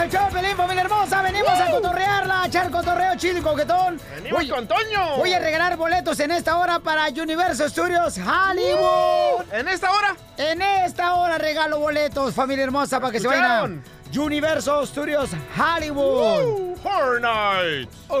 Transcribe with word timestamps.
Al 0.00 0.10
show, 0.10 0.28
Pelín, 0.32 0.56
familia 0.56 0.82
hermosa. 0.82 1.22
Venimos 1.22 1.50
a 1.50 1.70
cotorrearla, 1.70 2.42
a 2.42 2.46
echar 2.46 2.70
cotorreo 2.70 3.14
chido 3.16 3.38
y 3.38 3.42
coquetón. 3.42 4.00
¡Venimos 4.14 4.44
con 4.48 4.66
Toño! 4.66 5.16
Voy 5.18 5.32
a 5.32 5.38
regalar 5.38 5.76
boletos 5.76 6.18
en 6.20 6.30
esta 6.30 6.56
hora 6.56 6.78
para 6.80 7.08
Universal 7.08 7.70
Studios 7.70 8.16
Hollywood. 8.18 9.44
¿En 9.52 9.68
esta 9.68 9.90
hora? 9.92 10.16
En 10.38 10.62
esta 10.62 11.14
hora 11.14 11.36
regalo 11.38 11.78
boletos, 11.80 12.34
familia 12.34 12.64
hermosa, 12.64 12.98
para 12.98 13.12
que 13.12 13.20
se 13.20 13.28
vayan 13.28 13.82
a 13.84 14.18
Universal 14.20 14.86
Studios 14.86 15.30
Hollywood. 15.56 16.44
Uh, 16.44 16.74
Horror 16.82 17.20
Nights. 17.20 17.94
Ay, 18.10 18.16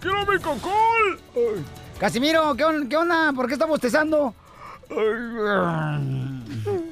¡Quiero 0.00 0.26
mi 0.26 0.38
cocol! 0.38 1.20
Casimiro, 1.98 2.54
¿qué, 2.54 2.64
on- 2.64 2.88
qué 2.88 2.96
onda? 2.96 3.32
¿Por 3.34 3.46
qué 3.46 3.54
está 3.54 3.66
bostezando? 3.66 4.34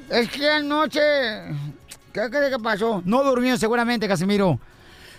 Es 0.09 0.29
que 0.29 0.49
anoche... 0.49 0.99
¿Qué 2.19 2.29
crees 2.29 2.49
que 2.49 2.59
pasó? 2.59 3.01
No 3.05 3.23
durmió 3.23 3.57
seguramente, 3.57 4.07
Casimiro. 4.07 4.59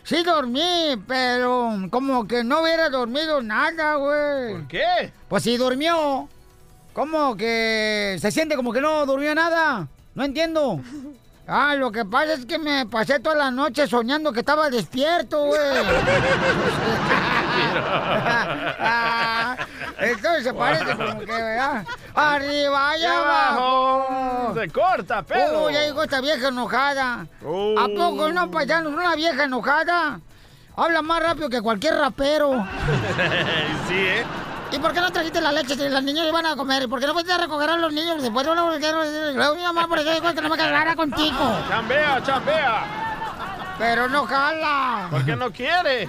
Sí 0.03 0.23
dormí, 0.23 0.97
pero 1.07 1.73
como 1.91 2.27
que 2.27 2.45
no 2.45 2.61
hubiera 2.63 2.91
dormido 2.91 3.41
nada, 3.43 3.95
güey. 3.95 4.53
¿Por 4.53 4.69
qué? 4.69 5.13
Pues 5.29 5.43
si 5.43 5.57
durmió. 5.57 6.29
¿Cómo 6.93 7.37
que 7.37 8.19
se 8.21 8.31
siente 8.31 8.57
como 8.57 8.73
que 8.73 8.81
no 8.81 9.07
durmió 9.07 9.35
nada? 9.35 9.89
No 10.15 10.25
entiendo. 10.25 10.81
Ah, 11.53 11.75
lo 11.75 11.91
que 11.91 12.05
pasa 12.05 12.35
es 12.35 12.47
que 12.47 12.59
me 12.59 12.87
pasé 12.87 13.19
toda 13.19 13.35
la 13.35 13.51
noche 13.51 13.89
soñando 13.89 14.33
que 14.33 14.39
estaba 14.39 14.71
despierto, 14.71 15.47
güey. 15.47 15.59
Entonces 20.01 20.45
se 20.45 20.55
parece 20.55 20.97
como 20.97 21.21
que, 21.21 21.27
¿verdad? 21.27 21.85
Arriba 22.15 22.97
y 22.97 23.03
Y 23.03 23.05
abajo. 23.05 24.55
Se 24.55 24.69
corta, 24.69 25.23
pelo. 25.23 25.65
Oh, 25.65 25.71
ya 25.71 25.83
llegó 25.83 26.03
esta 26.03 26.21
vieja 26.21 26.49
enojada. 26.49 27.27
¿A 27.43 27.89
poco 27.97 28.33
no, 28.33 28.51
paisanos? 28.51 28.93
Una 28.93 29.15
vieja 29.15 29.45
enojada. 29.45 30.21
Habla 30.77 31.03
más 31.03 31.23
rápido 31.23 31.51
que 31.51 31.61
cualquier 31.61 31.97
rapero. 31.97 32.53
sí, 33.89 33.95
¿eh? 33.95 34.25
¿Y 34.73 34.79
por 34.79 34.93
qué 34.93 35.01
no 35.01 35.11
trajiste 35.11 35.41
la 35.41 35.51
leche 35.51 35.75
si 35.75 35.89
las 35.89 36.03
niñas 36.03 36.27
iban 36.29 36.47
a 36.47 36.55
comer? 36.55 36.89
¿Por 36.89 37.01
qué 37.01 37.07
no 37.07 37.13
fuiste 37.13 37.33
a 37.33 37.39
recoger 37.39 37.71
a 37.71 37.77
los 37.77 37.93
niños? 37.93 38.23
Después 38.23 38.47
no 38.47 38.55
lo 38.55 38.79
Luego 38.79 39.55
mi 39.57 39.63
mamá 39.63 39.89
por 39.89 39.99
eso 39.99 40.13
dijo 40.13 40.33
que 40.33 40.41
no 40.41 40.49
me 40.49 40.57
quedara 40.57 40.95
contigo. 40.95 41.59
Chambea, 41.69 42.23
chambea. 42.23 42.85
Pero 43.79 44.09
no 44.09 44.27
jala. 44.27 45.09
¿Por 45.11 45.25
qué 45.25 45.35
no 45.35 45.51
quiere? 45.51 46.09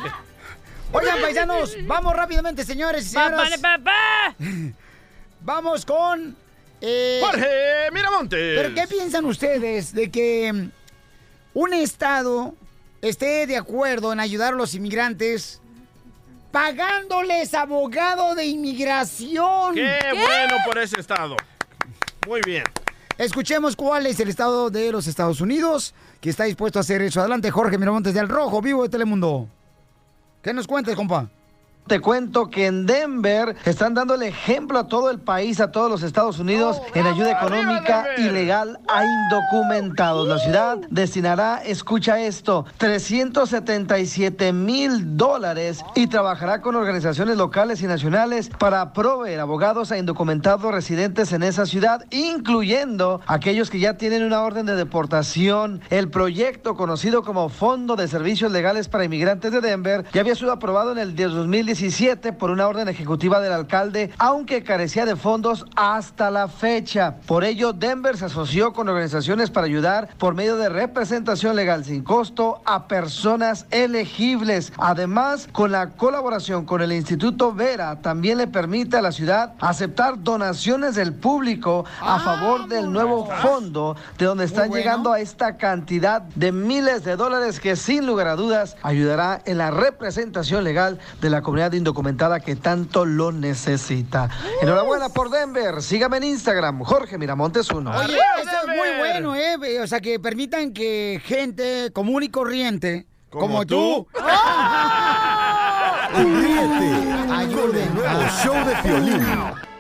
Oigan, 0.94 1.22
paisanos, 1.22 1.78
vamos 1.88 2.14
rápidamente, 2.16 2.66
señores 2.66 3.06
y 3.06 3.09
señoras. 3.09 3.58
papá! 3.59 4.36
Vamos 5.44 5.86
con... 5.86 6.36
eh, 6.81 7.20
Jorge 7.23 7.92
Miramontes. 7.92 8.59
¿Pero 8.61 8.75
qué 8.75 8.88
piensan 8.88 9.25
ustedes 9.25 9.92
de 9.94 10.11
que 10.11 10.52
mm, 10.53 10.70
un 11.56 11.73
estado 11.73 12.53
esté 13.02 13.48
de 13.48 13.58
acuerdo 13.58 14.14
en 14.14 14.20
ayudar 14.20 14.53
a 14.53 14.56
los 14.58 14.75
inmigrantes 14.75 15.59
pagándoles 16.52 17.53
abogado 17.55 18.36
de 18.36 18.45
inmigración? 18.45 19.73
Qué 19.73 20.00
bueno 20.14 20.58
por 20.66 20.78
ese 20.78 21.00
estado. 21.00 21.36
Muy 22.28 22.42
bien. 22.45 22.64
Escuchemos 23.17 23.76
cuál 23.76 24.05
es 24.05 24.20
el 24.20 24.30
estado 24.30 24.70
de 24.70 24.92
los 24.92 25.08
Estados 25.08 25.42
Unidos 25.42 25.94
que 26.20 26.30
está 26.30 26.44
dispuesto 26.44 26.78
a 26.78 26.81
hacer 26.81 27.02
eso. 27.02 27.20
Adelante, 27.20 27.50
Jorge 27.50 27.78
Miramontes 27.80 28.14
del 28.14 28.30
Rojo, 28.30 28.61
vivo 28.61 28.83
de 28.83 28.89
Telemundo. 28.89 29.48
¿Qué 30.41 30.53
nos 30.53 30.65
cuentas, 30.65 30.95
compa? 30.95 31.29
Te 31.87 31.99
cuento 31.99 32.49
que 32.49 32.67
en 32.67 32.86
Denver 32.86 33.55
están 33.65 33.93
dando 33.93 34.14
el 34.14 34.23
ejemplo 34.23 34.80
a 34.80 34.87
todo 34.87 35.09
el 35.09 35.19
país, 35.19 35.59
a 35.59 35.71
todos 35.71 35.92
los 35.92 36.03
Estados 36.03 36.39
Unidos, 36.39 36.81
en 36.93 37.05
ayuda 37.05 37.31
económica 37.31 38.05
y 38.17 38.30
legal 38.30 38.80
a 38.87 39.03
indocumentados. 39.03 40.27
La 40.27 40.39
ciudad 40.39 40.77
destinará, 40.89 41.61
escucha 41.65 42.21
esto, 42.21 42.65
377 42.77 44.53
mil 44.53 45.17
dólares 45.17 45.83
y 45.93 46.08
trabajará 46.08 46.61
con 46.61 46.75
organizaciones 46.75 47.36
locales 47.36 47.81
y 47.81 47.87
nacionales 47.87 48.49
para 48.49 48.93
proveer 48.93 49.41
abogados 49.41 49.91
a 49.91 49.97
indocumentados 49.97 50.71
residentes 50.71 51.33
en 51.33 51.43
esa 51.43 51.65
ciudad, 51.65 52.05
incluyendo 52.09 53.20
aquellos 53.27 53.70
que 53.70 53.80
ya 53.80 53.97
tienen 53.97 54.23
una 54.23 54.41
orden 54.41 54.65
de 54.65 54.75
deportación. 54.75 55.81
El 55.89 56.09
proyecto 56.09 56.75
conocido 56.77 57.23
como 57.23 57.49
Fondo 57.49 57.97
de 57.97 58.08
Servicios 58.08 58.52
Legales 58.52 58.87
para 58.87 59.03
Inmigrantes 59.03 59.52
de 59.52 59.59
Denver 59.59 60.05
ya 60.14 60.21
había 60.21 60.36
sido 60.36 60.53
aprobado 60.53 60.93
en 60.93 60.99
el 60.99 61.15
2017 61.71 62.33
por 62.33 62.49
una 62.49 62.67
orden 62.67 62.89
ejecutiva 62.89 63.39
del 63.39 63.54
alcalde, 63.54 64.11
aunque 64.17 64.64
carecía 64.64 65.05
de 65.05 65.15
fondos 65.15 65.65
hasta 65.76 66.30
la 66.30 66.49
fecha. 66.49 67.15
Por 67.26 67.45
ello, 67.45 67.71
Denver 67.71 68.17
se 68.17 68.26
asoció 68.26 68.73
con 68.73 68.89
organizaciones 68.89 69.49
para 69.49 69.67
ayudar 69.67 70.09
por 70.17 70.36
medio 70.36 70.58
de 70.58 70.67
representación 70.67 71.55
legal 71.55 71.86
sin 71.86 72.04
costo 72.04 72.61
a 72.65 72.87
personas 72.87 73.65
elegibles. 73.71 74.73
Además, 74.77 75.48
con 75.52 75.71
la 75.71 75.92
colaboración 75.92 76.65
con 76.65 76.82
el 76.82 76.92
Instituto 76.92 77.54
Vera, 77.54 78.02
también 78.02 78.38
le 78.38 78.48
permite 78.48 78.98
a 78.98 79.02
la 79.02 79.14
ciudad 79.14 79.53
aceptar 79.61 80.21
donaciones 80.21 80.95
del 80.95 81.14
público 81.14 81.86
a 82.02 82.20
favor 82.20 82.67
del 82.67 82.92
nuevo 82.92 83.27
fondo, 83.42 83.95
de 84.17 84.26
donde 84.26 84.43
están 84.43 84.67
bueno. 84.67 84.83
llegando 84.83 85.14
a 85.14 85.21
esta 85.21 85.55
cantidad 85.55 86.21
de 86.21 86.52
miles 86.52 87.05
de 87.05 87.15
dólares 87.15 87.61
que 87.61 87.77
sin 87.77 88.05
lugar 88.05 88.27
a 88.27 88.36
dudas 88.36 88.76
ayudará 88.83 89.42
en 89.45 89.58
la 89.58 89.71
representación 89.71 90.65
legal 90.65 90.99
de 91.21 91.30
la 91.30 91.42
comunidad 91.42 91.61
indocumentada 91.72 92.39
que 92.39 92.55
tanto 92.55 93.05
lo 93.05 93.32
necesita. 93.32 94.30
Enhorabuena 94.61 95.10
por 95.10 95.30
Denver. 95.30 95.82
Sígame 95.82 96.17
en 96.17 96.23
Instagram, 96.23 96.83
Jorge 96.83 97.17
Miramontes 97.17 97.70
1. 97.70 97.92
Oye, 97.92 98.17
eso 98.42 98.52
es 98.67 98.67
muy 98.67 98.98
bueno, 98.98 99.36
¿eh? 99.36 99.80
O 99.82 99.88
sea, 99.88 100.02
que 100.02 100.20
permitan 100.20 100.73
que 100.73 101.21
gente 101.23 101.92
común 101.94 102.23
y 102.23 102.30
corriente, 102.30 103.08
como, 103.30 103.48
¿Como 103.48 103.66
tú, 103.66 104.08
tú? 104.14 104.20
Ríete 106.14 107.32
el 107.83 107.94
nuevo 107.95 108.21
show 108.44 108.55
de 108.66 108.76
Piolín. 108.83 109.70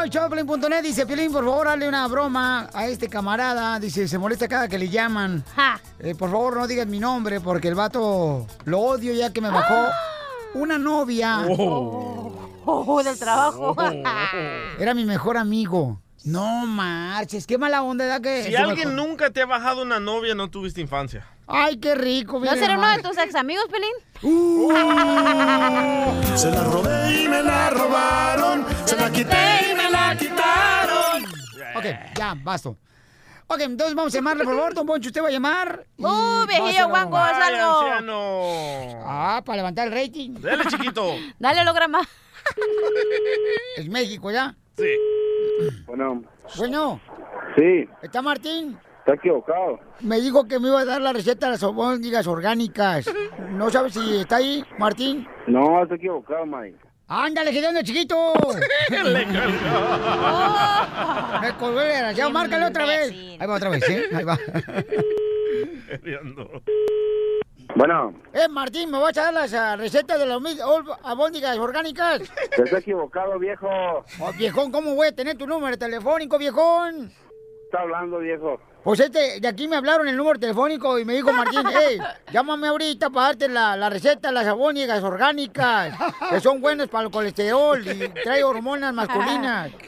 Correo 0.00 0.02
al 0.02 0.10
showplane.net. 0.10 0.82
Dice, 0.82 1.06
Piolín, 1.06 1.32
por 1.32 1.44
favor, 1.44 1.68
hazle 1.68 1.88
una 1.88 2.06
broma 2.08 2.68
a 2.72 2.86
este 2.86 3.08
camarada. 3.08 3.78
Dice, 3.78 4.08
se 4.08 4.18
molesta 4.18 4.48
cada 4.48 4.68
que 4.68 4.78
le 4.78 4.88
llaman. 4.88 5.44
Eh, 5.98 6.14
por 6.14 6.30
favor, 6.30 6.56
no 6.56 6.66
digas 6.66 6.86
mi 6.86 6.98
nombre 6.98 7.40
porque 7.40 7.68
el 7.68 7.74
vato 7.74 8.46
lo 8.64 8.80
odio 8.80 9.12
ya 9.12 9.32
que 9.32 9.40
me 9.40 9.50
bajó 9.50 9.88
una 10.54 10.78
novia. 10.78 11.44
Oh, 11.46 13.02
del 13.02 13.18
trabajo. 13.18 13.76
Era 14.78 14.94
mi 14.94 15.04
mejor 15.04 15.36
amigo. 15.36 16.00
No 16.24 16.66
marches, 16.66 17.46
qué 17.46 17.56
mala 17.56 17.82
onda 17.82 18.06
da 18.06 18.20
que... 18.20 18.44
Si 18.44 18.54
alguien 18.54 18.94
nunca 18.94 19.30
te 19.30 19.40
ha 19.40 19.46
bajado 19.46 19.82
una 19.82 20.00
novia, 20.00 20.34
no 20.34 20.50
tuviste 20.50 20.80
infancia. 20.80 21.26
Ay, 21.52 21.78
qué 21.78 21.94
rico. 21.94 22.38
¿No 22.40 22.52
será 22.54 22.78
uno 22.78 22.88
de 22.88 23.02
tus 23.02 23.18
ex 23.18 23.34
amigos, 23.34 23.64
Pelín? 23.70 23.90
Se 26.36 26.50
la 26.50 26.64
robé 26.64 27.22
y 27.24 27.28
me 27.28 27.42
la 27.42 27.70
robaron. 27.70 28.64
Se 28.84 28.96
la 28.96 29.10
quité 29.10 29.70
y 29.70 29.74
me 29.74 29.90
la 29.90 30.16
quitaron. 30.16 31.24
Ok, 31.74 31.84
ya, 32.16 32.34
basta. 32.42 32.70
Ok, 33.52 33.60
entonces 33.62 33.96
vamos 33.96 34.14
a 34.14 34.18
llamarle, 34.18 34.44
por 34.44 34.54
favor, 34.54 34.74
don 34.74 34.86
Poncho, 34.86 35.08
usted 35.08 35.22
va 35.22 35.26
a 35.28 35.32
llamar. 35.32 35.84
y 35.96 36.04
¡Uh, 36.04 36.46
viejillo 36.46 36.88
guango, 36.88 37.10
broma. 37.10 37.28
haz 37.30 37.36
¡Ay, 37.42 37.54
algo! 37.56 37.80
anciano! 37.80 39.02
Ah, 39.04 39.42
para 39.44 39.56
levantar 39.56 39.88
el 39.88 39.92
rating. 39.94 40.34
Dale, 40.40 40.64
chiquito. 40.66 41.14
Dale 41.38 41.60
holograma. 41.62 42.00
Es 43.76 43.88
México, 43.88 44.30
¿ya? 44.30 44.54
Sí. 44.76 44.84
Bueno, 45.86 46.22
Bueno, 46.56 47.00
sí, 47.56 47.88
¿está 48.02 48.22
Martín? 48.22 48.78
Está 49.10 49.14
equivocado. 49.14 49.80
Me 50.00 50.20
dijo 50.20 50.46
que 50.46 50.58
me 50.58 50.68
iba 50.68 50.80
a 50.80 50.84
dar 50.84 51.00
la 51.00 51.12
receta 51.12 51.46
de 51.46 51.52
las 51.52 51.62
albóndigas 51.62 52.26
orgánicas. 52.26 53.06
¿No 53.50 53.70
sabes 53.70 53.94
si 53.94 54.18
está 54.18 54.36
ahí, 54.36 54.64
Martín? 54.78 55.26
No, 55.46 55.82
está 55.82 55.96
equivocado, 55.96 56.46
Mike. 56.46 56.78
¡Ándale, 57.08 57.50
que 57.50 57.60
de 57.60 57.82
chiquito! 57.82 58.32
Le 58.90 59.24
colgó. 59.26 59.40
Me 61.42 61.52
colgó 61.56 61.80
el 61.80 61.88
desgraciado. 61.88 62.30
Márcale 62.30 62.66
otra 62.66 62.86
vez. 62.86 63.10
Ahí 63.10 63.46
va 63.48 63.54
otra 63.56 63.70
vez, 63.70 63.88
¿eh? 63.88 64.04
Ahí 64.14 64.24
va. 64.24 64.38
Bueno, 67.76 68.12
Eh, 68.32 68.48
Martín, 68.48 68.90
¿me 68.90 68.98
vas 68.98 69.16
a 69.16 69.22
dar 69.24 69.32
las 69.34 69.54
ah, 69.54 69.76
recetas 69.76 70.18
de 70.18 70.26
las 70.26 70.40
albóndigas 71.04 71.56
orgánicas? 71.56 72.20
está 72.50 72.78
equivocado, 72.78 73.38
viejo. 73.38 73.68
Oh, 74.18 74.32
viejón, 74.36 74.72
¿cómo 74.72 74.94
voy 74.96 75.06
a 75.06 75.14
tener 75.14 75.36
tu 75.38 75.46
número 75.46 75.78
telefónico, 75.78 76.36
viejón? 76.36 77.12
Está 77.70 77.82
hablando, 77.82 78.18
viejo? 78.18 78.58
Pues 78.82 78.98
este, 78.98 79.40
de 79.40 79.46
aquí 79.46 79.68
me 79.68 79.76
hablaron 79.76 80.08
el 80.08 80.16
número 80.16 80.38
telefónico 80.40 80.98
y 80.98 81.04
me 81.04 81.14
dijo 81.14 81.32
Martín, 81.32 81.62
hey, 81.72 81.98
llámame 82.32 82.66
ahorita 82.68 83.10
para 83.10 83.26
darte 83.28 83.48
la, 83.48 83.76
la 83.76 83.88
receta 83.90 84.28
de 84.28 84.34
las 84.34 84.46
albóndigas 84.46 85.02
orgánicas, 85.04 85.94
que 86.30 86.40
son 86.40 86.60
buenas 86.60 86.88
para 86.88 87.04
el 87.04 87.10
colesterol 87.12 87.80
y 87.86 88.08
trae 88.24 88.42
hormonas 88.42 88.92
masculinas. 88.92 89.70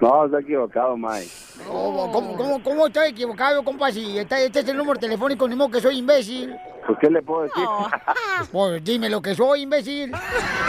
No, 0.00 0.24
está 0.24 0.40
equivocado, 0.40 0.96
Mike. 0.96 1.28
¿Cómo, 1.68 2.10
cómo, 2.10 2.34
cómo, 2.34 2.62
cómo 2.62 2.86
estoy 2.86 3.10
equivocado, 3.10 3.62
compa? 3.62 3.92
Si 3.92 4.16
está- 4.18 4.40
este 4.40 4.60
es 4.60 4.68
el 4.68 4.78
número 4.78 4.98
telefónico, 4.98 5.46
ni 5.46 5.54
modo 5.54 5.72
que 5.72 5.80
soy 5.82 5.98
imbécil. 5.98 6.56
Pues, 6.86 6.98
¿qué 7.00 7.10
le 7.10 7.20
puedo 7.20 7.42
decir? 7.42 7.62
Pues 8.50 8.82
dime 8.82 9.10
lo 9.10 9.20
que 9.20 9.34
soy, 9.34 9.60
imbécil. 9.60 10.10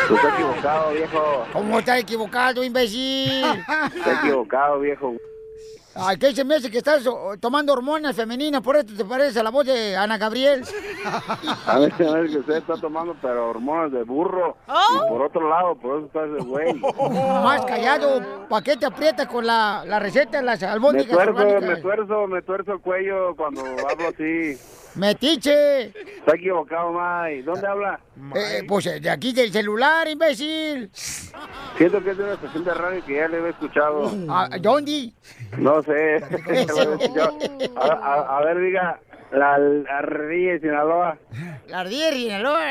Tú 0.09 0.15
estás 0.17 0.33
equivocado, 0.33 0.91
viejo. 0.91 1.45
¿Cómo 1.53 1.79
está 1.79 1.97
equivocado, 1.97 2.61
imbécil? 2.61 3.45
Está 3.95 4.19
equivocado, 4.21 4.81
viejo. 4.81 5.13
Ay, 5.93 6.17
¿qué 6.17 6.33
se 6.33 6.45
me 6.45 6.55
hace 6.55 6.71
que 6.71 6.77
estás 6.77 7.05
oh, 7.05 7.35
tomando 7.39 7.73
hormonas 7.73 8.15
femeninas? 8.15 8.61
Por 8.61 8.77
eso 8.77 8.87
te 8.95 9.03
parece 9.03 9.39
a 9.39 9.43
la 9.43 9.49
voz 9.49 9.65
de 9.65 9.95
Ana 9.97 10.17
Gabriel. 10.17 10.63
A 11.65 11.79
ver, 11.79 11.93
a 11.93 12.11
ver, 12.13 12.29
que 12.29 12.37
usted 12.37 12.55
está 12.55 12.75
tomando, 12.75 13.15
pero 13.21 13.49
hormonas 13.49 13.91
de 13.91 14.03
burro. 14.03 14.55
Y 14.67 15.09
por 15.09 15.21
otro 15.21 15.49
lado, 15.49 15.75
por 15.75 15.97
eso 15.97 16.05
está 16.07 16.25
ese 16.25 16.45
güey. 16.45 16.73
Más 17.43 17.65
callado, 17.65 18.47
¿para 18.47 18.63
qué 18.63 18.77
te 18.77 18.85
aprietas 18.85 19.27
con 19.27 19.45
la, 19.45 19.83
la 19.85 19.99
receta 19.99 20.37
de 20.37 20.43
las 20.43 20.61
Me 20.61 20.67
albóndigas 20.67 21.11
tuerzo, 21.11 21.31
orgánicas? 21.31 21.63
me 21.69 21.75
tuerzo, 21.77 22.27
me 22.27 22.41
tuerzo 22.41 22.73
el 22.73 22.79
cuello 22.79 23.35
cuando 23.35 23.61
hablo 23.61 24.07
así. 24.09 24.57
¡Metiche! 24.95 25.85
Está 26.17 26.35
equivocado, 26.35 26.91
Mike. 26.91 27.43
¿Dónde 27.43 27.67
habla? 27.67 27.99
Eh, 28.35 28.63
pues 28.67 28.85
eh, 28.87 28.99
de 28.99 29.09
aquí 29.09 29.31
del 29.33 29.51
celular, 29.51 30.07
imbécil. 30.07 30.89
Siento 31.77 32.03
que 32.03 32.11
es 32.11 32.17
de 32.17 32.23
una 32.23 32.33
estación 32.33 32.63
de 32.63 32.73
radio 32.73 33.05
que 33.05 33.15
ya 33.15 33.27
le 33.27 33.39
he 33.39 33.49
escuchado. 33.49 34.11
¿A- 34.29 34.49
¿Dónde? 34.59 35.13
No 35.57 35.81
sé. 35.83 36.17
A- 37.77 38.37
a 38.37 38.41
ver, 38.45 38.59
diga, 38.59 38.99
la, 39.31 39.57
la 39.57 39.97
ardilla 39.97 40.51
de 40.53 40.59
Sinaloa. 40.59 41.17
La 41.67 41.79
ardilla 41.81 42.05
de 42.11 42.13
Sinaloa. 42.17 42.61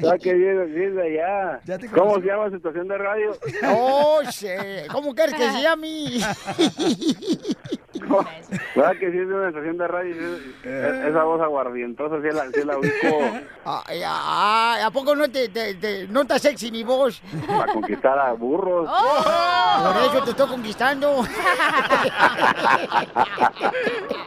¿Sabes 0.00 0.20
qué 0.22 0.34
viene 0.34 0.66
de 0.66 1.02
allá? 1.20 1.60
¿Cómo 1.94 2.14
se 2.20 2.26
llama 2.26 2.50
su 2.50 2.56
estación 2.56 2.88
de 2.88 2.98
radio? 2.98 3.32
Oh. 3.68 4.20
¿Cómo 4.90 5.14
quieres 5.14 5.34
que 5.34 5.50
se 5.50 5.62
llame? 5.62 5.88
¿Verdad 8.74 8.92
que 8.98 9.10
sí 9.12 9.18
es 9.18 9.28
de 9.28 9.34
una 9.34 9.48
estación 9.48 9.78
de 9.78 9.88
radio? 9.88 10.14
Esa 11.08 11.22
voz 11.24 11.40
aguardientosa, 11.40 12.16
sí 12.20 12.28
la, 12.34 12.44
sí 12.52 12.62
la 12.64 12.76
ubico 12.78 13.40
Ay, 13.64 14.02
ay, 14.04 14.82
¿A 14.82 14.90
poco 14.92 15.14
no 15.14 15.28
te, 15.30 15.48
te- 15.48 15.74
te- 15.74 16.06
no 16.08 16.22
está 16.22 16.38
sexy 16.38 16.70
mi 16.70 16.82
voz? 16.84 17.22
para 17.46 17.72
conquistar 17.72 18.18
a 18.18 18.32
burros. 18.32 18.90
Por 18.90 19.96
eso 20.02 20.24
te 20.24 20.30
estoy 20.30 20.48
conquistando. 20.48 21.22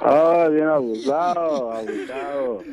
Oh, 0.10 0.27
bien 0.50 0.68
abusado, 0.68 1.72
abusado. 1.72 2.64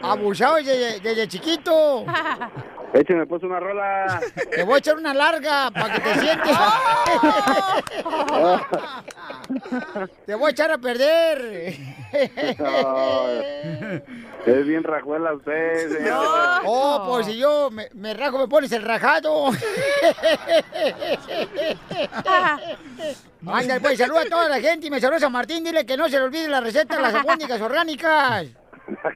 Abusado 0.00 0.56
desde, 0.56 1.00
desde 1.00 1.28
chiquito. 1.28 2.04
Écheme 2.92 3.24
pues 3.26 3.42
una 3.44 3.60
rola. 3.60 4.20
Te 4.50 4.64
voy 4.64 4.74
a 4.74 4.78
echar 4.78 4.96
una 4.96 5.14
larga 5.14 5.70
para 5.70 5.94
que 5.94 6.00
te 6.00 6.14
sientes. 6.14 6.58
Te 10.26 10.34
voy 10.34 10.48
a 10.48 10.50
echar 10.50 10.72
a 10.72 10.78
perder. 10.78 11.74
Ay, 12.12 14.02
es 14.46 14.66
bien 14.66 14.82
rajuela 14.82 15.34
usted, 15.34 15.98
señor. 15.98 16.62
Oh, 16.64 17.04
pues 17.08 17.26
si 17.26 17.38
yo 17.38 17.70
me, 17.70 17.88
me 17.94 18.12
rajo, 18.14 18.38
me 18.38 18.48
pones 18.48 18.72
el 18.72 18.82
rajado. 18.82 19.50
Ándale, 23.46 23.80
pues 23.80 23.98
saluda 23.98 24.22
a 24.22 24.28
toda 24.28 24.48
la 24.48 24.60
gente 24.60 24.88
y 24.88 24.90
me 24.90 25.00
saluda 25.00 25.18
a 25.18 25.20
San 25.20 25.32
Martín. 25.32 25.62
Dile 25.62 25.86
que 25.86 25.96
no 25.96 26.08
se 26.08 26.18
le 26.18 26.24
olvide 26.24 26.48
la 26.48 26.60
receta 26.60 26.96
de 26.96 27.02
las 27.02 27.14
albóndigas 27.14 27.60
orgánicas. 27.60 28.48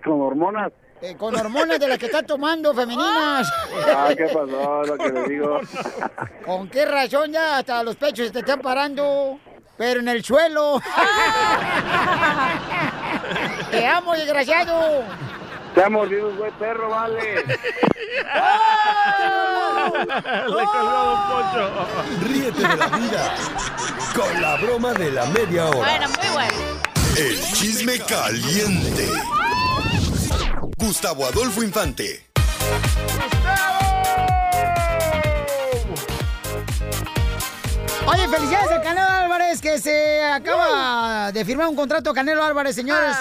Con 0.04 0.20
hormonas. 0.20 0.72
Eh, 1.06 1.16
con 1.18 1.36
hormonas 1.36 1.78
de 1.78 1.86
las 1.86 1.98
que 1.98 2.06
está 2.06 2.22
tomando 2.22 2.72
femeninas. 2.72 3.52
Ah, 3.94 4.08
¿qué 4.16 4.24
pasó? 4.24 4.82
Lo 4.84 4.96
que 4.96 5.10
le 5.10 5.28
digo. 5.28 5.60
¿Con 6.46 6.66
qué 6.70 6.86
razón 6.86 7.30
ya 7.30 7.58
hasta 7.58 7.82
los 7.82 7.94
pechos 7.96 8.28
se 8.28 8.32
te 8.32 8.38
están 8.38 8.60
parando? 8.60 9.38
Pero 9.76 10.00
en 10.00 10.08
el 10.08 10.24
suelo. 10.24 10.80
Te 13.70 13.86
amo, 13.86 14.14
desgraciado. 14.14 15.04
Te 15.74 15.84
ha 15.84 15.90
mordido 15.90 16.28
un 16.28 16.38
güey 16.38 16.50
perro, 16.52 16.88
vale. 16.88 17.34
Le 17.34 17.42
colgó 20.64 20.90
Don 20.90 21.22
Poncho. 21.28 21.70
Ríete 22.22 22.66
de 22.66 22.76
la 22.76 22.86
vida 22.86 23.34
con 24.14 24.40
la 24.40 24.56
broma 24.56 24.94
de 24.94 25.10
la 25.10 25.26
media 25.26 25.66
hora. 25.66 25.80
Bueno, 25.80 26.08
muy 26.18 26.28
bueno. 26.32 26.54
El 27.18 27.38
chisme 27.52 27.98
caliente. 27.98 29.10
Gustavo 30.84 31.24
Adolfo 31.24 31.62
Infante. 31.62 32.26
Oye, 38.06 38.28
felicidades 38.28 38.70
al 38.70 38.82
Canelo 38.82 39.08
Álvarez 39.08 39.62
que 39.62 39.78
se 39.78 40.22
acaba 40.22 41.32
de 41.32 41.42
firmar 41.46 41.68
un 41.68 41.76
contrato 41.76 42.12
Canelo 42.12 42.44
Álvarez, 42.44 42.74
señores, 42.74 43.16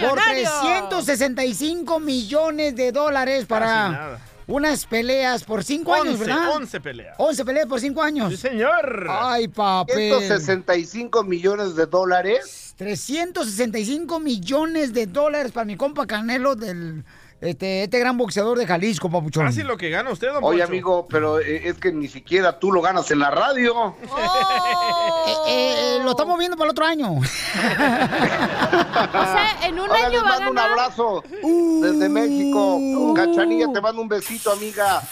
por 0.00 0.16
Millonario. 0.16 0.50
365 0.88 2.00
millones 2.00 2.74
de 2.74 2.90
dólares 2.90 3.36
Casi 3.36 3.46
para 3.46 3.88
nada. 3.90 4.20
Unas 4.46 4.86
peleas 4.86 5.44
por 5.44 5.64
5 5.64 5.94
años, 5.94 6.20
11, 6.20 6.24
¿verdad? 6.24 6.50
11 6.56 6.80
peleas. 6.80 7.14
11 7.18 7.44
peleas 7.44 7.66
por 7.66 7.80
5 7.80 8.02
años. 8.02 8.30
Sí, 8.30 8.36
señor. 8.36 9.06
Ay, 9.08 9.48
papel. 9.48 10.18
165 10.18 11.24
millones 11.24 11.76
de 11.76 11.86
dólares. 11.86 12.74
365 12.76 14.20
millones 14.20 14.92
de 14.92 15.06
dólares 15.06 15.52
para 15.52 15.64
mi 15.64 15.76
compa 15.76 16.06
Canelo 16.06 16.56
del 16.56 17.04
este, 17.44 17.82
este 17.84 17.98
gran 17.98 18.16
boxeador 18.16 18.58
de 18.58 18.66
Jalisco, 18.66 19.10
papuchón. 19.10 19.44
Casi 19.46 19.62
lo 19.62 19.76
que 19.76 19.90
gana 19.90 20.10
usted, 20.10 20.28
Don 20.32 20.42
Oye, 20.44 20.60
Poncho. 20.60 20.64
amigo, 20.72 21.06
pero 21.08 21.38
eh, 21.40 21.68
es 21.68 21.74
que 21.78 21.92
ni 21.92 22.08
siquiera 22.08 22.58
tú 22.58 22.72
lo 22.72 22.80
ganas 22.82 23.10
en 23.10 23.18
la 23.20 23.30
radio. 23.30 23.94
Eh, 25.26 25.32
eh, 25.48 25.96
eh, 25.96 26.00
lo 26.04 26.10
estamos 26.10 26.38
viendo 26.38 26.54
para 26.54 26.66
el 26.66 26.70
otro 26.72 26.84
año. 26.84 27.14
O 27.14 27.24
sea, 27.24 28.46
en 29.66 29.74
un 29.74 29.80
Ahora 29.88 30.06
año 30.06 30.10
les 30.10 30.22
va 30.22 30.26
a 30.26 30.30
mando 30.38 30.50
un 30.50 30.56
ganar. 30.56 30.70
abrazo 30.72 31.22
Uh. 31.42 31.80
desde 31.82 32.08
México. 32.08 33.14
Cachanilla, 33.14 33.72
te 33.72 33.80
mando 33.80 34.02
un 34.02 34.08
besito, 34.08 34.52
amiga. 34.52 35.02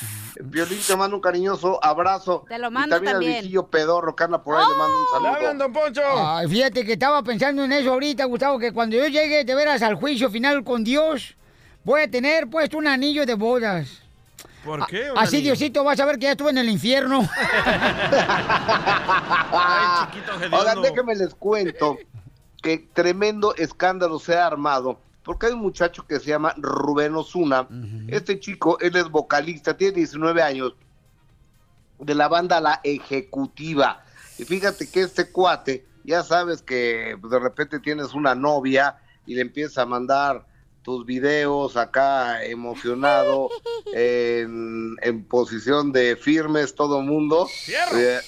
Violín, 0.45 0.79
te 0.87 0.97
mando 0.97 1.17
un 1.17 1.23
cariñoso 1.23 1.79
abrazo. 1.83 2.45
Te 2.49 2.59
lo 2.59 2.69
y 2.69 2.73
mando 2.73 2.97
también, 2.97 3.13
también. 3.15 3.33
al 3.33 3.39
viejillo 3.41 3.67
pedorro 3.69 4.15
que 4.17 4.25
anda 4.25 4.43
por 4.43 4.57
ahí, 4.57 4.65
le 4.69 4.75
mando 4.77 4.97
un 4.99 5.05
¡Le 5.05 5.11
saludo. 5.13 5.29
hablan, 5.31 5.59
Don 5.59 5.73
Poncho! 5.73 6.03
Ay, 6.17 6.49
fíjate 6.49 6.85
que 6.85 6.93
estaba 6.95 7.23
pensando 7.23 7.65
en 7.65 7.73
eso 7.73 7.93
ahorita, 7.93 8.25
Gustavo, 8.25 8.59
que 8.59 8.73
cuando 8.73 8.97
yo 8.97 9.07
llegue 9.07 9.45
de 9.45 9.55
veras 9.55 9.83
al 9.83 9.95
juicio 9.95 10.31
final 10.31 10.65
con 10.65 10.83
Dios, 10.85 11.37
voy 11.85 12.03
a 12.03 12.11
tener 12.11 12.49
puesto 12.49 12.79
un 12.79 12.87
anillo 12.87 13.27
de 13.27 13.35
bodas. 13.35 14.01
¿Por 14.65 14.87
qué? 14.87 15.09
Así 15.17 15.37
anillo? 15.37 15.55
Diosito 15.55 15.85
vas 15.85 15.99
a 15.99 16.05
ver 16.05 16.19
que 16.19 16.25
ya 16.25 16.33
estuve 16.33 16.51
en 16.51 16.59
el 16.59 16.69
infierno. 16.69 17.29
Ay, 19.53 20.07
chiquito. 20.13 20.33
Oigan, 20.57 20.83
déjenme 20.83 21.15
les 21.17 21.35
cuento 21.35 21.99
que 22.63 22.79
tremendo 22.93 23.55
escándalo 23.57 24.19
se 24.19 24.37
ha 24.37 24.47
armado. 24.47 24.99
Porque 25.25 25.47
hay 25.47 25.53
un 25.53 25.61
muchacho 25.61 26.07
que 26.07 26.19
se 26.19 26.27
llama 26.27 26.55
Rubén 26.57 27.15
Osuna. 27.15 27.69
Este 28.09 28.41
chico, 28.41 28.79
él 28.81 28.97
es 28.97 29.09
vocalista, 29.09 29.77
tiene 29.77 29.95
19 29.95 30.43
años, 30.43 30.75
de 32.01 32.15
la 32.15 32.27
banda 32.27 32.61
La 32.61 32.81
Ejecutiva. 32.83 34.05
Y 34.39 34.45
fíjate 34.45 34.91
que 34.91 35.03
este 35.03 35.31
cuate, 35.31 35.87
ya 36.03 36.25
sabes 36.25 36.63
que 36.63 37.17
de 37.23 37.39
repente 37.39 37.79
tienes 37.79 38.15
una 38.15 38.35
novia 38.35 38.97
y 39.25 39.37
le 39.37 39.43
empieza 39.43 39.83
a 39.83 39.87
mandar 39.87 40.45
tus 40.83 41.07
videos 41.07 41.77
acá 41.77 42.45
emocionado, 42.45 43.49
en, 43.95 44.97
en 45.01 45.25
posición 45.25 45.93
de 45.93 46.17
firmes 46.17 46.75
todo 46.75 47.03
mundo, 47.03 47.49
eh, 47.95 48.21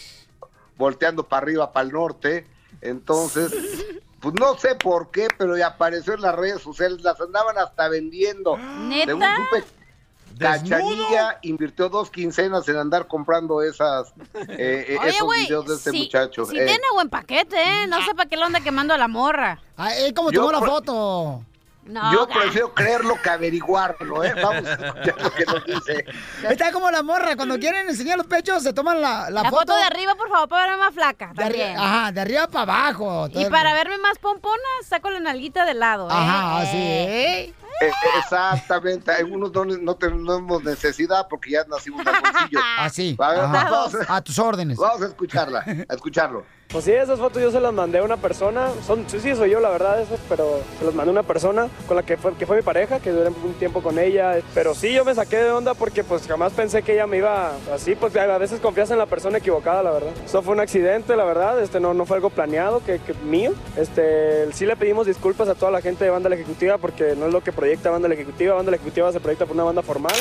volteando 0.77 1.25
para 1.25 1.43
arriba, 1.43 1.73
para 1.73 1.87
el 1.87 1.93
norte. 1.93 2.47
Entonces, 2.81 3.53
pues 4.21 4.35
no 4.39 4.57
sé 4.57 4.75
por 4.77 5.11
qué, 5.11 5.29
pero 5.37 5.57
ya 5.57 5.69
apareció 5.69 6.15
en 6.15 6.23
las 6.23 6.35
redes 6.35 6.63
sociales, 6.63 7.03
las 7.03 7.21
andaban 7.21 7.59
hasta 7.59 7.89
vendiendo. 7.89 8.57
¿Neta? 8.57 9.37
supe, 9.37 9.65
Cachanilla 10.39 11.39
invirtió 11.43 11.89
dos 11.89 12.11
quincenas 12.11 12.69
en 12.69 12.77
andar 12.77 13.07
comprando 13.07 13.63
esas 13.63 14.13
eh, 14.49 14.87
eh, 14.89 14.99
Oye, 15.01 15.11
esos 15.11 15.29
videos 15.29 15.67
de 15.67 15.75
este 15.75 15.91
si, 15.91 15.99
muchacho. 16.01 16.45
si 16.45 16.59
Eh, 16.59 16.67
tiene 16.67 16.85
buen 16.93 17.09
paquete, 17.09 17.57
¿eh? 17.57 17.87
No 17.87 18.05
sé 18.05 18.15
para 18.15 18.29
qué 18.29 18.37
lo 18.37 18.45
anda 18.45 18.61
quemando 18.61 18.95
a 18.95 18.99
la 18.99 19.09
morra. 19.09 19.61
Ah, 19.77 19.95
él 19.95 20.13
como 20.13 20.31
Yo 20.33 20.41
tomó 20.41 20.53
la 20.53 20.67
foto. 20.67 21.45
No, 21.87 22.13
yo 22.13 22.27
prefiero 22.27 22.73
creerlo 22.73 23.21
que 23.23 23.29
averiguarlo, 23.31 24.25
¿eh? 24.25 24.33
Vamos 24.43 24.67
a 24.67 24.73
escuchar 24.73 25.21
lo 25.23 25.31
que 25.35 25.45
nos 25.45 25.65
dice. 25.67 26.05
Está 26.49 26.73
como 26.73 26.91
la 26.91 27.03
morra, 27.03 27.37
cuando 27.37 27.59
quieren 27.59 27.89
enseñar 27.89 28.17
los 28.17 28.27
pechos, 28.27 28.63
se 28.63 28.73
toman 28.73 29.01
la, 29.03 29.29
la, 29.31 29.43
La 29.43 29.51
foto 29.51 29.75
de 29.77 29.83
arriba, 29.83 30.15
por 30.15 30.29
favor, 30.31 30.49
para 30.49 30.67
verme 30.67 30.79
más 30.85 30.95
flaca. 30.95 31.29
de 31.29 31.43
También. 31.43 31.79
Ajá, 31.79 32.11
de 32.13 32.21
arriba 32.21 32.47
para 32.47 32.63
abajo. 32.63 33.29
Y 33.33 33.45
para 33.47 33.75
verme 33.75 33.99
más 33.99 34.19
pompona, 34.19 34.63
saco 34.89 35.11
la 35.11 35.21
nalguita 35.21 35.67
de 35.67 35.75
lado. 35.75 36.09
¿eh? 36.09 36.13
Ajá, 36.15 36.57
así, 36.61 36.77
Eh. 36.77 37.55
¿Eh? 37.81 37.91
Exactamente, 38.19 39.13
algunos 39.13 39.53
no, 39.53 39.65
no 39.65 39.95
tenemos 39.97 40.63
necesidad 40.65 41.27
porque 41.29 41.51
ya 41.53 41.65
nacimos 41.65 42.01
en 42.07 42.15
el 42.15 42.21
bolsillo. 42.21 42.61
Así. 42.79 43.17
A 43.19 43.31
ver, 43.31 43.41
ajá. 43.41 43.71
vamos, 43.71 43.97
A 44.09 44.21
tus 44.23 44.39
órdenes. 44.39 44.79
vamos 44.79 45.03
a 45.03 45.07
escucharla, 45.07 45.65
a 45.89 45.95
escucharlo. 45.95 46.45
Pues 46.69 46.87
sí, 46.87 46.93
esas 46.93 47.21
fotos 47.21 47.41
yo 47.41 47.53
se 47.53 47.61
las 47.61 47.73
mandé 47.73 47.99
a 47.99 48.03
una 48.03 48.17
persona. 48.17 48.69
Son, 48.85 49.09
sí, 49.09 49.21
sí, 49.21 49.37
soy 49.37 49.51
yo, 49.51 49.61
la 49.61 49.69
verdad, 49.69 50.01
eso, 50.01 50.17
pero 50.29 50.61
se 50.79 50.85
las 50.85 50.95
mandé 50.95 51.11
a 51.11 51.13
una 51.13 51.23
persona 51.23 51.69
con 51.87 51.97
la 51.97 52.03
que 52.03 52.17
fue, 52.17 52.35
que 52.35 52.47
fue 52.47 52.57
mi 52.57 52.63
pareja, 52.63 52.99
que 52.99 53.13
duré 53.13 53.29
un 53.29 53.55
tiempo 53.55 53.81
con 53.81 53.97
ella. 53.99 54.39
Pero 54.55 54.75
sí, 54.75 54.93
yo 54.93 55.05
me 55.05 55.15
saqué 55.15 55.37
de 55.37 55.51
onda 55.53 55.75
porque 55.75 56.03
pues 56.03 56.27
jamás 56.27 56.53
pensé 56.53 56.83
que 56.83 56.95
ella 56.95 57.07
me 57.07 57.19
iba 57.19 57.53
así. 57.73 57.95
Pues 57.95 58.17
a 58.17 58.39
veces 58.39 58.59
confías 58.59 58.91
en 58.91 58.99
la 58.99 59.07
persona 59.07 59.39
equivocada, 59.39 59.85
la 59.85 59.93
verdad. 59.93 60.11
Eso 60.25 60.43
fue 60.43 60.55
un 60.55 60.61
accidente, 60.61 61.15
la 61.15 61.25
verdad. 61.25 61.63
Este 61.63 61.79
no, 61.79 61.95
no 61.95 62.07
fue 62.07 62.17
algo 62.17 62.31
planeado, 62.31 62.83
que, 62.85 62.99
que 62.99 63.15
mío. 63.15 63.53
Este, 63.77 64.51
sí 64.53 64.67
le 64.67 64.75
pedimos 64.75 65.07
disculpas 65.07 65.49
a 65.49 65.55
toda 65.55 65.71
la 65.71 65.81
gente 65.81 66.03
de 66.05 66.11
Banda 66.11 66.29
La 66.29 66.35
Ejecutiva 66.35 66.79
porque 66.79 67.15
no 67.15 67.27
es 67.27 67.33
lo 67.33 67.45
que 67.45 67.53
proyecta 67.65 67.89
Banda 67.91 68.09
La 68.09 68.15
Ejecutiva. 68.15 68.55
Banda 68.55 68.71
La 68.73 68.77
Ejecutiva 68.77 69.11
se 69.11 69.21
proyecta 69.21 69.47
por 69.47 69.55
una 69.55 69.65
banda 69.65 69.83
formal. 69.83 70.13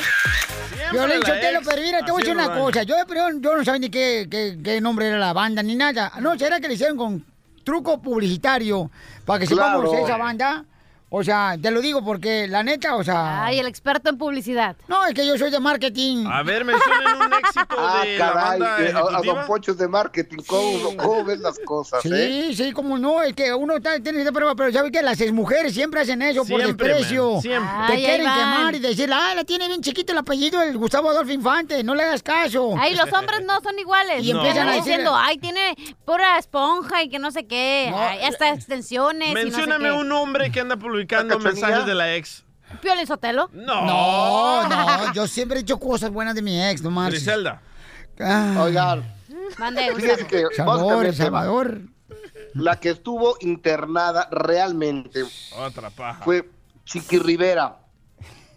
Violín, 0.94 1.18
ex 1.18 1.26
pero 1.68 1.82
mira, 1.82 2.00
te 2.06 2.12
voy 2.12 2.22
a 2.22 2.26
decir 2.26 2.36
una 2.36 2.58
cosa. 2.58 2.84
Yo, 2.84 2.96
pero 3.06 3.30
yo 3.38 3.58
no 3.58 3.66
sabía 3.66 3.80
ni 3.80 3.90
qué, 3.90 4.28
qué, 4.32 4.58
qué 4.64 4.80
nombre 4.80 5.08
era 5.10 5.18
la 5.18 5.34
banda 5.34 5.62
ni 5.62 5.76
nada. 5.76 6.14
No, 6.22 6.38
será 6.40 6.62
que 6.62 6.70
le 6.70 6.76
hicieron 6.76 6.96
con 6.96 7.26
truco 7.66 8.02
publicitario 8.02 8.90
para 9.26 9.40
que 9.40 9.48
sepamos 9.48 9.90
Claro. 9.90 10.06
esa 10.06 10.18
banda. 10.18 10.64
O 11.16 11.24
sea, 11.24 11.56
te 11.62 11.70
lo 11.70 11.80
digo 11.80 12.04
porque 12.04 12.48
la 12.48 12.64
neta, 12.64 12.96
o 12.96 13.04
sea. 13.04 13.46
Ay, 13.46 13.60
el 13.60 13.68
experto 13.68 14.10
en 14.10 14.18
publicidad. 14.18 14.76
No, 14.88 15.06
es 15.06 15.14
que 15.14 15.28
yo 15.28 15.38
soy 15.38 15.52
de 15.52 15.60
marketing. 15.60 16.26
A 16.26 16.42
ver, 16.42 16.66
mencionen 16.66 17.14
un 17.22 17.32
éxito 17.34 17.76
Ah, 17.78 18.02
de 18.04 18.18
la 18.18 18.26
caray, 18.34 18.60
banda 18.60 18.82
eh, 18.82 18.94
a, 18.96 19.18
a. 19.18 19.22
Don 19.22 19.46
Poncho 19.46 19.74
es 19.74 19.78
de 19.78 19.88
marketing, 19.88 20.38
¿cómo, 20.48 20.98
cómo 20.98 21.24
ves 21.24 21.40
las 21.40 21.60
cosas, 21.60 22.02
Sí, 22.02 22.10
eh? 22.12 22.52
sí, 22.56 22.72
como 22.72 22.98
no, 22.98 23.22
es 23.22 23.36
que 23.36 23.54
uno 23.54 23.76
está, 23.76 24.00
tiene 24.00 24.24
esa 24.24 24.32
prueba, 24.32 24.56
pero 24.56 24.72
¿sabe 24.72 24.90
qué? 24.92 25.04
Las 25.04 25.22
mujeres 25.32 25.76
siempre 25.76 26.02
hacen 26.02 26.20
eso 26.24 26.46
por 26.46 26.60
desprecio. 26.66 27.34
man, 27.34 27.42
siempre. 27.44 27.70
Te 27.86 27.94
Ay, 27.94 28.00
quieren 28.06 28.26
quemar 28.34 28.74
y 28.76 28.80
decir, 28.80 29.12
ah, 29.14 29.36
la 29.36 29.44
tiene 29.44 29.68
bien 29.68 29.82
chiquito 29.84 30.14
el 30.14 30.18
apellido 30.18 30.64
el 30.64 30.76
Gustavo 30.80 31.12
Adolfo 31.12 31.32
Infante, 31.32 31.84
no 31.84 31.94
le 31.94 32.02
hagas 32.02 32.24
caso. 32.24 32.74
Ay, 32.80 32.96
los 32.96 33.14
hombres 33.14 33.44
no 33.46 33.62
son 33.62 33.78
iguales. 33.78 34.26
Y 34.26 34.34
No. 34.34 34.40
empiezan 34.40 34.68
a 34.68 34.74
diciendo, 34.74 35.14
ay, 35.16 35.38
tiene 35.38 35.76
pura 36.06 36.40
esponja 36.40 37.04
y 37.04 37.10
que 37.10 37.20
no 37.20 37.30
sé 37.30 37.46
qué. 37.46 37.90
No. 37.92 38.00
Ay, 38.00 38.24
hasta 38.24 38.50
extensiones. 38.50 39.30
y 39.30 39.34
Mencióname 39.36 39.90
no 39.90 39.94
sé 39.98 40.02
un 40.02 40.12
hombre 40.12 40.52
que 40.52 40.60
anda 40.62 40.76
publicando 40.76 41.03
¿La 41.04 41.24
cachanilla? 41.24 41.38
mensajes 41.52 41.86
de 41.86 41.96
la 41.96 42.16
ex. 42.16 42.44
Piolín 42.82 43.06
Sotelo. 43.08 43.50
No. 43.54 43.86
No, 43.86 44.68
no, 44.70 45.14
yo 45.14 45.28
siempre 45.28 45.60
he 45.60 45.62
dicho 45.64 45.78
cosas 45.80 46.10
buenas 46.12 46.36
de 46.36 46.42
mi 46.42 46.62
ex, 46.62 46.82
no 46.82 46.92
marches. 46.92 47.24
Griselda. 47.24 47.62
Ah, 48.20 48.56
Oigan, 48.62 49.14
Mande, 49.58 49.90
que. 50.28 50.46
Salvador. 51.14 51.82
La 52.54 52.80
que 52.80 52.90
estuvo 52.92 53.36
internada 53.42 54.28
realmente 54.32 55.24
Otra 55.58 55.90
paja. 55.90 56.24
fue 56.24 56.50
Chiqui 56.86 57.18
Rivera. 57.18 57.80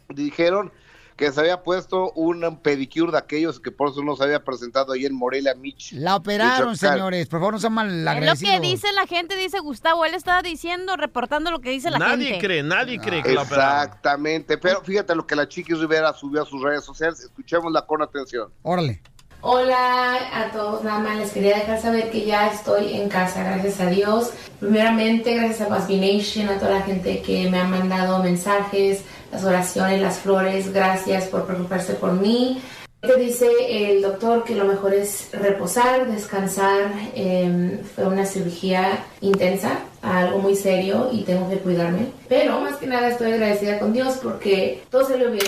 Dijeron 0.08 0.72
que 1.16 1.32
se 1.32 1.40
había 1.40 1.62
puesto 1.62 2.12
un 2.12 2.58
pedicure 2.58 3.10
de 3.12 3.18
aquellos 3.18 3.58
que 3.58 3.70
por 3.70 3.88
eso 3.90 4.02
no 4.02 4.16
se 4.16 4.24
había 4.24 4.44
presentado 4.44 4.92
ahí 4.92 5.06
en 5.06 5.14
Morelia, 5.14 5.54
Mich. 5.54 5.92
La 5.92 6.16
operaron, 6.16 6.72
Michoacán. 6.72 6.98
señores. 6.98 7.26
Por 7.26 7.40
favor, 7.40 7.54
no 7.54 7.58
sean 7.60 7.72
mal 7.72 7.88
Es 7.88 8.42
lo 8.42 8.48
que 8.48 8.60
dice 8.60 8.92
la 8.92 9.06
gente, 9.06 9.34
dice 9.36 9.58
Gustavo. 9.60 10.04
Él 10.04 10.14
está 10.14 10.42
diciendo, 10.42 10.96
reportando 10.96 11.50
lo 11.50 11.60
que 11.60 11.70
dice 11.70 11.90
la 11.90 11.98
Nadie 11.98 12.26
gente. 12.32 12.46
cree, 12.46 12.62
nadie 12.62 12.98
cree 13.00 13.22
que 13.22 13.32
la 13.32 13.42
operaron. 13.42 13.84
Exactamente, 13.84 14.58
pero 14.58 14.82
fíjate 14.82 15.14
lo 15.14 15.26
que 15.26 15.34
la 15.36 15.48
Chiqui 15.48 15.72
Rivera 15.74 16.12
subió 16.12 16.42
a 16.42 16.46
sus 16.46 16.62
redes 16.62 16.84
sociales, 16.84 17.20
escuchémosla 17.20 17.82
con 17.86 18.02
atención. 18.02 18.50
Órale. 18.62 19.00
Hola 19.48 20.16
a 20.34 20.50
todos, 20.50 20.82
nada 20.82 20.98
más 20.98 21.18
les 21.18 21.30
quería 21.30 21.58
dejar 21.58 21.80
saber 21.80 22.10
que 22.10 22.24
ya 22.24 22.48
estoy 22.48 22.94
en 22.94 23.08
casa, 23.08 23.44
gracias 23.44 23.78
a 23.80 23.86
Dios. 23.86 24.30
Primeramente, 24.58 25.34
gracias 25.36 25.60
a 25.60 25.68
Basby 25.68 25.98
Nation, 26.00 26.48
a 26.48 26.58
toda 26.58 26.72
la 26.72 26.82
gente 26.82 27.22
que 27.22 27.48
me 27.48 27.60
ha 27.60 27.64
mandado 27.64 28.22
mensajes, 28.22 29.02
las 29.36 29.44
oraciones, 29.44 30.00
las 30.00 30.18
flores, 30.18 30.72
gracias 30.72 31.24
por 31.24 31.44
preocuparse 31.46 31.92
por 31.94 32.12
mí. 32.12 32.62
Te 33.02 33.16
dice 33.16 33.46
el 33.68 34.00
doctor 34.00 34.44
que 34.44 34.54
lo 34.54 34.64
mejor 34.64 34.94
es 34.94 35.28
reposar, 35.32 36.10
descansar. 36.10 36.90
eh, 37.14 37.82
fue 37.94 38.06
una 38.06 38.24
cirugía 38.24 39.04
intensa, 39.20 39.80
algo 40.02 40.38
muy 40.38 40.54
serio 40.56 41.08
y 41.12 41.22
tengo 41.24 41.48
que 41.50 41.58
cuidarme. 41.58 42.08
Pero 42.28 42.60
más 42.60 42.76
que 42.76 42.86
nada 42.86 43.08
estoy 43.08 43.32
agradecida 43.32 43.78
con 43.78 43.92
Dios 43.92 44.18
porque 44.22 44.84
todo 44.90 45.06
salió 45.06 45.30
bien. 45.30 45.44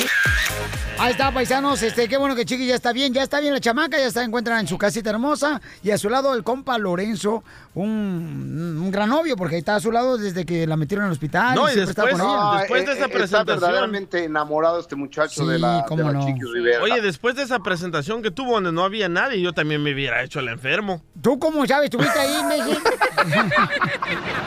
Ahí 1.01 1.13
está, 1.13 1.33
paisanos. 1.33 1.81
Este, 1.83 2.09
qué 2.09 2.17
bueno 2.17 2.35
que 2.35 2.45
Chiqui 2.45 2.67
ya 2.67 2.75
está 2.75 2.93
bien. 2.93 3.13
Ya 3.15 3.23
está 3.23 3.39
bien 3.41 3.53
la 3.55 3.61
chamaca, 3.61 3.99
ya 3.99 4.07
está 4.07 4.25
encuentran 4.25 4.59
en 4.61 4.67
su 4.67 4.77
casita 4.79 5.11
hermosa. 5.11 5.61
Y 5.85 5.91
a 5.93 5.99
su 5.99 6.09
lado 6.11 6.35
el 6.35 6.43
compa 6.43 6.77
Lorenzo, 6.77 7.45
un, 7.75 8.79
un 8.83 8.91
gran 8.91 9.09
novio, 9.09 9.37
porque 9.37 9.59
está 9.59 9.77
a 9.77 9.81
su 9.81 9.93
lado 9.93 10.19
desde 10.19 10.45
que 10.45 10.67
la 10.67 10.77
metieron 10.77 11.05
en 11.05 11.09
el 11.09 11.13
hospital. 11.13 11.55
No, 11.55 11.69
y 11.69 11.79
está 11.79 12.03
después- 12.05 12.13
con 12.13 12.21
ella. 12.23 12.37
No, 12.41 12.59
Después 12.59 12.85
de 12.87 12.91
eh, 12.93 12.95
esa 12.95 13.05
eh, 13.05 13.07
Está 13.07 13.19
presentación. 13.19 13.61
verdaderamente 13.61 14.25
enamorado 14.25 14.81
este 14.81 14.97
muchacho 14.97 15.43
Sí, 15.45 15.49
de 15.49 15.59
la, 15.61 15.77
de 15.79 15.85
cómo 15.87 16.03
la 16.03 16.13
no. 16.15 16.27
Chiqui 16.27 16.41
Rivera. 16.53 16.83
Oye, 16.83 17.01
después 17.01 17.37
de 17.37 17.43
esa 17.45 17.61
presentación 17.61 18.21
que 18.21 18.33
tuvo 18.33 18.55
donde 18.55 18.73
no 18.73 18.83
había 18.85 19.09
nadie, 19.09 19.41
yo 19.41 19.53
también 19.53 19.81
me 19.83 19.93
hubiera 19.95 20.23
hecho 20.25 20.41
el 20.41 20.49
enfermo. 20.49 21.03
¿Tú 21.23 21.39
cómo 21.39 21.65
sabes? 21.67 21.85
¿Estuviste 21.91 22.19
ahí, 22.19 22.43
México? 22.45 22.81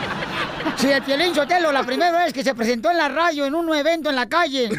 Sí, 0.78 0.90
el 0.92 1.04
Piolín 1.04 1.36
Sotelo, 1.36 1.72
la 1.72 1.84
primera 1.84 2.24
vez 2.24 2.34
que 2.34 2.44
se 2.44 2.56
presentó 2.56 2.90
en 2.92 2.98
la 2.98 3.08
radio 3.10 3.46
en 3.46 3.54
un 3.56 3.74
evento 3.76 4.10
en 4.10 4.16
la 4.16 4.28
calle, 4.28 4.70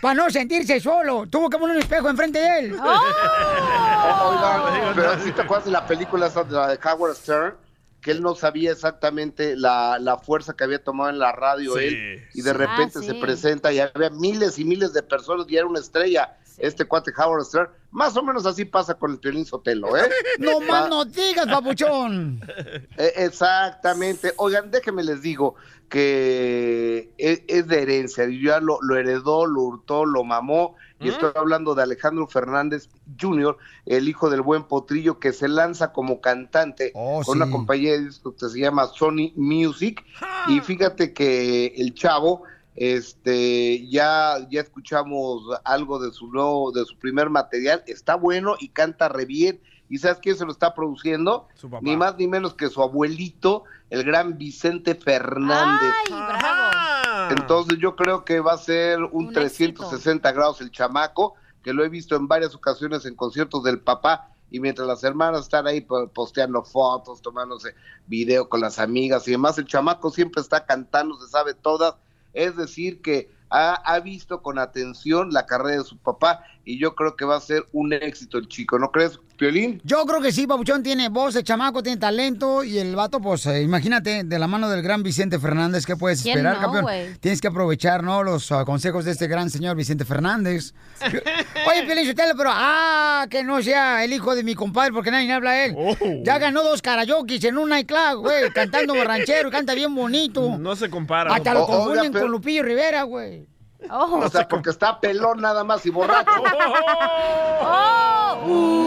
para 0.00 0.14
no 0.14 0.30
sentirse 0.30 0.80
solo, 0.80 1.26
tuvo 1.30 1.48
que 1.48 1.58
poner 1.58 1.76
un 1.76 1.82
espejo 1.82 2.08
enfrente 2.08 2.38
de 2.40 2.58
él. 2.58 2.76
O- 2.78 4.28
Oigan, 4.30 4.94
pero 4.94 5.18
¿sí 5.20 5.32
te 5.32 5.42
acuerdas 5.42 5.66
de 5.66 5.72
la 5.72 5.86
película 5.86 6.26
esa 6.26 6.44
de 6.44 6.52
la 6.52 6.68
de 6.68 6.78
Howard 6.84 7.14
Stern? 7.16 7.54
Que 8.00 8.10
él 8.12 8.22
no 8.22 8.34
sabía 8.36 8.70
exactamente 8.72 9.56
la, 9.56 9.98
la 9.98 10.16
fuerza 10.18 10.54
que 10.54 10.62
había 10.64 10.82
tomado 10.82 11.10
en 11.10 11.18
la 11.18 11.32
radio 11.32 11.74
Sí, 11.76 11.84
él, 11.84 12.28
y 12.34 12.42
de 12.42 12.50
sí. 12.52 12.56
repente 12.56 12.98
Ah, 13.00 13.02
se 13.02 13.14
presenta 13.14 13.72
y 13.72 13.80
había 13.80 14.10
miles 14.10 14.58
y 14.58 14.64
miles 14.64 14.92
de 14.92 15.02
personas 15.02 15.46
y 15.48 15.56
era 15.56 15.66
una 15.66 15.80
estrella. 15.80 16.36
Este 16.58 16.84
cuate 16.84 17.12
Howard 17.16 17.44
Stern, 17.44 17.68
más 17.90 18.16
o 18.16 18.22
menos 18.22 18.46
así 18.46 18.64
pasa 18.64 18.94
con 18.94 19.10
el 19.12 19.18
Piolín 19.18 19.44
Sotelo, 19.44 19.96
¿eh? 19.96 20.08
No 20.38 20.60
más 20.60 20.88
no 20.88 21.04
digas, 21.04 21.46
papuchón. 21.46 22.40
Eh, 22.98 23.12
Exactamente. 23.16 24.32
Oigan, 24.38 24.70
déjenme 24.70 25.04
les 25.04 25.20
digo 25.22 25.54
que 25.88 27.10
es, 27.18 27.42
es 27.48 27.66
de 27.66 27.82
herencia. 27.82 28.26
Ya 28.28 28.60
lo, 28.60 28.78
lo 28.82 28.96
heredó, 28.96 29.46
lo 29.46 29.62
hurtó, 29.62 30.04
lo 30.04 30.24
mamó. 30.24 30.76
Y 30.98 31.10
estoy 31.10 31.30
hablando 31.34 31.74
de 31.74 31.82
Alejandro 31.82 32.26
Fernández 32.26 32.88
Jr., 33.20 33.58
el 33.84 34.08
hijo 34.08 34.30
del 34.30 34.40
buen 34.40 34.64
potrillo 34.64 35.18
que 35.20 35.34
se 35.34 35.46
lanza 35.46 35.92
como 35.92 36.22
cantante 36.22 36.90
Oh, 36.94 37.16
con 37.22 37.36
sí. 37.36 37.42
una 37.42 37.50
compañía 37.50 37.92
de 37.92 38.04
discos 38.06 38.34
que 38.40 38.48
se 38.48 38.60
llama 38.60 38.86
Sony 38.86 39.30
Music. 39.36 40.02
Y 40.48 40.60
fíjate 40.60 41.12
que 41.12 41.74
el 41.76 41.92
chavo, 41.92 42.44
este, 42.76 43.86
ya, 43.88 44.46
ya 44.50 44.60
escuchamos 44.60 45.42
algo 45.64 45.98
de 45.98 46.12
su 46.12 46.28
nuevo, 46.28 46.72
de 46.72 46.84
su 46.84 46.96
primer 46.98 47.30
material. 47.30 47.82
Está 47.86 48.14
bueno 48.14 48.54
y 48.58 48.68
canta 48.68 49.08
re 49.08 49.24
bien. 49.24 49.60
¿Y 49.88 49.98
sabes 49.98 50.18
quién 50.20 50.36
se 50.36 50.44
lo 50.44 50.50
está 50.52 50.74
produciendo? 50.74 51.48
Su 51.54 51.70
papá. 51.70 51.80
Ni 51.82 51.96
más 51.96 52.16
ni 52.18 52.26
menos 52.26 52.54
que 52.54 52.68
su 52.68 52.82
abuelito, 52.82 53.64
el 53.90 54.02
gran 54.04 54.36
Vicente 54.36 54.94
Fernández. 54.94 55.92
Ay, 56.06 56.12
bravo. 56.12 56.32
Ajá. 56.32 57.28
Entonces 57.30 57.78
yo 57.78 57.94
creo 57.96 58.24
que 58.24 58.40
va 58.40 58.52
a 58.54 58.58
ser 58.58 59.02
un, 59.02 59.26
Un 59.28 59.32
360 59.32 60.32
grados 60.32 60.60
el 60.60 60.70
chamaco, 60.70 61.34
que 61.62 61.72
lo 61.72 61.84
he 61.84 61.88
visto 61.88 62.14
en 62.16 62.26
varias 62.28 62.54
ocasiones 62.54 63.04
en 63.06 63.14
conciertos 63.14 63.62
del 63.64 63.80
papá, 63.80 64.28
y 64.50 64.60
mientras 64.60 64.86
las 64.86 65.02
hermanas 65.02 65.42
están 65.42 65.66
ahí 65.66 65.80
po- 65.80 66.08
posteando 66.08 66.62
fotos, 66.62 67.20
tomándose 67.22 67.74
video 68.06 68.48
con 68.48 68.60
las 68.60 68.78
amigas 68.78 69.26
y 69.26 69.32
demás, 69.32 69.58
el 69.58 69.66
chamaco 69.66 70.10
siempre 70.10 70.40
está 70.40 70.64
cantando, 70.66 71.16
se 71.18 71.28
sabe 71.28 71.54
todas, 71.54 71.94
es 72.36 72.56
decir 72.56 73.02
que 73.02 73.30
ha, 73.50 73.74
ha 73.74 74.00
visto 74.00 74.42
con 74.42 74.58
atención 74.58 75.32
la 75.32 75.46
carrera 75.46 75.78
de 75.78 75.88
su 75.88 75.98
papá, 75.98 76.44
y 76.66 76.78
yo 76.78 76.96
creo 76.96 77.14
que 77.14 77.24
va 77.24 77.36
a 77.36 77.40
ser 77.40 77.64
un 77.72 77.92
éxito 77.92 78.38
el 78.38 78.48
chico, 78.48 78.76
¿no 78.76 78.90
crees, 78.90 79.20
Piolín? 79.38 79.80
Yo 79.84 80.04
creo 80.04 80.20
que 80.20 80.32
sí, 80.32 80.48
Papuchón 80.48 80.82
tiene 80.82 81.08
voz, 81.08 81.36
el 81.36 81.44
chamaco 81.44 81.80
tiene 81.80 81.96
talento 81.96 82.64
y 82.64 82.78
el 82.78 82.96
vato, 82.96 83.20
pues, 83.20 83.46
eh, 83.46 83.62
imagínate, 83.62 84.24
de 84.24 84.38
la 84.38 84.48
mano 84.48 84.68
del 84.68 84.82
gran 84.82 85.04
Vicente 85.04 85.38
Fernández, 85.38 85.86
¿qué 85.86 85.94
puedes 85.94 86.22
¿Quién 86.22 86.38
esperar, 86.38 86.60
no, 86.60 86.72
campeón? 86.72 87.18
Tienes 87.20 87.40
que 87.40 87.46
aprovechar, 87.46 88.02
¿no? 88.02 88.24
Los 88.24 88.50
ah, 88.50 88.64
consejos 88.64 89.04
de 89.04 89.12
este 89.12 89.28
gran 89.28 89.48
señor 89.48 89.76
Vicente 89.76 90.04
Fernández. 90.04 90.74
Oye, 91.00 91.84
Piolín 91.86 92.04
Sotelo, 92.04 92.34
pero, 92.36 92.50
ah, 92.52 93.28
que 93.30 93.44
no 93.44 93.62
sea 93.62 94.04
el 94.04 94.12
hijo 94.12 94.34
de 94.34 94.42
mi 94.42 94.56
compadre, 94.56 94.92
porque 94.92 95.12
nadie 95.12 95.32
habla 95.32 95.50
a 95.50 95.64
él. 95.66 95.74
Oh. 95.76 95.96
Ya 96.24 96.38
ganó 96.38 96.64
dos 96.64 96.82
karaokis 96.82 97.44
en 97.44 97.58
un 97.58 97.68
nightclub, 97.68 98.22
güey, 98.22 98.50
cantando 98.50 98.92
ranchero, 99.04 99.52
canta 99.52 99.72
bien 99.74 99.94
bonito. 99.94 100.58
No 100.58 100.74
se 100.74 100.90
compara. 100.90 101.32
Hasta 101.32 101.54
lo 101.54 101.64
confunden 101.64 102.12
con 102.12 102.28
Lupillo 102.28 102.64
Rivera, 102.64 103.04
güey. 103.04 103.46
Oh. 103.90 104.20
O 104.24 104.28
sea, 104.28 104.46
porque 104.48 104.70
está 104.70 104.98
pelón 105.00 105.40
nada 105.40 105.64
más 105.64 105.84
y 105.86 105.90
borracho. 105.90 106.30
Oh. 107.62 108.86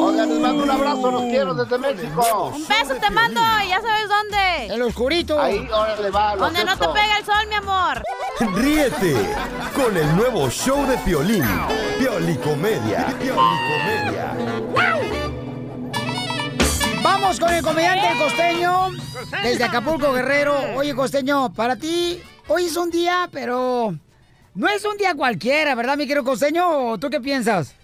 Oigan, 0.00 0.28
les 0.28 0.38
mando 0.40 0.62
un 0.62 0.70
abrazo, 0.70 1.10
los 1.10 1.22
quiero 1.22 1.54
desde 1.54 1.78
México. 1.78 2.52
Un 2.54 2.68
beso 2.68 2.94
te 2.94 3.10
mando, 3.10 3.40
ya 3.68 3.80
sabes 3.80 4.08
dónde. 4.08 4.66
El 4.74 4.82
oscurito. 4.82 5.40
Ahí, 5.40 5.68
ahora 5.72 5.96
le 5.96 6.10
va. 6.10 6.34
lo 6.34 6.44
Donde 6.44 6.64
no 6.64 6.76
te 6.76 6.88
pega 6.88 7.18
el 7.18 7.24
sol, 7.24 7.46
mi 7.48 7.54
amor. 7.54 8.02
Ríete 8.54 9.36
con 9.74 9.96
el 9.96 10.16
nuevo 10.16 10.48
show 10.50 10.86
de 10.86 10.96
Piolín. 10.98 11.44
Piolicomedia. 11.98 13.06
Piolicomedia. 13.18 14.34
Vamos 17.02 17.40
con 17.40 17.52
el 17.52 17.62
comediante 17.62 18.08
el 18.12 18.18
costeño 18.18 18.90
desde 19.42 19.64
Acapulco 19.64 20.12
Guerrero. 20.12 20.56
Oye, 20.76 20.94
costeño, 20.94 21.52
para 21.52 21.76
ti 21.76 22.22
hoy 22.48 22.64
es 22.64 22.76
un 22.76 22.90
día, 22.90 23.28
pero 23.30 23.96
no 24.54 24.68
es 24.68 24.84
un 24.84 24.96
día 24.96 25.14
cualquiera, 25.14 25.74
¿verdad, 25.74 25.96
mi 25.96 26.06
querido 26.06 26.24
costeño? 26.24 26.90
¿O 26.90 26.98
¿Tú 26.98 27.10
qué 27.10 27.20
piensas? 27.20 27.74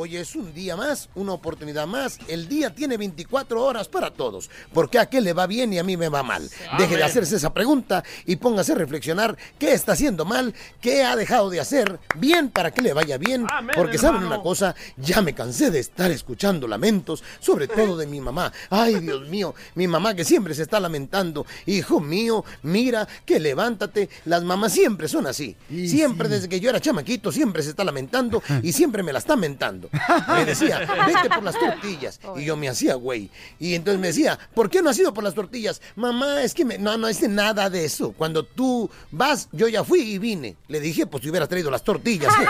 Hoy 0.00 0.16
es 0.16 0.36
un 0.36 0.54
día 0.54 0.76
más, 0.76 1.08
una 1.16 1.32
oportunidad 1.32 1.88
más. 1.88 2.20
El 2.28 2.46
día 2.46 2.72
tiene 2.72 2.96
24 2.96 3.64
horas 3.64 3.88
para 3.88 4.12
todos. 4.12 4.48
¿Por 4.72 4.88
qué 4.88 5.00
a 5.00 5.06
qué 5.06 5.20
le 5.20 5.32
va 5.32 5.48
bien 5.48 5.72
y 5.72 5.80
a 5.80 5.82
mí 5.82 5.96
me 5.96 6.08
va 6.08 6.22
mal? 6.22 6.48
Deje 6.78 6.96
de 6.96 7.02
hacerse 7.02 7.34
esa 7.34 7.52
pregunta 7.52 8.04
y 8.24 8.36
póngase 8.36 8.70
a 8.70 8.74
reflexionar 8.76 9.36
qué 9.58 9.72
está 9.72 9.94
haciendo 9.94 10.24
mal, 10.24 10.54
qué 10.80 11.02
ha 11.02 11.16
dejado 11.16 11.50
de 11.50 11.58
hacer 11.58 11.98
bien 12.14 12.50
para 12.50 12.70
que 12.70 12.80
le 12.80 12.92
vaya 12.92 13.18
bien. 13.18 13.44
Porque 13.74 13.98
saben 13.98 14.22
una 14.22 14.40
cosa, 14.40 14.76
ya 14.98 15.20
me 15.20 15.34
cansé 15.34 15.72
de 15.72 15.80
estar 15.80 16.12
escuchando 16.12 16.68
lamentos, 16.68 17.24
sobre 17.40 17.66
todo 17.66 17.96
de 17.96 18.06
mi 18.06 18.20
mamá. 18.20 18.52
Ay, 18.70 19.00
Dios 19.00 19.28
mío, 19.28 19.56
mi 19.74 19.88
mamá 19.88 20.14
que 20.14 20.24
siempre 20.24 20.54
se 20.54 20.62
está 20.62 20.78
lamentando. 20.78 21.44
Hijo 21.66 21.98
mío, 21.98 22.44
mira, 22.62 23.08
que 23.26 23.40
levántate. 23.40 24.08
Las 24.26 24.44
mamás 24.44 24.72
siempre 24.72 25.08
son 25.08 25.26
así. 25.26 25.56
Siempre 25.68 26.28
desde 26.28 26.48
que 26.48 26.60
yo 26.60 26.70
era 26.70 26.80
chamaquito, 26.80 27.32
siempre 27.32 27.64
se 27.64 27.70
está 27.70 27.82
lamentando 27.82 28.40
y 28.62 28.72
siempre 28.72 29.02
me 29.02 29.12
la 29.12 29.18
está 29.18 29.34
mentando. 29.34 29.87
Me 30.28 30.44
decía, 30.44 30.80
vete 31.06 31.28
por 31.28 31.42
las 31.42 31.58
tortillas. 31.58 32.20
Y 32.36 32.44
yo 32.44 32.56
me 32.56 32.68
hacía, 32.68 32.94
güey. 32.94 33.30
Y 33.58 33.74
entonces 33.74 34.00
me 34.00 34.08
decía, 34.08 34.38
¿por 34.54 34.70
qué 34.70 34.82
no 34.82 34.90
has 34.90 34.98
ido 34.98 35.14
por 35.14 35.24
las 35.24 35.34
tortillas? 35.34 35.80
Mamá, 35.96 36.42
es 36.42 36.54
que 36.54 36.64
me... 36.64 36.78
no, 36.78 36.96
no 36.96 37.08
es 37.08 37.20
nada 37.28 37.70
de 37.70 37.84
eso. 37.84 38.12
Cuando 38.12 38.44
tú 38.44 38.90
vas, 39.10 39.48
yo 39.52 39.68
ya 39.68 39.84
fui 39.84 40.00
y 40.00 40.18
vine. 40.18 40.56
Le 40.68 40.80
dije, 40.80 41.06
pues 41.06 41.22
si 41.22 41.30
hubieras 41.30 41.48
traído 41.48 41.70
las 41.70 41.82
tortillas. 41.82 42.32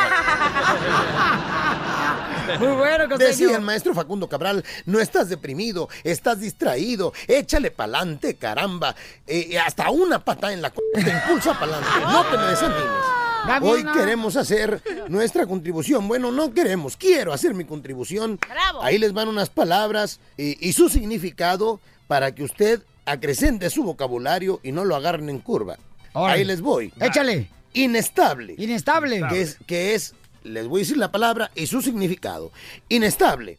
Muy 2.58 2.68
bueno, 2.68 3.18
Decía 3.18 3.56
el 3.56 3.62
maestro 3.62 3.94
Facundo 3.94 4.28
Cabral, 4.28 4.64
no 4.86 5.00
estás 5.00 5.28
deprimido, 5.28 5.88
estás 6.02 6.40
distraído, 6.40 7.12
échale 7.26 7.70
pa'lante, 7.70 8.36
caramba. 8.36 8.94
Eh, 9.26 9.58
hasta 9.58 9.90
una 9.90 10.24
pata 10.24 10.52
en 10.52 10.62
la 10.62 10.70
c 10.70 10.76
te 10.94 11.10
impulsa 11.10 11.58
pa'lante, 11.58 12.00
no 12.00 12.24
te 12.24 12.38
me 12.38 12.46
desanimes. 12.46 13.17
Hoy 13.62 13.84
queremos 13.84 14.36
hacer 14.36 14.82
nuestra 15.08 15.46
contribución. 15.46 16.08
Bueno, 16.08 16.32
no 16.32 16.52
queremos, 16.52 16.96
quiero 16.96 17.32
hacer 17.32 17.54
mi 17.54 17.64
contribución. 17.64 18.38
Ahí 18.82 18.98
les 18.98 19.12
van 19.12 19.28
unas 19.28 19.50
palabras 19.50 20.20
y, 20.36 20.66
y 20.66 20.72
su 20.72 20.88
significado 20.88 21.80
para 22.06 22.34
que 22.34 22.42
usted 22.44 22.82
acrecente 23.04 23.70
su 23.70 23.82
vocabulario 23.84 24.60
y 24.62 24.72
no 24.72 24.84
lo 24.84 24.96
agarren 24.96 25.28
en 25.28 25.40
curva. 25.40 25.78
Ahí 26.14 26.44
les 26.44 26.60
voy. 26.60 26.92
Échale. 27.00 27.48
Inestable. 27.74 28.54
Inestable. 28.58 29.22
Que 29.28 29.40
es, 29.40 29.58
que 29.66 29.94
es, 29.94 30.14
les 30.42 30.66
voy 30.66 30.80
a 30.80 30.82
decir 30.82 30.96
la 30.96 31.10
palabra 31.10 31.50
y 31.54 31.66
su 31.66 31.82
significado. 31.82 32.50
Inestable. 32.88 33.58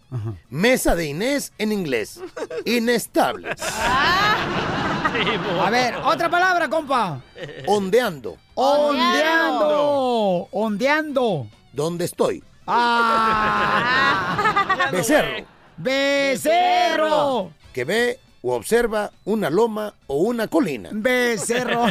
Mesa 0.49 0.95
de 0.95 1.05
Inés 1.07 1.53
en 1.57 1.71
inglés. 1.71 2.19
Inestable. 2.65 3.55
A 5.61 5.69
ver, 5.71 5.95
otra 6.03 6.29
palabra, 6.29 6.69
compa. 6.69 7.21
Ondeando. 7.67 8.37
Ondeando. 8.55 10.47
Ondeando. 10.51 11.47
¿Dónde 11.73 12.05
estoy? 12.05 12.43
Ah. 12.67 14.37
Becerro. 14.91 15.45
Becerro. 15.77 17.51
Que 17.73 17.85
ve 17.85 18.19
o 18.41 18.53
observa 18.53 19.11
una 19.25 19.49
loma 19.49 19.93
o 20.07 20.17
una 20.17 20.47
colina. 20.47 20.89
Becerro. 20.91 21.85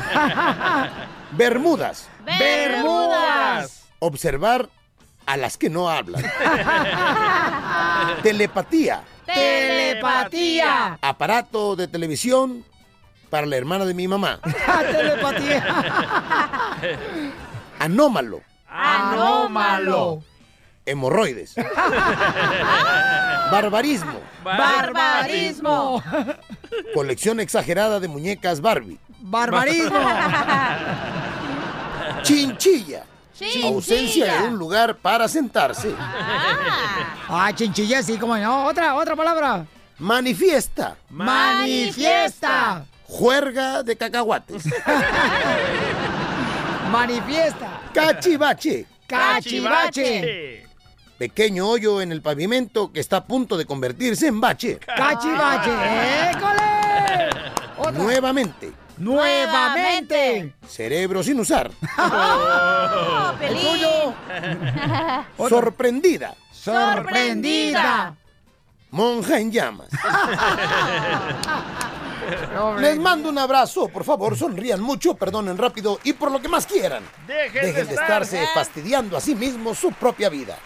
Bermudas. 1.33 2.09
Bermudas. 2.25 3.85
Observar 3.99 4.68
a 5.28 5.37
las 5.37 5.58
que 5.58 5.68
no 5.68 5.90
hablan. 5.90 6.25
Telepatía. 8.23 9.02
Telepatía. 9.26 10.99
Aparato 11.02 11.76
de 11.76 11.87
televisión 11.87 12.64
para 13.28 13.47
la 13.47 13.58
hermana 13.58 13.85
de 13.85 13.92
mi 13.92 14.08
mamá. 14.08 14.40
Telepatía. 14.90 15.62
Anómalo. 17.78 18.40
Anómalo. 18.70 20.23
Hemorroides. 20.87 21.56
Barbarismo. 23.50 24.20
Barbarismo. 24.42 26.02
Colección 26.94 27.38
exagerada 27.40 28.00
de 28.00 28.08
muñecas 28.08 28.62
Barbie. 28.62 28.99
Barbarismo. 29.20 30.00
Chinchilla. 32.23 33.04
Chinchilla. 33.38 33.68
Ausencia 33.68 34.42
de 34.42 34.49
un 34.49 34.59
lugar 34.59 34.97
para 34.97 35.28
sentarse. 35.28 35.95
Ah, 37.28 37.52
chinchilla, 37.54 38.02
sí, 38.02 38.18
como 38.18 38.37
no. 38.37 38.66
Otra, 38.66 38.97
otra 38.97 39.14
palabra. 39.14 39.65
Manifiesta. 39.99 40.97
Manifiesta. 41.08 42.84
Juerga 43.04 43.84
de 43.84 43.97
cacahuates. 43.97 44.65
Manifiesta. 46.91 47.80
Cachivache. 47.95 48.86
Cachivache. 49.06 50.67
Pequeño 51.17 51.69
hoyo 51.69 52.00
en 52.00 52.10
el 52.12 52.23
pavimento 52.23 52.93
que 52.93 53.00
está 53.00 53.19
a 53.19 53.25
punto 53.25 53.56
de 53.56 53.67
convertirse 53.67 54.26
en 54.26 54.41
bache. 54.41 54.78
Cachivache. 54.78 55.71
¡École! 56.30 57.30
Otra. 57.78 57.93
Nuevamente. 57.93 58.73
Nuevamente. 58.99 60.54
Cerebro 60.67 61.23
sin 61.23 61.39
usar. 61.41 61.71
El 63.41 63.54
tuyo. 63.56 64.15
Sorprendida. 65.49 66.34
Sorprendida. 66.52 68.15
Monja 68.91 69.39
en 69.39 69.52
llamas. 69.52 69.89
Les 72.78 72.99
mando 72.99 73.28
un 73.30 73.39
abrazo, 73.39 73.89
por 73.89 74.04
favor, 74.04 74.37
sonrían 74.37 74.80
mucho, 74.82 75.15
perdonen 75.15 75.56
rápido 75.56 75.99
y 76.04 76.13
por 76.13 76.30
lo 76.30 76.41
que 76.43 76.49
más 76.49 76.67
quieran. 76.67 77.02
Dejen 77.26 77.63
de 77.63 77.73
de 77.73 77.80
estar- 77.82 78.23
estarse 78.23 78.47
fastidiando 78.54 79.17
a 79.17 79.21
sí 79.21 79.34
mismos 79.34 79.78
su 79.78 79.93
propia 79.93 80.28
vida. 80.28 80.58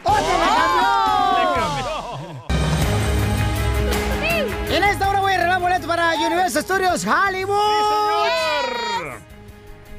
En 4.71 4.83
boletos 5.83 5.87
para 5.87 6.15
Universal 6.15 6.63
Studios 6.63 7.07
Hollywood. 7.07 7.59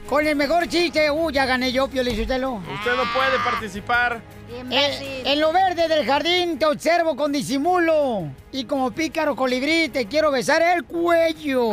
Con 0.07 0.27
el 0.27 0.35
mejor 0.35 0.67
chiste. 0.67 1.09
Uh, 1.09 1.31
ya 1.31 1.45
gané 1.45 1.71
yo, 1.71 1.87
Pio 1.87 2.03
Lizotelo. 2.03 2.53
Usted 2.53 2.91
no 2.95 3.03
puede 3.13 3.39
participar. 3.43 4.21
Eh, 4.69 5.23
en 5.25 5.39
lo 5.39 5.51
verde 5.51 5.87
del 5.87 6.05
jardín 6.05 6.59
te 6.59 6.65
observo 6.65 7.15
con 7.15 7.31
disimulo. 7.31 8.27
Y 8.51 8.65
como 8.65 8.91
pícaro 8.91 9.35
colibrí 9.35 9.89
te 9.89 10.05
quiero 10.05 10.31
besar 10.31 10.61
el 10.61 10.83
cuello. 10.83 11.69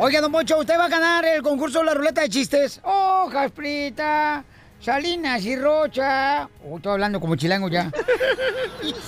Oiga, 0.00 0.20
don 0.20 0.32
Poncho, 0.32 0.58
usted 0.58 0.78
va 0.78 0.86
a 0.86 0.88
ganar 0.88 1.24
el 1.26 1.42
concurso 1.42 1.80
de 1.80 1.84
la 1.84 1.94
ruleta 1.94 2.22
de 2.22 2.30
chistes. 2.30 2.80
Hojas 2.82 3.52
Prita, 3.52 4.44
Salinas 4.80 5.44
y 5.44 5.56
Rocha. 5.56 6.48
Oh, 6.64 6.76
estoy 6.76 6.92
hablando 6.92 7.20
como 7.20 7.36
chilango 7.36 7.68
ya. 7.68 7.90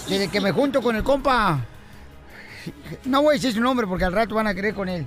Desde 0.08 0.28
que 0.28 0.40
me 0.40 0.52
junto 0.52 0.82
con 0.82 0.96
el 0.96 1.02
compa. 1.02 1.60
No 3.04 3.22
voy 3.22 3.30
a 3.30 3.34
decir 3.34 3.52
su 3.52 3.60
nombre 3.60 3.86
porque 3.86 4.04
al 4.04 4.12
rato 4.12 4.34
van 4.34 4.46
a 4.46 4.54
querer 4.54 4.74
con 4.74 4.88
él. 4.88 5.06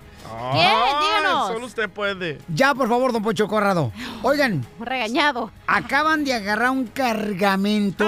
Ay, 0.52 1.24
Solo 1.48 1.66
usted 1.66 1.90
puede. 1.90 2.40
Ya, 2.48 2.74
por 2.74 2.88
favor, 2.90 3.12
don 3.12 3.22
Poncho 3.22 3.48
Corrado. 3.48 3.92
Oigan. 4.24 4.66
Regañado. 4.80 5.52
Acaban 5.68 6.24
de 6.24 6.34
agarrar 6.34 6.72
un 6.72 6.88
cargamento 6.88 8.06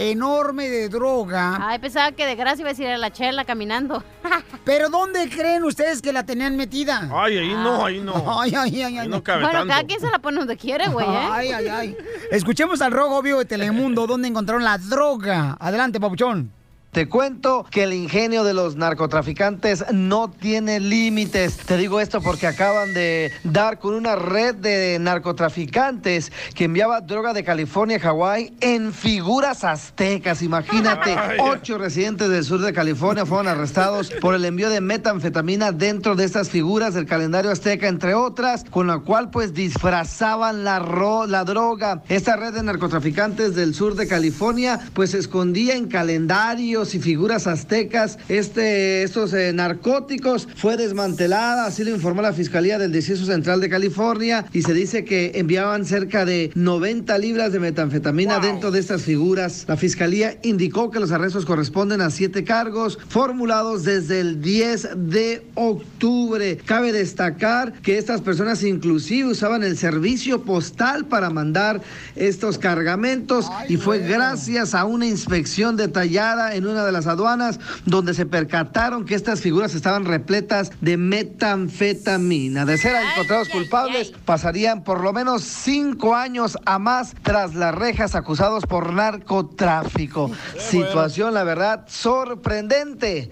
enorme 0.00 0.68
de 0.68 0.88
droga. 0.88 1.58
Ay, 1.60 1.78
pensaba 1.78 2.12
que 2.12 2.24
de 2.24 2.34
gracia 2.34 2.62
iba 2.62 2.70
a 2.70 2.72
decir 2.72 2.86
a 2.86 2.96
la 2.96 3.10
chela 3.12 3.44
caminando. 3.44 4.02
¿Pero 4.64 4.88
dónde 4.88 5.28
creen 5.28 5.64
ustedes 5.64 6.00
que 6.00 6.12
la 6.12 6.24
tenían 6.24 6.56
metida? 6.56 7.08
Ay, 7.12 7.38
ahí 7.38 7.52
no, 7.52 7.84
ahí 7.84 8.00
no. 8.00 8.14
Ay, 8.40 8.54
ay, 8.56 8.76
ay, 8.76 8.82
ay. 8.82 8.98
Ahí 8.98 9.08
no 9.08 9.22
cabe 9.22 9.42
bueno, 9.42 9.58
tanto. 9.58 9.72
cada 9.72 9.84
quien 9.84 10.00
se 10.00 10.10
la 10.10 10.18
pone 10.18 10.38
donde 10.38 10.56
quiere, 10.56 10.88
güey, 10.88 11.06
¿eh? 11.06 11.28
Ay, 11.30 11.52
ay, 11.52 11.68
ay. 11.68 11.96
Escuchemos 12.30 12.80
al 12.80 12.92
rojo 12.92 13.16
obvio 13.18 13.38
de 13.38 13.44
Telemundo, 13.44 14.06
donde 14.06 14.28
encontraron 14.28 14.64
la 14.64 14.78
droga. 14.78 15.56
Adelante, 15.60 16.00
papuchón. 16.00 16.52
Te 16.92 17.08
cuento 17.08 17.64
que 17.70 17.84
el 17.84 17.92
ingenio 17.92 18.42
de 18.42 18.52
los 18.52 18.74
narcotraficantes 18.74 19.84
no 19.92 20.28
tiene 20.28 20.80
límites. 20.80 21.56
Te 21.58 21.76
digo 21.76 22.00
esto 22.00 22.20
porque 22.20 22.48
acaban 22.48 22.92
de 22.94 23.30
dar 23.44 23.78
con 23.78 23.94
una 23.94 24.16
red 24.16 24.56
de 24.56 24.98
narcotraficantes 24.98 26.32
que 26.52 26.64
enviaba 26.64 27.00
droga 27.00 27.32
de 27.32 27.44
California 27.44 27.98
a 27.98 28.00
Hawái 28.00 28.54
en 28.60 28.92
figuras 28.92 29.62
aztecas. 29.62 30.42
Imagínate, 30.42 31.16
ocho 31.38 31.78
residentes 31.78 32.28
del 32.28 32.42
sur 32.42 32.60
de 32.60 32.72
California 32.72 33.24
fueron 33.24 33.46
arrestados 33.46 34.10
por 34.20 34.34
el 34.34 34.44
envío 34.44 34.68
de 34.68 34.80
metanfetamina 34.80 35.70
dentro 35.70 36.16
de 36.16 36.24
estas 36.24 36.50
figuras 36.50 36.92
del 36.94 37.06
calendario 37.06 37.52
azteca, 37.52 37.86
entre 37.86 38.14
otras, 38.14 38.64
con 38.64 38.88
la 38.88 38.98
cual 38.98 39.30
pues 39.30 39.54
disfrazaban 39.54 40.64
la, 40.64 40.80
ro- 40.80 41.28
la 41.28 41.44
droga. 41.44 42.02
Esta 42.08 42.34
red 42.34 42.52
de 42.52 42.64
narcotraficantes 42.64 43.54
del 43.54 43.76
sur 43.76 43.94
de 43.94 44.08
California 44.08 44.80
pues 44.92 45.12
se 45.12 45.18
escondía 45.18 45.76
en 45.76 45.86
calendarios 45.86 46.79
caballos 46.80 46.94
y 46.94 47.00
figuras 47.00 47.46
aztecas. 47.46 48.18
Este, 48.28 49.02
estos 49.02 49.32
eh, 49.34 49.52
narcóticos 49.52 50.48
fue 50.56 50.76
desmantelada, 50.76 51.66
así 51.66 51.84
lo 51.84 51.90
informó 51.90 52.22
la 52.22 52.32
Fiscalía 52.32 52.78
del 52.78 52.92
Distrito 52.92 53.24
Central 53.24 53.60
de 53.60 53.68
California 53.68 54.46
y 54.52 54.62
se 54.62 54.72
dice 54.72 55.04
que 55.04 55.32
enviaban 55.34 55.84
cerca 55.84 56.24
de 56.24 56.50
90 56.54 57.18
libras 57.18 57.52
de 57.52 57.60
metanfetamina 57.60 58.38
dentro 58.38 58.70
de 58.70 58.78
estas 58.78 59.02
figuras. 59.02 59.64
La 59.68 59.76
Fiscalía 59.76 60.38
indicó 60.42 60.90
que 60.90 61.00
los 61.00 61.12
arrestos 61.12 61.44
corresponden 61.44 62.00
a 62.00 62.10
siete 62.10 62.44
cargos 62.44 62.98
formulados 63.08 63.84
desde 63.84 64.20
el 64.20 64.40
10 64.40 64.90
de 64.96 65.42
octubre. 65.54 66.58
Cabe 66.64 66.92
destacar 66.92 67.72
que 67.82 67.98
estas 67.98 68.22
personas 68.22 68.62
inclusive 68.62 69.28
usaban 69.28 69.62
el 69.64 69.76
servicio 69.76 70.42
postal 70.42 71.06
para 71.06 71.30
mandar 71.30 71.82
estos 72.16 72.58
cargamentos 72.58 73.46
y 73.68 73.76
fue 73.76 73.98
gracias 73.98 74.74
a 74.74 74.84
una 74.84 75.06
inspección 75.06 75.76
detallada 75.76 76.54
en 76.54 76.69
una 76.70 76.84
de 76.84 76.92
las 76.92 77.06
aduanas 77.06 77.58
donde 77.84 78.14
se 78.14 78.26
percataron 78.26 79.04
que 79.04 79.14
estas 79.14 79.40
figuras 79.40 79.74
estaban 79.74 80.04
repletas 80.04 80.70
de 80.80 80.96
metanfetamina. 80.96 82.64
De 82.64 82.78
ser 82.78 82.94
encontrados 83.12 83.48
culpables, 83.48 84.12
pasarían 84.24 84.84
por 84.84 85.00
lo 85.02 85.12
menos 85.12 85.42
cinco 85.42 86.14
años 86.14 86.56
a 86.64 86.78
más 86.78 87.14
tras 87.22 87.54
las 87.54 87.74
rejas 87.74 88.14
acusados 88.14 88.64
por 88.66 88.92
narcotráfico. 88.92 90.30
Situación, 90.58 91.34
la 91.34 91.44
verdad, 91.44 91.84
sorprendente. 91.88 93.30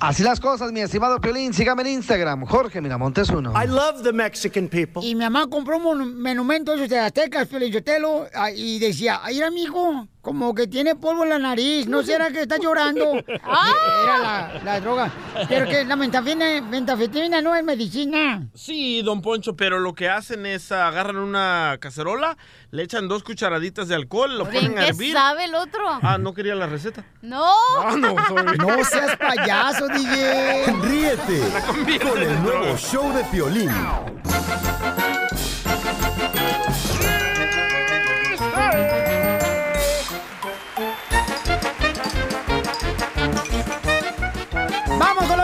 Así 0.00 0.24
las 0.24 0.40
cosas, 0.40 0.72
mi 0.72 0.80
estimado 0.80 1.20
Piolín. 1.20 1.54
Sígame 1.54 1.82
en 1.82 1.88
Instagram, 1.90 2.44
Jorge 2.44 2.80
Miramontes 2.80 3.28
uno. 3.30 3.52
I 3.52 3.68
love 3.68 4.02
the 4.02 4.12
Mexican 4.12 4.66
people. 4.66 5.00
Y 5.00 5.14
mi 5.14 5.20
mamá 5.22 5.46
compró 5.48 5.76
un 5.76 5.82
mon- 5.84 6.20
monumento 6.20 6.76
de 6.76 6.98
aztecas, 6.98 7.46
Piolín 7.46 7.72
Sotelo, 7.72 8.26
ah, 8.34 8.50
y 8.50 8.80
decía, 8.80 9.20
ay, 9.22 9.40
amigo, 9.42 10.08
como 10.22 10.54
que 10.54 10.68
tiene 10.68 10.94
polvo 10.94 11.24
en 11.24 11.30
la 11.30 11.38
nariz, 11.40 11.88
¿no 11.88 12.02
será 12.04 12.30
que 12.30 12.42
está 12.42 12.56
llorando? 12.56 13.12
Era 13.26 14.18
la, 14.18 14.60
la 14.64 14.80
droga. 14.80 15.10
Pero 15.48 15.66
que 15.66 15.84
la 15.84 15.96
metafetamina, 15.96 16.62
metafetamina 16.62 17.40
no 17.42 17.54
es 17.56 17.64
medicina. 17.64 18.46
Sí, 18.54 19.02
don 19.02 19.20
Poncho, 19.20 19.56
pero 19.56 19.80
lo 19.80 19.94
que 19.94 20.08
hacen 20.08 20.46
es 20.46 20.70
ah, 20.70 20.86
agarran 20.86 21.16
una 21.16 21.76
cacerola, 21.80 22.36
le 22.70 22.84
echan 22.84 23.08
dos 23.08 23.24
cucharaditas 23.24 23.88
de 23.88 23.96
alcohol, 23.96 24.38
lo 24.38 24.46
¿En 24.46 24.52
ponen 24.52 24.78
a 24.78 24.82
qué 24.82 24.88
hervir. 24.90 25.12
sabe 25.12 25.44
el 25.46 25.54
otro? 25.56 25.82
Ah, 26.02 26.18
no 26.18 26.32
quería 26.34 26.54
la 26.54 26.68
receta. 26.68 27.04
No. 27.20 27.44
Ah, 27.80 27.96
no, 27.98 28.14
sorry. 28.28 28.56
No 28.58 28.84
seas 28.84 29.16
payaso, 29.16 29.88
DJ. 29.88 30.66
Ríete 30.82 31.98
con 31.98 32.22
el 32.22 32.42
nuevo 32.42 32.76
show 32.76 33.12
de 33.12 33.24
Piolín. 33.24 33.70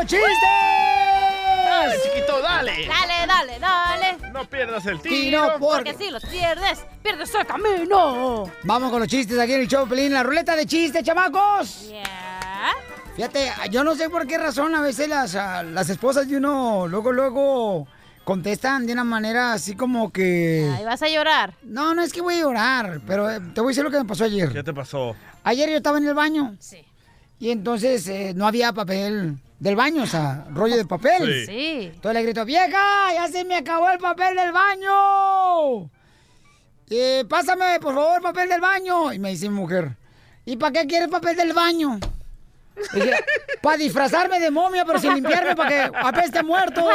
Chistes! 0.09 0.39
Dale, 1.69 1.95
chiquito, 2.03 2.41
dale. 2.41 2.89
Dale, 2.89 3.27
dale, 3.27 3.59
dale. 3.59 4.33
No 4.33 4.45
pierdas 4.49 4.85
el 4.87 5.01
tiro. 5.01 5.57
Porque 5.61 5.95
si 5.95 6.11
los 6.11 6.25
pierdes, 6.25 6.85
pierdes 7.03 7.33
el 7.35 7.47
camino. 7.47 8.51
Vamos 8.65 8.91
con 8.91 9.01
los 9.01 9.09
chistes 9.09 9.39
aquí 9.39 9.53
en 9.53 9.61
el 9.61 9.69
show, 9.69 9.87
Pelín. 9.87 10.13
La 10.13 10.23
ruleta 10.23 10.57
de 10.57 10.67
chistes, 10.67 11.05
chamacos. 11.05 11.91
Fíjate, 13.15 13.53
yo 13.71 13.85
no 13.85 13.95
sé 13.95 14.09
por 14.09 14.27
qué 14.27 14.39
razón 14.39 14.75
a 14.75 14.81
veces 14.81 15.09
las, 15.09 15.35
ah, 15.35 15.63
las 15.63 15.91
esposas 15.91 16.29
de 16.29 16.37
uno 16.37 16.87
luego, 16.87 17.13
luego 17.13 17.89
contestan 18.25 18.87
de 18.87 18.93
una 18.93 19.05
manera 19.05 19.55
así 19.55 19.75
como 19.75 20.13
que... 20.13 20.73
Ahí 20.77 20.85
vas 20.85 21.03
a 21.03 21.09
llorar. 21.09 21.55
No, 21.63 21.95
no 21.95 22.03
es 22.03 22.13
que 22.13 22.21
voy 22.21 22.35
a 22.35 22.43
llorar, 22.43 23.01
pero 23.07 23.31
eh, 23.31 23.41
te 23.55 23.61
voy 23.61 23.69
a 23.69 23.73
decir 23.73 23.85
lo 23.85 23.91
que 23.91 23.99
me 23.99 24.05
pasó 24.05 24.25
ayer. 24.25 24.53
¿Qué 24.53 24.63
te 24.63 24.73
pasó? 24.73 25.17
Ayer 25.45 25.69
yo 25.69 25.77
estaba 25.79 25.99
en 25.99 26.07
el 26.07 26.15
baño. 26.15 26.55
Sí. 26.61 26.87
Y 27.39 27.51
entonces 27.51 28.07
eh, 28.09 28.33
no 28.35 28.47
había 28.47 28.73
papel 28.73 29.39
del 29.59 29.77
baño, 29.77 30.03
o 30.03 30.07
sea, 30.07 30.45
rollo 30.51 30.77
de 30.77 30.85
papel. 30.85 31.47
Sí. 31.47 31.47
Sí. 31.47 31.91
Entonces 31.95 32.15
le 32.15 32.23
grito, 32.23 32.45
vieja, 32.45 33.13
ya 33.15 33.29
se 33.29 33.45
me 33.45 33.57
acabó 33.57 33.89
el 33.91 33.99
papel 33.99 34.37
del 34.37 34.53
baño. 34.53 35.91
Eh, 36.91 37.25
pásame, 37.29 37.79
por 37.81 37.95
favor, 37.95 38.23
papel 38.23 38.49
del 38.49 38.61
baño. 38.61 39.13
Y 39.13 39.19
me 39.19 39.31
dice 39.31 39.49
mi 39.49 39.55
mujer, 39.55 39.97
¿y 40.45 40.57
para 40.57 40.73
qué 40.73 40.87
quieres 40.87 41.09
papel 41.09 41.37
del 41.37 41.53
baño? 41.53 41.99
para 43.63 43.77
disfrazarme 43.77 44.39
de 44.41 44.51
momia, 44.51 44.85
pero 44.85 44.99
sin 44.99 45.15
limpiarme, 45.15 45.57
para 45.57 45.69
que 45.69 45.91
apeste 45.99 46.43
muerto. 46.43 46.85
O 46.85 46.91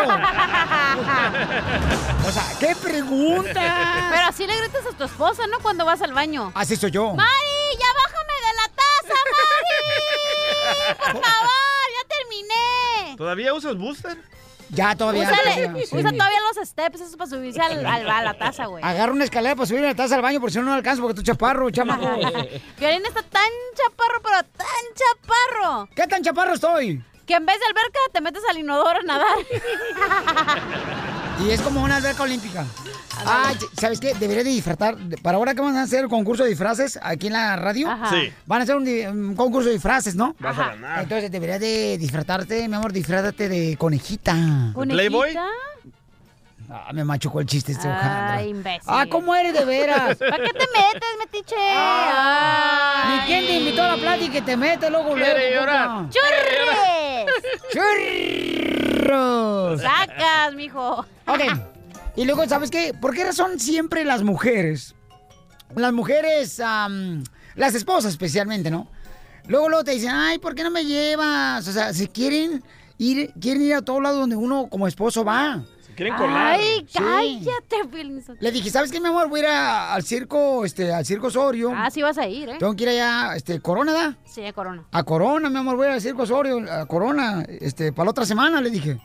sea, 2.32 2.44
¿qué 2.60 2.76
pregunta? 2.76 4.10
Pero 4.12 4.28
así 4.28 4.48
le 4.48 4.58
gritas 4.58 4.86
a 4.92 4.98
tu 4.98 5.04
esposa, 5.04 5.46
¿no? 5.48 5.60
Cuando 5.60 5.86
vas 5.86 6.02
al 6.02 6.14
baño. 6.14 6.52
Así 6.56 6.76
soy 6.76 6.92
yo. 6.92 7.14
¡Mari, 7.14 7.78
ya 7.80 7.88
bájame 7.94 8.34
de 8.48 8.54
la 8.56 8.68
taza, 8.76 9.14
Mari! 9.34 9.84
¡Por 10.98 11.22
favor, 11.24 11.88
ya 11.98 12.04
terminé! 12.16 13.13
¿Todavía 13.24 13.54
usas 13.54 13.78
booster? 13.78 14.18
Ya, 14.68 14.96
todavía. 14.98 15.24
Úsale- 15.24 15.38
todavía, 15.68 15.86
sí. 15.86 15.96
Usa 15.96 16.12
todavía 16.12 16.40
los 16.54 16.68
steps, 16.68 16.96
eso 17.00 17.06
es 17.12 17.16
para 17.16 17.30
subirse 17.30 17.62
al, 17.62 17.86
al- 17.86 18.10
a 18.10 18.22
la 18.22 18.34
taza, 18.34 18.66
güey. 18.66 18.84
Agarra 18.84 19.14
una 19.14 19.24
escalera 19.24 19.56
para 19.56 19.66
subirme 19.66 19.88
la 19.88 19.96
taza 19.96 20.16
al 20.16 20.22
baño, 20.22 20.42
porque 20.42 20.52
si 20.52 20.60
no, 20.60 20.66
no 20.66 20.74
alcanzo, 20.74 21.02
porque 21.04 21.16
tú 21.16 21.24
chaparro, 21.24 21.70
chamaco. 21.70 22.04
Violín 22.80 23.06
está 23.06 23.24
tan 23.24 23.50
chaparro, 23.78 24.22
pero 24.22 24.44
tan 24.58 24.68
chaparro. 25.00 25.88
¿Qué 25.96 26.06
tan 26.06 26.22
chaparro 26.22 26.54
estoy? 26.56 27.02
Que 27.26 27.36
en 27.36 27.46
vez 27.46 27.58
de 27.60 27.66
alberca 27.66 28.00
te 28.12 28.20
metes 28.20 28.44
al 28.50 28.58
inodoro 28.58 29.00
a 29.00 29.04
nadar. 29.04 29.38
Y 31.42 31.50
es 31.50 31.62
como 31.62 31.84
una 31.84 31.98
alberca 31.98 32.24
olímpica. 32.24 32.66
Ah, 33.26 33.54
¿sabes 33.80 34.00
qué? 34.00 34.14
Debería 34.14 34.44
de 34.44 34.50
disfrazar. 34.52 34.98
Para 35.22 35.38
ahora 35.38 35.54
que 35.56 35.62
van 35.62 35.76
a 35.78 35.84
hacer 35.84 36.04
el 36.04 36.10
concurso 36.10 36.44
de 36.44 36.50
disfraces 36.50 37.00
aquí 37.02 37.28
en 37.28 37.34
la 37.34 37.56
radio, 37.56 37.90
Ajá. 37.90 38.10
Sí. 38.10 38.32
van 38.46 38.62
a 38.62 38.64
hacer 38.64 38.76
un, 38.76 39.36
concurso 39.36 39.68
de 39.68 39.76
disfraces, 39.76 40.16
¿no? 40.16 40.36
Vas 40.40 40.58
a 40.58 40.70
ganar. 40.70 41.04
Entonces 41.04 41.32
deberías 41.32 41.60
de 41.60 41.98
disfrazarte, 41.98 42.68
mi 42.68 42.76
amor, 42.76 42.92
disfrázate 42.94 43.50
de 43.50 43.78
conejita. 43.78 44.36
¿Playboy? 44.74 45.36
Ah, 46.70 46.92
me 46.94 47.04
machucó 47.04 47.40
el 47.40 47.46
chiste 47.46 47.74
este 47.74 47.88
Ay, 47.88 47.94
Alejandro. 47.94 48.50
imbécil. 48.50 48.82
Ah, 48.88 49.06
¿cómo 49.10 49.36
eres 49.36 49.54
de 49.54 49.66
veras? 49.66 50.18
¿Para 50.18 50.38
qué 50.38 50.54
te 50.54 50.60
metes, 50.60 51.10
metiche? 51.20 51.56
Ay. 51.60 53.20
Ni 53.20 53.26
quién 53.26 53.46
te 53.46 53.58
invitó 53.60 53.84
a 53.84 53.90
la 53.90 53.98
plática 53.98 54.26
y 54.26 54.30
que 54.32 54.42
te 54.42 54.58
mete 54.58 54.90
luego, 54.90 55.16
luego. 55.16 55.36
Quiere 55.36 55.54
llorar. 55.54 56.08
Sacas, 59.78 60.56
mijo. 60.56 61.06
Ok. 61.28 61.42
Y 62.16 62.26
luego, 62.26 62.48
¿sabes 62.48 62.70
qué? 62.70 62.94
¿Por 62.94 63.14
qué 63.16 63.24
razón 63.24 63.60
siempre 63.60 64.06
las 64.06 64.24
mujeres, 64.24 64.96
las 65.76 65.94
mujeres, 65.94 66.62
las 67.56 67.76
esposas 67.76 68.12
especialmente, 68.12 68.70
¿no? 68.70 68.88
Luego, 69.48 69.68
luego 69.68 69.84
te 69.84 69.92
dicen, 69.92 70.12
ay, 70.12 70.38
¿por 70.40 70.56
qué 70.56 70.64
no 70.64 70.72
me 70.72 70.86
llevas? 70.86 71.68
O 71.68 71.72
sea, 71.72 71.94
si 71.94 72.08
quieren 72.08 72.64
ir, 72.98 73.34
quieren 73.42 73.64
ir 73.64 73.74
a 73.74 73.82
todo 73.82 74.00
lado 74.00 74.20
donde 74.20 74.36
uno 74.36 74.68
como 74.70 74.88
esposo 74.88 75.26
va. 75.26 75.64
Quieren 75.96 76.16
colar. 76.16 76.58
Ay, 76.60 76.86
Sí. 76.90 76.98
cállate, 76.98 78.22
Sotelo. 78.22 78.38
Le 78.40 78.52
dije, 78.52 78.70
¿sabes 78.70 78.92
qué, 78.92 79.00
mi 79.00 79.08
amor? 79.10 79.30
Voy 79.30 79.42
a 79.42 79.44
ir 79.44 79.50
a- 79.50 79.94
al 79.94 80.04
circo, 80.04 80.66
este, 80.66 80.92
al 80.94 81.06
circo 81.06 81.28
Osorio. 81.28 81.72
Ah, 81.76 81.90
sí 81.92 82.02
vas 82.02 82.18
a 82.18 82.28
ir, 82.28 82.50
¿eh? 82.50 82.56
Tengo 82.60 82.76
que 82.76 82.84
ir 82.84 82.90
allá, 82.90 83.36
este, 83.36 83.60
Corona, 83.60 83.94
¿da? 83.94 84.18
Sí, 84.26 84.42
Corona. 84.54 84.84
A 84.92 85.04
Corona, 85.04 85.50
mi 85.50 85.58
amor, 85.58 85.76
voy 85.76 85.88
al 85.88 86.02
circo 86.02 86.24
Osorio, 86.24 86.60
a 86.72 86.86
Corona, 86.86 87.44
este, 87.48 87.92
para 87.94 88.06
la 88.06 88.12
otra 88.12 88.26
semana, 88.26 88.60
le 88.62 88.70
dije. 88.70 89.00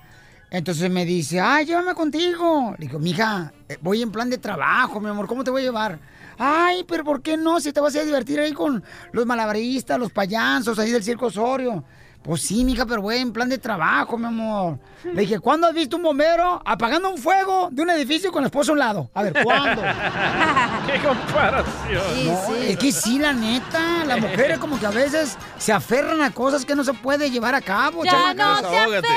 Entonces 0.51 0.91
me 0.91 1.05
dice, 1.05 1.41
ay, 1.41 1.67
llévame 1.67 1.93
contigo. 1.95 2.75
Le 2.79 2.87
digo, 2.87 2.99
mija, 2.99 3.53
eh, 3.69 3.77
voy 3.83 4.01
en 4.01 4.11
plan 4.11 4.31
de 4.31 4.39
trabajo, 4.39 4.99
mi 4.99 5.11
amor, 5.11 5.27
¿cómo 5.27 5.45
te 5.45 5.51
voy 5.51 5.61
a 5.61 5.65
llevar? 5.67 5.99
Ay, 6.39 6.85
pero 6.89 7.05
¿por 7.05 7.21
qué 7.21 7.37
no? 7.37 7.61
Si 7.61 7.71
te 7.73 7.81
vas 7.81 7.95
a 7.97 8.03
divertir 8.03 8.41
ahí 8.41 8.53
con 8.53 8.83
los 9.13 9.27
malabaristas, 9.27 9.99
los 9.99 10.11
payasos 10.11 10.79
ahí 10.79 10.91
del 10.91 11.03
circo 11.03 11.27
Osorio. 11.27 11.85
Pues 12.23 12.43
sí, 12.43 12.65
mija, 12.65 12.85
pero 12.85 13.01
voy 13.01 13.17
en 13.17 13.33
plan 13.33 13.49
de 13.49 13.59
trabajo, 13.59 14.19
mi 14.19 14.27
amor. 14.27 14.79
Le 15.05 15.23
dije, 15.23 15.39
¿cuándo 15.39 15.67
has 15.67 15.75
visto 15.75 15.97
un 15.97 16.03
bombero 16.03 16.61
apagando 16.65 17.11
un 17.11 17.19
fuego 17.19 17.69
de 17.71 17.83
un 17.83 17.91
edificio 17.91 18.33
con 18.33 18.43
la 18.43 18.49
esposa 18.49 18.71
a 18.71 18.75
un 18.75 18.79
lado? 18.79 19.11
A 19.15 19.23
ver, 19.23 19.35
¿cuándo? 19.43 19.81
¡Qué 20.87 21.01
comparación! 21.01 22.27
No, 22.27 22.55
es 22.57 22.77
que 22.77 22.93
sí, 22.93 23.19
la 23.19 23.33
neta, 23.33 24.05
las 24.05 24.21
mujeres 24.21 24.59
como 24.59 24.79
que 24.79 24.87
a 24.87 24.91
veces 24.91 25.39
se 25.59 25.73
aferran 25.73 26.21
a 26.23 26.33
cosas 26.33 26.65
que 26.65 26.75
no 26.75 26.85
se 26.85 26.93
puede 26.93 27.31
llevar 27.31 27.55
a 27.55 27.61
cabo. 27.61 28.05
Ya 28.05 28.11
chamaca. 28.11 28.49
no 28.49 28.57
te 28.57 28.67
Desahógate. 28.67 29.09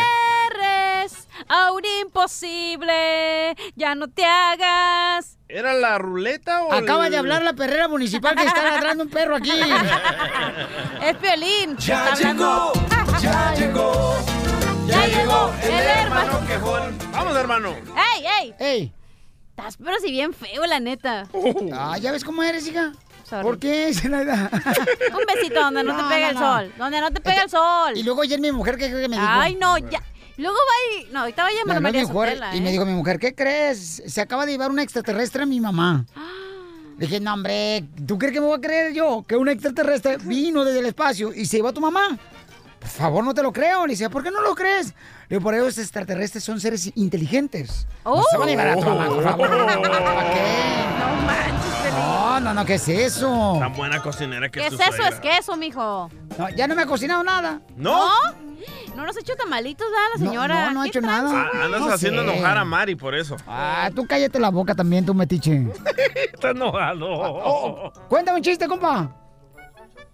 Aferres 1.52 1.68
a 1.68 1.72
un 1.74 1.82
imposible. 2.02 3.56
Ya 3.76 3.96
no 3.96 4.08
te 4.08 4.26
hagas. 4.26 5.38
¿Era 5.48 5.74
la 5.74 5.98
ruleta 5.98 6.64
o 6.64 6.72
Acaba 6.72 7.06
el- 7.08 7.12
de 7.12 7.18
hablar 7.18 7.42
la 7.42 7.54
perrera 7.54 7.88
municipal 7.88 8.36
que 8.36 8.44
está 8.46 8.64
ladrando 8.64 9.04
un 9.04 9.10
perro 9.10 9.36
aquí. 9.36 9.52
Es 11.02 11.16
Piolín. 11.18 11.76
Ya 11.80 12.14
llegó, 12.16 12.72
ya 13.20 13.54
llegó, 13.56 14.18
Ya 14.88 15.08
llegó 15.08 15.52
el 15.64 15.72
hermano. 15.72 16.40
quejón. 16.48 16.98
Vamos, 17.12 17.36
hermano. 17.38 17.76
¡Ey, 18.16 18.26
ey! 18.42 18.56
¡Ey! 18.60 18.94
Estás 19.50 19.78
pero 19.78 20.00
si 20.00 20.12
bien 20.12 20.34
feo, 20.34 20.66
la 20.66 20.80
neta. 20.80 21.28
Ah, 21.74 21.98
¿ya 21.98 22.12
ves 22.12 22.24
cómo 22.24 22.42
eres, 22.44 22.66
hija? 22.68 22.94
Sorry. 23.30 23.44
¿Por 23.44 23.60
qué? 23.60 23.94
Se 23.94 24.10
la 24.10 24.24
da. 24.24 24.50
Un 24.54 25.26
besito 25.36 25.60
donde 25.62 25.84
no, 25.84 25.94
No, 25.94 25.98
te 26.08 26.16
pega 26.16 26.28
no, 26.28 26.30
el 26.32 26.36
no. 26.36 26.42
sol. 26.58 26.74
Donde 26.78 27.02
no 27.02 27.12
te 27.12 27.20
pega 27.22 27.36
Este- 27.36 27.44
el 27.46 27.50
sol. 27.50 27.92
Y 27.98 28.04
luego 28.04 28.22
ayer 28.22 28.40
mi 28.40 28.52
mujer, 28.52 28.78
¿qué 28.78 28.90
cree 28.90 29.02
que 29.02 29.10
me 29.10 29.18
dijo? 29.18 29.28
Ay, 29.30 29.56
no, 29.56 29.78
ya. 29.78 30.00
Luego 30.38 30.56
va 30.56 31.02
y. 31.02 31.12
No, 31.12 31.20
ahorita 31.22 31.44
va 31.44 31.50
a 31.50 31.52
Me 31.52 31.58
llamar 31.58 31.76
a 31.76 31.78
habló 31.78 31.89
mi 31.89 31.94
María 31.98 32.13
mujer 32.13 32.30
Sotela, 32.30 32.56
y 32.56 32.58
¿eh? 32.58 32.62
me 32.62 32.72
dijo 32.72 32.86
mi 32.86 32.94
mujer, 32.94 33.20
¿qué 33.20 33.36
crees? 33.36 34.04
Se 34.06 34.22
acaba 34.22 34.46
de 34.46 34.54
llevar 34.54 34.72
un 34.72 34.80
extraterrestre 34.80 35.44
a 35.44 35.46
mi 35.46 35.60
mamá. 35.60 36.06
Le 36.98 37.08
dije, 37.08 37.20
no, 37.20 37.34
hombre, 37.34 37.84
¿tú 38.06 38.17
crees 38.20 38.34
que 38.34 38.39
me 38.39 38.46
voy 38.46 38.58
a 38.58 38.62
creer 38.62 38.94
yo 38.94 39.26
que 39.28 39.36
un 39.36 39.50
extraterrestre 39.50 40.17
vino 40.17 40.63
desde 40.63 40.80
el 40.80 40.86
espacio 40.86 41.34
y 41.34 41.46
se 41.46 41.58
llevó 41.58 41.70
a 41.70 41.74
tu 41.74 41.82
mamá? 41.82 42.20
Por 42.82 42.89
favor, 42.89 43.24
no 43.24 43.34
te 43.34 43.44
lo 43.44 43.54
creo. 43.54 43.86
Le 43.86 43.91
dice, 43.91 44.10
¿por 44.10 44.24
qué 44.24 44.32
no 44.32 44.41
lo 44.41 44.56
crees? 44.56 44.88
Le 45.30 45.38
digo, 45.38 45.41
por 45.41 45.54
ellos 45.54 45.78
extraterrestres 45.78 46.44
son 46.44 46.60
seres 46.60 46.91
inteligentes. 46.96 47.88
No 48.04 48.24
se 48.30 48.38
van 48.38 48.48
a 48.48 48.52
llevar 48.52 48.67
a 48.70 48.76
tu 48.76 48.82
mamá, 48.82 49.06
por 49.08 49.24
favor. 49.24 49.50
¿Para 49.50 50.34
qué? 50.34 50.86
No 51.00 51.22
manches, 51.26 51.74
Pelín. 51.84 51.96
No, 52.00 52.39
no, 52.39 52.54
no, 52.56 52.65
¿qué 52.65 52.74
es 52.76 52.88
eso? 52.89 53.58
Tan 53.60 53.74
buena 53.76 54.02
cocinera 54.02 54.50
que 54.50 54.60
¿Qué 54.60 54.67
es 54.67 54.74
eso? 54.74 55.04
Es 55.08 55.20
queso, 55.20 55.56
mijo. 55.58 56.10
No, 56.39 56.50
ya 56.50 56.67
no 56.67 56.74
me 56.76 56.82
ha 56.82 56.86
cocinado 56.88 57.24
nada. 57.24 57.62
¿No? 57.78 58.10
¿No 58.96 59.06
nos 59.06 59.15
ha 59.15 59.20
hecho 59.20 59.36
tamalitos, 59.36 59.88
da 59.89 60.17
la 60.17 60.24
No, 60.26 60.32
señora? 60.32 60.65
no, 60.65 60.72
no 60.74 60.80
ha 60.82 60.84
¿Qué 60.84 60.89
hecho 60.89 61.02
tranza, 61.02 61.34
nada. 61.34 61.50
Ah, 61.54 61.65
andas 61.65 61.82
No 61.82 61.94
haciendo 61.94 62.24
sé. 62.24 62.34
enojar 62.34 62.58
a 62.58 62.65
Mari 62.65 62.96
por 62.96 63.13
eso. 63.15 63.38
Ah, 63.48 63.89
tú 63.96 64.06
cállate 64.08 64.39
la 64.39 64.50
boca 64.50 64.74
también, 64.76 65.06
tú 65.06 65.13
metiche. 65.13 65.67
Está 66.34 66.50
enojado. 66.50 67.94
Cuéntame 68.10 68.38
un 68.39 68.44
chiste, 68.44 68.67
compa. 68.67 69.15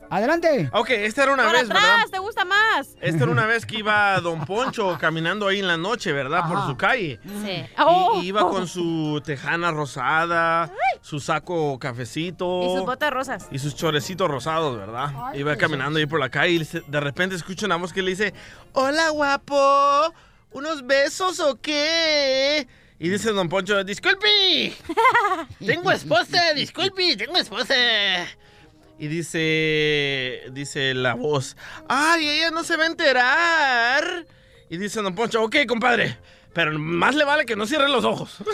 Adelante. 0.09 0.69
Ok, 0.73 0.89
esta 0.91 1.23
era 1.23 1.33
una 1.33 1.43
Por 1.43 1.53
vez, 1.53 1.63
atrás, 1.63 1.83
¿verdad? 1.83 2.05
¿te 2.11 2.19
gusta 2.19 2.45
más? 2.45 2.95
Esta 3.01 3.23
era 3.23 3.31
una 3.31 3.45
vez 3.45 3.65
que 3.65 3.79
iba 3.79 4.19
Don 4.21 4.45
Poncho 4.45 4.97
caminando 5.01 5.47
ahí 5.47 5.59
en 5.59 5.67
la 5.67 5.77
noche, 5.77 6.11
¿verdad? 6.11 6.47
Por 6.47 6.65
su 6.65 6.77
calle. 6.77 7.19
Sí. 7.43 7.65
Oh. 7.79 8.19
Y, 8.21 8.27
iba 8.27 8.41
con 8.49 8.67
su 8.67 9.21
tejana 9.25 9.71
rosada, 9.71 10.71
su 11.01 11.19
saco 11.19 11.77
cafecito. 11.79 12.63
Y 12.63 12.75
sus 12.75 12.85
botas 12.85 13.11
rosas. 13.11 13.47
Y 13.51 13.59
sus 13.59 13.75
chorecitos 13.75 14.29
rosados, 14.29 14.77
¿verdad? 14.77 15.11
Ay, 15.15 15.39
Iba 15.39 15.55
caminando 15.55 15.99
ahí 15.99 16.05
por 16.05 16.19
la 16.19 16.29
calle 16.29 16.53
y 16.53 16.81
de 16.87 16.99
repente 16.99 17.35
escucha 17.35 17.65
una 17.65 17.75
voz 17.75 17.93
que 17.93 18.01
le 18.01 18.11
dice, 18.11 18.33
Hola, 18.73 19.09
guapo, 19.09 20.13
¿unos 20.51 20.85
besos 20.85 21.39
o 21.39 21.59
qué? 21.61 22.67
Y 22.99 23.09
dice 23.09 23.31
Don 23.31 23.47
Poncho, 23.47 23.83
disculpe, 23.83 24.73
tengo 25.65 25.91
esposa, 25.91 26.53
disculpe, 26.55 27.15
tengo 27.15 27.37
esposa. 27.37 27.75
Y 28.99 29.07
dice, 29.07 30.43
dice 30.51 30.93
la 30.95 31.13
voz, 31.13 31.55
ay, 31.87 32.27
ella 32.27 32.49
no 32.51 32.63
se 32.63 32.77
va 32.77 32.83
a 32.83 32.87
enterar. 32.87 34.25
Y 34.69 34.77
dice 34.77 35.01
Don 35.01 35.13
Poncho, 35.15 35.43
ok, 35.43 35.55
compadre, 35.67 36.17
pero 36.53 36.77
más 36.79 37.13
le 37.15 37.23
vale 37.23 37.45
que 37.45 37.55
no 37.55 37.65
cierre 37.67 37.87
los 37.89 38.03
ojos. 38.03 38.37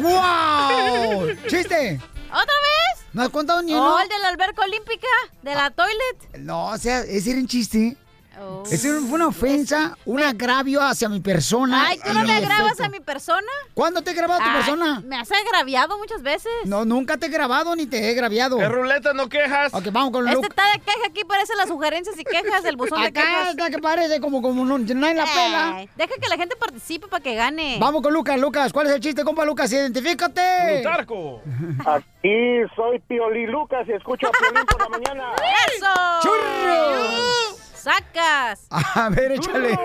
¡Wow! 0.00 1.28
¡Chiste! 1.48 2.00
¿Otra 2.28 2.42
vez? 2.44 3.04
¿No 3.12 3.22
has 3.22 3.28
contado 3.28 3.62
ni 3.62 3.74
Oh, 3.74 3.78
uno? 3.78 4.00
el 4.00 4.08
de 4.08 4.18
la 4.20 4.28
alberca 4.28 4.62
olímpica, 4.62 5.06
de 5.42 5.54
la 5.54 5.70
toilet. 5.70 6.38
No, 6.38 6.66
o 6.68 6.78
sea, 6.78 7.00
ese 7.00 7.30
era 7.32 7.40
un 7.40 7.46
chiste. 7.46 7.96
Oh. 8.40 8.64
Fue 8.64 8.90
una 9.12 9.26
ofensa, 9.28 9.96
un 10.04 10.22
agravio 10.22 10.80
hacia 10.82 11.08
mi 11.08 11.20
persona. 11.20 11.88
Ay, 11.88 11.98
¿tú 11.98 12.12
no 12.12 12.24
me 12.24 12.38
efecto. 12.38 12.84
a 12.84 12.88
mi 12.88 13.00
persona? 13.00 13.46
¿Cuándo 13.74 14.02
te 14.02 14.10
he 14.12 14.14
grabado 14.14 14.40
a 14.40 14.44
tu 14.44 14.50
Ay, 14.50 14.56
persona? 14.56 15.00
Me 15.04 15.16
has 15.16 15.30
agraviado 15.30 15.98
muchas 15.98 16.22
veces. 16.22 16.50
No, 16.64 16.84
nunca 16.84 17.16
te 17.16 17.26
he 17.26 17.28
grabado 17.28 17.76
ni 17.76 17.86
te 17.86 18.10
he 18.10 18.14
graviado. 18.14 18.60
Es 18.60 18.68
ruleta, 18.68 19.12
no 19.12 19.28
quejas. 19.28 19.72
Ok, 19.74 19.88
vamos 19.92 20.12
con 20.12 20.24
Este 20.26 20.34
Luke. 20.36 20.48
está 20.48 20.62
de 20.72 20.78
queja, 20.80 21.06
aquí 21.08 21.24
parece 21.24 21.54
las 21.56 21.68
sugerencias 21.68 22.18
y 22.18 22.24
quejas 22.24 22.62
del 22.62 22.76
buzón 22.76 23.00
de 23.02 23.08
Acá 23.08 23.20
quejas. 23.22 23.48
está 23.50 23.70
que 23.70 23.78
parece 23.78 24.20
como, 24.20 24.40
como 24.42 24.64
no, 24.64 24.78
nadie 24.78 25.14
la 25.14 25.24
pela. 25.24 25.76
Ay, 25.76 25.88
Deja 25.96 26.14
que 26.20 26.28
la 26.28 26.36
gente 26.36 26.56
participe 26.56 27.08
para 27.08 27.22
que 27.22 27.34
gane. 27.34 27.76
Vamos 27.80 28.02
con 28.02 28.12
Lucas, 28.12 28.38
Lucas. 28.38 28.72
¿Cuál 28.72 28.86
es 28.88 28.94
el 28.94 29.00
chiste, 29.00 29.24
compa 29.24 29.44
Lucas? 29.44 29.70
Identifícate. 29.72 30.80
Plutarco. 30.80 31.42
Aquí 31.86 32.62
soy 32.74 32.98
Piolín 33.00 33.50
Lucas 33.50 33.86
y 33.88 33.92
escucho 33.92 34.26
a 34.28 34.30
Piolín 34.30 34.66
por 34.66 34.80
la 34.80 34.88
mañana. 34.88 35.32
¡Eso! 35.76 35.86
¡Churro! 36.22 37.61
¡Sacas! 37.82 38.68
A 38.94 39.10
ver, 39.10 39.32
échale. 39.32 39.70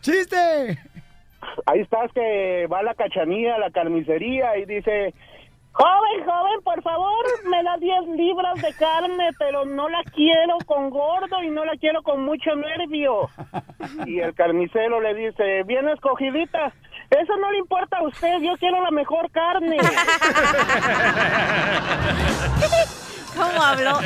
¡Chiste! 0.00 0.78
Ahí 1.66 1.80
estás 1.80 2.12
que 2.12 2.68
va 2.72 2.84
la 2.84 2.94
cachanilla 2.94 3.56
a 3.56 3.58
la 3.58 3.72
carnicería 3.72 4.56
y 4.58 4.64
dice, 4.64 5.12
joven, 5.72 6.24
joven, 6.24 6.62
por 6.62 6.80
favor, 6.82 7.24
me 7.50 7.60
da 7.64 7.76
10 7.78 8.16
libras 8.16 8.62
de 8.62 8.72
carne, 8.74 9.30
pero 9.40 9.64
no 9.64 9.88
la 9.88 10.04
quiero 10.14 10.58
con 10.66 10.90
gordo 10.90 11.42
y 11.42 11.50
no 11.50 11.64
la 11.64 11.76
quiero 11.76 12.00
con 12.04 12.24
mucho 12.24 12.54
nervio. 12.54 13.28
Y 14.06 14.20
el 14.20 14.32
carnicero 14.34 15.00
le 15.00 15.14
dice, 15.14 15.64
bien 15.64 15.88
escogidita, 15.88 16.72
eso 17.10 17.36
no 17.38 17.50
le 17.50 17.58
importa 17.58 17.98
a 17.98 18.04
usted, 18.04 18.38
yo 18.40 18.56
quiero 18.58 18.80
la 18.80 18.92
mejor 18.92 19.28
carne. 19.32 19.78
¿Cómo 23.36 23.62
habló? 23.62 23.98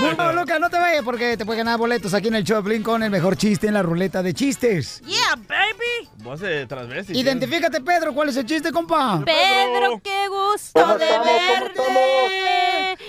Bueno, 0.00 0.32
Lucas, 0.32 0.58
no 0.60 0.70
te 0.70 0.78
vayas 0.78 1.02
porque 1.04 1.36
te 1.36 1.44
puedes 1.44 1.58
ganar 1.58 1.78
boletos 1.78 2.14
aquí 2.14 2.28
en 2.28 2.34
el 2.36 2.44
show 2.44 2.56
de 2.56 2.62
Blink 2.62 2.84
con 2.84 3.02
el 3.02 3.10
mejor 3.10 3.36
chiste 3.36 3.66
en 3.66 3.74
la 3.74 3.82
ruleta 3.82 4.22
de 4.22 4.32
chistes. 4.34 5.00
¡Yeah, 5.04 5.34
baby! 5.36 6.08
Voz 6.18 6.40
de 6.40 6.66
transvesti. 6.66 7.18
Identifícate, 7.18 7.80
Pedro. 7.80 8.14
¿Cuál 8.14 8.28
es 8.30 8.36
el 8.36 8.46
chiste, 8.46 8.70
compa? 8.72 9.22
Pedro, 9.24 10.00
qué 10.02 10.28
gusto 10.28 10.80
¿Cómo 10.80 10.98
de 10.98 11.06
verte. 11.06 11.82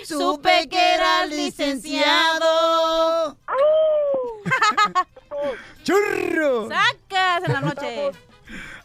Supe 0.04 0.68
que 0.68 0.94
eras 0.94 1.28
licenciado. 1.30 3.38
¡Churro! 5.84 6.68
¡Sacas 6.68 7.44
en 7.44 7.52
la 7.52 7.60
noche! 7.60 8.10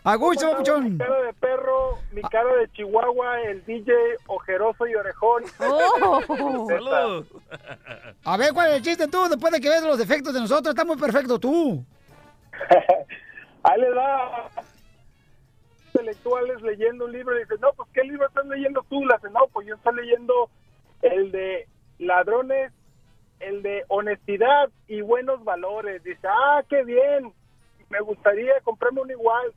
A 0.04 0.16
gusto, 0.16 0.46
Mi 0.46 0.52
papuchón. 0.52 0.98
cara 0.98 1.22
de 1.24 1.34
perro, 1.34 1.98
mi 2.14 2.22
cara 2.22 2.56
de 2.56 2.70
chihuahua, 2.72 3.42
el 3.42 3.64
DJ 3.66 3.94
ojeroso 4.28 4.88
y 4.88 4.96
orejón. 4.96 5.44
Oh. 5.60 6.68
Saludos. 6.70 7.28
A 8.24 8.38
ver, 8.38 8.54
¿cuál 8.54 8.70
es 8.70 8.76
el 8.78 8.82
chiste 8.84 9.08
tú? 9.08 9.28
Después 9.30 9.52
de 9.52 9.60
que 9.60 9.70
ves 9.70 9.84
los 9.84 9.98
defectos 9.98 10.34
de 10.34 10.40
nosotros, 10.40 10.70
está 10.74 10.86
muy 10.86 10.98
perfecto 10.98 11.38
tú. 11.40 11.84
Ahí 13.64 13.82
le 13.82 13.90
da 13.94 14.50
intelectuales 15.88 16.62
leyendo 16.62 17.06
un 17.06 17.12
libro 17.12 17.36
y 17.36 17.42
dice, 17.42 17.56
no, 17.60 17.74
pues 17.74 17.90
¿qué 17.94 18.04
libro 18.04 18.26
estás 18.28 18.46
leyendo 18.46 18.84
tú? 18.90 19.06
Le 19.06 19.16
dice, 19.16 19.30
no, 19.32 19.48
pues 19.52 19.68
yo 19.68 19.76
estoy 19.76 19.96
leyendo 19.96 20.50
el 21.02 21.32
de 21.32 21.68
ladrones, 21.98 22.72
el 23.40 23.62
de 23.64 23.84
honestidad 23.90 24.70
y 24.88 25.02
buenos 25.02 25.44
valores. 25.44 26.02
Dice, 26.04 26.28
ah, 26.28 26.64
qué 26.70 26.84
bien, 26.84 27.34
me 27.90 28.00
gustaría 28.02 28.54
comprarme 28.64 29.02
un 29.02 29.12
igual. 29.12 29.54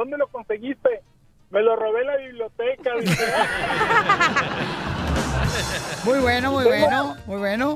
¿Dónde 0.00 0.16
lo 0.16 0.28
conseguiste? 0.28 1.02
Me 1.50 1.60
lo 1.60 1.76
robé 1.76 2.00
en 2.00 2.06
la 2.06 2.16
biblioteca. 2.16 2.90
Dice, 3.00 3.26
Muy 6.04 6.20
bueno, 6.20 6.52
muy 6.52 6.64
bueno, 6.64 7.16
muy 7.26 7.36
bueno. 7.36 7.74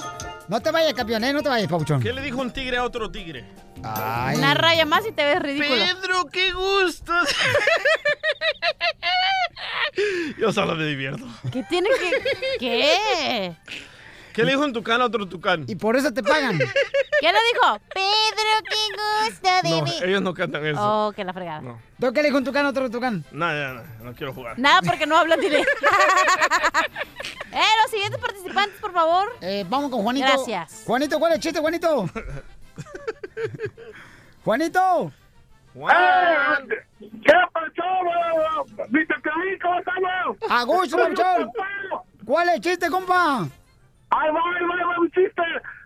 No 0.48 0.62
te 0.62 0.70
vayas, 0.70 0.94
campeón, 0.94 1.22
¿eh? 1.24 1.34
No 1.34 1.42
te 1.42 1.50
vayas, 1.50 1.68
papuchón. 1.68 2.02
¿Qué 2.02 2.14
le 2.14 2.22
dijo 2.22 2.40
un 2.40 2.50
tigre 2.50 2.78
a 2.78 2.84
otro 2.84 3.10
tigre? 3.10 3.44
Ay. 3.82 4.38
Una 4.38 4.54
raya 4.54 4.86
más 4.86 5.04
y 5.04 5.12
te 5.12 5.22
ves 5.22 5.42
ridículo. 5.42 5.84
Pedro, 5.84 6.24
qué 6.32 6.52
gusto. 6.52 7.12
Yo 10.38 10.50
solo 10.50 10.76
me 10.76 10.86
divierto. 10.86 11.26
¿Qué 11.52 11.62
tiene 11.64 11.90
que...? 11.90 12.10
¿Qué? 12.58 13.52
¿Qué 14.34 14.42
le 14.42 14.50
dijo 14.50 14.64
un 14.64 14.72
tucán 14.72 15.00
a 15.00 15.04
otro 15.04 15.26
tucán? 15.26 15.64
Y 15.68 15.76
por 15.76 15.96
eso 15.96 16.12
te 16.12 16.20
pagan. 16.20 16.58
¿Qué 17.20 17.26
le 17.32 17.38
dijo? 17.52 17.78
Pedro, 17.94 18.50
qué 18.68 19.28
gusto 19.30 19.48
de 19.62 19.70
No, 19.70 19.82
mí. 19.84 19.92
ellos 20.02 20.22
no 20.22 20.34
cantan 20.34 20.66
eso. 20.66 20.80
Oh, 20.80 21.12
que 21.12 21.22
la 21.22 21.32
fregada. 21.32 21.60
No. 21.60 21.78
¿Tú 22.00 22.12
qué 22.12 22.20
le 22.20 22.28
dijo 22.28 22.38
un 22.38 22.44
tucán 22.44 22.66
a 22.66 22.70
otro 22.70 22.90
tucán? 22.90 23.24
No, 23.30 23.46
ya, 23.46 23.74
no, 23.74 24.04
no 24.06 24.14
quiero 24.14 24.34
jugar. 24.34 24.58
Nada 24.58 24.82
porque 24.82 25.06
no 25.06 25.16
hablan 25.16 25.38
directo. 25.38 25.70
eh, 27.52 27.60
los 27.82 27.90
siguientes 27.92 28.20
participantes, 28.20 28.80
por 28.80 28.92
favor. 28.92 29.28
Eh, 29.40 29.64
vamos 29.68 29.92
con 29.92 30.02
Juanito. 30.02 30.26
Gracias. 30.26 30.82
Juanito, 30.84 31.20
¿cuál 31.20 31.32
es 31.32 31.36
el 31.36 31.42
chiste, 31.42 31.60
Juanito? 31.60 32.10
Juanito. 34.44 35.12
Juan. 35.74 36.68
¿Qué 36.98 37.32
pasó? 37.52 38.64
¿Viste 38.88 39.14
que 39.22 39.54
estamos? 39.54 40.36
A 40.50 40.64
gusto. 40.64 40.96
¿Cuál 42.24 42.48
es 42.48 42.54
el 42.56 42.60
chiste, 42.60 42.90
compa? 42.90 43.48
Ahí 44.14 44.30
va, 44.30 44.40
ahí 44.54 44.64
va, 44.64 44.74
ahí 44.74 44.84
va 44.84 45.00
un 45.00 45.10
chiste. 45.10 45.42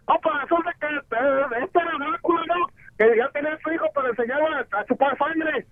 No, 0.06 0.18
pues 0.20 0.34
resulta 0.42 0.72
que 0.80 0.86
eh, 0.86 1.64
este 1.64 1.78
era 1.78 1.98
Drácula, 1.98 2.42
¿no? 2.46 2.66
Que 2.98 3.16
ya 3.16 3.28
tenía 3.30 3.58
su 3.62 3.72
hijo 3.72 3.86
para 3.94 4.08
enseñarle 4.10 4.66
a, 4.72 4.84
chupar 4.84 5.16
sangre. 5.16 5.66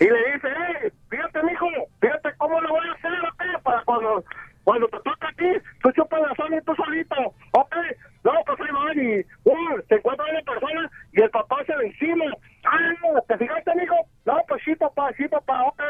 Y 0.00 0.04
le 0.04 0.32
dice, 0.32 0.48
hey, 0.56 0.90
fíjate, 1.10 1.42
mijo, 1.44 1.66
fíjate 2.00 2.30
cómo 2.38 2.60
lo 2.60 2.68
voy 2.70 2.88
a 2.88 2.92
hacer, 2.92 3.12
¿ok? 3.12 3.62
Para 3.62 3.84
cuando, 3.84 4.24
cuando 4.64 4.88
te 4.88 4.98
toca 4.98 5.28
a 5.28 5.32
ti, 5.32 5.50
tú 5.82 5.92
chupas 5.92 6.20
la 6.22 6.34
sangre 6.34 6.62
tú 6.62 6.74
solito, 6.74 7.16
¿ok? 7.52 7.76
No, 8.24 8.32
pues 8.46 8.60
ahí 8.60 8.72
van 8.72 8.98
y 8.98 9.20
uh, 9.44 9.82
se 9.88 9.94
encuentra 9.96 10.26
una 10.30 10.42
persona 10.42 10.90
y 11.12 11.22
el 11.22 11.30
papá 11.30 11.64
se 11.66 11.76
le 11.76 11.86
encima. 11.86 12.24
Ah, 12.64 13.20
¿te 13.28 13.38
fijaste, 13.38 13.74
mijo? 13.76 13.96
No, 14.24 14.40
pues 14.48 14.62
sí, 14.64 14.74
papá, 14.76 15.12
sí, 15.16 15.26
papá, 15.28 15.62
ok. 15.64 15.82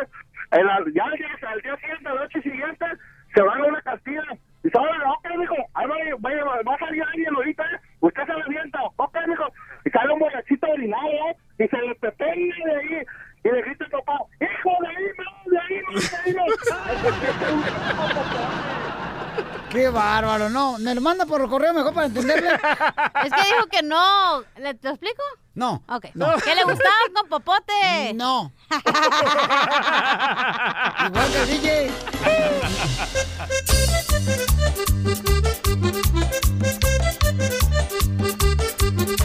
El, 0.53 0.67
ya 0.95 1.05
al 1.05 1.13
día, 1.17 1.29
día 1.63 1.77
siguiente, 1.77 2.05
la 2.05 2.15
noche 2.15 2.43
siguiente, 2.43 2.87
se 3.35 3.43
van 3.43 3.61
a 3.61 3.67
una 3.67 3.83
castilla. 3.83 4.25
Y 4.65 4.69
a, 4.77 4.81
ok, 4.81 5.27
mijo, 5.39 5.57
ahí 5.75 5.87
va, 5.87 5.97
va, 5.97 6.31
va, 6.45 6.63
va 6.63 6.75
a 6.75 6.79
salir 6.79 7.03
alguien 7.03 7.35
ahorita, 7.35 7.65
¿eh? 7.65 7.81
usted 8.01 8.23
se 8.27 8.33
le 8.33 8.43
avienta, 8.43 8.79
ok, 8.97 9.17
mijo. 9.27 9.45
Y 9.85 9.91
sale 9.91 10.13
un 10.13 10.21
borrachito 10.21 10.67
orinado, 10.69 11.09
¿eh? 11.09 11.37
Y 11.59 11.69
se 11.69 11.77
le 11.79 11.95
pepena 11.97 12.35
de 12.65 12.77
ahí. 12.77 13.05
Y 13.45 13.49
le 13.49 13.63
grita 13.63 13.85
al 13.85 13.91
papá, 13.91 14.19
hijo 14.41 14.71
de 14.81 14.89
ahí, 14.89 15.05
no, 15.19 15.25
de 15.51 15.59
ahí, 15.59 15.83
no, 15.83 15.91
de 15.99 16.07
ahí, 16.17 16.33
no. 16.37 16.45
Qué 19.73 19.89
bárbaro, 19.89 20.51
no. 20.51 20.79
Me 20.79 20.95
lo 20.95 21.01
manda 21.01 21.25
por 21.25 21.49
correo 21.49 21.73
mejor 21.73 21.95
para 21.95 22.07
entenderle. 22.07 22.51
Es 23.25 23.33
que 23.33 23.43
dijo 23.43 23.67
que 23.71 23.83
no. 23.83 24.43
¿Le, 24.59 24.75
¿Te 24.75 24.89
lo 24.89 24.95
explico? 24.95 25.23
No. 25.55 25.83
Ok. 25.89 26.09
No. 26.15 26.37
¿Que 26.45 26.55
le 26.55 26.65
gustaban 26.65 27.13
con 27.15 27.29
popote? 27.29 28.13
No. 28.15 28.53
Igual 31.07 31.33
que 31.33 31.39
el 31.41 31.49
DJ. 31.49 31.91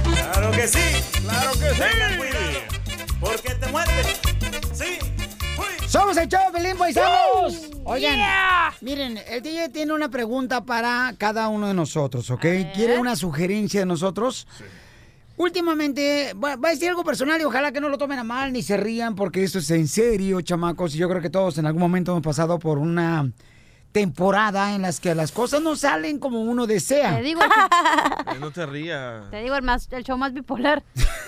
Claro 0.03 0.51
que 0.51 0.67
sí, 0.67 1.21
claro 1.21 1.51
que 1.53 1.69
sí. 1.73 3.15
Porque 3.19 3.55
te 3.55 3.67
muerdes. 3.71 4.07
Sí. 4.73 4.99
Somos 5.87 6.17
el 6.17 6.27
show, 6.27 6.51
Pelín 6.53 6.77
Paisanos. 6.77 7.69
Oigan, 7.85 8.15
Yeah. 8.17 8.73
miren, 8.81 9.17
el 9.29 9.41
DJ 9.41 9.69
tiene 9.69 9.93
una 9.93 10.09
pregunta 10.09 10.65
para 10.65 11.13
cada 11.17 11.47
uno 11.47 11.67
de 11.67 11.73
nosotros, 11.73 12.29
¿ok? 12.29 12.45
¿Quiere 12.75 12.97
una 12.99 13.15
sugerencia 13.15 13.79
de 13.79 13.85
nosotros? 13.85 14.47
Últimamente, 15.37 16.33
va, 16.33 16.55
va 16.55 16.69
a 16.69 16.71
decir 16.71 16.89
algo 16.89 17.03
personal 17.03 17.39
y 17.39 17.43
ojalá 17.43 17.71
que 17.71 17.79
no 17.79 17.89
lo 17.89 17.97
tomen 17.97 18.19
a 18.19 18.23
mal 18.23 18.51
ni 18.51 18.61
se 18.63 18.75
rían 18.75 19.15
porque 19.15 19.43
esto 19.43 19.59
es 19.59 19.69
en 19.71 19.87
serio, 19.87 20.41
chamacos. 20.41 20.95
Y 20.95 20.97
yo 20.97 21.07
creo 21.09 21.21
que 21.21 21.29
todos 21.29 21.57
en 21.57 21.65
algún 21.67 21.81
momento 21.81 22.11
hemos 22.11 22.23
pasado 22.23 22.59
por 22.59 22.77
una 22.79 23.31
temporada 24.01 24.75
en 24.75 24.83
las 24.83 24.99
que 24.99 25.15
las 25.15 25.31
cosas 25.31 25.59
no 25.61 25.75
salen 25.75 26.19
como 26.19 26.41
uno 26.41 26.67
desea. 26.67 27.15
Te 27.17 27.23
digo, 27.23 27.41
Eh, 28.31 28.37
No 28.39 28.51
te 28.51 28.63
rías. 28.67 29.29
te 29.31 29.41
digo 29.41 29.55
el, 29.55 29.63
más, 29.63 29.87
el 29.91 30.03
show 30.03 30.17
más 30.19 30.33
bipolar. 30.33 30.83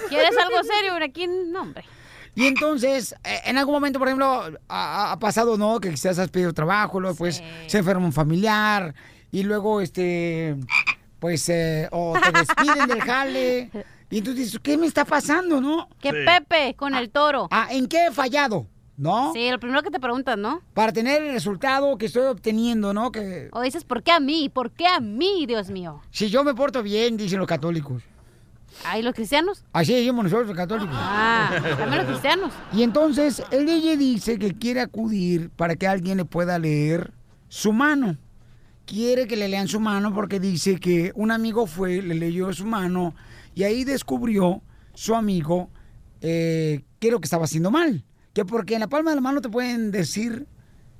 ¿Quieres 0.07 0.37
algo 0.37 0.57
serio? 0.77 0.93
Aquí, 1.03 1.25
no, 1.27 1.61
hombre. 1.63 1.83
Y 2.35 2.45
entonces, 2.45 3.15
eh, 3.23 3.39
en 3.45 3.57
algún 3.57 3.73
momento, 3.73 3.97
por 3.97 4.07
ejemplo, 4.07 4.51
ha, 4.67 5.11
ha 5.11 5.17
pasado, 5.19 5.57
¿no? 5.57 5.79
Que 5.79 5.89
quizás 5.89 6.19
has 6.19 6.29
pedido 6.29 6.53
trabajo, 6.53 6.99
luego 6.99 7.15
pues 7.17 7.41
se 7.65 7.77
enferma 7.79 8.05
un 8.05 8.13
familiar 8.13 8.93
y 9.31 9.41
luego, 9.41 9.81
este, 9.81 10.55
pues, 11.19 11.49
eh, 11.49 11.87
o 11.91 12.13
te 12.23 12.31
despiden 12.31 12.87
del 12.87 13.01
jale. 13.01 13.71
Y 14.11 14.19
entonces 14.19 14.45
dices, 14.45 14.59
¿qué 14.61 14.77
me 14.77 14.85
está 14.85 15.05
pasando, 15.05 15.59
no? 15.59 15.89
Que 15.99 16.13
Pepe 16.13 16.75
con 16.75 16.93
el 16.93 17.09
toro. 17.09 17.47
Ah, 17.49 17.67
¿en 17.71 17.87
qué 17.87 18.05
he 18.07 18.11
fallado? 18.11 18.67
¿No? 18.99 19.31
Sí, 19.31 19.49
lo 19.49 19.61
primero 19.61 19.81
que 19.81 19.91
te 19.91 19.99
preguntas, 19.99 20.37
¿no? 20.37 20.61
Para 20.73 20.91
tener 20.91 21.23
el 21.23 21.31
resultado 21.31 21.97
que 21.97 22.07
estoy 22.07 22.23
obteniendo, 22.23 22.93
¿no? 22.93 23.13
Que 23.13 23.47
O 23.53 23.61
dices, 23.61 23.85
¿por 23.85 24.03
qué 24.03 24.11
a 24.11 24.19
mí? 24.19 24.49
¿Por 24.49 24.71
qué 24.71 24.87
a 24.87 24.99
mí, 24.99 25.45
Dios 25.47 25.69
mío? 25.69 26.01
si 26.11 26.29
yo 26.29 26.43
me 26.43 26.53
porto 26.53 26.83
bien, 26.83 27.15
dicen 27.15 27.39
los 27.39 27.47
católicos. 27.47 28.03
¿Ay, 28.83 29.01
los 29.01 29.15
cristianos? 29.15 29.63
Así 29.71 29.93
decimos 29.93 30.25
nosotros 30.25 30.47
los 30.47 30.57
católicos. 30.57 30.93
Ah, 30.93 31.49
también 31.77 31.99
los 31.99 32.07
cristianos. 32.07 32.53
Y 32.73 32.83
entonces 32.83 33.41
el 33.51 33.65
DJ 33.65 33.95
dice 33.95 34.37
que 34.37 34.53
quiere 34.53 34.81
acudir 34.81 35.49
para 35.51 35.77
que 35.77 35.87
alguien 35.87 36.17
le 36.17 36.25
pueda 36.25 36.59
leer 36.59 37.13
su 37.47 37.71
mano. 37.71 38.17
Quiere 38.85 39.27
que 39.27 39.37
le 39.37 39.47
lean 39.47 39.69
su 39.69 39.79
mano 39.79 40.13
porque 40.13 40.41
dice 40.41 40.77
que 40.77 41.13
un 41.15 41.31
amigo 41.31 41.67
fue, 41.67 42.01
le 42.01 42.15
leyó 42.15 42.51
su 42.51 42.65
mano 42.65 43.13
y 43.55 43.63
ahí 43.63 43.85
descubrió 43.85 44.61
su 44.93 45.15
amigo 45.15 45.69
eh, 46.19 46.83
qué 46.99 47.07
es 47.07 47.13
lo 47.13 47.21
que 47.21 47.27
estaba 47.27 47.45
haciendo 47.45 47.71
mal. 47.71 48.03
Que 48.33 48.45
porque 48.45 48.75
en 48.75 48.81
la 48.81 48.87
palma 48.87 49.11
de 49.11 49.15
la 49.15 49.21
mano 49.21 49.41
te 49.41 49.49
pueden 49.49 49.91
decir 49.91 50.47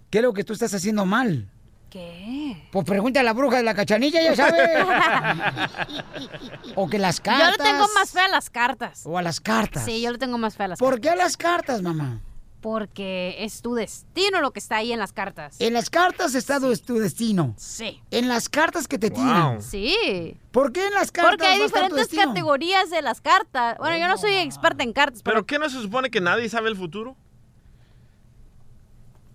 qué 0.10 0.20
es 0.20 0.24
lo 0.24 0.34
que 0.34 0.44
tú 0.44 0.54
estás 0.54 0.74
haciendo 0.74 1.06
mal. 1.06 1.50
¿Qué? 1.90 2.68
Pues 2.72 2.86
pregunta 2.86 3.20
a 3.20 3.24
la 3.24 3.34
bruja 3.34 3.58
de 3.58 3.64
la 3.64 3.74
cachanilla, 3.74 4.22
ya 4.22 4.36
sabe. 4.36 4.62
o 6.76 6.88
que 6.88 7.00
las 7.00 7.20
cartas. 7.20 7.58
Yo 7.58 7.64
le 7.64 7.70
tengo 7.72 7.88
más 7.96 8.12
fe 8.12 8.20
a 8.20 8.28
las 8.28 8.50
cartas. 8.50 9.02
O 9.06 9.18
a 9.18 9.22
las 9.24 9.40
cartas. 9.40 9.86
Sí, 9.86 10.02
yo 10.02 10.12
le 10.12 10.20
tengo 10.20 10.38
más 10.38 10.56
fe 10.56 10.64
a 10.64 10.68
las 10.70 10.80
¿Por 10.80 10.96
cartas. 10.96 11.02
qué 11.02 11.10
a 11.10 11.16
las 11.16 11.38
cartas, 11.38 11.82
mamá? 11.82 12.20
Porque 12.62 13.38
es 13.40 13.62
tu 13.62 13.74
destino 13.74 14.42
lo 14.42 14.52
que 14.52 14.60
está 14.60 14.78
ahí 14.78 14.92
en 14.92 15.00
las 15.00 15.14
cartas. 15.14 15.56
En 15.60 15.74
las 15.74 15.90
cartas 15.90 16.36
está 16.36 16.60
tu- 16.60 16.76
tu 16.78 16.96
destino. 17.00 17.54
Sí. 17.58 18.02
En 18.12 18.28
las 18.28 18.50
cartas 18.50 18.88
que 18.88 19.00
te 19.00 19.10
tiran. 19.10 19.62
Sí. 19.62 20.36
¿Por 20.52 20.74
qué 20.74 20.86
en 20.88 20.94
las 20.94 21.12
cartas 21.12 21.32
Porque 21.38 21.48
hay 21.48 21.60
va 21.60 21.64
a 21.64 21.68
estar 21.68 21.90
tu 21.90 21.96
diferentes 21.96 22.26
categorías 22.26 22.90
de 22.90 23.02
las 23.02 23.22
cartas. 23.22 23.78
Bueno, 23.78 23.98
yo 23.98 24.08
no 24.10 24.18
soy 24.18 24.36
experta 24.36 24.84
en 24.84 24.92
cartas, 24.92 25.22
pero... 25.24 25.36
¿Pero 25.36 25.46
qué 25.46 25.58
no 25.60 25.70
se 25.70 25.82
supone 25.82 26.10
que 26.12 26.20
nadie 26.20 26.50
sabe 26.50 26.70
el 26.70 26.76
futuro? 26.76 27.16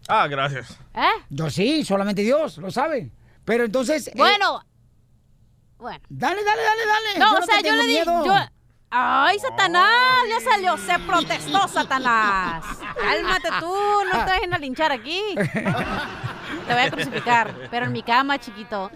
Ah, 0.08 0.26
gracias. 0.28 0.78
¿Eh? 0.94 1.00
Yo 1.30 1.48
sí, 1.48 1.82
solamente 1.84 2.22
Dios 2.22 2.58
lo 2.58 2.70
sabe. 2.70 3.10
Pero 3.46 3.64
entonces. 3.64 4.08
eh, 4.08 4.12
Bueno. 4.16 4.62
Bueno. 5.78 6.00
Dale, 6.08 6.44
dale, 6.44 6.62
dale, 6.62 6.86
dale. 6.86 7.18
No, 7.18 7.32
Yo 7.32 7.38
o 7.38 7.42
sea, 7.46 7.60
yo 7.62 7.72
le 7.72 7.86
dije... 7.86 8.04
Yo... 8.04 8.34
¡Ay, 8.96 9.40
Satanás! 9.40 10.22
Ya 10.28 10.38
salió, 10.38 10.76
se 10.76 10.96
protestó, 11.00 11.66
Satanás. 11.66 12.64
Cálmate 12.94 13.48
tú, 13.58 13.74
no 14.04 14.24
te 14.24 14.30
vayan 14.30 14.54
a 14.54 14.58
linchar 14.58 14.92
aquí. 14.92 15.20
Te 15.34 16.72
voy 16.72 16.82
a 16.82 16.90
crucificar, 16.92 17.52
pero 17.72 17.86
en 17.86 17.92
mi 17.92 18.04
cama, 18.04 18.38
chiquito. 18.38 18.92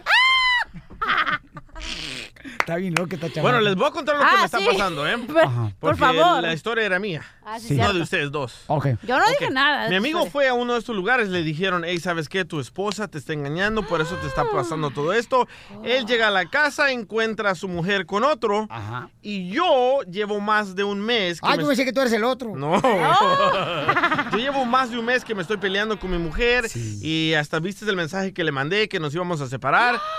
Está 2.61 2.77
bien 2.77 2.95
loco 2.95 3.09
que 3.09 3.14
está 3.17 3.29
chaval. 3.29 3.43
Bueno, 3.53 3.61
les 3.61 3.75
voy 3.75 3.87
a 3.87 3.91
contar 3.91 4.17
lo 4.17 4.21
que 4.23 4.29
Ah, 4.31 4.37
me 4.38 4.45
está 4.45 4.59
sí. 4.59 4.67
pasando, 4.71 5.07
¿eh? 5.07 5.19
Por- 5.27 5.38
Ajá. 5.38 5.62
por 5.81 5.97
Porque 5.97 5.99
favor. 5.99 6.43
La 6.43 6.53
historia 6.53 6.85
era 6.85 6.99
mía. 6.99 7.23
Ah, 7.45 7.59
sí, 7.59 7.69
Sí. 7.69 7.75
No 7.75 7.81
cierto. 7.85 7.97
de 7.97 8.03
ustedes 8.03 8.31
dos. 8.31 8.61
Ok. 8.67 8.87
Yo 9.03 9.19
no 9.19 9.27
dije 9.29 9.51
nada. 9.51 9.88
Mi 9.88 9.97
amigo 9.97 10.19
historia. 10.19 10.31
fue 10.33 10.49
a 10.49 10.55
uno 10.55 10.75
de 10.75 10.79
estos 10.81 10.95
lugares, 10.95 11.29
le 11.29 11.43
dijeron, 11.43 11.83
hey, 11.85 11.99
¿sabes 11.99 12.29
qué? 12.29 12.45
Tu 12.45 12.61
esposa 12.61 13.09
te 13.09 13.19
está 13.19 13.33
engañando, 13.33 13.83
por 13.87 14.01
eso 14.01 14.14
te 14.17 14.27
está 14.27 14.45
pasando 14.51 14.91
todo 14.91 15.12
esto. 15.12 15.49
Él 15.85 16.05
llega 16.07 16.29
a 16.29 16.31
la 16.31 16.47
casa, 16.47 16.91
encuentra 16.93 17.51
a 17.51 17.55
su 17.55 17.69
mujer 17.69 18.07
con 18.07 18.23
otro. 18.25 18.67
Ajá. 18.71 19.09
Y 19.23 19.49
yo 19.51 20.01
llevo 20.03 20.41
más 20.41 20.75
de 20.77 20.85
un 20.85 21.01
mes. 21.01 21.38
Ah, 21.43 21.57
me- 21.57 21.62
yo 21.62 21.69
pensé 21.69 21.85
que 21.85 21.93
tú 21.93 22.01
eres 22.01 22.12
el 22.12 22.25
otro. 22.25 22.55
No. 22.55 22.81
yo 24.33 24.38
llevo 24.38 24.64
más 24.64 24.91
de 24.91 24.99
un 24.99 25.05
mes 25.07 25.25
que 25.25 25.35
me 25.35 25.43
estoy 25.43 25.57
peleando 25.57 25.99
con 25.99 26.11
mi 26.11 26.19
mujer 26.19 26.67
y 26.75 27.35
hasta 27.35 27.59
viste 27.61 27.85
el 27.88 27.97
mensaje 27.97 28.33
que 28.33 28.45
le 28.45 28.53
mandé 28.53 28.88
que 28.88 29.01
nos 29.01 29.14
íbamos 29.14 29.41
a 29.41 29.49
separar. 29.49 29.99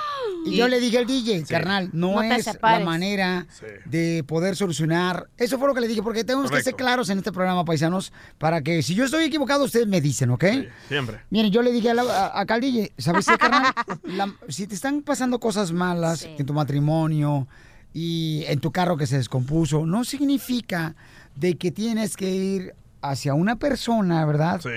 Y 0.46 0.56
yo 0.56 0.68
le 0.68 0.80
dije 0.80 0.98
al 0.98 1.06
DJ, 1.06 1.44
carnal, 1.50 1.90
no, 1.94 2.14
es 2.38 2.46
la 2.80 2.86
manera 2.86 3.46
de 3.86 4.24
poder 4.26 4.56
solucionar. 4.56 5.28
Eso 5.38 5.60
fue 5.60 5.68
lo 5.68 5.74
que 5.76 5.82
le 5.82 5.88
dije, 5.88 6.02
porque 6.02 6.24
tenemos 6.24 6.50
que 6.50 6.64
ser 6.64 6.76
claros 6.76 7.10
en 7.10 7.18
este 7.20 7.32
programa, 7.32 7.66
paisanos, 7.66 8.14
para 8.38 8.62
que 8.62 8.82
si 8.82 8.96
yo 8.96 9.06
estoy 9.06 9.26
equivocado, 9.26 9.66
ustedes 9.66 9.88
me 9.88 10.00
dicen, 10.02 10.30
¿ok? 10.32 10.46
Siempre. 10.88 11.20
Miren, 11.30 11.52
yo 11.52 11.62
le 11.62 11.72
dije 11.72 11.90
a 11.90 11.94
la- 11.94 12.04
a- 12.04 12.40
acá 12.40 12.56
al 12.56 12.62
DJ, 12.62 12.92
¿sabes 12.98 13.26
qué, 13.28 13.38
carnal? 13.38 13.74
La- 14.06 14.34
si 14.48 14.66
te 14.68 14.76
están 14.76 15.02
pasando 15.02 15.40
cosas 15.40 15.72
malas 15.72 16.24
en 16.24 16.46
tu 16.46 16.54
matrimonio 16.54 17.48
y 17.94 18.44
en 18.48 18.60
tu 18.60 18.72
carro 18.72 18.98
que 18.98 19.08
se 19.08 19.18
descompuso, 19.18 19.86
no 19.86 20.04
significa 20.04 20.96
de 21.36 21.58
que 21.58 21.72
tienes 21.72 22.16
que 22.16 22.30
ir 22.30 22.74
hacia 23.02 23.34
una 23.34 23.58
persona, 23.58 24.26
¿verdad? 24.26 24.62
Sí. 24.62 24.70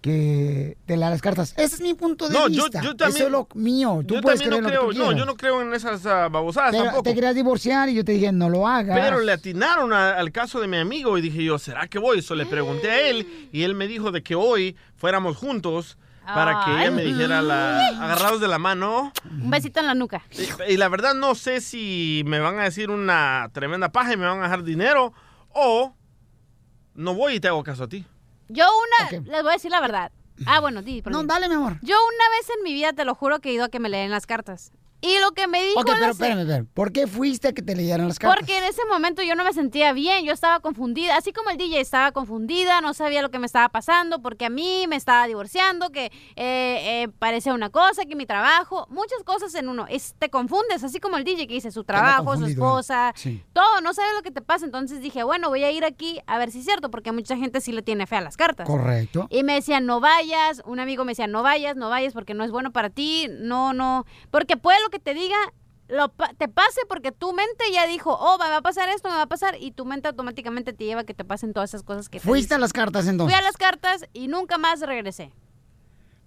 Que 0.00 0.78
te 0.86 0.96
la 0.96 1.10
las 1.10 1.20
cartas. 1.20 1.52
Ese 1.58 1.74
es 1.74 1.80
mi 1.82 1.92
punto 1.92 2.26
de 2.28 2.32
No, 2.32 2.48
yo- 2.48 2.62
vista. 2.64 2.80
yo 2.80 2.96
también- 2.96 3.16
Eso 3.18 3.26
es 3.26 3.32
lo 3.32 3.48
mío. 3.54 4.02
Tú 4.08 4.14
yo 4.14 4.20
puedes 4.22 4.40
también 4.40 4.62
no 4.62 4.66
creer 4.68 4.82
lo 4.82 4.88
que 4.88 4.94
creo, 4.94 5.04
tú 5.06 5.12
no, 5.12 5.18
yo 5.18 5.26
no 5.26 5.36
creo 5.36 5.60
en 5.60 5.74
esas 5.74 6.06
ah, 6.06 6.28
babosadas 6.28 6.70
Pero 6.70 6.84
tampoco. 6.84 7.02
te 7.02 7.14
querías 7.14 7.34
divorciar 7.34 7.88
y 7.90 7.94
yo 7.94 8.04
te 8.04 8.12
dije, 8.12 8.32
no 8.32 8.48
lo 8.48 8.66
hagas. 8.66 8.98
Pero 8.98 9.20
le 9.20 9.30
atinaron 9.32 9.92
a- 9.92 10.12
al 10.12 10.32
caso 10.32 10.58
de 10.58 10.68
mi 10.68 10.78
amigo 10.78 11.18
y 11.18 11.20
dije 11.20 11.44
yo, 11.44 11.58
¿será 11.58 11.86
que 11.86 11.98
voy? 11.98 12.20
Eso 12.20 12.34
le 12.34 12.46
pregunté 12.46 12.90
a 12.90 13.00
él 13.10 13.48
y 13.52 13.62
él 13.62 13.74
me 13.74 13.86
dijo 13.86 14.10
de 14.10 14.22
que 14.22 14.34
hoy 14.34 14.74
fuéramos 14.96 15.36
juntos 15.36 15.98
para 16.24 16.64
que 16.64 16.70
ella 16.80 16.90
me 16.92 17.04
dijera 17.04 17.42
la, 17.42 17.88
agarrados 17.88 18.40
de 18.40 18.48
la 18.48 18.58
mano. 18.58 19.12
Un 19.30 19.50
besito 19.50 19.80
en 19.80 19.86
la 19.86 19.94
nuca. 19.94 20.22
Y, 20.30 20.72
y 20.72 20.76
la 20.78 20.88
verdad 20.88 21.12
no 21.14 21.34
sé 21.34 21.60
si 21.60 22.22
me 22.24 22.38
van 22.38 22.58
a 22.58 22.62
decir 22.64 22.88
una 22.88 23.50
tremenda 23.52 23.90
paja 23.90 24.14
y 24.14 24.16
me 24.16 24.24
van 24.26 24.38
a 24.38 24.44
dejar 24.44 24.62
dinero 24.62 25.12
o 25.50 25.92
no 26.94 27.14
voy 27.14 27.34
y 27.34 27.40
te 27.40 27.48
hago 27.48 27.62
caso 27.64 27.84
a 27.84 27.88
ti. 27.88 28.06
Yo 28.52 28.64
una, 28.64 29.20
les 29.20 29.42
voy 29.42 29.50
a 29.50 29.54
decir 29.54 29.70
la 29.70 29.80
verdad. 29.80 30.12
Ah, 30.46 30.60
bueno, 30.60 30.82
di. 30.82 31.02
No, 31.02 31.22
dale, 31.24 31.48
mi 31.48 31.54
amor. 31.54 31.78
Yo 31.82 31.96
una 31.96 32.30
vez 32.36 32.50
en 32.56 32.64
mi 32.64 32.72
vida, 32.72 32.92
te 32.92 33.04
lo 33.04 33.14
juro, 33.14 33.40
que 33.40 33.50
he 33.50 33.52
ido 33.52 33.64
a 33.64 33.68
que 33.68 33.78
me 33.78 33.88
leen 33.88 34.10
las 34.10 34.26
cartas. 34.26 34.72
Y 35.00 35.18
lo 35.20 35.32
que 35.32 35.46
me 35.46 35.62
dijo 35.64 35.80
Ok, 35.80 35.90
pero 35.92 36.10
espérame, 36.10 36.40
espérame. 36.40 36.66
¿Por 36.74 36.92
qué 36.92 37.06
fuiste 37.06 37.48
a 37.48 37.52
que 37.52 37.62
te 37.62 37.74
leyeran 37.74 38.08
las 38.08 38.18
cartas? 38.18 38.38
Porque 38.38 38.58
en 38.58 38.64
ese 38.64 38.82
momento 38.86 39.22
yo 39.22 39.34
no 39.34 39.44
me 39.44 39.52
sentía 39.52 39.92
bien, 39.92 40.24
yo 40.24 40.32
estaba 40.32 40.60
confundida, 40.60 41.16
así 41.16 41.32
como 41.32 41.50
el 41.50 41.56
DJ 41.56 41.80
estaba 41.80 42.12
confundida, 42.12 42.80
no 42.80 42.92
sabía 42.92 43.22
lo 43.22 43.30
que 43.30 43.38
me 43.38 43.46
estaba 43.46 43.68
pasando, 43.70 44.20
porque 44.20 44.46
a 44.46 44.50
mí 44.50 44.86
me 44.88 44.96
estaba 44.96 45.26
divorciando, 45.26 45.90
que 45.90 46.06
eh, 46.06 46.12
eh, 46.36 47.08
parecía 47.18 47.54
una 47.54 47.70
cosa, 47.70 48.04
que 48.04 48.14
mi 48.14 48.26
trabajo, 48.26 48.86
muchas 48.90 49.22
cosas 49.24 49.54
en 49.54 49.68
uno. 49.68 49.86
Es, 49.88 50.14
te 50.18 50.28
confundes, 50.28 50.84
así 50.84 51.00
como 51.00 51.16
el 51.16 51.24
DJ 51.24 51.46
que 51.46 51.54
dice 51.54 51.70
su 51.70 51.84
trabajo, 51.84 52.36
su 52.36 52.46
esposa, 52.46 53.10
¿eh? 53.10 53.12
Sí. 53.16 53.42
todo, 53.52 53.80
no 53.80 53.94
sabes 53.94 54.12
lo 54.14 54.22
que 54.22 54.30
te 54.30 54.42
pasa. 54.42 54.66
Entonces 54.66 55.00
dije, 55.00 55.22
bueno, 55.22 55.48
voy 55.48 55.64
a 55.64 55.70
ir 55.70 55.84
aquí 55.84 56.20
a 56.26 56.38
ver 56.38 56.50
si 56.50 56.58
es 56.58 56.64
cierto, 56.64 56.90
porque 56.90 57.12
mucha 57.12 57.36
gente 57.36 57.60
sí 57.60 57.72
le 57.72 57.82
tiene 57.82 58.06
fe 58.06 58.16
a 58.16 58.20
las 58.20 58.36
cartas. 58.36 58.66
Correcto. 58.66 59.26
Y 59.30 59.44
me 59.44 59.54
decían, 59.54 59.86
no 59.86 60.00
vayas, 60.00 60.62
un 60.66 60.78
amigo 60.78 61.04
me 61.04 61.12
decía, 61.12 61.26
no 61.26 61.42
vayas, 61.42 61.76
no 61.76 61.88
vayas 61.88 62.12
porque 62.12 62.34
no 62.34 62.44
es 62.44 62.50
bueno 62.50 62.70
para 62.70 62.90
ti, 62.90 63.28
no, 63.30 63.72
no, 63.72 64.04
porque 64.30 64.56
puede 64.56 64.80
lo 64.82 64.89
que 64.90 64.98
te 64.98 65.14
diga, 65.14 65.36
lo, 65.88 66.08
pa- 66.12 66.32
te 66.34 66.48
pase 66.48 66.80
porque 66.88 67.10
tu 67.12 67.32
mente 67.32 67.64
ya 67.72 67.86
dijo, 67.86 68.12
oh, 68.14 68.38
me 68.38 68.48
va 68.48 68.58
a 68.58 68.62
pasar 68.62 68.88
esto, 68.90 69.08
me 69.08 69.14
va 69.16 69.22
a 69.22 69.26
pasar, 69.28 69.56
y 69.60 69.72
tu 69.72 69.84
mente 69.84 70.08
automáticamente 70.08 70.72
te 70.72 70.84
lleva 70.84 71.00
a 71.00 71.04
que 71.04 71.14
te 71.14 71.24
pasen 71.24 71.52
todas 71.52 71.70
esas 71.70 71.82
cosas 71.82 72.08
que 72.08 72.20
te 72.20 72.26
Fuiste 72.26 72.54
a 72.54 72.58
las 72.58 72.72
cartas 72.72 73.02
Fui 73.04 73.10
entonces. 73.10 73.38
a 73.38 73.42
las 73.42 73.56
cartas 73.56 74.04
y 74.12 74.28
nunca 74.28 74.58
más 74.58 74.80
regresé, 74.80 75.32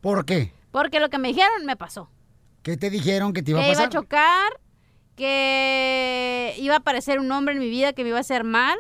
¿Por 0.02 0.26
qué? 0.26 0.52
porque 0.72 1.00
lo 1.00 1.10
que 1.10 1.18
me 1.18 1.30
dijeron 1.30 1.66
me 1.66 1.76
pasó. 1.78 2.10
¿Qué 2.64 2.78
te 2.78 2.90
dijeron 2.90 3.34
que 3.34 3.44
te 3.44 3.52
iba 3.52 3.60
a 3.60 3.64
que 3.64 3.72
iba 3.72 3.80
a 3.80 3.86
pasar? 3.86 4.02
chocar, 4.02 4.52
que 5.16 6.56
iba 6.60 6.76
a 6.76 6.78
aparecer 6.78 7.20
un 7.20 7.32
hombre 7.32 7.54
en 7.54 7.60
mi 7.60 7.70
vida 7.70 7.94
que 7.94 8.04
me 8.04 8.10
iba 8.10 8.18
a 8.18 8.22
hacer 8.22 8.44
mal 8.44 8.78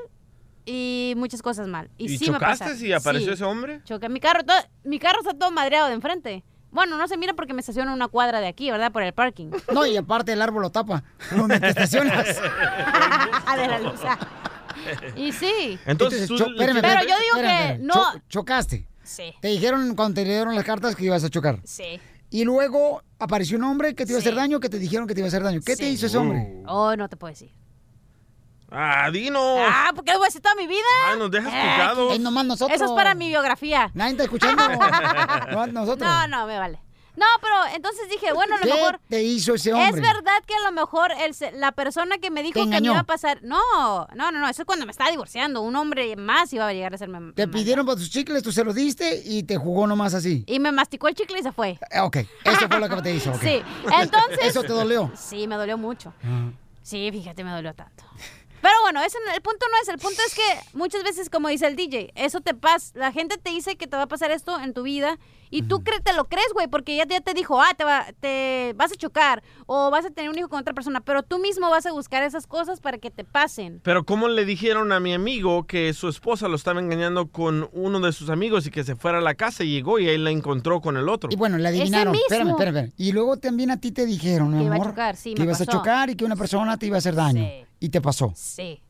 y 0.65 1.13
muchas 1.17 1.41
cosas 1.41 1.67
mal. 1.67 1.89
Y, 1.97 2.05
¿Y 2.11 2.17
sí 2.17 2.27
me 2.27 2.33
chocaste 2.37 2.65
pasaron. 2.65 2.85
y 2.85 2.93
apareció 2.93 3.27
Sí. 3.29 3.33
ese 3.35 3.43
hombre? 3.43 3.81
Choqué 3.85 4.09
mi 4.09 4.19
carro. 4.19 4.43
todo- 4.43 4.57
mi 4.83 4.99
carro 4.99 5.19
está 5.19 5.33
todo 5.33 5.51
madreado 5.51 5.87
de 5.87 5.93
enfrente. 5.93 6.43
Bueno, 6.73 6.97
no 6.97 7.07
se 7.07 7.17
mira 7.17 7.33
porque 7.33 7.53
me 7.53 7.59
estaciono 7.61 7.91
en 7.91 7.95
una 7.95 8.07
cuadra 8.07 8.39
de 8.41 8.47
aquí, 8.47 8.69
¿verdad? 8.71 8.91
Por 8.91 9.03
el 9.03 9.13
parking. 9.13 9.51
No, 9.73 9.85
y 9.85 9.95
aparte 9.95 10.33
el 10.33 10.41
árbol 10.41 10.63
lo 10.63 10.69
tapa. 10.71 11.03
Donde 11.35 11.59
te 11.59 11.69
estacionas. 11.69 12.25
de 12.27 13.67
la 13.67 13.79
luz. 13.79 13.99
Y 15.15 15.31
sí. 15.31 15.77
Entonces, 15.85 16.27
tú 16.27 16.35
le 16.35 16.43
espérame, 16.43 16.81
Pero 16.81 16.99
espérame, 16.99 17.01
yo 17.07 17.15
digo 17.19 17.35
espérame, 17.35 17.57
que 17.57 17.71
espérame. 17.73 17.85
no- 17.85 17.93
Cho- 18.13 18.19
chocaste. 18.27 18.87
Sí. 19.03 19.33
Te 19.41 19.47
dijeron 19.49 19.95
cuando 19.95 20.15
te 20.15 20.23
dieron 20.25 20.55
las 20.55 20.63
cartas 20.63 20.95
que 20.95 21.05
ibas 21.05 21.23
a 21.23 21.29
chocar. 21.29 21.59
Sí. 21.63 21.99
Y 22.29 22.43
luego 22.45 23.03
apareció 23.19 23.57
un 23.57 23.63
hombre 23.65 23.93
que 23.93 24.05
te 24.05 24.11
iba 24.11 24.17
a 24.17 24.21
hacer 24.21 24.33
daño, 24.35 24.59
que 24.59 24.69
te 24.69 24.79
dijeron 24.79 25.07
que 25.07 25.13
te 25.13 25.19
iba 25.19 25.27
a 25.27 25.29
hacer 25.29 25.43
daño. 25.43 25.59
¿Qué 25.63 25.75
te 25.75 25.87
hizo 25.87 26.07
ese 26.07 26.17
hombre? 26.17 26.63
Oh, 26.67 26.95
no 26.95 27.07
te 27.07 27.15
puedo 27.15 27.31
decir. 27.31 27.51
Ah, 28.75 29.09
dinos. 29.11 29.59
Ah, 29.61 29.91
¿por 29.95 30.03
qué 30.03 30.13
voy 30.13 30.23
a 30.23 30.25
decir 30.25 30.41
toda 30.41 30.55
mi 30.55 30.65
vida? 30.67 30.81
Ay, 31.07 31.19
nos 31.19 31.29
dejas 31.29 31.53
Eh, 31.53 31.61
picados. 31.61 32.13
Es 32.13 32.19
nomás 32.19 32.45
nosotros. 32.45 32.75
Eso 32.75 32.85
es 32.85 32.91
para 32.91 33.13
mi 33.13 33.27
biografía. 33.29 33.91
Nadie 33.93 34.11
está 34.11 34.23
escuchando. 34.23 34.63
No, 35.51 35.67
nosotros. 35.67 36.09
No, 36.09 36.27
no, 36.27 36.47
me 36.47 36.57
vale. 36.57 36.79
No, 37.15 37.25
pero 37.41 37.53
entonces 37.75 38.09
dije, 38.09 38.33
bueno, 38.33 38.55
a 38.55 38.57
lo 38.57 38.63
¿Qué 38.65 38.73
mejor... 38.73 38.99
te 39.07 39.21
hizo 39.21 39.53
ese 39.53 39.71
hombre? 39.71 39.89
Es 39.89 39.95
verdad 40.01 40.33
que 40.47 40.55
a 40.55 40.61
lo 40.61 40.71
mejor 40.71 41.11
el 41.11 41.35
la 41.59 41.71
persona 41.71 42.17
que 42.17 42.31
me 42.31 42.41
dijo 42.41 42.59
que 42.67 42.81
me 42.81 42.87
iba 42.87 42.97
a 42.97 43.03
pasar... 43.03 43.43
No, 43.43 43.59
no, 44.15 44.31
no, 44.31 44.39
no, 44.39 44.49
eso 44.49 44.63
es 44.63 44.65
cuando 44.65 44.87
me 44.87 44.91
estaba 44.91 45.11
divorciando. 45.11 45.61
Un 45.61 45.75
hombre 45.75 46.15
más 46.15 46.51
iba 46.53 46.67
a 46.67 46.73
llegar 46.73 46.95
a 46.95 46.97
serme... 46.97 47.33
Te 47.33 47.47
pidieron 47.47 47.85
para 47.85 47.99
tus 47.99 48.09
chicles, 48.09 48.41
tú 48.41 48.51
se 48.51 48.63
los 48.63 48.73
diste 48.73 49.21
y 49.23 49.43
te 49.43 49.57
jugó 49.57 49.85
nomás 49.85 50.15
así. 50.15 50.43
Y 50.47 50.59
me 50.59 50.71
masticó 50.71 51.07
el 51.07 51.13
chicle 51.13 51.39
y 51.39 51.43
se 51.43 51.51
fue. 51.51 51.77
Eh, 51.91 51.99
Ok, 51.99 52.17
eso 52.45 52.67
fue 52.67 52.79
lo 52.79 52.89
que 52.89 53.01
te 53.03 53.13
hizo. 53.13 53.31
Sí, 53.39 53.61
entonces... 54.01 54.39
¿Eso 54.41 54.63
te 54.63 54.69
dolió? 54.73 55.11
Sí, 55.15 55.47
me 55.47 55.55
dolió 55.55 55.77
mucho. 55.77 56.13
Sí, 56.81 57.09
fíjate, 57.11 57.43
me 57.43 57.51
dolió 57.51 57.75
tanto. 57.75 58.03
Pero 58.63 58.75
bueno, 58.81 59.01
ese, 59.03 59.17
no- 59.27 59.33
el 59.33 59.41
punto 59.41 59.65
no 59.69 59.77
es, 59.81 59.89
el 59.89 59.99
punto 59.99 60.21
es 60.25 60.33
que 60.33 60.77
muchas 60.77 61.03
veces, 61.03 61.29
como 61.29 61.49
dice 61.49 61.67
el 61.67 61.75
DJ, 61.75 62.11
eso 62.15 62.39
te 62.39 62.53
pasa, 62.55 62.93
la 62.97 63.11
gente 63.11 63.37
te 63.37 63.49
dice 63.51 63.75
que 63.75 63.87
te 63.87 63.97
va 63.97 64.03
a 64.03 64.07
pasar 64.07 64.31
esto 64.31 64.57
en 64.59 64.73
tu 64.73 64.83
vida 64.83 65.19
y 65.49 65.63
tú 65.63 65.79
cre- 65.81 66.01
te 66.01 66.13
lo 66.13 66.25
crees, 66.25 66.47
güey, 66.53 66.67
porque 66.67 66.95
ya, 66.95 67.05
ya 67.05 67.19
te 67.21 67.33
dijo, 67.35 67.61
ah, 67.61 67.73
te, 67.77 67.83
va, 67.83 68.07
te 68.21 68.73
vas 68.75 68.91
a 68.91 68.95
chocar 68.95 69.43
o 69.67 69.91
vas 69.91 70.05
a 70.05 70.09
tener 70.11 70.29
un 70.31 70.37
hijo 70.39 70.47
con 70.49 70.59
otra 70.61 70.73
persona, 70.73 71.01
pero 71.01 71.21
tú 71.23 71.39
mismo 71.39 71.69
vas 71.69 71.85
a 71.85 71.91
buscar 71.91 72.23
esas 72.23 72.47
cosas 72.47 72.79
para 72.79 72.97
que 72.97 73.11
te 73.11 73.25
pasen. 73.25 73.81
Pero 73.83 74.05
¿cómo 74.05 74.29
le 74.29 74.45
dijeron 74.45 74.93
a 74.93 74.99
mi 75.01 75.13
amigo 75.13 75.67
que 75.67 75.93
su 75.93 76.07
esposa 76.07 76.47
lo 76.47 76.55
estaba 76.55 76.79
engañando 76.79 77.27
con 77.27 77.69
uno 77.73 77.99
de 77.99 78.13
sus 78.13 78.29
amigos 78.29 78.65
y 78.65 78.71
que 78.71 78.83
se 78.85 78.95
fuera 78.95 79.17
a 79.17 79.21
la 79.21 79.35
casa 79.35 79.63
y 79.65 79.71
llegó 79.71 79.99
y 79.99 80.07
él 80.07 80.23
la 80.23 80.31
encontró 80.31 80.79
con 80.81 80.95
el 80.97 81.09
otro? 81.09 81.29
Y 81.31 81.35
bueno, 81.35 81.57
le 81.57 81.67
adivinaron. 81.67 82.13
mismo. 82.13 82.23
Espérame, 82.29 82.49
espérame, 82.51 82.77
espérame. 82.77 82.93
Y 82.97 83.11
luego 83.11 83.35
también 83.37 83.71
a 83.71 83.77
ti 83.77 83.91
te 83.91 84.05
dijeron, 84.05 84.51
mi 84.53 84.59
Que 84.59 84.63
iba 84.63 84.73
a 84.73 84.77
amor, 84.77 84.87
chocar, 84.87 85.15
sí, 85.17 85.33
que 85.33 85.41
me 85.41 85.45
ibas 85.47 85.59
a 85.61 85.65
chocar 85.65 86.09
y 86.09 86.15
que 86.15 86.23
una 86.25 86.37
persona 86.37 86.77
te 86.77 86.85
iba 86.87 86.95
a 86.95 86.99
hacer 86.99 87.13
daño. 87.13 87.43
Sí. 87.43 87.65
Y 87.83 87.89
te 87.89 87.99
pasó. 87.99 88.31
Sí. 88.33 88.81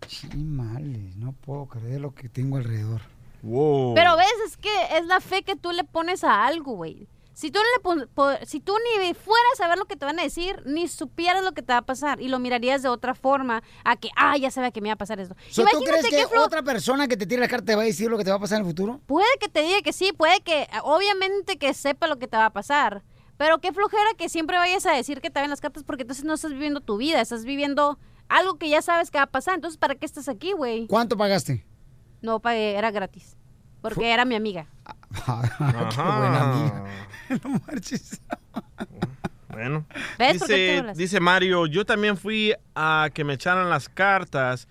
Qué 0.00 0.36
males, 0.36 1.16
no 1.16 1.32
puedo 1.32 1.66
creer 1.66 2.00
lo 2.00 2.14
que 2.14 2.28
tengo 2.28 2.56
alrededor. 2.56 3.00
Wow. 3.42 3.94
Pero 3.96 4.16
ves, 4.16 4.28
es 4.46 4.56
que 4.56 4.70
es 4.96 5.04
la 5.06 5.18
fe 5.18 5.42
que 5.42 5.56
tú 5.56 5.72
le 5.72 5.82
pones 5.82 6.22
a 6.22 6.46
algo, 6.46 6.76
güey. 6.76 7.08
Si 7.32 7.50
tú, 7.50 7.58
no 7.58 7.94
le 7.96 8.46
si 8.46 8.60
tú 8.60 8.74
ni 9.00 9.12
fueras 9.12 9.60
a 9.60 9.66
ver 9.66 9.76
lo 9.76 9.86
que 9.86 9.96
te 9.96 10.04
van 10.04 10.20
a 10.20 10.22
decir, 10.22 10.62
ni 10.64 10.86
supieras 10.86 11.42
lo 11.42 11.50
que 11.50 11.62
te 11.62 11.72
va 11.72 11.78
a 11.78 11.82
pasar 11.82 12.20
y 12.20 12.28
lo 12.28 12.38
mirarías 12.38 12.80
de 12.82 12.88
otra 12.90 13.16
forma 13.16 13.64
a 13.84 13.96
que, 13.96 14.10
ah, 14.16 14.36
ya 14.36 14.52
sabía 14.52 14.70
que 14.70 14.80
me 14.80 14.86
iba 14.88 14.94
a 14.94 14.98
pasar 14.98 15.18
esto. 15.18 15.34
So, 15.50 15.62
¿Tú 15.64 15.68
Imagínate 15.68 16.08
crees 16.10 16.28
que 16.28 16.32
flo- 16.32 16.44
otra 16.44 16.62
persona 16.62 17.08
que 17.08 17.16
te 17.16 17.26
tire 17.26 17.40
la 17.40 17.48
carta 17.48 17.66
te 17.66 17.74
va 17.74 17.82
a 17.82 17.86
decir 17.86 18.08
lo 18.08 18.18
que 18.18 18.22
te 18.24 18.30
va 18.30 18.36
a 18.36 18.40
pasar 18.40 18.60
en 18.60 18.66
el 18.66 18.70
futuro? 18.70 19.00
Puede 19.06 19.26
que 19.40 19.48
te 19.48 19.62
diga 19.62 19.82
que 19.82 19.92
sí, 19.92 20.12
puede 20.12 20.42
que, 20.42 20.68
obviamente 20.84 21.58
que 21.58 21.74
sepa 21.74 22.06
lo 22.06 22.20
que 22.20 22.28
te 22.28 22.36
va 22.36 22.46
a 22.46 22.52
pasar. 22.52 23.02
Pero 23.42 23.58
qué 23.58 23.72
flojera 23.72 24.10
que 24.16 24.28
siempre 24.28 24.56
vayas 24.56 24.86
a 24.86 24.92
decir 24.92 25.20
que 25.20 25.28
te 25.28 25.40
ven 25.40 25.50
las 25.50 25.60
cartas 25.60 25.82
porque 25.82 26.02
entonces 26.02 26.24
no 26.24 26.34
estás 26.34 26.52
viviendo 26.52 26.80
tu 26.80 26.96
vida, 26.96 27.20
estás 27.20 27.44
viviendo 27.44 27.98
algo 28.28 28.56
que 28.56 28.68
ya 28.68 28.80
sabes 28.82 29.10
que 29.10 29.18
va 29.18 29.24
a 29.24 29.30
pasar. 29.32 29.56
Entonces, 29.56 29.78
¿para 29.78 29.96
qué 29.96 30.06
estás 30.06 30.28
aquí, 30.28 30.52
güey? 30.52 30.86
¿Cuánto 30.86 31.16
pagaste? 31.16 31.66
No 32.20 32.38
pagué, 32.38 32.76
era 32.76 32.92
gratis. 32.92 33.36
Porque 33.80 34.12
era 34.12 34.24
mi 34.24 34.36
amiga. 34.36 34.68
Qué 35.26 36.02
buena 36.02 36.52
amiga. 36.52 36.84
No 37.42 37.60
marches. 37.66 38.20
Bueno. 39.48 39.86
¿Ves 40.20 40.38
por 40.38 40.46
qué 40.46 40.54
te 40.54 40.82
Dice, 40.82 40.94
dice 40.94 41.18
Mario, 41.18 41.66
yo 41.66 41.84
también 41.84 42.16
fui 42.16 42.54
a 42.76 43.10
que 43.12 43.24
me 43.24 43.32
echaran 43.32 43.68
las 43.68 43.88
cartas 43.88 44.68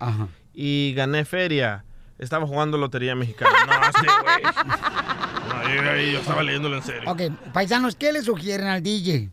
y 0.54 0.94
gané 0.96 1.26
feria. 1.26 1.84
Estaba 2.22 2.46
jugando 2.46 2.78
lotería 2.78 3.14
mexicana. 3.16 3.50
No, 3.66 3.72
sí, 4.00 4.06
güey. 4.22 4.42
No, 5.76 5.96
yo, 6.12 6.20
estaba 6.20 6.44
leyéndolo 6.44 6.76
en 6.76 6.84
serio. 6.84 7.10
Ok, 7.10 7.22
paisanos, 7.52 7.96
¿qué 7.96 8.12
le 8.12 8.22
sugieren 8.22 8.68
al 8.68 8.80
DJ? 8.80 9.32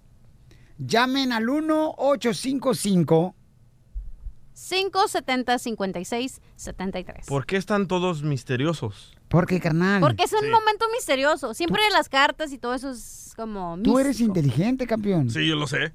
Llamen 0.80 1.32
al 1.32 1.46
1-855. 1.46 3.36
570-56-73. 4.56 7.28
¿Por 7.28 7.46
qué 7.46 7.58
están 7.58 7.88
todos 7.88 8.24
misteriosos? 8.24 9.16
¿Por 9.28 9.46
qué, 9.46 9.60
carnal? 9.60 10.02
Porque 10.02 10.24
es 10.24 10.34
un 10.34 10.50
momento 10.50 10.88
misterioso. 10.92 11.54
Siempre 11.54 11.84
las 11.92 12.10
cartas 12.10 12.52
y 12.52 12.58
todo 12.58 12.74
eso 12.74 12.90
es 12.90 13.34
como... 13.36 13.78
Tú 13.84 14.00
eres 14.00 14.20
inteligente, 14.20 14.88
campeón. 14.88 15.30
Sí, 15.30 15.48
yo 15.48 15.56
lo 15.56 15.68
sé. 15.68 15.94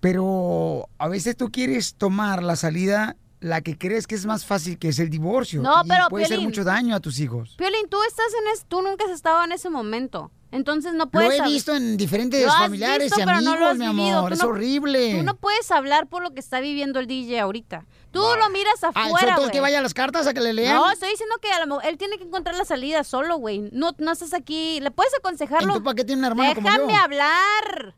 Pero 0.00 0.90
a 0.98 1.08
veces 1.08 1.34
tú 1.34 1.50
quieres 1.50 1.94
tomar 1.94 2.42
la 2.42 2.56
salida, 2.56 3.16
la 3.44 3.60
que 3.60 3.76
crees 3.76 4.06
que 4.06 4.14
es 4.14 4.24
más 4.24 4.46
fácil, 4.46 4.78
que 4.78 4.88
es 4.88 4.98
el 4.98 5.10
divorcio. 5.10 5.60
No, 5.60 5.82
y 5.84 5.88
pero, 5.88 6.08
puede 6.08 6.24
hacer 6.24 6.36
Piolín. 6.38 6.48
mucho 6.48 6.64
daño 6.64 6.96
a 6.96 7.00
tus 7.00 7.20
hijos. 7.20 7.54
Piolín, 7.58 7.88
tú 7.90 7.98
estás 8.08 8.26
en 8.40 8.48
es, 8.54 8.64
tú 8.66 8.80
nunca 8.80 9.04
has 9.04 9.10
estado 9.10 9.44
en 9.44 9.52
ese 9.52 9.68
momento. 9.68 10.30
Entonces 10.50 10.92
no 10.94 11.04
Lo 11.04 11.10
puedes... 11.10 11.34
he 11.34 11.36
saber- 11.38 11.52
visto 11.52 11.74
en 11.74 11.96
diferentes 11.98 12.42
Lo 12.46 12.52
familiares 12.52 13.06
visto, 13.10 13.20
y 13.20 13.24
pero 13.24 13.40
no 13.42 13.56
lo 13.56 13.66
amigos, 13.66 13.70
has 13.72 13.78
mi 13.78 13.86
vivido. 13.88 14.18
amor. 14.18 14.30
Tú 14.30 14.34
Es 14.34 14.42
no- 14.42 14.48
horrible. 14.48 15.14
Tú 15.18 15.22
no 15.24 15.34
puedes 15.36 15.70
hablar 15.72 16.06
por 16.06 16.22
lo 16.22 16.32
que 16.32 16.40
está 16.40 16.60
viviendo 16.60 17.00
el 17.00 17.06
DJ 17.06 17.40
ahorita. 17.40 17.84
Tú 18.12 18.20
lo 18.20 18.48
miras 18.50 18.82
Ah, 18.84 18.88
afuera, 18.94 19.10
¿entonces 19.20 19.36
güey. 19.40 19.50
que 19.50 19.60
vaya 19.60 19.80
a 19.80 19.82
las 19.82 19.92
cartas 19.94 20.26
a 20.28 20.32
que 20.32 20.40
le 20.40 20.52
lean? 20.54 20.76
No, 20.76 20.90
estoy 20.90 21.10
diciendo 21.10 21.34
que 21.42 21.50
a 21.50 21.58
lo 21.60 21.66
mejor 21.66 21.84
él 21.86 21.98
tiene 21.98 22.16
que 22.16 22.24
encontrar 22.24 22.54
la 22.56 22.64
salida 22.64 23.02
solo, 23.04 23.36
güey. 23.36 23.68
No, 23.72 23.90
no 23.98 24.12
estás 24.12 24.32
aquí. 24.32 24.78
Le 24.80 24.90
puedes 24.92 25.12
aconsejarlo. 25.18 25.64
¿Entonces 25.64 25.84
para 25.84 25.94
qué 25.96 26.04
tiene 26.04 26.20
un 26.20 26.24
hermano 26.26 26.54
como 26.54 26.66
Déjame 26.70 26.92
yo? 26.92 26.98
hablar. 26.98 27.94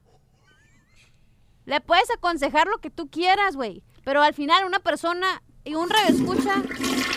Le 1.66 1.80
puedes 1.80 2.10
aconsejar 2.10 2.66
lo 2.68 2.78
que 2.78 2.90
tú 2.90 3.08
quieras, 3.10 3.54
güey. 3.56 3.82
Pero 4.06 4.22
al 4.22 4.34
final 4.34 4.64
una 4.64 4.78
persona 4.78 5.42
y 5.64 5.74
un 5.74 5.90
radio 5.90 6.14
escucha. 6.14 6.62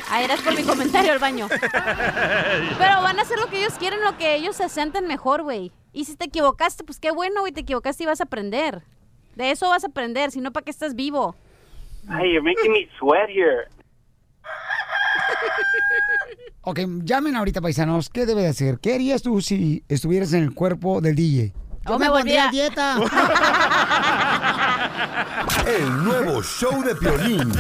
Ay, 0.10 0.26
eras 0.26 0.42
por 0.42 0.56
mi 0.56 0.64
comentario 0.64 1.12
al 1.12 1.20
baño. 1.20 1.48
Pero 1.48 3.02
van 3.04 3.20
a 3.20 3.22
hacer 3.22 3.38
lo 3.38 3.48
que 3.48 3.60
ellos 3.60 3.76
quieren, 3.78 4.02
lo 4.02 4.18
que 4.18 4.34
ellos 4.34 4.56
se 4.56 4.70
sienten 4.70 5.06
mejor, 5.06 5.44
güey. 5.44 5.72
Y 5.94 6.06
si 6.06 6.16
te 6.16 6.26
equivocaste, 6.26 6.84
pues 6.84 7.00
qué 7.00 7.12
bueno, 7.12 7.42
güey, 7.42 7.54
te 7.54 7.62
equivocaste 7.62 8.02
y 8.02 8.06
vas 8.08 8.22
a 8.22 8.24
aprender. 8.24 8.82
De 9.36 9.52
eso 9.52 9.70
vas 9.70 9.84
a 9.84 9.88
aprender, 9.88 10.32
si 10.32 10.42
no, 10.42 10.52
¿para 10.52 10.64
qué 10.64 10.72
estás 10.72 10.96
vivo? 10.96 11.36
Hey, 12.08 12.34
you're 12.34 12.42
making 12.42 12.72
me 12.72 12.90
sweat 12.98 13.30
here. 13.30 13.68
Ok, 16.62 16.80
llamen 17.04 17.36
ahorita, 17.36 17.62
paisanos. 17.62 18.10
¿Qué 18.10 18.26
debe 18.26 18.42
de 18.42 18.48
hacer? 18.48 18.80
¿Qué 18.80 18.96
harías 18.96 19.22
tú 19.22 19.42
si 19.42 19.84
estuvieras 19.90 20.34
en 20.34 20.42
el 20.42 20.56
cuerpo 20.56 21.02
del 21.02 21.16
DJ? 21.16 21.54
Yo 21.86 21.94
Oh, 21.96 22.00
me, 22.00 22.06
me 22.06 22.12
pondría 22.12 22.48
a 22.50 22.52
dieta. 22.52 22.98
El 25.66 26.04
nuevo 26.04 26.44
show 26.44 26.84
de 26.84 26.96
Piolín. 26.96 27.52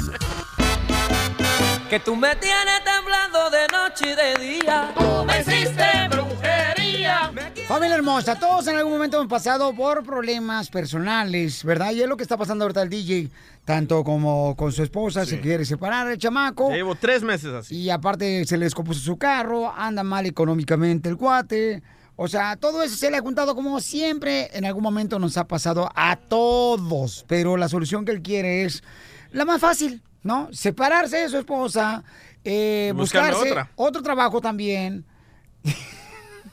Que 1.89 1.99
tú 1.99 2.15
me 2.15 2.35
tienes 2.35 2.83
temblando 2.83 3.49
de 3.49 3.67
noche 3.71 4.11
y 4.11 4.15
de 4.15 4.35
día. 4.61 4.93
Tú 4.97 5.25
me 5.25 5.39
hiciste 5.39 5.83
brujería. 6.09 7.31
Familia 7.67 7.95
hermosa, 7.95 8.37
todos 8.37 8.67
en 8.67 8.75
algún 8.77 8.93
momento 8.93 9.17
hemos 9.17 9.29
pasado 9.29 9.73
por 9.73 10.03
problemas 10.03 10.69
personales, 10.69 11.63
¿verdad? 11.63 11.91
Y 11.91 12.01
es 12.01 12.07
lo 12.07 12.15
que 12.17 12.23
está 12.23 12.37
pasando 12.37 12.65
ahorita 12.65 12.81
el 12.83 12.89
DJ, 12.89 13.29
tanto 13.65 14.03
como 14.03 14.55
con 14.55 14.71
su 14.71 14.83
esposa, 14.83 15.25
se 15.25 15.39
quiere 15.39 15.65
separar 15.65 16.07
el 16.07 16.17
chamaco. 16.17 16.69
Llevo 16.71 16.95
tres 16.95 17.23
meses 17.23 17.53
así. 17.53 17.75
Y 17.77 17.89
aparte 17.89 18.45
se 18.45 18.57
le 18.57 18.65
descompuso 18.65 18.99
su 18.99 19.17
carro, 19.17 19.71
anda 19.75 20.03
mal 20.03 20.25
económicamente 20.27 21.09
el 21.09 21.17
cuate. 21.17 21.81
O 22.21 22.27
sea, 22.27 22.57
todo 22.57 22.83
eso 22.83 22.97
se 22.97 23.09
le 23.09 23.15
ha 23.15 23.21
juntado 23.21 23.55
como 23.55 23.79
siempre 23.79 24.49
en 24.51 24.65
algún 24.65 24.83
momento 24.83 25.19
nos 25.19 25.37
ha 25.37 25.47
pasado 25.47 25.89
a 25.95 26.17
todos. 26.17 27.23
Pero 27.29 27.55
la 27.55 27.69
solución 27.69 28.03
que 28.03 28.11
él 28.11 28.21
quiere 28.21 28.65
es 28.65 28.83
la 29.31 29.45
más 29.45 29.61
fácil, 29.61 30.03
¿no? 30.21 30.49
Separarse 30.51 31.15
de 31.15 31.29
su 31.29 31.37
esposa, 31.37 32.03
eh, 32.43 32.91
buscarse 32.93 33.51
otra. 33.51 33.71
otro 33.77 34.03
trabajo 34.03 34.41
también. 34.41 35.05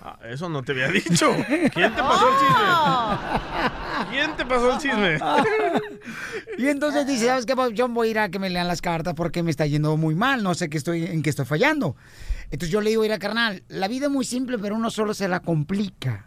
Ah, 0.00 0.16
eso 0.30 0.48
no 0.48 0.62
te 0.62 0.70
había 0.70 0.86
dicho. 0.86 1.34
¿Quién 1.74 1.92
te 1.96 2.00
pasó 2.00 2.28
el 2.28 2.34
chisme? 2.38 4.10
¿Quién 4.12 4.36
te 4.36 4.46
pasó 4.46 4.72
el 4.72 4.78
chisme? 4.78 5.18
Y 6.58 6.68
entonces 6.68 7.08
dice, 7.08 7.26
¿sabes 7.26 7.44
qué? 7.44 7.54
Yo 7.72 7.88
voy 7.88 8.06
a 8.06 8.10
ir 8.12 8.18
a 8.20 8.28
que 8.28 8.38
me 8.38 8.50
lean 8.50 8.68
las 8.68 8.80
cartas 8.80 9.14
porque 9.14 9.42
me 9.42 9.50
está 9.50 9.66
yendo 9.66 9.96
muy 9.96 10.14
mal, 10.14 10.44
no 10.44 10.54
sé 10.54 10.70
qué 10.70 10.78
estoy, 10.78 11.06
en 11.06 11.24
qué 11.24 11.30
estoy 11.30 11.44
fallando. 11.44 11.96
Entonces 12.50 12.70
yo 12.70 12.80
le 12.80 12.90
digo, 12.90 13.02
mira, 13.02 13.18
carnal, 13.18 13.62
la 13.68 13.88
vida 13.88 14.06
es 14.06 14.12
muy 14.12 14.24
simple, 14.24 14.58
pero 14.58 14.76
uno 14.76 14.90
solo 14.90 15.14
se 15.14 15.28
la 15.28 15.40
complica. 15.40 16.26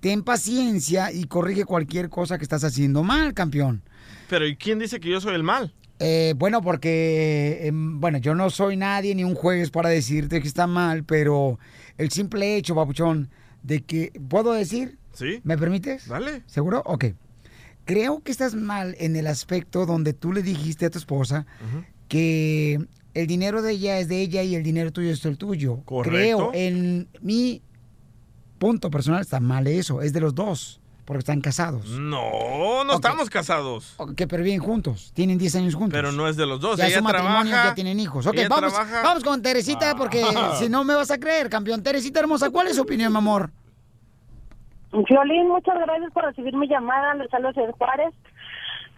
Ten 0.00 0.22
paciencia 0.24 1.12
y 1.12 1.24
corrige 1.24 1.64
cualquier 1.64 2.08
cosa 2.08 2.36
que 2.36 2.44
estás 2.44 2.64
haciendo 2.64 3.02
mal, 3.04 3.34
campeón. 3.34 3.82
Pero 4.28 4.46
¿y 4.46 4.56
quién 4.56 4.78
dice 4.78 4.98
que 4.98 5.08
yo 5.08 5.20
soy 5.20 5.34
el 5.34 5.44
mal? 5.44 5.72
Eh, 6.00 6.34
bueno, 6.36 6.62
porque, 6.62 7.60
em, 7.62 8.00
bueno, 8.00 8.18
yo 8.18 8.34
no 8.34 8.50
soy 8.50 8.76
nadie 8.76 9.14
ni 9.14 9.22
un 9.22 9.36
juez 9.36 9.70
para 9.70 9.88
decirte 9.88 10.40
que 10.42 10.48
está 10.48 10.66
mal, 10.66 11.04
pero 11.04 11.60
el 11.96 12.10
simple 12.10 12.56
hecho, 12.56 12.74
papuchón, 12.74 13.30
de 13.62 13.82
que, 13.84 14.12
¿puedo 14.28 14.52
decir? 14.52 14.98
Sí. 15.12 15.40
¿Me 15.44 15.56
permites? 15.56 16.08
Dale. 16.08 16.42
¿Seguro? 16.46 16.82
Ok. 16.86 17.04
Creo 17.84 18.20
que 18.20 18.32
estás 18.32 18.54
mal 18.56 18.96
en 18.98 19.14
el 19.14 19.28
aspecto 19.28 19.86
donde 19.86 20.12
tú 20.12 20.32
le 20.32 20.42
dijiste 20.42 20.86
a 20.86 20.90
tu 20.90 20.98
esposa 20.98 21.46
que 22.08 22.84
el 23.14 23.26
dinero 23.26 23.62
de 23.62 23.72
ella 23.72 23.98
es 23.98 24.08
de 24.08 24.20
ella 24.22 24.42
y 24.42 24.54
el 24.54 24.62
dinero 24.62 24.92
tuyo 24.92 25.10
es 25.10 25.24
el 25.24 25.36
tuyo. 25.38 25.80
Correcto. 25.84 26.10
Creo, 26.16 26.50
en 26.54 27.08
mi 27.20 27.62
punto 28.58 28.90
personal 28.90 29.20
está 29.20 29.40
mal 29.40 29.66
eso, 29.66 30.02
es 30.02 30.12
de 30.12 30.20
los 30.20 30.34
dos. 30.34 30.78
porque 31.04 31.18
están 31.18 31.40
casados. 31.40 31.86
No, 31.90 32.84
no 32.84 32.94
estamos 32.94 33.28
casados. 33.28 33.96
Que 34.16 34.28
pero 34.28 34.44
viven 34.44 34.60
juntos, 34.60 35.10
tienen 35.14 35.36
10 35.36 35.56
años 35.56 35.74
juntos. 35.74 35.92
Pero 35.92 36.12
no 36.12 36.28
es 36.28 36.36
de 36.36 36.46
los 36.46 36.60
dos. 36.60 36.78
ya 36.78 36.86
ella 36.86 36.98
su 36.98 37.02
matrimonio, 37.04 37.42
trabaja. 37.50 37.68
ya 37.70 37.74
tienen 37.74 37.98
hijos. 37.98 38.24
Ok, 38.26 38.36
vamos, 38.48 38.72
trabaja. 38.72 39.02
vamos 39.02 39.24
con 39.24 39.42
Teresita, 39.42 39.96
porque 39.96 40.22
Ah. 40.24 40.54
si 40.58 40.68
no 40.68 40.84
me 40.84 40.94
vas 40.94 41.10
a 41.10 41.18
creer, 41.18 41.50
campeón. 41.50 41.82
Teresita 41.82 42.20
hermosa, 42.20 42.50
¿cuál 42.50 42.68
es 42.68 42.76
su 42.76 42.82
opinión, 42.82 43.10
mi 43.12 43.18
amor? 43.18 43.50
Violín, 44.92 45.48
muchas 45.48 45.74
gracias 45.84 46.12
por 46.12 46.24
recibir 46.24 46.54
mi 46.56 46.68
llamada. 46.68 47.14
Le 47.14 47.26
saludo 47.28 47.52
Juárez. 47.78 48.14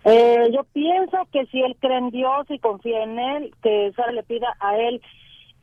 Eh, 0.04 0.50
yo 0.52 0.64
pienso 0.72 1.16
que 1.32 1.46
si 1.46 1.62
él 1.62 1.76
cree 1.80 1.98
en 1.98 2.10
Dios 2.10 2.46
y 2.50 2.58
confía 2.58 3.02
en 3.02 3.18
él, 3.18 3.54
que 3.62 3.92
Sara 3.96 4.12
le 4.12 4.22
pida 4.22 4.54
a 4.60 4.76
él 4.76 5.00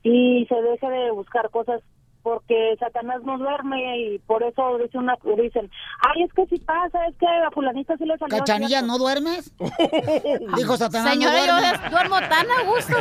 y 0.04 0.46
se 0.48 0.56
deje 0.56 0.90
de 0.90 1.12
buscar 1.12 1.50
cosas 1.52 1.82
porque 2.24 2.76
Satanás 2.80 3.22
no 3.24 3.38
duerme 3.38 4.00
y 4.00 4.20
por 4.20 4.44
eso 4.44 4.78
dice 4.78 4.98
una, 4.98 5.16
dicen, 5.42 5.70
ay, 6.02 6.24
es 6.24 6.34
que 6.34 6.46
si 6.48 6.58
pasa, 6.60 7.06
es 7.08 7.16
que 7.18 7.26
a 7.26 7.52
fulanita 7.52 7.98
sí 7.98 8.06
le 8.06 8.18
salió. 8.18 8.38
¿Cachanilla, 8.38 8.68
cierto". 8.68 8.88
no 8.88 8.98
duermes? 8.98 9.54
Dijo 10.58 10.78
Satanás, 10.78 11.14
Señora, 11.14 11.48
no 11.48 11.60
duerme. 11.62 11.90
duermo 11.90 12.20
tan 12.30 12.52
a 12.52 12.64
gusto. 12.64 12.96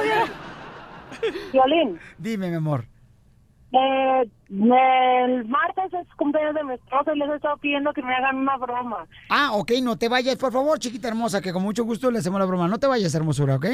Violín. 1.53 1.99
Dime, 2.19 2.49
mi 2.49 2.57
amor. 2.57 2.85
Eh, 3.73 4.23
el 4.49 5.45
martes 5.49 5.93
es 5.93 6.07
cumpleaños 6.17 6.55
de 6.55 6.65
mi 6.65 6.75
esposo 6.75 7.15
y 7.15 7.19
les 7.19 7.29
he 7.31 7.37
estado 7.37 7.57
pidiendo 7.59 7.93
que 7.93 8.03
me 8.03 8.15
hagan 8.15 8.37
una 8.37 8.57
broma. 8.57 9.07
Ah, 9.29 9.53
ok, 9.53 9.73
no 9.83 9.97
te 9.97 10.09
vayas, 10.09 10.37
por 10.37 10.53
favor, 10.53 10.79
chiquita 10.79 11.09
hermosa, 11.09 11.41
que 11.41 11.53
con 11.53 11.63
mucho 11.63 11.85
gusto 11.85 12.11
le 12.11 12.19
hacemos 12.19 12.41
la 12.41 12.47
broma. 12.47 12.67
No 12.69 12.79
te 12.79 12.87
vayas, 12.89 13.15
hermosura, 13.15 13.57
¿ok? 13.57 13.67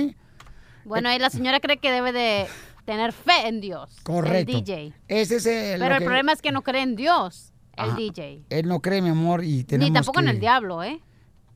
Bueno, 0.85 1.13
y 1.13 1.19
la 1.19 1.31
señora 1.31 1.61
cree 1.61 1.79
que 1.79 1.91
debe 1.91 2.13
de 2.13 2.47
tener 2.85 3.13
fe 3.13 3.49
en 3.49 3.61
Dios. 3.61 3.97
Correcto. 4.03 4.53
El 4.53 4.65
DJ. 4.65 4.93
Ese 5.09 5.37
es 5.37 5.47
el. 5.47 5.81
Pero 5.81 5.95
el 5.95 6.01
que- 6.01 6.05
problema 6.05 6.33
es 6.33 6.43
que 6.43 6.53
no 6.53 6.63
cree 6.63 6.83
en 6.83 6.95
Dios, 6.95 7.53
el 7.77 7.87
Ajá. 7.91 7.97
DJ. 7.97 8.43
Él 8.51 8.69
no 8.69 8.81
cree, 8.81 9.01
mi 9.03 9.09
amor, 9.09 9.43
y 9.45 9.65
tenemos 9.65 9.91
Ni 9.91 9.95
tampoco 9.95 10.21
en 10.21 10.29
el 10.29 10.39
diablo, 10.41 10.83
¿eh? 10.85 11.01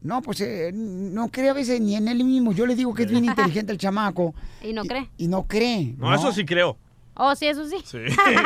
No, 0.03 0.23
pues 0.23 0.41
eh, 0.41 0.71
no 0.75 1.29
cree 1.29 1.51
a 1.51 1.53
veces 1.53 1.79
ni 1.79 1.95
en 1.95 2.09
él 2.09 2.25
mismo. 2.25 2.53
Yo 2.53 2.65
le 2.65 2.75
digo 2.75 2.95
que 2.95 3.03
es 3.03 3.11
bien 3.11 3.25
inteligente 3.27 3.71
el 3.71 3.77
chamaco 3.79 4.35
Y 4.63 4.73
no 4.73 4.85
cree. 4.87 5.11
y 5.19 5.29
no 5.29 5.47
cree. 5.47 5.95
No, 5.99 6.15
eso 6.15 6.33
sí 6.33 6.47
creo. 6.47 6.79
Oh, 7.23 7.35
sí, 7.35 7.47
eso 7.49 7.67
sí. 7.67 7.77
Sí. 7.85 7.99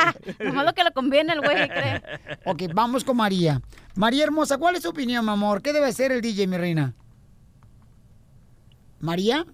Nomás 0.43 0.65
lo 0.65 0.73
que 0.73 0.83
le 0.83 0.91
conviene 0.91 1.31
el 1.33 1.39
güey 1.39 1.55
que 1.55 1.67
cree. 1.69 2.01
Ok, 2.45 2.63
vamos 2.73 3.05
con 3.05 3.15
María. 3.15 3.61
María 3.95 4.25
hermosa, 4.25 4.57
¿cuál 4.57 4.75
es 4.75 4.81
tu 4.83 4.89
opinión, 4.89 5.23
mi 5.23 5.31
amor? 5.31 5.61
¿Qué 5.61 5.71
debe 5.71 5.93
ser 5.93 6.11
el 6.11 6.19
DJ, 6.21 6.45
mi 6.47 6.57
reina? 6.57 6.93
¿María? 8.99 9.45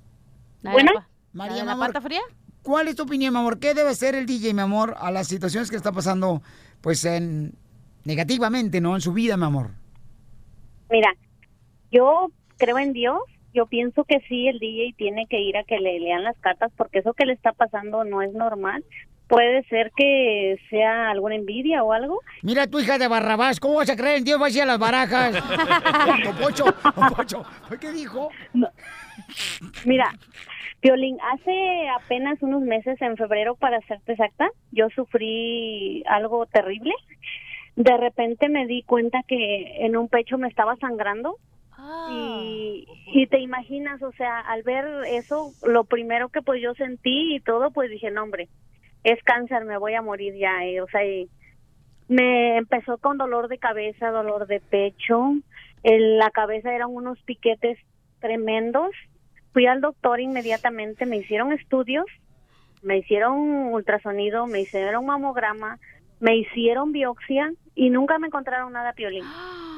¿La 0.61 0.71
de 0.73 0.83
la 0.83 0.93
pa- 0.93 1.07
María, 1.33 1.57
la 1.57 1.63
mi 1.75 1.83
amor, 1.83 2.01
fría? 2.01 2.21
¿Cuál 2.63 2.87
es 2.87 2.95
tu 2.95 3.03
opinión, 3.03 3.33
mi 3.33 3.39
amor? 3.39 3.59
¿Qué 3.59 3.73
debe 3.73 3.93
ser 3.95 4.15
el 4.15 4.25
DJ, 4.25 4.53
mi 4.53 4.61
amor, 4.61 4.95
a 4.99 5.11
las 5.11 5.27
situaciones 5.27 5.69
que 5.69 5.75
está 5.77 5.91
pasando, 5.91 6.41
pues, 6.81 7.03
en 7.05 7.53
negativamente, 8.03 8.81
¿no? 8.81 8.95
En 8.95 9.01
su 9.01 9.13
vida, 9.13 9.37
mi 9.37 9.45
amor. 9.45 9.71
Mira, 10.89 11.13
yo 11.91 12.31
creo 12.57 12.79
en 12.79 12.93
Dios. 12.93 13.19
Yo 13.53 13.65
pienso 13.65 14.05
que 14.05 14.19
sí, 14.29 14.47
el 14.47 14.59
DJ 14.59 14.93
tiene 14.97 15.27
que 15.29 15.39
ir 15.41 15.57
a 15.57 15.63
que 15.65 15.77
le 15.79 15.99
lean 15.99 16.23
las 16.23 16.37
cartas 16.39 16.71
porque 16.77 16.99
eso 16.99 17.13
que 17.13 17.25
le 17.25 17.33
está 17.33 17.51
pasando 17.51 18.05
no 18.05 18.21
es 18.21 18.31
normal. 18.33 18.85
Puede 19.31 19.63
ser 19.69 19.93
que 19.95 20.59
sea 20.69 21.09
alguna 21.09 21.35
envidia 21.35 21.85
o 21.85 21.93
algo. 21.93 22.19
Mira, 22.41 22.67
tu 22.67 22.81
hija 22.81 22.97
de 22.97 23.07
Barrabás, 23.07 23.61
¿cómo 23.61 23.75
vas 23.75 23.89
a 23.89 23.95
creer 23.95 24.17
en 24.17 24.25
Dios? 24.25 24.37
Vas 24.37 24.53
a 24.53 24.57
ir 24.57 24.63
a 24.63 24.65
las 24.65 24.77
barajas. 24.77 25.33
Don 26.25 26.35
Pocho, 26.35 26.65
Don 26.65 27.13
Pocho, 27.15 27.45
¿qué 27.79 27.93
dijo? 27.93 28.29
Mira, 29.85 30.11
Violín, 30.81 31.17
hace 31.31 31.87
apenas 31.95 32.41
unos 32.41 32.61
meses, 32.61 33.01
en 33.01 33.15
febrero 33.15 33.55
para 33.55 33.79
serte 33.87 34.11
exacta, 34.11 34.49
yo 34.73 34.89
sufrí 34.89 36.03
algo 36.07 36.45
terrible. 36.47 36.91
De 37.77 37.95
repente 37.95 38.49
me 38.49 38.67
di 38.67 38.83
cuenta 38.83 39.23
que 39.25 39.85
en 39.85 39.95
un 39.95 40.09
pecho 40.09 40.37
me 40.37 40.49
estaba 40.49 40.75
sangrando. 40.75 41.37
Y, 42.11 42.85
y 43.07 43.27
te 43.27 43.39
imaginas, 43.39 44.03
o 44.03 44.11
sea, 44.11 44.41
al 44.41 44.61
ver 44.63 44.85
eso, 45.07 45.53
lo 45.63 45.85
primero 45.85 46.27
que 46.27 46.41
pues 46.41 46.61
yo 46.61 46.73
sentí 46.73 47.35
y 47.35 47.39
todo, 47.39 47.71
pues 47.71 47.89
dije, 47.89 48.11
no 48.11 48.23
hombre, 48.23 48.49
es 49.03 49.21
cáncer, 49.23 49.65
me 49.65 49.77
voy 49.77 49.93
a 49.95 50.01
morir 50.01 50.35
ya. 50.35 50.65
eh, 50.65 50.81
o 50.81 50.87
sea, 50.87 51.05
y 51.05 51.29
me 52.07 52.57
empezó 52.57 52.97
con 52.97 53.17
dolor 53.17 53.47
de 53.47 53.57
cabeza, 53.57 54.11
dolor 54.11 54.47
de 54.47 54.59
pecho, 54.59 55.33
en 55.83 56.17
la 56.17 56.29
cabeza 56.29 56.73
eran 56.73 56.89
unos 56.89 57.19
piquetes 57.23 57.77
tremendos. 58.19 58.91
Fui 59.53 59.65
al 59.65 59.81
doctor 59.81 60.19
inmediatamente, 60.19 61.05
me 61.05 61.17
hicieron 61.17 61.51
estudios, 61.53 62.05
me 62.81 62.97
hicieron 62.97 63.37
ultrasonido, 63.73 64.47
me 64.47 64.61
hicieron 64.61 65.05
mamograma, 65.05 65.79
me 66.19 66.35
hicieron 66.37 66.91
biopsia 66.91 67.51
y 67.75 67.89
nunca 67.89 68.19
me 68.19 68.27
encontraron 68.27 68.73
nada 68.73 68.93
piolín. 68.93 69.23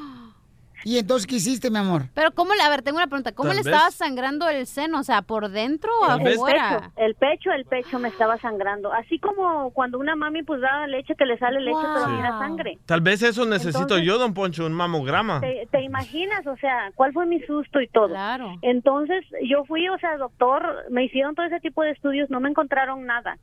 ¿Y 0.83 0.97
entonces 0.97 1.27
qué 1.27 1.35
hiciste, 1.35 1.69
mi 1.71 1.77
amor? 1.77 2.03
Pero 2.13 2.31
¿cómo 2.33 2.53
le, 2.53 2.61
a 2.61 2.69
ver, 2.69 2.81
tengo 2.81 2.97
una 2.97 3.07
pregunta, 3.07 3.31
¿cómo 3.33 3.49
Tal 3.49 3.57
le 3.57 3.63
vez- 3.63 3.73
estaba 3.73 3.91
sangrando 3.91 4.49
el 4.49 4.65
seno? 4.67 4.99
O 4.99 5.03
sea, 5.03 5.21
¿por 5.21 5.49
dentro 5.49 5.89
o 6.01 6.05
El 6.19 6.33
afuera? 6.33 6.69
pecho, 6.69 6.91
el 6.97 7.15
pecho, 7.15 7.51
el 7.51 7.65
pecho 7.65 7.99
me 7.99 8.09
estaba 8.09 8.37
sangrando. 8.37 8.91
Así 8.93 9.19
como 9.19 9.71
cuando 9.71 9.97
una 9.99 10.15
mami 10.15 10.43
pues 10.43 10.61
da 10.61 10.85
leche 10.87 11.15
que 11.15 11.25
le 11.25 11.37
sale 11.37 11.59
leche 11.61 11.77
pero 11.93 12.05
Sí. 12.05 12.11
mira 12.11 12.37
sangre. 12.39 12.77
Tal 12.85 13.01
vez 13.01 13.21
eso 13.23 13.45
necesito 13.45 13.81
Entonces- 13.81 14.07
yo, 14.07 14.17
don 14.17 14.33
Poncho, 14.33 14.65
un 14.65 14.73
mamograma. 14.73 15.39
¿Te, 15.41 15.67
te 15.71 15.81
imaginas, 15.83 16.45
o 16.47 16.55
sea, 16.57 16.91
cuál 16.95 17.13
fue 17.13 17.25
mi 17.25 17.39
susto 17.41 17.79
y 17.81 17.87
todo? 17.87 18.09
Claro. 18.09 18.55
Entonces, 18.61 19.23
yo 19.47 19.63
fui, 19.65 19.87
o 19.89 19.97
sea, 19.99 20.17
doctor, 20.17 20.85
me 20.89 21.05
hicieron 21.05 21.35
todo 21.35 21.45
ese 21.45 21.59
tipo 21.59 21.81
de 21.83 21.91
estudios, 21.91 22.29
no 22.29 22.39
me 22.39 22.49
encontraron 22.49 23.05
nada. 23.05 23.37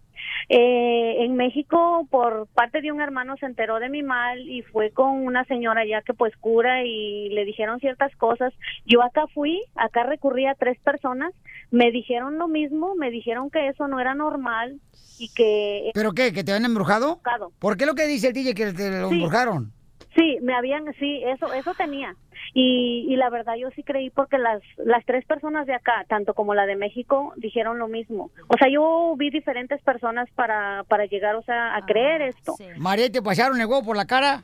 Eh, 0.48 1.24
en 1.24 1.36
México, 1.36 2.06
por 2.10 2.46
parte 2.54 2.80
de 2.82 2.92
un 2.92 3.00
hermano, 3.00 3.36
se 3.38 3.46
enteró 3.46 3.78
de 3.78 3.88
mi 3.88 4.02
mal 4.02 4.40
y 4.40 4.62
fue 4.62 4.90
con 4.90 5.24
una 5.24 5.44
señora 5.44 5.84
ya 5.86 6.02
que 6.02 6.12
pues 6.12 6.36
cura 6.36 6.84
y 6.84 7.29
le 7.30 7.44
dijeron 7.44 7.80
ciertas 7.80 8.14
cosas. 8.16 8.52
Yo 8.86 9.02
acá 9.02 9.26
fui, 9.34 9.62
acá 9.74 10.04
recurrí 10.04 10.46
a 10.46 10.54
tres 10.54 10.78
personas, 10.80 11.32
me 11.70 11.90
dijeron 11.90 12.38
lo 12.38 12.48
mismo, 12.48 12.94
me 12.96 13.10
dijeron 13.10 13.50
que 13.50 13.68
eso 13.68 13.88
no 13.88 14.00
era 14.00 14.14
normal 14.14 14.80
y 15.18 15.28
que... 15.34 15.90
¿Pero 15.94 16.12
qué? 16.12 16.32
¿Que 16.32 16.42
te 16.44 16.52
habían 16.52 16.64
embrujado? 16.66 17.08
Embrujado. 17.18 17.52
¿Por 17.58 17.76
qué 17.76 17.86
lo 17.86 17.94
que 17.94 18.06
dice 18.06 18.28
el 18.28 18.32
DJ 18.34 18.54
que 18.54 18.72
te 18.72 18.90
lo 19.00 19.08
Sí. 19.08 19.14
embrujaron? 19.16 19.72
Sí, 20.16 20.38
me 20.42 20.54
habían, 20.54 20.92
sí, 20.98 21.22
eso, 21.24 21.52
eso 21.52 21.72
tenía. 21.74 22.16
Y, 22.52 23.06
y 23.08 23.14
la 23.14 23.30
verdad 23.30 23.54
yo 23.54 23.68
sí 23.76 23.84
creí 23.84 24.10
porque 24.10 24.38
las, 24.38 24.60
las 24.78 25.04
tres 25.04 25.24
personas 25.24 25.68
de 25.68 25.74
acá, 25.74 26.04
tanto 26.08 26.34
como 26.34 26.52
la 26.52 26.66
de 26.66 26.74
México, 26.74 27.32
dijeron 27.36 27.78
lo 27.78 27.86
mismo. 27.86 28.30
O 28.48 28.56
sea, 28.58 28.68
yo 28.68 29.14
vi 29.16 29.30
diferentes 29.30 29.80
personas 29.82 30.28
para, 30.34 30.82
para 30.88 31.04
llegar, 31.04 31.36
o 31.36 31.42
sea, 31.42 31.76
a 31.76 31.82
creer 31.86 32.22
esto. 32.22 32.56
María, 32.78 33.08
¿te 33.10 33.22
pasaron 33.22 33.60
el 33.60 33.66
huevo 33.66 33.84
por 33.84 33.96
la 33.96 34.04
cara? 34.06 34.42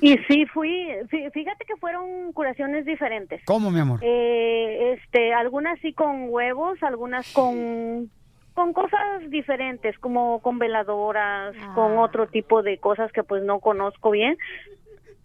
Y 0.00 0.16
sí 0.28 0.46
fui, 0.46 0.88
fí- 1.10 1.30
fíjate 1.32 1.64
que 1.66 1.76
fueron 1.76 2.32
curaciones 2.32 2.86
diferentes. 2.86 3.42
¿Cómo, 3.44 3.70
mi 3.70 3.80
amor? 3.80 4.00
Eh, 4.02 4.94
este, 4.98 5.34
algunas 5.34 5.78
sí 5.80 5.92
con 5.92 6.26
huevos, 6.30 6.82
algunas 6.82 7.30
con 7.32 8.10
con 8.54 8.72
cosas 8.72 9.28
diferentes, 9.28 9.98
como 9.98 10.40
con 10.40 10.58
veladoras, 10.58 11.54
con 11.74 11.98
otro 11.98 12.26
tipo 12.26 12.62
de 12.62 12.78
cosas 12.78 13.12
que 13.12 13.22
pues 13.22 13.42
no 13.42 13.60
conozco 13.60 14.10
bien. 14.12 14.38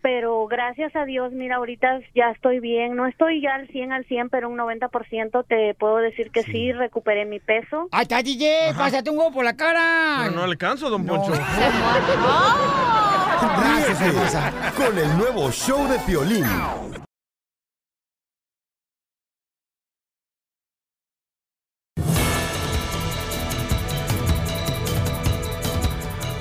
Pero 0.02 0.48
gracias 0.48 0.94
a 0.96 1.06
Dios, 1.06 1.32
mira, 1.32 1.58
ahorita 1.58 2.00
ya 2.16 2.32
estoy 2.32 2.60
bien. 2.60 2.96
No 2.98 3.06
estoy 3.06 3.40
ya 3.40 3.54
al 3.54 3.68
100 3.70 3.94
al 3.94 4.04
100, 4.06 4.30
pero 4.30 4.50
un 4.50 4.58
90% 4.58 5.46
te 5.48 5.76
puedo 5.76 5.98
decir 5.98 6.32
que 6.32 6.42
sí, 6.44 6.74
recuperé 6.74 7.24
mi 7.26 7.40
peso. 7.40 7.88
¡Ay, 7.92 8.02
está, 8.02 8.22
DJ! 8.24 8.74
¡Pásate 8.76 9.10
un 9.12 9.18
huevo 9.20 9.32
por 9.32 9.46
la 9.46 9.56
cara! 9.56 10.24
Pero 10.24 10.36
no 10.36 10.44
alcanzo, 10.44 10.90
don 10.90 11.06
Poncho. 11.06 11.32
Gracias, 13.42 14.02
hermosa. 14.02 14.54
Con 14.78 14.98
el 14.98 15.18
nuevo 15.18 15.52
show 15.52 15.88
de 15.88 15.98
Piolín. 16.00 16.46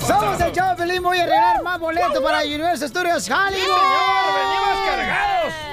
Somos 0.06 0.40
el 0.40 0.52
show 0.52 0.68
de 0.68 0.76
Pelín. 0.76 1.02
Voy 1.02 1.18
a 1.18 1.24
regalar 1.24 1.62
más 1.62 1.80
boletos 1.80 2.22
para 2.22 2.40
Universal 2.40 2.88
Studios 2.88 3.30
Hollywood. 3.30 3.80
¡Venimos 4.34 4.86
cargados! 4.86 5.69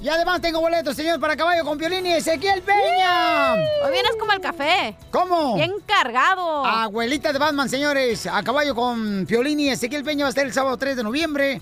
Y 0.00 0.08
además 0.08 0.40
tengo 0.40 0.60
boletos, 0.60 0.94
señor, 0.94 1.18
para 1.18 1.36
caballo 1.36 1.64
con 1.64 1.76
Piolín 1.76 2.06
y 2.06 2.12
Ezequiel 2.12 2.62
Peña. 2.62 3.54
Hoy 3.54 3.90
vienes 3.90 4.12
como 4.18 4.32
el 4.32 4.40
café. 4.40 4.96
¿Cómo? 5.10 5.56
Bien 5.56 5.72
cargado. 5.84 6.64
Abuelita 6.64 7.32
de 7.32 7.38
Batman, 7.40 7.68
señores. 7.68 8.26
A 8.26 8.42
caballo 8.44 8.76
con 8.76 9.26
Piolín 9.26 9.58
y 9.58 9.70
Ezequiel 9.70 10.04
Peña 10.04 10.24
va 10.24 10.28
a 10.28 10.30
estar 10.30 10.46
el 10.46 10.52
sábado 10.52 10.76
3 10.76 10.96
de 10.96 11.02
noviembre 11.02 11.60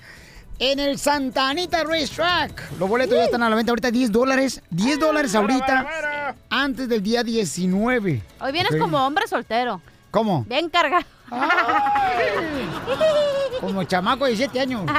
en 0.59 0.81
el 0.81 0.99
Santa 0.99 1.49
Anita 1.49 1.83
Racetrack. 1.85 2.79
Los 2.79 2.89
boletos 2.89 3.17
ya 3.17 3.25
están 3.25 3.43
a 3.43 3.49
la 3.49 3.57
venta 3.57 3.73
ahorita, 3.73 3.91
10 3.91 4.13
dólares. 4.13 4.63
10 4.69 4.99
dólares 4.99 5.35
ahorita 5.35 6.35
antes 6.51 6.91
del 6.91 7.03
día 7.03 7.23
19. 7.23 8.23
Hoy 8.41 8.53
vienes 8.53 8.77
como 8.79 8.99
hombre 9.07 9.27
soltero. 9.27 9.81
¿Cómo? 10.11 10.45
Bien 10.47 10.69
cargado. 10.69 11.07
Como 13.61 13.83
chamaco 13.85 14.27
de 14.27 14.33
17 14.33 14.61
años. 14.61 14.83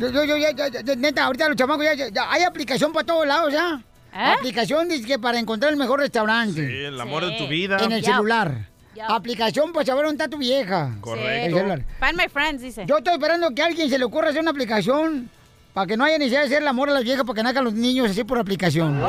Yo, 0.00 0.08
yo, 0.10 0.24
yo, 0.24 0.36
ya, 0.38 0.50
ya, 0.52 0.68
ya, 0.68 0.94
neta, 0.96 1.24
ahorita 1.24 1.48
los 1.48 1.56
chamacos 1.56 1.84
ya, 1.84 1.94
ya- 1.94 2.08
ya 2.08 2.32
hay 2.32 2.42
aplicación 2.42 2.92
para 2.92 3.04
todos 3.06 3.26
lados 3.26 3.52
ya. 3.52 3.80
¿Eh? 4.12 4.32
Aplicación 4.38 4.88
dice 4.88 5.06
que 5.06 5.18
para 5.18 5.38
encontrar 5.38 5.70
el 5.72 5.78
mejor 5.78 6.00
restaurante. 6.00 6.66
Sí, 6.66 6.84
el 6.84 7.00
amor 7.00 7.24
de 7.24 7.36
tu 7.38 7.46
vida. 7.46 7.76
En 7.80 7.92
el 7.92 8.04
celular. 8.04 8.66
aplicación 9.08 9.72
para 9.72 9.86
saber 9.86 10.04
dónde 10.06 10.22
está 10.24 10.30
tu 10.30 10.38
vieja. 10.38 10.96
Correcto. 11.00 11.28
El 11.46 11.54
celular. 11.54 11.84
Find 12.00 12.16
my 12.16 12.28
friends, 12.28 12.62
dice. 12.62 12.84
Yo 12.86 12.98
estoy 12.98 13.12
esperando 13.14 13.50
que 13.54 13.62
a 13.62 13.66
alguien 13.66 13.88
se 13.88 13.98
le 13.98 14.04
ocurra 14.04 14.30
hacer 14.30 14.40
una 14.40 14.50
aplicación 14.50 15.30
para 15.72 15.86
que 15.86 15.96
no 15.96 16.04
haya 16.04 16.18
necesidad 16.18 16.40
de 16.40 16.46
hacer 16.46 16.62
el 16.62 16.68
amor 16.68 16.90
a 16.90 16.94
las 16.94 17.04
viejas 17.04 17.24
para 17.24 17.34
que 17.36 17.42
nazcan 17.44 17.64
los 17.64 17.74
niños 17.74 18.10
así 18.10 18.24
por 18.24 18.38
aplicación. 18.38 19.00
Oh, 19.02 19.08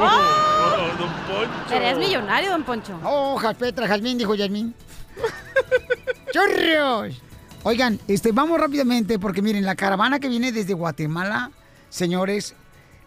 don 0.99 1.09
Poncho. 1.09 1.69
Serías 1.69 1.97
millonario, 1.97 2.51
don 2.51 2.63
Poncho. 2.63 2.99
Oh, 3.03 3.41
Petra, 3.57 3.87
Jazmín, 3.87 4.17
dijo 4.17 4.35
Yasmín. 4.35 4.75
¡Churros! 6.31 7.15
Oigan, 7.63 7.99
este, 8.07 8.31
vamos 8.31 8.59
rápidamente 8.59 9.19
porque 9.19 9.41
miren, 9.41 9.65
la 9.65 9.75
caravana 9.75 10.19
que 10.19 10.27
viene 10.29 10.51
desde 10.51 10.73
Guatemala, 10.73 11.51
señores, 11.89 12.55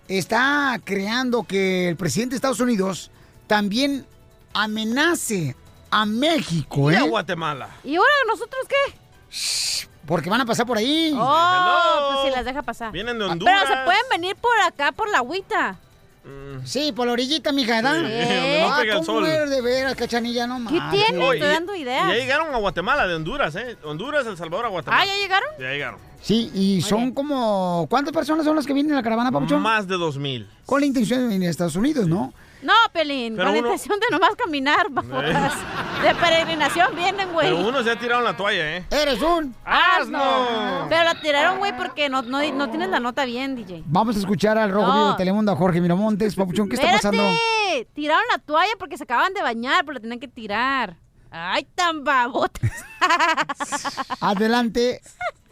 está 0.09 0.81
creando 0.85 1.43
que 1.43 1.89
el 1.89 1.97
presidente 1.97 2.35
de 2.35 2.37
Estados 2.37 2.61
Unidos 2.61 3.11
también 3.47 4.07
amenace 4.53 5.57
a 5.91 6.07
México, 6.07 6.91
Y 6.91 6.95
¿eh? 6.95 6.99
a 6.99 7.03
Guatemala. 7.03 7.69
¿Y 7.83 7.97
ahora 7.97 8.13
nosotros 8.29 8.63
qué? 8.69 9.87
Porque 10.07 10.31
van 10.31 10.41
a 10.43 10.47
pasar 10.47 10.67
por 10.67 10.77
ahí. 10.79 11.13
Oh, 11.19 12.11
pues 12.13 12.27
si 12.27 12.37
las 12.37 12.45
deja 12.45 12.63
pasar. 12.63 12.93
Vienen 12.93 13.15
de 13.19 13.21
Pero 13.21 13.33
Honduras. 13.33 13.69
se 13.69 13.75
pueden 13.85 14.03
venir 14.11 14.37
por 14.37 14.53
acá, 14.67 14.93
por 14.93 15.09
la 15.11 15.19
agüita. 15.19 15.79
Sí, 16.65 16.93
por 16.93 17.07
la 17.07 17.13
orillita, 17.13 17.53
mija, 17.53 17.77
¿verdad? 17.83 17.97
Sí, 17.97 18.03
donde 18.03 18.61
no 18.63 18.73
Ah, 18.73 18.79
pega 18.81 18.93
el 18.95 18.99
¿cómo 19.05 19.05
sol. 19.21 19.27
eres 19.27 19.51
de 19.51 19.61
veras, 19.61 19.95
cachanilla? 19.95 20.47
No 20.47 20.57
¿Qué 20.71 20.81
tiene? 20.91 21.23
Oh, 21.23 21.33
Estoy 21.35 21.49
dando 21.49 21.75
ideas. 21.77 22.09
Ya 22.09 22.15
llegaron 22.15 22.55
a 22.55 22.59
Guatemala 22.59 23.07
de 23.07 23.15
Honduras, 23.15 23.55
¿eh? 23.57 23.77
Honduras, 23.85 24.27
El 24.27 24.37
Salvador 24.39 24.65
a 24.67 24.69
Guatemala. 24.71 25.03
Ah, 25.03 25.07
¿ya 25.07 25.15
llegaron? 25.17 25.49
Ya 25.59 25.71
llegaron. 25.71 26.01
Sí, 26.23 26.51
y 26.55 26.81
son 26.81 27.13
como... 27.13 27.87
¿Cuántas 27.91 28.15
personas 28.15 28.47
son 28.47 28.57
las 28.57 28.67
que 28.67 28.73
vienen 28.73 28.93
en 28.93 28.97
la 28.97 29.03
caravana, 29.03 29.31
Papuchón? 29.31 29.61
Más 29.61 29.87
de 29.87 29.97
dos 29.97 30.17
mil. 30.17 30.49
Con 30.65 30.81
la 30.81 30.87
intención 30.87 31.21
de 31.21 31.27
venir 31.29 31.49
a 31.49 31.51
Estados 31.51 31.77
Unidos, 31.77 32.07
¿no? 32.09 32.33
No, 32.65 32.73
Pelín, 32.93 33.35
Pero 33.37 33.49
con 33.49 33.53
la 33.55 33.59
uno- 33.61 33.69
intención 33.69 34.01
de 34.01 34.07
nomás 34.11 34.35
caminar, 34.37 34.87
babotas. 34.91 35.53
De 36.03 36.15
peregrinación 36.15 36.97
vienen, 36.97 37.31
güey. 37.33 37.49
Pero 37.49 37.69
unos 37.69 37.85
ya 37.85 37.95
tiraron 37.99 38.25
la 38.25 38.35
toalla, 38.37 38.79
¿eh? 38.79 38.87
¡Eres 38.91 39.21
un 39.21 39.55
asno! 39.65 40.87
Pero 40.89 41.05
la 41.05 41.21
tiraron, 41.21 41.59
güey, 41.59 41.77
porque 41.77 42.09
no, 42.09 42.23
no, 42.23 42.41
no 42.53 42.71
tienes 42.71 42.89
la 42.89 43.01
nota 43.01 43.25
bien, 43.27 43.55
DJ. 43.55 43.83
Vamos 43.87 44.17
a 44.17 44.19
escuchar 44.19 44.57
al 44.57 44.71
Rojo 44.71 44.87
No. 44.87 44.95
Vivo 44.95 45.11
de 45.11 45.17
Telemundo, 45.19 45.53
a 45.53 45.57
Jorge 45.57 45.81
Miramontes. 45.81 46.35
Papuchón, 46.35 46.69
¿qué 46.69 46.77
está 46.77 46.95
Espérate, 46.95 47.17
pasando? 47.19 47.39
Tiraron 47.95 48.25
la 48.33 48.39
toalla 48.39 48.73
porque 48.79 48.97
se 48.97 49.05
acaban 49.05 49.35
de 49.35 49.43
bañar, 49.43 49.85
pero 49.85 49.95
la 49.95 50.01
tenían 50.01 50.21
que 50.21 50.29
tirar. 50.29 50.97
Ay, 51.31 51.67
tan 51.75 52.03
babotas. 52.05 52.71
Adelante 54.21 55.01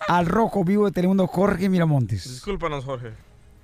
al 0.08 0.26
Rojo 0.26 0.64
Vivo 0.64 0.86
de 0.86 0.92
Telemundo, 0.92 1.26
Jorge 1.26 1.68
Miramontes. 1.68 2.24
Discúlpanos, 2.28 2.84
Jorge. 2.84 3.12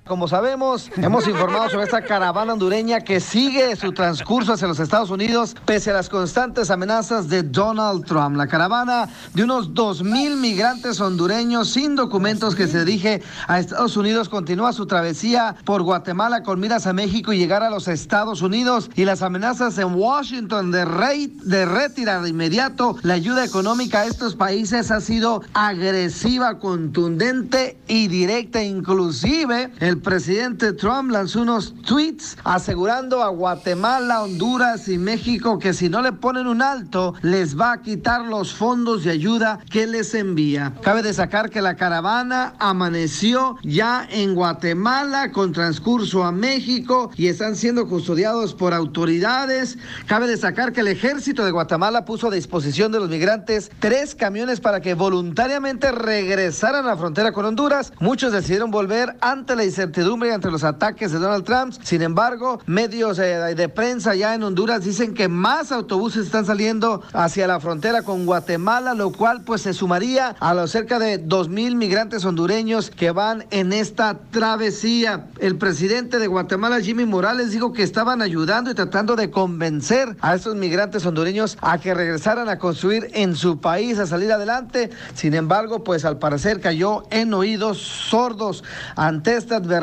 Como 0.09 0.27
sabemos, 0.27 0.89
hemos 0.97 1.27
informado 1.27 1.69
sobre 1.69 1.85
esta 1.85 2.01
caravana 2.01 2.53
hondureña 2.53 3.01
que 3.01 3.19
sigue 3.19 3.75
su 3.75 3.91
transcurso 3.91 4.53
hacia 4.53 4.67
los 4.67 4.79
Estados 4.79 5.11
Unidos 5.11 5.55
pese 5.65 5.91
a 5.91 5.93
las 5.93 6.09
constantes 6.09 6.71
amenazas 6.71 7.29
de 7.29 7.43
Donald 7.43 8.05
Trump. 8.05 8.35
La 8.35 8.47
caravana 8.47 9.07
de 9.35 9.43
unos 9.43 9.71
2.000 9.75 10.35
migrantes 10.37 10.99
hondureños 10.99 11.69
sin 11.69 11.95
documentos 11.95 12.55
que 12.55 12.67
se 12.67 12.85
dirige 12.85 13.21
a 13.47 13.59
Estados 13.59 13.95
Unidos 13.97 14.29
continúa 14.29 14.73
su 14.73 14.87
travesía 14.87 15.55
por 15.63 15.83
Guatemala 15.83 16.41
con 16.41 16.59
miras 16.59 16.87
a 16.87 16.93
México 16.93 17.31
y 17.31 17.37
llegar 17.37 17.61
a 17.61 17.69
los 17.69 17.87
Estados 17.87 18.41
Unidos 18.41 18.89
y 18.95 19.05
las 19.05 19.21
amenazas 19.21 19.77
en 19.77 19.93
Washington 19.93 20.71
de, 20.71 20.85
rey, 20.85 21.37
de 21.43 21.67
retirar 21.67 22.23
de 22.23 22.29
inmediato 22.29 22.95
la 23.03 23.13
ayuda 23.13 23.45
económica 23.45 23.99
a 23.99 24.05
estos 24.07 24.35
países 24.35 24.89
ha 24.89 25.01
sido 25.01 25.43
agresiva, 25.53 26.57
contundente 26.57 27.77
y 27.87 28.07
directa. 28.07 28.63
Inclusive 28.63 29.71
el 29.79 29.98
presidente 29.99 30.73
Trump 30.73 31.11
lanzó 31.11 31.41
unos 31.41 31.73
tweets 31.83 32.37
asegurando 32.43 33.21
a 33.21 33.27
Guatemala, 33.29 34.23
Honduras 34.23 34.87
y 34.87 34.97
México 34.97 35.59
que 35.59 35.73
si 35.73 35.89
no 35.89 36.01
le 36.01 36.13
ponen 36.13 36.47
un 36.47 36.61
alto 36.61 37.13
les 37.21 37.59
va 37.59 37.73
a 37.73 37.81
quitar 37.81 38.25
los 38.25 38.53
fondos 38.53 39.03
de 39.03 39.11
ayuda 39.11 39.59
que 39.69 39.87
les 39.87 40.13
envía. 40.13 40.73
Cabe 40.81 41.01
destacar 41.01 41.49
que 41.49 41.61
la 41.61 41.75
caravana 41.75 42.53
amaneció 42.59 43.57
ya 43.63 44.07
en 44.09 44.35
Guatemala 44.35 45.31
con 45.31 45.51
transcurso 45.51 46.23
a 46.23 46.31
México 46.31 47.11
y 47.17 47.27
están 47.27 47.55
siendo 47.55 47.87
custodiados 47.87 48.53
por 48.53 48.73
autoridades. 48.73 49.77
Cabe 50.07 50.27
destacar 50.27 50.71
que 50.71 50.81
el 50.81 50.87
ejército 50.87 51.43
de 51.43 51.51
Guatemala 51.51 52.05
puso 52.05 52.27
a 52.27 52.31
disposición 52.31 52.91
de 52.91 52.99
los 52.99 53.09
migrantes 53.09 53.69
tres 53.79 54.15
camiones 54.15 54.59
para 54.61 54.81
que 54.81 54.93
voluntariamente 54.93 55.91
regresaran 55.91 56.85
a 56.85 56.89
la 56.89 56.97
frontera 56.97 57.33
con 57.33 57.45
Honduras. 57.45 57.91
Muchos 57.99 58.31
decidieron 58.31 58.71
volver 58.71 59.17
ante 59.19 59.55
la 59.55 59.65
incertidumbre 59.65 59.88
ante 60.31 60.51
los 60.51 60.63
ataques 60.63 61.11
de 61.11 61.19
Donald 61.19 61.43
Trump. 61.43 61.73
Sin 61.81 62.01
embargo, 62.01 62.59
medios 62.65 63.19
eh, 63.19 63.55
de 63.55 63.69
prensa 63.69 64.15
ya 64.15 64.35
en 64.35 64.43
Honduras 64.43 64.83
dicen 64.83 65.13
que 65.13 65.27
más 65.27 65.71
autobuses 65.71 66.25
están 66.25 66.45
saliendo 66.45 67.01
hacia 67.13 67.47
la 67.47 67.59
frontera 67.59 68.03
con 68.03 68.25
Guatemala, 68.25 68.93
lo 68.93 69.11
cual 69.11 69.41
pues 69.43 69.61
se 69.61 69.73
sumaría 69.73 70.35
a 70.39 70.53
los 70.53 70.71
cerca 70.71 70.99
de 70.99 71.25
2.000 71.25 71.75
migrantes 71.75 72.23
hondureños 72.25 72.91
que 72.91 73.11
van 73.11 73.45
en 73.51 73.73
esta 73.73 74.17
travesía. 74.31 75.27
El 75.39 75.57
presidente 75.57 76.19
de 76.19 76.27
Guatemala, 76.27 76.79
Jimmy 76.81 77.05
Morales, 77.05 77.51
dijo 77.51 77.73
que 77.73 77.83
estaban 77.83 78.21
ayudando 78.21 78.71
y 78.71 78.75
tratando 78.75 79.15
de 79.15 79.31
convencer 79.31 80.15
a 80.21 80.35
estos 80.35 80.55
migrantes 80.55 81.05
hondureños 81.05 81.57
a 81.61 81.79
que 81.79 81.93
regresaran 81.93 82.49
a 82.49 82.59
construir 82.59 83.09
en 83.13 83.35
su 83.35 83.59
país, 83.59 83.97
a 83.97 84.05
salir 84.05 84.31
adelante. 84.31 84.91
Sin 85.15 85.33
embargo, 85.33 85.83
pues 85.83 86.05
al 86.05 86.19
parecer 86.19 86.61
cayó 86.61 87.03
en 87.09 87.33
oídos 87.33 87.79
sordos 87.79 88.63
ante 88.95 89.35
esta 89.35 89.55
advertencia. 89.55 89.78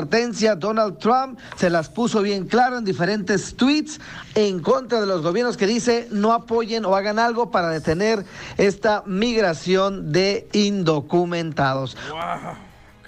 Donald 0.59 0.99
Trump 0.99 1.39
se 1.57 1.71
las 1.71 1.89
puso 1.89 2.23
bien 2.23 2.47
claro 2.47 2.79
en 2.79 2.85
diferentes 2.85 3.55
tweets 3.57 4.01
en 4.35 4.61
contra 4.61 5.01
de 5.01 5.07
los 5.07 5.23
gobiernos 5.23 5.57
que 5.57 5.67
dice 5.67 6.09
no 6.11 6.33
apoyen 6.33 6.85
o 6.85 6.95
hagan 6.95 7.19
algo 7.19 7.51
para 7.51 7.71
detener 7.71 8.25
esta 8.57 9.03
migración 9.07 10.13
de 10.13 10.49
indocumentados. 10.53 11.97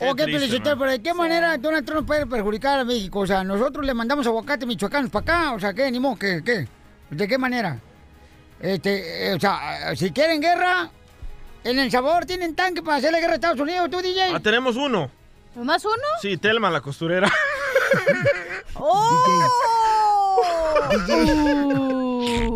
Ok, 0.00 0.20
Felicitero, 0.20 0.78
pero 0.78 0.92
¿de 0.92 1.02
qué 1.02 1.12
manera 1.12 1.58
Donald 1.58 1.84
Trump 1.84 2.06
puede 2.06 2.24
perjudicar 2.26 2.78
a 2.78 2.84
México? 2.84 3.20
O 3.20 3.26
sea, 3.26 3.42
nosotros 3.42 3.84
le 3.84 3.94
mandamos 3.94 4.26
aguacate 4.26 4.64
michoacanos 4.64 5.10
para 5.10 5.22
acá, 5.22 5.52
o 5.54 5.60
sea, 5.60 5.74
¿qué? 5.74 5.90
Ni 5.90 5.98
modo, 5.98 6.16
¿qué? 6.16 6.40
¿Qué? 6.44 6.68
¿De 7.10 7.26
qué 7.26 7.36
manera? 7.36 7.80
Este, 8.60 9.30
eh, 9.30 9.34
o 9.34 9.40
sea, 9.40 9.94
si 9.96 10.12
quieren 10.12 10.40
guerra, 10.40 10.90
en 11.64 11.78
El 11.78 11.90
Salvador 11.90 12.26
tienen 12.26 12.54
tanque 12.54 12.82
para 12.82 12.98
hacerle 12.98 13.20
guerra 13.20 13.32
a 13.32 13.36
Estados 13.36 13.60
Unidos, 13.60 13.90
tú, 13.90 14.00
DJ. 14.00 14.34
Ah, 14.34 14.40
tenemos 14.40 14.76
uno. 14.76 15.10
¿Más 15.54 15.84
uno? 15.84 15.94
Sí, 16.20 16.36
Telma, 16.36 16.70
la 16.70 16.80
costurera. 16.80 17.32
¡Oh! 18.74 19.24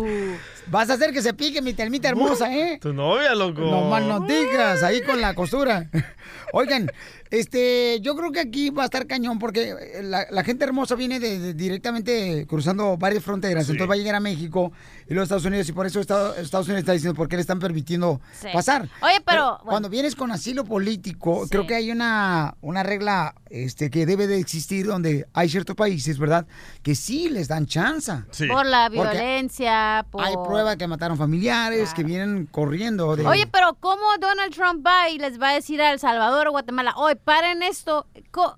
Vas 0.73 0.89
a 0.89 0.93
hacer 0.93 1.13
que 1.13 1.21
se 1.21 1.35
pique 1.35 1.61
mi 1.61 1.75
telmita 1.75 2.09
hermosa, 2.09 2.51
¿eh? 2.51 2.79
Tu 2.81 2.93
novia, 2.93 3.35
loco. 3.35 3.61
No 3.61 3.89
más 3.89 4.01
no 4.01 4.21
digas, 4.21 4.81
ahí 4.81 5.03
con 5.03 5.21
la 5.21 5.35
costura. 5.35 5.87
Oigan, 6.51 6.91
este, 7.37 7.99
yo 8.01 8.15
creo 8.15 8.31
que 8.31 8.39
aquí 8.39 8.69
va 8.69 8.83
a 8.83 8.85
estar 8.85 9.07
cañón 9.07 9.39
porque 9.39 9.73
la, 10.03 10.27
la 10.29 10.43
gente 10.43 10.63
hermosa 10.65 10.93
viene 10.93 11.19
de, 11.19 11.39
de- 11.39 11.53
directamente 11.55 12.45
cruzando 12.47 12.95
varias 12.95 13.23
fronteras, 13.23 13.63
entonces 13.69 13.89
va 13.89 13.95
a 13.95 13.97
llegar 13.97 14.13
a 14.15 14.19
México 14.19 14.71
y 15.09 15.13
los 15.15 15.23
Estados 15.23 15.45
Unidos 15.45 15.67
y 15.67 15.71
por 15.71 15.87
eso 15.87 15.99
Estados, 15.99 16.37
Estados 16.37 16.67
Unidos 16.67 16.81
está 16.81 16.91
diciendo 16.91 17.15
por 17.15 17.27
qué 17.27 17.35
le 17.37 17.41
están 17.41 17.59
permitiendo 17.59 18.21
Sí. 18.39 18.47
pasar. 18.53 18.87
Oye, 19.01 19.19
pero, 19.25 19.45
bueno. 19.57 19.63
cuando 19.65 19.89
vienes 19.89 20.15
con 20.15 20.31
asilo 20.31 20.63
político, 20.63 21.47
creo 21.49 21.65
que 21.65 21.73
hay 21.75 21.91
una, 21.91 22.55
una 22.61 22.83
regla 22.83 23.33
este, 23.49 23.89
que 23.89 24.05
debe 24.05 24.27
de 24.27 24.37
existir 24.39 24.85
donde 24.85 25.27
hay 25.33 25.49
ciertos 25.49 25.75
países, 25.75 26.19
¿verdad? 26.19 26.45
Que 26.83 26.93
sí 26.95 27.29
les 27.29 27.47
dan 27.47 27.65
chance. 27.65 28.11
Por 28.47 28.65
la 28.65 28.89
violencia, 28.89 30.05
por... 30.11 30.23
Hay 30.23 30.33
prueba 30.45 30.75
que 30.75 30.87
mataron 30.87 31.17
familiares, 31.17 31.93
que 31.93 32.03
vienen 32.03 32.45
corriendo. 32.45 33.15
De... 33.15 33.25
Oye, 33.25 33.47
pero 33.51 33.75
¿cómo 33.79 34.03
Donald 34.19 34.53
Trump 34.53 34.85
va 34.85 35.09
y 35.09 35.17
les 35.17 35.41
va 35.41 35.49
a 35.49 35.53
decir 35.53 35.81
a 35.81 35.91
El 35.91 35.99
Salvador 35.99 36.47
o 36.47 36.51
Guatemala, 36.51 36.93
oye, 36.97 37.15
paren 37.23 37.63
esto? 37.63 38.05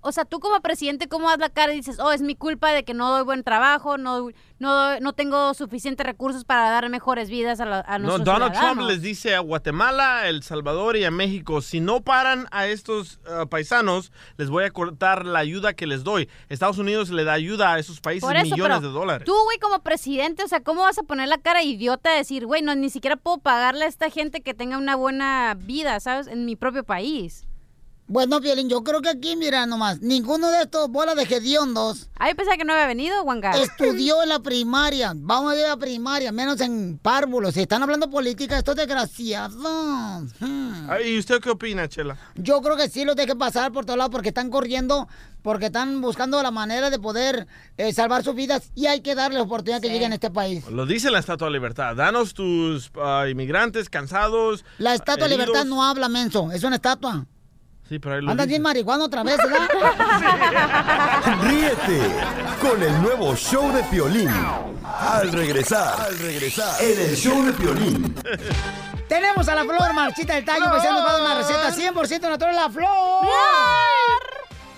O 0.02 0.12
sea, 0.12 0.26
tú 0.26 0.40
como 0.40 0.60
presidente, 0.62 1.08
¿cómo 1.08 1.30
das 1.30 1.40
la 1.40 1.50
cara 1.50 1.74
y 1.74 1.78
dices, 1.78 2.00
oh, 2.00 2.12
es 2.12 2.22
mi 2.22 2.36
culpa 2.36 2.72
de 2.72 2.84
que 2.84 2.94
no 2.94 3.12
doy 3.12 3.24
buen 3.24 3.44
trabajo, 3.44 3.98
no, 3.98 4.30
no, 4.60 5.00
no 5.00 5.14
tengo 5.14 5.54
suficientes 5.54 6.06
recursos 6.06 6.46
para 6.46 6.70
dar 6.70 6.90
mejores 6.90 7.30
vidas 7.30 7.60
a, 7.60 7.66
la- 7.66 7.80
a 7.88 8.00
No, 8.00 8.08
nuestros 8.08 8.26
Donald 8.26 8.52
Trump 8.54 8.64
ciudadanos"? 8.66 8.88
les 8.88 9.02
dice 9.02 9.36
a 9.36 9.40
Guatemala, 9.40 10.28
El 10.28 10.44
Salvador 10.44 10.98
y 10.98 11.04
a 11.04 11.12
México, 11.12 11.62
si 11.62 11.80
no 11.80 12.02
paran 12.02 12.48
a 12.52 12.68
estos 12.68 13.20
uh, 13.28 13.48
paisanos, 13.48 14.12
les 14.38 14.50
voy 14.50 14.64
a 14.64 14.72
cortar 14.72 15.26
la 15.26 15.40
ayuda 15.40 15.74
que 15.74 15.88
les 15.88 16.04
doy. 16.04 16.30
Estados 16.50 16.78
Unidos 16.78 17.10
le 17.10 17.24
da 17.24 17.34
ayuda 17.34 17.74
a 17.74 17.80
esos 17.80 18.02
países 18.02 18.28
Por 18.28 18.36
eso, 18.36 18.56
millones 18.56 18.82
de 18.82 18.88
dólares. 18.90 19.26
Tú, 19.26 19.36
güey, 19.46 19.60
como 19.60 19.80
presidente, 19.80 20.44
o 20.44 20.48
sea, 20.48 20.62
¿cómo 20.62 20.82
vas 20.82 20.98
a 20.98 21.04
poner 21.04 21.28
la 21.28 21.38
cara 21.38 21.64
idiota 21.64 22.12
de 22.12 22.18
decir, 22.18 22.46
güey, 22.46 22.62
no, 22.62 22.76
ni 22.76 22.90
siquiera 22.90 23.16
puedo 23.16 23.38
pagarle 23.40 23.86
a 23.86 23.88
esta 23.88 24.10
gente 24.10 24.42
que 24.42 24.54
tenga 24.54 24.78
una 24.78 24.96
buena 24.96 25.56
vida, 25.60 26.00
¿sabes? 26.00 26.28
En 26.28 26.46
mi 26.46 26.56
propio 26.56 26.84
país. 26.84 27.46
Bueno, 28.08 28.40
Piolín, 28.40 28.70
yo 28.70 28.84
creo 28.84 29.02
que 29.02 29.10
aquí, 29.10 29.36
mira 29.36 29.66
nomás, 29.66 30.00
ninguno 30.00 30.52
de 30.52 30.62
estos 30.62 30.90
bolas 30.90 31.16
de 31.16 31.24
hediondos 31.24 32.08
Ay, 32.18 32.36
pensaba 32.36 32.56
que 32.56 32.64
no 32.64 32.74
había 32.74 32.86
venido, 32.86 33.24
Juanca. 33.24 33.52
estudió 33.54 34.22
en 34.24 34.30
la 34.30 34.40
primaria. 34.40 35.14
Vamos 35.16 35.54
a 35.54 35.60
ir 35.60 35.66
a 35.66 35.70
la 35.70 35.78
primaria, 35.78 36.32
menos 36.32 36.62
en 36.62 37.00
párvulos. 37.02 37.56
Si 37.56 37.62
están 37.62 37.82
hablando 37.82 38.08
política, 38.10 38.60
estos 38.60 38.76
desgraciados. 38.76 40.34
Hmm. 40.40 40.88
¿Y 41.04 41.18
usted 41.18 41.42
qué 41.42 41.50
opina, 41.50 41.90
Chela? 41.90 42.16
Yo 42.36 42.62
creo 42.62 42.78
que 42.78 42.90
sí 42.90 43.06
los 43.06 43.16
dejen 43.16 43.40
pasar 43.40 43.72
por 43.72 43.86
todos 43.86 43.98
lados 43.98 44.12
porque 44.12 44.30
están 44.30 44.52
corriendo, 44.52 45.08
porque 45.42 45.66
están 45.66 46.00
buscando 46.00 46.42
la 46.44 46.52
manera 46.52 46.92
de 46.92 47.00
poder 47.00 47.48
eh, 47.78 47.92
salvar 47.92 48.24
sus 48.24 48.36
vidas 48.36 48.72
y 48.76 48.86
hay 48.86 49.02
que 49.02 49.16
darles 49.16 49.42
oportunidad 49.42 49.82
que 49.82 49.90
lleguen 49.90 50.12
a 50.12 50.16
este 50.16 50.30
país. 50.30 50.64
Lo 50.70 50.86
dice 50.86 51.10
la 51.10 51.20
Estatua 51.20 51.48
de 51.48 51.54
Libertad. 51.54 51.96
Danos 51.96 52.36
tus 52.36 52.92
ah, 53.02 53.26
inmigrantes 53.28 53.90
cansados. 53.90 54.64
La 54.78 54.94
Estatua 54.94 55.28
de. 55.28 55.38
Libertad 55.38 55.66
no 55.66 55.84
habla, 55.84 56.08
menso. 56.08 56.52
Es 56.52 56.64
una 56.64 56.76
estatua. 56.76 57.26
Sí, 57.88 58.00
pero 58.00 58.16
ahí 58.16 58.22
lo 58.22 58.32
Andas 58.32 58.48
dice. 58.48 58.54
bien 58.54 58.62
marihuana 58.64 59.06
otra 59.06 59.22
vez, 59.24 59.38
¿verdad? 59.38 59.70
Ríete 61.44 62.02
con 62.60 62.82
el 62.82 63.02
nuevo 63.02 63.36
show 63.36 63.72
de 63.72 63.84
Piolín. 63.84 64.30
Al 64.84 65.32
regresar, 65.32 65.94
al 66.02 66.18
regresar, 66.18 66.82
en 66.82 67.00
el 67.10 67.16
show 67.16 67.44
de 67.46 67.54
Piolín. 67.54 68.16
Tenemos 69.08 69.48
a 69.48 69.54
la 69.56 69.64
flor 69.64 69.94
Marchita 69.94 70.34
del 70.34 70.44
Tallo, 70.46 70.66
pues 70.70 70.84
nos 70.84 71.06
va 71.06 71.10
a 71.10 71.14
dar 71.14 71.22
una 71.22 71.36
receta 71.36 71.72
100% 71.72 72.22
natural, 72.22 72.56
la 72.56 72.70
flor. 72.70 72.88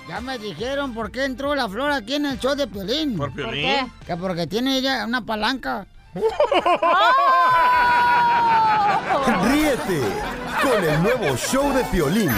Ya 0.10 0.20
me 0.20 0.38
dijeron 0.38 0.94
por 0.94 1.10
qué 1.12 1.24
entró 1.24 1.56
la 1.56 1.70
flor 1.70 1.92
aquí 1.92 2.16
en 2.16 2.26
el 2.26 2.40
show 2.40 2.56
de 2.56 2.68
Piolín. 2.68 3.16
¿Por 3.18 3.32
Piolín? 3.32 3.80
¿Por 3.80 3.90
qué? 4.00 4.06
Que 4.06 4.18
porque 4.18 4.48
tiene 4.48 4.78
ella 4.78 5.06
una 5.06 5.22
palanca. 5.26 5.88
Ríete 9.44 10.02
con 10.62 10.84
el 10.84 11.04
nuevo 11.04 11.38
show 11.38 11.72
de 11.74 11.84
Piolín. 11.86 12.32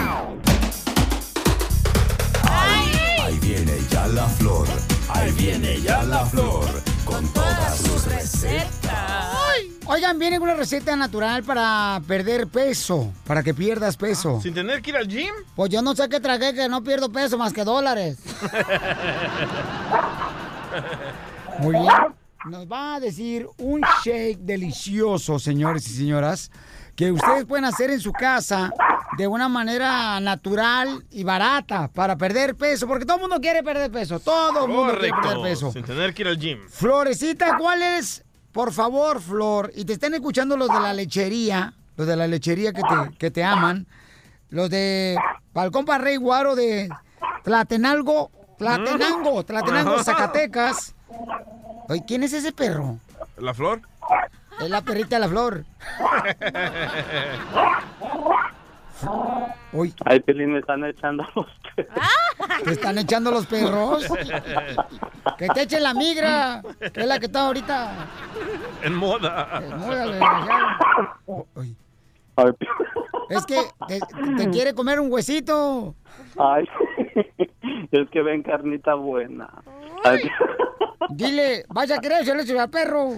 Viene 5.50 5.82
ya 5.82 6.04
la 6.04 6.24
flor, 6.28 6.66
con 7.06 7.28
todas 7.34 7.78
sus 7.78 8.06
recetas. 8.06 9.36
Oigan, 9.88 10.20
viene 10.20 10.38
una 10.38 10.54
receta 10.54 10.96
natural 10.96 11.44
para 11.44 12.00
perder 12.08 12.48
peso, 12.48 13.12
para 13.26 13.42
que 13.42 13.56
pierdas 13.56 13.98
peso. 13.98 14.40
¿Sin 14.42 14.54
tener 14.54 14.84
que 14.84 14.92
ir 14.92 14.98
al 14.98 15.08
gym? 15.08 15.34
Pues 15.56 15.72
yo 15.72 15.82
no 15.82 15.96
sé 15.96 16.08
qué 16.08 16.20
tragué, 16.20 16.54
que 16.54 16.70
no 16.70 16.84
pierdo 16.84 17.12
peso 17.12 17.40
más 17.40 17.52
que 17.52 17.64
dólares. 17.64 18.20
Muy 21.60 21.74
bien. 21.74 21.96
Nos 22.46 22.68
va 22.68 22.96
a 22.96 23.00
decir 23.00 23.48
un 23.58 23.82
shake 24.04 24.40
delicioso, 24.40 25.40
señores 25.40 25.88
y 25.88 25.98
señoras, 25.98 26.52
que 27.00 27.14
ustedes 27.14 27.46
pueden 27.46 27.64
hacer 27.64 27.92
en 27.92 28.02
su 28.02 28.12
casa 28.12 28.74
de 29.18 29.26
una 29.26 29.48
manera 29.48 30.20
natural 30.20 31.06
y 31.12 31.24
barata 31.24 31.88
para 31.88 32.18
perder 32.18 32.56
peso, 32.56 32.88
porque 32.88 33.06
todo 33.06 33.16
el 33.16 33.22
mundo 33.22 33.40
quiere 33.40 33.64
perder 33.64 33.90
peso, 33.90 34.20
todo 34.20 34.66
el 34.66 34.70
mundo 34.70 34.98
quiere 35.00 35.14
perder 35.14 35.42
peso. 35.42 35.72
Sin 35.72 35.86
tener 35.86 36.14
que 36.14 36.24
ir 36.24 36.28
al 36.28 36.38
gym. 36.38 36.60
Florecita, 36.68 37.56
¿cuál 37.58 37.84
es? 37.84 38.26
Por 38.52 38.74
favor, 38.74 39.22
Flor, 39.22 39.72
y 39.76 39.86
te 39.86 39.94
están 39.94 40.14
escuchando 40.14 40.58
los 40.58 40.68
de 40.68 40.78
la 40.82 40.92
lechería, 40.92 41.74
los 41.96 42.06
de 42.06 42.18
la 42.18 42.28
lechería 42.28 42.74
que 42.74 42.82
te, 42.82 43.18
que 43.18 43.32
te 43.32 43.46
aman, 43.46 43.88
los 44.50 44.70
de 44.70 45.18
Balcón 45.54 45.86
para 45.86 46.04
Rey 46.04 46.18
Guaro 46.18 46.58
de 46.58 46.90
Tlatenalgo, 47.46 48.30
Tlatenango, 48.58 49.46
Tlatenango, 49.46 50.04
Zacatecas. 50.04 50.96
Oye, 51.88 52.04
¿quién 52.06 52.24
es 52.24 52.34
ese 52.34 52.52
perro? 52.52 53.00
¿La 53.38 53.54
flor? 53.54 53.84
Es 54.62 54.70
la 54.70 54.82
perrita 54.82 55.16
de 55.16 55.20
la 55.20 55.28
flor. 55.30 55.66
Uy, 59.72 59.94
Ay, 60.06 60.20
Pelín, 60.20 60.52
me 60.54 60.60
están 60.60 60.84
echando 60.84 61.26
los 61.36 61.46
¿te 62.64 62.72
están 62.72 62.98
echando 62.98 63.32
los 63.32 63.46
perros? 63.46 64.06
Que 65.38 65.48
te 65.48 65.62
eche 65.62 65.80
la 65.80 65.94
migra, 65.94 66.62
que 66.94 67.02
es 67.02 67.08
la 67.08 67.20
que 67.20 67.28
está 67.28 67.46
ahorita. 67.46 67.92
En 68.84 68.96
moda. 68.96 69.62
Desgraciado. 69.62 71.48
Uy. 71.56 71.76
Ay, 72.36 72.52
Es 73.30 73.46
que 73.46 73.62
te, 73.88 74.00
te 74.38 74.50
quiere 74.50 74.74
comer 74.74 75.00
un 75.00 75.12
huesito. 75.12 75.96
Ay, 76.38 76.66
es 77.92 78.10
que 78.10 78.22
ven 78.22 78.44
carnita 78.44 78.96
buena. 78.96 79.50
Ay, 80.04 80.20
Dile, 81.10 81.66
vaya 81.70 81.96
a 81.96 82.00
querer, 82.00 82.26
yo 82.26 82.36
le 82.36 82.60
al 82.60 82.70
perro. 82.70 83.12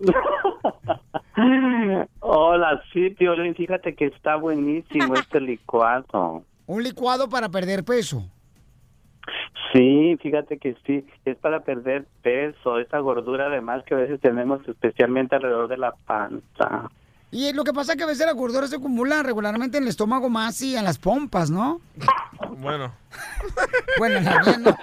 Hola, 2.20 2.82
sí, 2.92 3.10
Piolín, 3.10 3.54
fíjate 3.54 3.94
que 3.94 4.06
está 4.06 4.36
buenísimo 4.36 5.14
este 5.14 5.40
licuado. 5.40 6.42
Un 6.66 6.82
licuado 6.82 7.28
para 7.28 7.48
perder 7.48 7.84
peso. 7.84 8.24
Sí, 9.72 10.16
fíjate 10.20 10.58
que 10.58 10.76
sí, 10.84 11.06
es 11.24 11.36
para 11.36 11.60
perder 11.60 12.06
peso, 12.22 12.78
esa 12.78 12.98
gordura 12.98 13.46
además 13.46 13.84
que 13.84 13.94
a 13.94 13.98
veces 13.98 14.20
tenemos 14.20 14.66
especialmente 14.66 15.36
alrededor 15.36 15.68
de 15.68 15.76
la 15.76 15.94
panza. 16.06 16.90
Y 17.32 17.52
lo 17.52 17.62
que 17.62 17.72
pasa 17.72 17.92
es 17.92 17.98
que 17.98 18.04
a 18.04 18.08
veces 18.08 18.26
la 18.26 18.32
gordura 18.32 18.66
se 18.66 18.76
acumula 18.76 19.22
regularmente 19.22 19.78
en 19.78 19.84
el 19.84 19.88
estómago 19.90 20.28
más 20.28 20.60
y 20.62 20.76
en 20.76 20.84
las 20.84 20.98
pompas, 20.98 21.50
¿no? 21.50 21.80
Bueno. 22.58 22.92
Bueno, 23.98 24.18
en 24.18 24.24
la 24.24 24.40
no. 24.58 24.76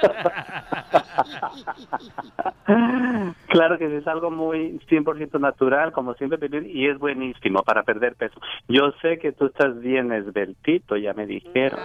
Claro 3.47 3.77
que 3.79 3.87
sí, 3.87 3.95
es 3.95 4.07
algo 4.07 4.29
muy 4.29 4.79
100% 4.89 5.39
natural, 5.39 5.91
como 5.91 6.13
siempre, 6.15 6.37
y 6.67 6.87
es 6.87 6.99
buenísimo 6.99 7.63
para 7.63 7.83
perder 7.83 8.15
peso. 8.15 8.39
Yo 8.67 8.91
sé 9.01 9.17
que 9.17 9.31
tú 9.31 9.45
estás 9.47 9.79
bien 9.79 10.11
esbeltito, 10.11 10.97
ya 10.97 11.13
me 11.13 11.25
dijeron. 11.25 11.79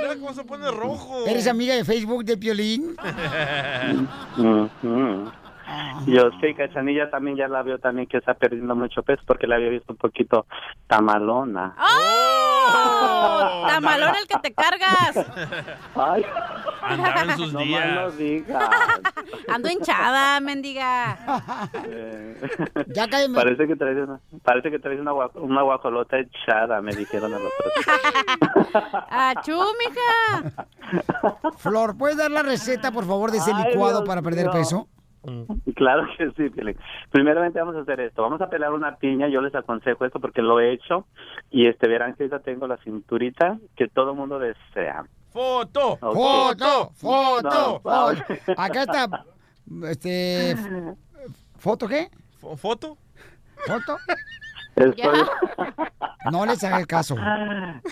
Mira 0.00 0.14
cómo 0.20 0.32
se 0.34 0.44
pone 0.44 0.70
rojo. 0.70 1.26
¿Eres 1.26 1.48
amiga 1.48 1.74
de 1.74 1.84
Facebook 1.84 2.24
de 2.24 2.36
Piolín? 2.36 2.96
Ujú. 4.38 5.30
Yo 6.06 6.30
sé, 6.40 6.54
Cachanilla 6.54 7.10
también 7.10 7.36
ya 7.36 7.48
la 7.48 7.62
veo 7.62 7.78
también 7.78 8.06
que 8.08 8.16
está 8.18 8.34
perdiendo 8.34 8.74
mucho 8.74 9.02
peso 9.02 9.22
porque 9.26 9.46
la 9.46 9.56
había 9.56 9.68
visto 9.70 9.92
un 9.92 9.98
poquito 9.98 10.46
tamalona. 10.86 11.74
¡Oh! 11.78 12.54
Tamalón 13.68 14.14
el 14.16 14.26
que 14.26 14.38
te 14.40 14.52
cargas. 14.54 15.16
Ay, 15.94 16.24
Andaba 16.82 17.22
en 17.22 17.36
sus 17.36 17.52
no 17.52 17.60
más 17.60 17.66
días. 17.68 17.94
no 17.94 18.10
digas. 18.12 18.70
Ando 19.48 19.70
hinchada, 19.70 20.40
mendiga. 20.40 21.18
Eh, 21.84 22.40
Ya 22.88 23.08
cállame. 23.08 23.34
parece 23.34 23.66
que 23.66 23.76
traes 23.76 23.96
una, 23.98 24.20
parece 24.42 24.70
que 24.70 24.78
traes 24.78 25.00
una, 25.00 25.12
una 25.12 25.62
guajolota 25.62 26.18
echada, 26.18 26.80
me 26.82 26.94
dijeron 26.94 27.32
a 27.34 27.38
los 27.38 27.52
otros. 27.58 28.84
¡Achú, 29.10 29.58
mija! 29.78 30.66
Flor, 31.58 31.96
¿puedes 31.96 32.16
dar 32.16 32.30
la 32.30 32.42
receta, 32.42 32.90
por 32.92 33.04
favor, 33.06 33.30
de 33.30 33.38
ese 33.38 33.52
Ay, 33.54 33.64
licuado 33.70 33.98
Dios 33.98 34.08
para 34.08 34.22
perder 34.22 34.50
peso? 34.50 34.88
Claro 35.74 36.06
que 36.16 36.30
sí, 36.32 36.48
Piolín. 36.50 36.76
Primeramente 37.10 37.58
vamos 37.58 37.76
a 37.76 37.80
hacer 37.80 38.00
esto. 38.00 38.22
Vamos 38.22 38.40
a 38.40 38.48
pelar 38.48 38.72
una 38.72 38.96
piña. 38.96 39.28
Yo 39.28 39.40
les 39.40 39.54
aconsejo 39.54 40.04
esto 40.04 40.20
porque 40.20 40.42
lo 40.42 40.60
he 40.60 40.72
hecho. 40.72 41.06
Y 41.50 41.66
este 41.66 41.88
verán 41.88 42.14
que 42.14 42.24
ahorita 42.24 42.40
tengo 42.40 42.66
la 42.66 42.76
cinturita 42.78 43.58
que 43.76 43.88
todo 43.88 44.14
mundo 44.14 44.38
desea. 44.38 45.04
¡Foto! 45.32 45.96
¡Foto! 45.98 46.90
¡Foto! 46.94 47.42
No, 47.42 47.80
foto. 47.80 48.22
Acá 48.56 48.82
está. 48.82 49.24
Este. 49.84 50.56
¿Foto 51.58 51.86
qué? 51.88 52.08
Fo- 52.40 52.56
¿Foto? 52.56 52.96
¿Foto? 53.66 53.96
Estoy, 54.76 55.18
No 56.32 56.46
les 56.46 56.62
haga 56.62 56.84
caso. 56.86 57.16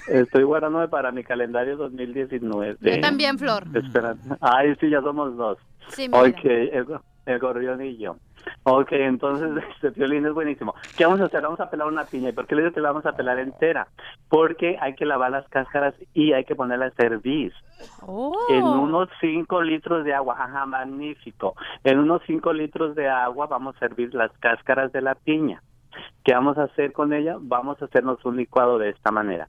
estoy 0.07 0.45
guardándome 0.45 0.89
para 0.89 1.11
mi 1.11 1.24
calendario 1.24 1.77
2019. 1.77 2.77
Yo 2.81 3.01
también, 3.01 3.39
Flor. 3.39 3.64
Espera. 3.74 4.14
Ay, 4.41 4.74
sí, 4.81 4.89
ya 4.89 5.01
somos 5.03 5.37
dos. 5.37 5.59
Sí, 5.89 6.09
mira. 6.09 6.20
Ok, 6.22 6.45
el, 7.27 7.99
yo. 7.99 8.16
Ok, 8.62 8.93
entonces 8.93 9.64
este 9.74 9.91
violín 9.91 10.27
es 10.27 10.33
buenísimo. 10.33 10.74
¿Qué 10.97 11.05
vamos 11.05 11.20
a 11.20 11.24
hacer? 11.24 11.43
Vamos 11.43 11.61
a 11.61 11.68
pelar 11.68 11.89
una 11.89 12.05
piña. 12.05 12.31
¿Y 12.31 12.33
por 12.33 12.47
qué 12.47 12.55
le 12.55 12.62
digo 12.62 12.74
que 12.74 12.81
la 12.81 12.91
vamos 12.91 13.07
a 13.07 13.16
pelar 13.16 13.39
entera? 13.39 13.89
Porque 14.29 14.79
hay 14.81 14.95
que 14.95 15.05
lavar 15.05 15.31
las 15.31 15.49
cáscaras 15.49 15.95
y 16.14 16.33
hay 16.33 16.45
que 16.45 16.55
ponerla 16.55 16.87
a 16.87 16.91
servir. 16.93 17.53
Oh. 18.03 18.35
En 18.49 18.64
unos 18.64 19.09
5 19.20 19.62
litros 19.62 20.05
de 20.05 20.14
agua. 20.14 20.37
Ajá, 20.39 20.66
magnífico. 20.66 21.55
En 21.85 21.99
unos 21.99 22.22
5 22.27 22.53
litros 22.53 22.95
de 22.95 23.09
agua 23.09 23.47
vamos 23.47 23.77
a 23.77 23.81
servir 23.81 24.14
las 24.14 24.31
cáscaras 24.39 24.93
de 24.93 25.03
la 25.03 25.14
piña. 25.14 25.62
¿Qué 26.24 26.35
vamos 26.35 26.59
a 26.59 26.64
hacer 26.64 26.93
con 26.93 27.12
ella? 27.12 27.37
Vamos 27.41 27.81
a 27.81 27.87
hacernos 27.87 28.24
un 28.24 28.37
licuado 28.37 28.79
de 28.79 28.91
esta 28.91 29.11
manera. 29.11 29.49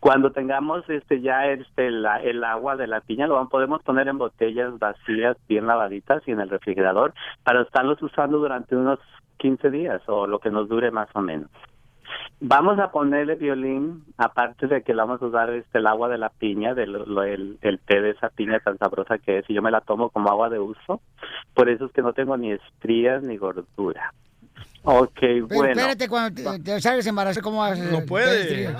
Cuando 0.00 0.32
tengamos 0.32 0.88
este 0.88 1.20
ya 1.20 1.46
este 1.46 1.88
el 1.88 2.44
agua 2.44 2.76
de 2.76 2.86
la 2.86 3.02
piña, 3.02 3.26
lo 3.26 3.46
podemos 3.50 3.82
poner 3.82 4.08
en 4.08 4.16
botellas 4.18 4.78
vacías, 4.78 5.36
bien 5.46 5.66
lavaditas 5.66 6.26
y 6.26 6.32
en 6.32 6.40
el 6.40 6.48
refrigerador 6.48 7.12
para 7.44 7.60
estarlos 7.62 8.02
usando 8.02 8.38
durante 8.38 8.74
unos 8.76 8.98
15 9.36 9.70
días 9.70 10.00
o 10.06 10.26
lo 10.26 10.38
que 10.38 10.50
nos 10.50 10.68
dure 10.68 10.90
más 10.90 11.08
o 11.14 11.20
menos. 11.20 11.50
Vamos 12.40 12.78
a 12.78 12.90
ponerle 12.90 13.34
violín, 13.36 14.04
aparte 14.16 14.66
de 14.66 14.82
que 14.82 14.94
le 14.94 15.02
vamos 15.02 15.20
a 15.22 15.26
usar 15.26 15.50
este, 15.50 15.78
el 15.78 15.86
agua 15.86 16.08
de 16.08 16.16
la 16.18 16.30
piña, 16.30 16.74
del 16.74 16.92
lo- 16.92 17.22
el, 17.22 17.58
el 17.60 17.78
té 17.80 18.00
de 18.00 18.10
esa 18.10 18.30
piña 18.30 18.58
tan 18.60 18.78
sabrosa 18.78 19.18
que 19.18 19.38
es, 19.38 19.50
y 19.50 19.54
yo 19.54 19.60
me 19.62 19.70
la 19.70 19.82
tomo 19.82 20.08
como 20.08 20.30
agua 20.30 20.48
de 20.48 20.58
uso. 20.58 21.02
Por 21.54 21.68
eso 21.68 21.84
es 21.84 21.92
que 21.92 22.02
no 22.02 22.14
tengo 22.14 22.36
ni 22.38 22.52
estrías 22.52 23.22
ni 23.22 23.36
gordura. 23.36 24.12
Ok, 24.82 25.10
Pero 25.20 25.46
bueno. 25.46 25.72
espérate, 25.72 26.08
cuando 26.08 26.42
te, 26.42 26.58
te 26.60 26.80
salgas 26.80 27.06
embarazada, 27.06 27.42
¿cómo 27.42 27.58
vas? 27.58 27.78
No 27.78 28.00
puede. 28.06 28.74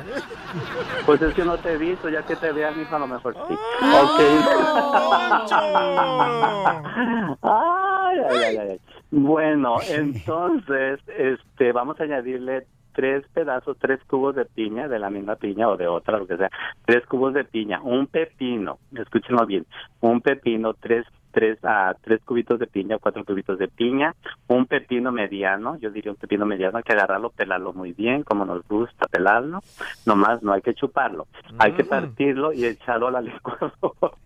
Pues 1.05 1.21
es 1.21 1.35
que 1.35 1.45
no 1.45 1.59
te 1.59 1.73
he 1.73 1.77
visto, 1.77 2.09
ya 2.09 2.23
que 2.25 2.37
te 2.37 2.53
vean, 2.53 2.81
hijo, 2.81 2.97
a 2.97 2.99
lo 2.99 3.07
mejor 3.07 3.35
sí. 3.35 3.53
Ok. 3.53 4.21
Ay, 7.43 8.19
ay, 8.29 8.37
ay, 8.45 8.57
ay. 8.59 8.81
Bueno, 9.11 9.77
entonces, 9.89 11.01
este, 11.17 11.73
vamos 11.73 11.99
a 12.01 12.05
añadirle 12.05 12.67
tres 12.93 13.25
pedazos, 13.33 13.77
tres 13.81 14.01
cubos 14.07 14.35
de 14.35 14.45
piña, 14.45 14.89
de 14.89 14.99
la 14.99 15.11
misma 15.11 15.37
piña 15.37 15.69
o 15.69 15.77
de 15.77 15.87
otra, 15.87 16.19
lo 16.19 16.27
que 16.27 16.37
sea. 16.37 16.51
Tres 16.87 17.07
cubos 17.07 17.35
de 17.35 17.45
piña, 17.45 17.81
un 17.83 18.07
pepino, 18.07 18.79
escúchenlo 18.97 19.47
bien, 19.47 19.67
un 20.01 20.21
pepino, 20.21 20.75
tres 20.75 21.07
tres 21.31 21.59
a 21.65 21.95
tres 22.01 22.21
cubitos 22.25 22.59
de 22.59 22.67
piña, 22.67 22.99
cuatro 22.99 23.25
cubitos 23.25 23.59
de 23.59 23.69
piña, 23.69 24.15
un 24.49 24.67
pepino 24.67 25.13
mediano, 25.13 25.77
yo 25.79 25.91
diría 25.91 26.13
un 26.13 26.19
pepino 26.19 26.47
mediano, 26.47 26.79
hay 26.79 26.85
que 26.85 26.93
agarrarlo, 26.93 27.31
pelarlo 27.31 27.73
muy 27.73 27.93
bien, 27.93 28.23
como 28.23 28.45
nos 28.45 28.67
gusta 28.69 29.07
pelarlo, 29.07 29.61
nomás 30.07 30.43
no 30.43 30.53
hay 30.53 30.63
que 30.63 30.75
chuparlo, 30.75 31.27
hay 31.59 31.73
que 31.73 31.85
partirlo 31.85 32.53
y 32.53 32.65
echarlo 32.65 33.09
a 33.09 33.13
la 33.13 33.21
licuadora. 33.23 34.17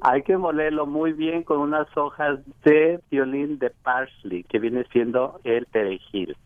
hay 0.00 0.22
que 0.22 0.36
molerlo 0.36 0.86
muy 0.86 1.12
bien 1.12 1.42
con 1.42 1.58
unas 1.58 1.86
hojas 1.96 2.40
de 2.64 3.00
violín 3.10 3.58
de 3.58 3.70
parsley, 3.70 4.44
que 4.44 4.58
viene 4.58 4.84
siendo 4.92 5.40
el 5.44 5.66
perejil. 5.66 6.36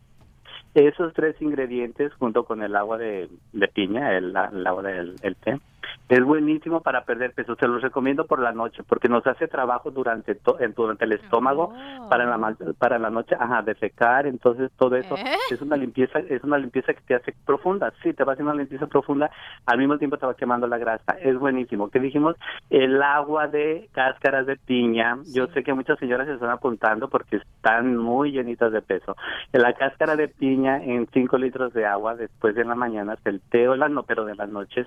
Esos 0.75 1.15
tres 1.15 1.41
ingredientes 1.41 2.13
junto 2.15 2.45
con 2.45 2.63
el 2.63 2.75
agua 2.75 2.99
de, 2.99 3.29
de 3.53 3.69
piña, 3.69 4.17
el 4.17 4.37
agua 4.37 4.83
del 4.83 5.15
el 5.23 5.37
té, 5.37 5.61
es 6.09 6.23
buenísimo 6.23 6.81
para 6.81 7.05
perder 7.05 7.33
peso. 7.33 7.57
Se 7.57 7.67
los 7.67 7.83
recomiendo 7.83 8.27
por 8.27 8.41
la 8.41 8.53
noche 8.53 8.83
porque 8.87 9.09
nos 9.09 9.27
hace 9.27 9.49
trabajo 9.49 9.91
durante 9.91 10.35
to- 10.35 10.59
en- 10.61 10.75
durante 10.75 11.05
el 11.05 11.13
estómago 11.13 11.73
para 12.11 12.25
la 12.25 12.55
para 12.79 12.99
la 12.99 13.11
noche, 13.11 13.35
ajá, 13.39 13.63
defecar, 13.63 14.27
entonces 14.27 14.71
todo 14.77 14.97
eso 14.97 15.17
¿Eh? 15.17 15.37
es 15.51 15.61
una 15.63 15.77
limpieza 15.77 16.19
es 16.19 16.43
una 16.45 16.59
limpieza 16.59 16.93
que 16.95 17.01
te 17.01 17.15
hace 17.15 17.35
profunda. 17.47 17.93
Sí, 18.03 18.13
te 18.13 18.25
va 18.25 18.33
haciendo 18.33 18.53
una 18.53 18.61
limpieza 18.63 18.87
profunda, 18.87 19.31
al 19.67 19.79
mismo 19.79 19.99
tiempo 19.99 20.17
te 20.19 20.27
va 20.27 20.35
quemando 20.35 20.67
la 20.67 20.79
grasa. 20.79 21.17
Es 21.21 21.39
buenísimo. 21.39 21.89
¿Qué 21.91 22.01
dijimos? 22.01 22.37
El 22.71 23.03
agua 23.03 23.47
de 23.49 23.89
cáscaras 23.93 24.47
de 24.47 24.57
piña. 24.57 25.19
Yo 25.35 25.47
sé 25.49 25.63
que 25.63 25.73
muchas 25.75 25.99
señoras 25.99 26.27
se 26.27 26.35
están 26.35 26.51
apuntando 26.51 27.09
porque 27.09 27.37
están 27.37 27.97
muy 27.97 28.33
llenitas 28.33 28.73
de 28.73 28.83
peso. 28.83 29.17
La 29.53 29.73
cáscara 29.73 30.17
de 30.17 30.29
piña 30.29 30.83
en 30.83 31.07
5 31.13 31.39
litros 31.39 31.73
de 31.73 31.87
agua 31.87 32.15
después 32.15 32.55
de 32.55 32.65
la 32.65 32.75
mañana, 32.75 33.17
el 33.25 33.41
té 33.41 33.69
o 33.69 33.77
la 33.77 33.89
no, 33.89 34.03
pero 34.03 34.25
de 34.25 34.35
las 34.35 34.49
noches 34.49 34.87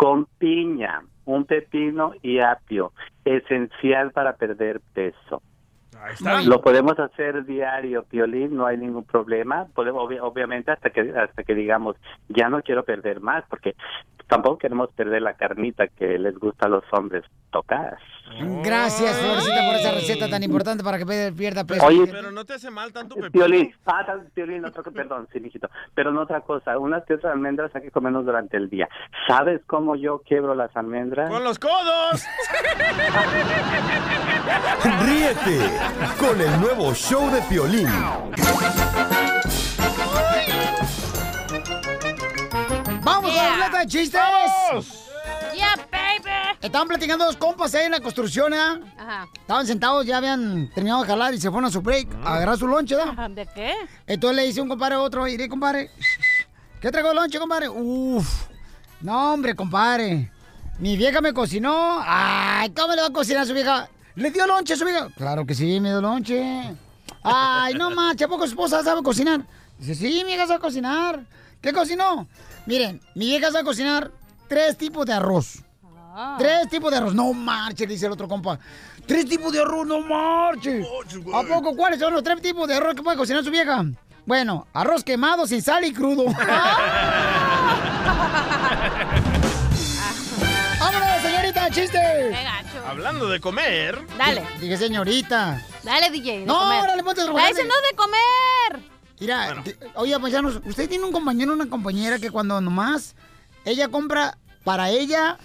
con 0.00 0.24
piña, 0.38 1.02
un 1.26 1.44
pepino 1.44 2.14
y 2.22 2.40
apio, 2.40 2.94
esencial 3.22 4.12
para 4.12 4.34
perder 4.36 4.80
peso. 4.94 5.42
Está. 6.08 6.42
Lo 6.42 6.60
podemos 6.60 6.98
hacer 6.98 7.44
diario, 7.44 8.04
Piolín, 8.04 8.56
no 8.56 8.66
hay 8.66 8.76
ningún 8.76 9.04
problema. 9.04 9.66
Podemos, 9.74 10.02
obvi- 10.08 10.20
obviamente, 10.20 10.70
hasta 10.70 10.90
que 10.90 11.12
hasta 11.16 11.42
que 11.44 11.54
digamos, 11.54 11.96
ya 12.28 12.48
no 12.48 12.62
quiero 12.62 12.84
perder 12.84 13.20
más, 13.20 13.44
porque 13.48 13.74
tampoco 14.28 14.58
queremos 14.58 14.90
perder 14.92 15.22
la 15.22 15.34
carnita 15.34 15.88
que 15.88 16.18
les 16.18 16.38
gusta 16.38 16.66
a 16.66 16.68
los 16.68 16.84
hombres 16.92 17.24
tocar. 17.50 17.98
Gracias, 18.62 19.18
Florecita, 19.18 19.56
por 19.66 19.74
esa 19.74 19.90
receta 19.90 20.28
tan 20.30 20.42
importante 20.44 20.84
para 20.84 20.98
que 20.98 21.32
pierda 21.36 21.64
peso. 21.64 21.84
Oye, 21.84 22.06
Pero 22.06 22.30
no 22.30 22.44
te 22.44 22.54
hace 22.54 22.70
mal 22.70 22.92
tanto 22.92 23.16
pepino. 23.16 23.32
Piolín, 23.32 23.74
ah, 23.86 24.04
Piolín, 24.32 24.64
otra 24.64 24.84
co- 24.84 24.92
perdón, 24.92 25.26
sí, 25.32 25.40
mijito. 25.40 25.68
Pero 25.96 26.12
no 26.12 26.20
otra 26.22 26.40
cosa, 26.42 26.78
unas 26.78 27.04
que 27.06 27.14
otras 27.14 27.32
almendras 27.32 27.74
hay 27.74 27.82
que 27.82 27.90
comernos 27.90 28.24
durante 28.24 28.56
el 28.56 28.70
día. 28.70 28.88
¿Sabes 29.26 29.62
cómo 29.66 29.96
yo 29.96 30.20
quiebro 30.20 30.54
las 30.54 30.76
almendras? 30.76 31.28
¡Con 31.28 31.42
los 31.42 31.58
codos! 31.58 32.24
Ríete 35.04 35.58
con 36.18 36.40
el 36.40 36.60
nuevo 36.60 36.94
show 36.94 37.30
de 37.30 37.40
Piolín. 37.42 37.88
¡Vamos 43.02 43.30
a 43.32 43.42
la 43.42 43.54
ruleta 43.54 43.78
de 43.80 43.86
chistes! 43.86 44.20
¡Yeah, 45.54 45.74
baby! 45.90 46.58
Estaban 46.60 46.88
platicando 46.88 47.24
dos 47.24 47.36
compas 47.36 47.74
ahí 47.74 47.86
en 47.86 47.92
la 47.92 48.00
construcción, 48.00 48.52
¿eh? 48.54 48.80
Ajá. 48.98 49.26
Estaban 49.34 49.66
sentados, 49.66 50.06
ya 50.06 50.18
habían 50.18 50.70
terminado 50.74 51.02
de 51.02 51.08
jalar 51.08 51.34
y 51.34 51.40
se 51.40 51.50
fueron 51.50 51.66
a 51.66 51.70
su 51.70 51.80
break 51.80 52.08
a 52.24 52.36
agarrar 52.36 52.56
su 52.58 52.66
lonche, 52.66 52.94
¿da? 52.96 53.28
¿De 53.28 53.46
qué? 53.46 53.74
Entonces 54.06 54.36
le 54.36 54.46
dice 54.46 54.60
un 54.60 54.68
compadre 54.68 54.96
a 54.96 55.00
otro, 55.00 55.26
iré, 55.26 55.48
compadre, 55.48 55.90
¿qué 56.80 56.90
traigo 56.90 57.08
de 57.08 57.14
lonche, 57.14 57.38
compadre? 57.38 57.68
Uf, 57.68 58.46
no, 59.00 59.32
hombre, 59.32 59.54
compadre, 59.54 60.30
mi 60.78 60.96
vieja 60.96 61.20
me 61.20 61.32
cocinó. 61.32 62.00
Ay, 62.04 62.70
¿cómo 62.70 62.94
le 62.94 63.00
va 63.00 63.08
a 63.08 63.12
cocinar 63.12 63.42
a 63.42 63.46
su 63.46 63.54
vieja? 63.54 63.88
¿Le 64.16 64.30
dio 64.30 64.46
lonche 64.46 64.74
a 64.74 64.76
su 64.76 64.84
vieja? 64.84 65.08
Claro 65.16 65.46
que 65.46 65.54
sí, 65.54 65.80
me 65.80 65.90
dio 65.90 66.00
lonche. 66.00 66.74
Ay, 67.22 67.74
no 67.74 67.90
manches, 67.90 68.26
¿a 68.26 68.28
poco 68.28 68.44
su 68.44 68.50
esposa 68.50 68.82
sabe 68.82 69.02
cocinar? 69.02 69.42
Dice, 69.78 69.94
sí, 69.94 70.22
mi 70.24 70.24
vieja 70.24 70.46
sabe 70.46 70.60
cocinar. 70.60 71.24
¿Qué 71.60 71.72
cocinó? 71.72 72.26
Miren, 72.66 73.00
mi 73.14 73.26
vieja 73.26 73.50
sabe 73.50 73.64
cocinar 73.64 74.10
tres 74.48 74.76
tipos 74.76 75.06
de 75.06 75.12
arroz. 75.12 75.62
Tres 76.38 76.68
tipos 76.68 76.90
de 76.90 76.98
arroz. 76.98 77.14
No 77.14 77.32
marches, 77.32 77.88
dice 77.88 78.06
el 78.06 78.12
otro 78.12 78.28
compa. 78.28 78.58
Tres 79.06 79.26
tipos 79.26 79.52
de 79.52 79.60
arroz, 79.60 79.86
no 79.86 80.00
marches. 80.00 80.86
¿A 81.32 81.42
poco 81.42 81.76
cuáles 81.76 82.00
son 82.00 82.12
los 82.12 82.22
tres 82.22 82.40
tipos 82.42 82.66
de 82.68 82.74
arroz 82.74 82.94
que 82.94 83.02
puede 83.02 83.16
cocinar 83.16 83.44
su 83.44 83.50
vieja? 83.50 83.84
Bueno, 84.26 84.66
arroz 84.72 85.02
quemado, 85.04 85.46
sin 85.46 85.62
sal 85.62 85.84
y 85.84 85.92
crudo. 85.92 86.24
¡Vámonos, 90.80 91.22
señorita! 91.22 91.70
¡Chiste! 91.70 91.98
Hablando 92.90 93.28
de 93.28 93.40
comer. 93.40 93.98
Dale. 94.18 94.44
Dije, 94.60 94.76
señorita. 94.76 95.64
Dale, 95.82 96.10
DJ. 96.10 96.40
de 96.40 96.46
No, 96.46 96.58
comer. 96.58 96.82
órale, 96.82 97.02
ponte 97.04 97.20
a 97.20 97.24
Ah, 97.24 97.26
trabajar. 97.26 97.52
¡Ese 97.52 97.64
no 97.64 97.74
de 97.88 97.96
comer! 97.96 98.90
Mira, 99.20 99.62
te- 99.62 99.78
oye, 99.94 100.18
paisanos, 100.18 100.60
usted 100.64 100.88
tiene 100.88 101.04
un 101.04 101.12
compañero 101.12 101.52
una 101.52 101.68
compañera 101.68 102.18
que 102.18 102.30
cuando 102.30 102.60
nomás 102.60 103.14
ella 103.64 103.88
compra 103.88 104.36
para 104.64 104.90
ella 104.90 105.36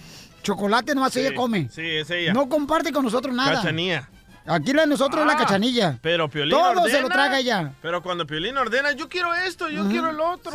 chocolate, 0.42 0.94
nomás 0.94 1.12
Sí, 1.12 1.20
ella 1.20 1.34
come. 1.34 1.68
Sí, 1.70 1.82
es 1.84 2.10
ella. 2.10 2.32
No 2.32 2.48
comparte 2.48 2.92
con 2.92 3.04
nosotros 3.04 3.34
nada. 3.34 3.54
Cachanilla. 3.56 4.08
Aquí 4.46 4.72
la 4.72 4.82
de 4.82 4.88
nosotros 4.88 5.20
es 5.20 5.26
la 5.26 5.32
Ah, 5.34 5.36
cachanilla. 5.38 5.98
Pero 6.02 6.28
Piolín 6.30 6.50
Todo 6.56 6.70
ordena. 6.70 6.88
se 6.88 7.00
lo 7.00 7.08
traga 7.08 7.38
ella. 7.38 7.72
Pero 7.82 8.02
cuando 8.02 8.26
Piolín 8.26 8.56
ordena, 8.56 8.92
yo 8.92 9.08
quiero 9.08 9.34
esto, 9.34 9.68
yo 9.68 9.86
quiero 9.88 10.10
el 10.10 10.20
otro. 10.20 10.52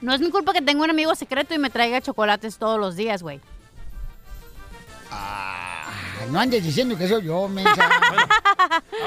No 0.00 0.14
es 0.14 0.20
mi 0.20 0.30
culpa 0.30 0.52
que 0.52 0.60
tengo 0.62 0.84
un 0.84 0.90
amigo 0.90 1.14
secreto 1.14 1.54
y 1.54 1.58
me 1.58 1.70
traiga 1.70 2.00
chocolates 2.00 2.56
todos 2.58 2.78
los 2.78 2.96
días, 2.96 3.22
güey. 3.22 3.40
Ay, 5.10 5.69
no 6.30 6.40
andes 6.40 6.62
diciendo 6.62 6.96
que 6.96 7.08
soy 7.08 7.24
yo, 7.24 7.48
mensa. 7.48 7.88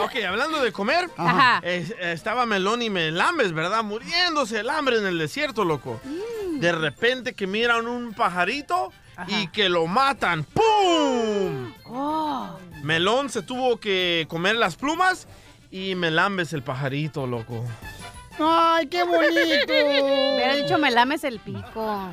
Ok, 0.04 0.16
hablando 0.28 0.62
de 0.62 0.72
comer, 0.72 1.10
Ajá. 1.16 1.62
eh, 1.64 1.88
estaba 2.02 2.46
Melón 2.46 2.82
y 2.82 2.90
Melambes, 2.90 3.54
¿verdad? 3.54 3.84
Muriéndose 3.84 4.60
el 4.60 4.70
hambre 4.70 4.98
en 4.98 5.06
el 5.06 5.18
desierto, 5.18 5.64
loco. 5.64 6.02
De 6.56 6.72
repente 6.72 7.34
que 7.34 7.48
miran 7.48 7.88
un 7.88 8.14
pajarito 8.14 8.92
y 9.28 9.48
que 9.48 9.70
lo 9.70 9.86
matan. 9.88 10.44
¡Pum! 10.44 11.74
Melón 12.82 13.30
se 13.30 13.42
tuvo 13.44 13.78
que 13.80 14.26
comer 14.30 14.56
las 14.56 14.76
plumas 14.76 15.28
y 15.72 15.96
Melambes 15.96 16.52
el 16.54 16.64
pajarito, 16.64 17.28
loco. 17.28 17.64
¡Ay, 18.40 18.88
qué 18.88 19.04
bonito! 19.04 19.24
Hubiera 19.74 20.56
dicho 20.56 20.78
me 20.78 20.92
lames 20.92 21.24
el 21.24 21.40
pico. 21.40 22.10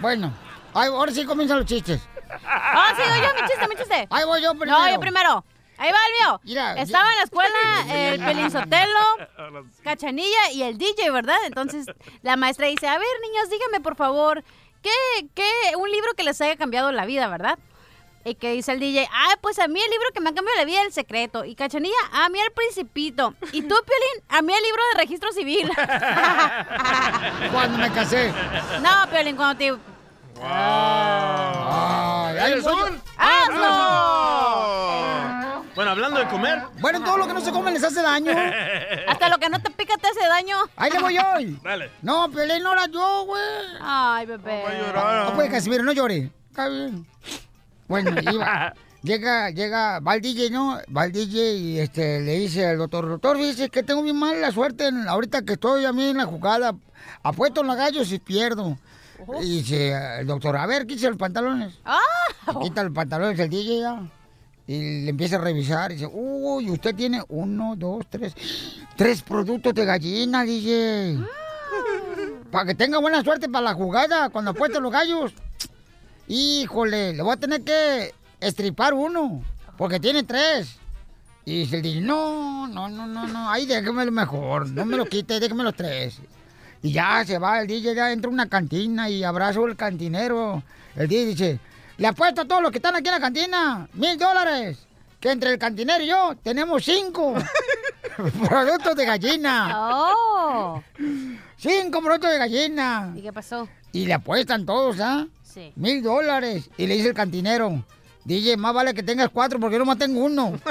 Bueno, 0.00 0.32
ahora 0.72 1.12
sí 1.12 1.24
comienzan 1.24 1.58
los 1.58 1.66
chistes. 1.66 2.00
Ah, 2.46 2.92
sí, 2.96 3.02
yo, 3.02 3.34
mi 3.34 3.48
chiste, 3.48 3.68
mi 3.68 3.76
chiste. 3.76 4.08
Ahí 4.10 4.24
voy 4.24 4.42
yo 4.42 4.50
primero. 4.50 4.78
No, 4.78 4.90
yo 4.90 5.00
primero. 5.00 5.44
Ahí 5.76 5.90
va 5.90 5.98
el 6.06 6.12
mío. 6.26 6.40
Mira, 6.44 6.74
Estaba 6.74 7.10
en 7.10 7.16
la 7.16 7.22
escuela 7.24 7.58
el 7.90 8.24
Pelín 8.24 8.50
Sotelo, 8.50 9.64
Cachanilla 9.82 10.50
y 10.52 10.62
el 10.62 10.78
DJ, 10.78 11.10
¿verdad? 11.10 11.38
Entonces 11.46 11.86
la 12.22 12.36
maestra 12.36 12.66
dice, 12.66 12.86
a 12.86 12.98
ver, 12.98 13.08
niños, 13.22 13.50
díganme 13.50 13.80
por 13.80 13.96
favor, 13.96 14.44
¿qué, 14.82 14.90
qué, 15.34 15.50
un 15.76 15.90
libro 15.90 16.14
que 16.16 16.22
les 16.22 16.40
haya 16.40 16.56
cambiado 16.56 16.92
la 16.92 17.06
vida, 17.06 17.28
¿verdad? 17.28 17.58
Y 18.26 18.36
que 18.36 18.52
dice 18.52 18.72
el 18.72 18.80
DJ, 18.80 19.06
ah, 19.12 19.36
pues 19.42 19.58
a 19.58 19.68
mí 19.68 19.78
el 19.78 19.90
libro 19.90 20.06
que 20.14 20.20
me 20.20 20.30
ha 20.30 20.34
cambiado 20.34 20.58
la 20.58 20.64
vida 20.64 20.80
es 20.80 20.86
El 20.86 20.92
Secreto. 20.94 21.44
Y 21.44 21.54
Cachanilla, 21.54 21.94
a 22.10 22.30
mí 22.30 22.38
El 22.40 22.52
Principito. 22.52 23.34
Y 23.52 23.60
tú, 23.60 23.74
Piolín, 23.74 24.24
a 24.30 24.40
mí 24.40 24.54
el 24.54 24.62
libro 24.62 24.82
de 24.92 25.00
registro 25.00 25.30
civil. 25.32 25.70
Cuando 27.52 27.76
me 27.76 27.92
casé. 27.92 28.32
no, 28.80 29.10
Piolín, 29.10 29.36
cuando 29.36 29.58
te... 29.58 29.93
Ay, 30.42 32.36
ay, 32.40 32.52
¿Eres 32.52 32.64
voy 32.64 32.74
un? 32.74 33.00
¡Hazlo! 34.34 35.64
Bueno, 35.74 35.90
hablando 35.90 36.20
de 36.20 36.26
comer. 36.28 36.62
Bueno, 36.80 37.02
todo 37.02 37.18
lo 37.18 37.26
que 37.26 37.34
no 37.34 37.40
se 37.40 37.50
come 37.50 37.72
les 37.72 37.82
hace 37.82 38.00
daño. 38.00 38.30
Hasta 39.08 39.28
lo 39.28 39.38
que 39.38 39.48
no 39.48 39.60
te 39.60 39.70
pica 39.70 39.96
te 39.96 40.06
hace 40.08 40.20
daño. 40.28 40.56
Ahí 40.76 40.90
le 40.90 40.98
voy 41.00 41.18
hoy. 41.18 41.58
Dale. 41.64 41.90
No, 42.02 42.30
Pelé, 42.30 42.60
no 42.60 42.72
era 42.72 42.86
yo, 42.86 43.24
güey. 43.26 43.42
Ay, 43.80 44.26
bebé. 44.26 44.62
No 45.24 45.34
puede, 45.34 45.50
Casimiro, 45.50 45.82
no 45.82 45.92
llore. 45.92 46.30
Está 46.50 46.68
bien. 46.68 47.04
Bueno, 47.88 48.12
iba. 48.32 48.72
Llega, 49.02 49.50
llega, 49.50 49.98
va 50.00 50.14
el 50.14 50.22
DJ, 50.22 50.48
¿no? 50.50 50.78
Va 50.96 51.04
el 51.04 51.12
DJ 51.12 51.54
y 51.56 51.78
este, 51.78 52.20
le 52.20 52.38
dice 52.38 52.66
al 52.66 52.78
doctor, 52.78 53.06
doctor, 53.06 53.36
dice 53.36 53.68
que 53.68 53.82
tengo 53.82 54.02
bien 54.02 54.16
mala 54.18 54.50
suerte 54.50 54.86
en- 54.86 55.06
ahorita 55.06 55.42
que 55.42 55.52
estoy 55.54 55.84
a 55.84 55.92
mí 55.92 56.08
en 56.08 56.16
la 56.16 56.24
jugada. 56.24 56.72
Apuesto 57.22 57.60
en 57.60 57.66
los 57.66 57.76
gallos 57.76 58.10
y 58.12 58.18
pierdo. 58.18 58.78
Y 59.42 59.62
dice 59.62 60.20
el 60.20 60.26
doctor, 60.26 60.56
a 60.56 60.66
ver, 60.66 60.86
quítese 60.86 61.08
los 61.08 61.16
pantalones. 61.16 61.74
Ah. 61.84 62.00
Quita 62.62 62.82
los 62.82 62.92
pantalones 62.92 63.38
el 63.38 63.50
DJ 63.50 63.80
ya. 63.80 64.10
Y 64.66 65.02
le 65.04 65.10
empieza 65.10 65.36
a 65.36 65.40
revisar 65.40 65.92
y 65.92 65.96
dice, 65.96 66.10
uy, 66.10 66.70
usted 66.70 66.94
tiene 66.94 67.22
uno, 67.28 67.74
dos, 67.76 68.06
tres, 68.08 68.34
tres 68.96 69.22
productos 69.22 69.74
de 69.74 69.84
gallina, 69.84 70.44
DJ. 70.44 71.18
Para 72.50 72.66
que 72.66 72.74
tenga 72.74 72.98
buena 72.98 73.22
suerte 73.22 73.48
para 73.48 73.64
la 73.64 73.74
jugada 73.74 74.30
cuando 74.30 74.52
apuesten 74.52 74.82
los 74.82 74.92
gallos. 74.92 75.34
Híjole, 76.28 77.12
le 77.12 77.22
voy 77.22 77.32
a 77.32 77.36
tener 77.36 77.62
que 77.62 78.14
estripar 78.40 78.94
uno, 78.94 79.42
porque 79.76 80.00
tiene 80.00 80.22
tres. 80.22 80.76
Y 81.44 81.60
dice 81.60 81.76
el 81.76 81.82
DJ, 81.82 82.00
no, 82.00 82.66
no, 82.66 82.88
no, 82.88 83.06
no, 83.06 83.26
no, 83.26 83.50
ahí 83.50 83.66
déjemelo 83.66 84.10
mejor, 84.12 84.70
no 84.70 84.86
me 84.86 84.96
lo 84.96 85.04
quite, 85.04 85.40
déjeme 85.40 85.62
los 85.62 85.74
tres. 85.74 86.20
Y 86.84 86.92
ya 86.92 87.24
se 87.24 87.38
va 87.38 87.62
el 87.62 87.66
DJ, 87.66 87.94
ya 87.94 88.12
entra 88.12 88.28
a 88.28 88.34
una 88.34 88.46
cantina 88.46 89.08
y 89.08 89.24
abrazo 89.24 89.64
al 89.64 89.74
cantinero. 89.74 90.62
El 90.94 91.08
DJ 91.08 91.24
dice, 91.24 91.58
le 91.96 92.06
apuesto 92.06 92.42
a 92.42 92.44
todos 92.44 92.60
los 92.60 92.70
que 92.70 92.76
están 92.76 92.94
aquí 92.94 93.08
en 93.08 93.14
la 93.14 93.20
cantina, 93.20 93.88
mil 93.94 94.18
dólares. 94.18 94.86
Que 95.18 95.30
entre 95.30 95.50
el 95.50 95.58
cantinero 95.58 96.04
y 96.04 96.08
yo 96.08 96.34
tenemos 96.42 96.84
cinco 96.84 97.36
productos 98.48 98.96
de 98.96 99.06
gallina. 99.06 99.72
Oh. 99.74 100.82
Cinco 101.56 102.02
productos 102.02 102.30
de 102.30 102.36
gallina. 102.36 103.14
¿Y 103.16 103.22
qué 103.22 103.32
pasó? 103.32 103.66
Y 103.92 104.04
le 104.04 104.12
apuestan 104.12 104.66
todos, 104.66 105.00
¿ah? 105.00 105.26
Sí. 105.42 105.72
Mil 105.76 106.02
dólares. 106.02 106.68
Y 106.76 106.86
le 106.86 106.96
dice 106.96 107.08
el 107.08 107.14
cantinero, 107.14 107.82
DJ, 108.26 108.58
más 108.58 108.74
vale 108.74 108.92
que 108.92 109.02
tengas 109.02 109.30
cuatro 109.30 109.58
porque 109.58 109.76
yo 109.76 109.78
nomás 109.78 109.96
tengo 109.96 110.22
uno. 110.22 110.52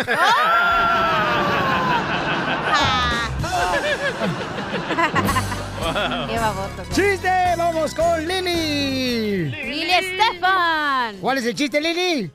baboso. 6.44 6.84
¡Chiste! 6.92 7.30
¡Vamos 7.58 7.96
con 7.96 8.28
Lili! 8.28 9.46
Lili 9.46 9.92
Estefan. 9.92 11.16
¿Cuál 11.22 11.38
es 11.38 11.46
el 11.46 11.56
chiste, 11.56 11.80
Lili? 11.80 12.30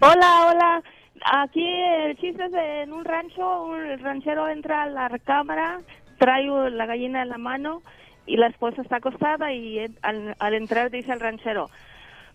Hola, 0.00 0.46
hola. 0.48 0.82
Aquí 1.24 1.64
el 1.64 2.16
chiste 2.16 2.44
es 2.44 2.52
en 2.52 2.92
un 2.92 3.04
rancho, 3.04 3.64
un 3.64 3.86
el 3.86 4.00
ranchero 4.00 4.48
entra 4.48 4.82
a 4.82 4.86
la 4.86 5.08
cámara, 5.24 5.80
trae 6.18 6.44
la 6.70 6.86
gallina 6.86 7.22
en 7.22 7.28
la 7.28 7.38
mano 7.38 7.82
y 8.26 8.36
la 8.36 8.48
esposa 8.48 8.82
está 8.82 8.96
acostada 8.96 9.52
y 9.52 9.78
al, 10.02 10.36
al 10.38 10.54
entrar 10.54 10.90
dice 10.90 11.12
al 11.12 11.20
ranchero, 11.20 11.70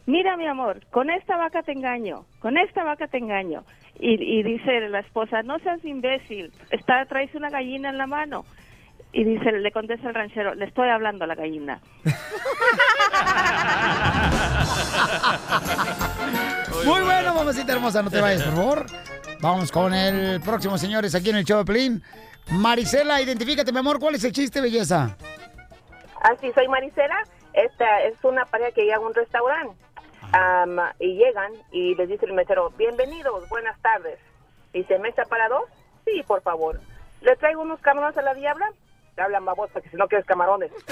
mira 0.05 0.37
mi 0.37 0.47
amor, 0.47 0.85
con 0.91 1.09
esta 1.09 1.35
vaca 1.37 1.61
te 1.61 1.73
engaño, 1.73 2.25
con 2.39 2.57
esta 2.57 2.83
vaca 2.83 3.07
te 3.07 3.17
engaño. 3.17 3.63
Y, 3.99 4.13
y 4.21 4.43
dice 4.43 4.89
la 4.89 4.99
esposa, 4.99 5.43
no 5.43 5.59
seas 5.59 5.83
imbécil, 5.85 6.51
está, 6.71 7.05
traes 7.05 7.35
una 7.35 7.49
gallina 7.49 7.89
en 7.89 7.97
la 7.97 8.07
mano. 8.07 8.45
Y 9.13 9.23
dice, 9.25 9.51
le 9.51 9.71
contesta 9.71 10.07
el 10.07 10.15
ranchero, 10.15 10.55
le 10.55 10.65
estoy 10.65 10.89
hablando 10.89 11.25
a 11.25 11.27
la 11.27 11.35
gallina. 11.35 11.81
Muy 16.85 17.01
bueno, 17.01 17.33
mamacita 17.33 17.73
hermosa, 17.73 18.01
no 18.01 18.09
te 18.09 18.21
vayas, 18.21 18.43
por 18.43 18.55
favor. 18.55 18.85
Vamos 19.41 19.71
con 19.71 19.93
el 19.93 20.39
próximo, 20.41 20.77
señores, 20.77 21.13
aquí 21.13 21.29
en 21.29 21.37
el 21.37 21.43
show 21.43 21.57
de 21.57 21.65
Pelín. 21.65 22.03
Marisela, 22.51 23.21
identifícate, 23.21 23.71
mi 23.71 23.79
amor, 23.79 23.99
¿cuál 23.99 24.15
es 24.15 24.23
el 24.23 24.31
chiste, 24.31 24.61
belleza? 24.61 25.15
Así, 26.21 26.51
soy 26.53 26.67
Marisela. 26.67 27.23
Esta 27.53 28.03
es 28.03 28.13
una 28.23 28.45
pareja 28.45 28.71
que 28.71 28.83
llega 28.83 28.95
a 28.95 29.01
un 29.01 29.13
restaurante 29.13 29.75
am, 30.31 30.77
y 30.99 31.15
llegan 31.15 31.51
y 31.71 31.95
les 31.95 32.07
dice 32.07 32.25
el 32.25 32.33
mesero, 32.33 32.71
bienvenidos, 32.77 33.47
buenas 33.49 33.79
tardes. 33.81 34.19
Dice, 34.73 34.97
¿mesa 34.99 35.23
para 35.25 35.49
dos? 35.49 35.63
Sí, 36.05 36.23
por 36.25 36.41
favor. 36.41 36.79
¿Le 37.21 37.35
traigo 37.35 37.61
unos 37.61 37.81
camarones 37.81 38.17
a 38.17 38.21
la 38.21 38.33
diabla? 38.33 38.71
Te 39.15 39.21
hablan 39.21 39.45
babosa, 39.45 39.81
que 39.81 39.89
si 39.89 39.97
no 39.97 40.07
quieres 40.07 40.25
camarones. 40.25 40.71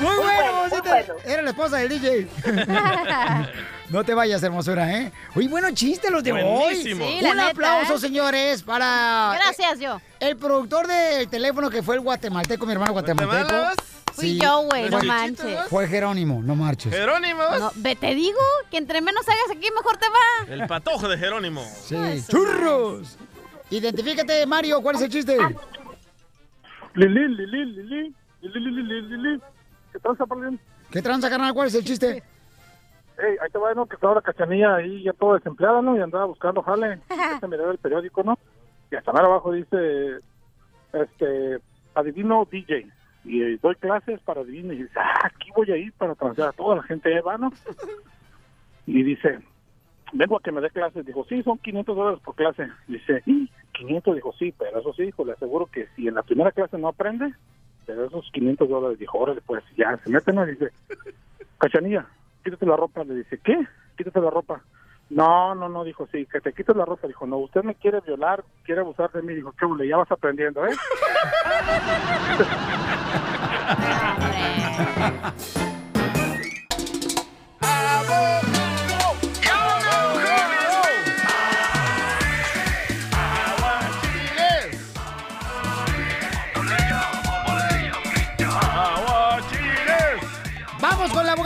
Muy 0.00 0.16
bueno, 0.16 0.52
mamacita. 0.52 1.00
Era 1.26 1.42
la 1.42 1.50
esposa 1.50 1.76
del 1.78 1.88
DJ. 1.88 2.28
no 3.90 4.04
te 4.04 4.14
vayas, 4.14 4.42
hermosura, 4.42 4.90
¿eh? 4.92 5.12
Uy, 5.34 5.48
bueno, 5.48 5.70
chiste 5.72 6.10
los 6.10 6.22
de 6.24 6.32
Buenísimo. 6.32 7.04
hoy. 7.04 7.18
Sí, 7.18 7.24
Un 7.24 7.36
neta, 7.36 7.50
aplauso, 7.50 7.94
¿eh? 7.94 7.98
señores, 7.98 8.62
para... 8.62 9.32
Gracias, 9.34 9.78
yo. 9.78 10.00
El 10.20 10.36
productor 10.36 10.86
del 10.86 11.28
teléfono 11.28 11.70
que 11.70 11.82
fue 11.82 11.96
el 11.96 12.00
guatemalteco, 12.00 12.66
mi 12.66 12.72
hermano 12.72 12.92
guatemalteco. 12.92 13.38
¿Guatemalas? 13.44 13.74
Fui 14.14 14.38
yo, 14.38 14.62
güey, 14.62 14.88
no 14.90 15.02
manches. 15.02 15.58
Fue 15.68 15.88
Jerónimo, 15.88 16.40
no 16.42 16.54
marches. 16.54 16.94
¿Jerónimos? 16.94 17.58
No, 17.58 17.72
ve, 17.74 17.96
te 17.96 18.14
digo 18.14 18.38
que 18.70 18.76
entre 18.76 19.00
menos 19.00 19.26
hagas 19.28 19.56
aquí, 19.56 19.68
mejor 19.74 19.96
te 19.96 20.06
va. 20.08 20.54
El 20.54 20.66
patojo 20.68 21.08
de 21.08 21.18
Jerónimo. 21.18 21.64
Sí, 21.84 21.96
churros. 22.28 23.18
Identifícate, 23.70 24.46
Mario, 24.46 24.80
¿cuál 24.82 24.96
es 24.96 25.02
el 25.02 25.10
chiste? 25.10 25.36
Lili, 26.94 27.28
Lili, 27.28 27.46
Lili, 27.46 28.14
Lili, 28.42 28.60
Lili, 28.60 28.82
Lili, 28.82 29.16
Lili. 29.16 29.40
¿Qué 29.92 29.98
tranza, 29.98 30.26
Palín? 30.26 30.60
¿Qué 30.90 31.02
tranza, 31.02 31.30
carnal? 31.30 31.54
¿Cuál 31.54 31.68
es 31.68 31.74
el 31.74 31.84
chiste? 31.84 32.22
Ey, 33.16 33.36
ahí 33.40 33.50
te 33.50 33.58
va, 33.58 33.74
¿no? 33.74 33.86
Que 33.86 33.94
estaba 33.94 34.14
la 34.14 34.22
cachanilla 34.22 34.76
ahí 34.76 35.02
ya 35.02 35.12
toda 35.12 35.38
desempleada, 35.38 35.80
¿no? 35.82 35.96
Y 35.96 36.00
andaba 36.00 36.26
buscando 36.26 36.62
jale. 36.62 37.00
Se 37.40 37.48
miraba 37.48 37.72
el 37.72 37.78
periódico, 37.78 38.22
¿no? 38.22 38.38
Y 38.90 38.96
hasta 38.96 39.12
más 39.12 39.22
abajo 39.22 39.52
dice, 39.52 40.18
este, 40.92 41.58
adivino 41.94 42.46
DJ. 42.50 42.86
Y 43.24 43.42
eh, 43.42 43.58
doy 43.62 43.74
clases 43.76 44.20
para 44.20 44.42
adivino. 44.42 44.72
Y 44.72 44.82
dice, 44.82 44.98
ah, 44.98 45.20
aquí 45.24 45.50
voy 45.56 45.70
a 45.70 45.76
ir 45.76 45.92
para 45.94 46.14
transear 46.14 46.48
a 46.48 46.52
toda 46.52 46.76
la 46.76 46.82
gente 46.82 47.08
de 47.08 47.22
¿no? 47.38 47.52
Y 48.86 49.02
dice, 49.02 49.38
vengo 50.14 50.36
a 50.36 50.40
que 50.40 50.52
me 50.52 50.60
dé 50.60 50.70
clases. 50.70 51.04
Dijo, 51.04 51.26
sí, 51.28 51.42
son 51.42 51.58
500 51.58 51.96
dólares 51.96 52.20
por 52.24 52.34
clase. 52.34 52.68
Dice, 52.88 53.22
¿y 53.26 53.50
500? 53.72 54.14
Dijo, 54.14 54.32
sí, 54.38 54.54
pero 54.58 54.80
eso 54.80 54.92
sí, 54.94 55.02
hijo, 55.04 55.24
le 55.24 55.32
aseguro 55.32 55.66
que 55.66 55.88
si 55.94 56.08
en 56.08 56.14
la 56.14 56.22
primera 56.22 56.52
clase 56.52 56.78
no 56.78 56.88
aprende, 56.88 57.34
pero 57.84 58.06
esos 58.06 58.30
500 58.32 58.68
dólares. 58.68 58.98
Dijo, 58.98 59.18
órale, 59.18 59.42
pues 59.44 59.62
ya, 59.76 59.96
se 59.98 60.10
meten, 60.10 60.36
¿no? 60.36 60.46
Dice, 60.46 60.70
Cachanilla, 61.58 62.06
quítate 62.42 62.64
la 62.66 62.76
ropa. 62.76 63.04
Le 63.04 63.16
dice, 63.16 63.38
¿qué? 63.42 63.58
Quítate 63.96 64.20
la 64.20 64.30
ropa. 64.30 64.62
No, 65.10 65.54
no, 65.54 65.68
no, 65.68 65.84
dijo, 65.84 66.08
sí, 66.10 66.26
que 66.26 66.40
te 66.40 66.52
quites 66.52 66.74
la 66.74 66.86
ropa. 66.86 67.06
Dijo, 67.06 67.26
no, 67.26 67.36
usted 67.38 67.62
me 67.62 67.74
quiere 67.74 68.00
violar, 68.00 68.42
quiere 68.64 68.80
abusar 68.80 69.12
de 69.12 69.22
mí. 69.22 69.34
Dijo, 69.34 69.52
qué 69.52 69.66
ya 69.86 69.98
vas 69.98 70.10
aprendiendo, 70.10 70.64
¿eh? 70.66 70.72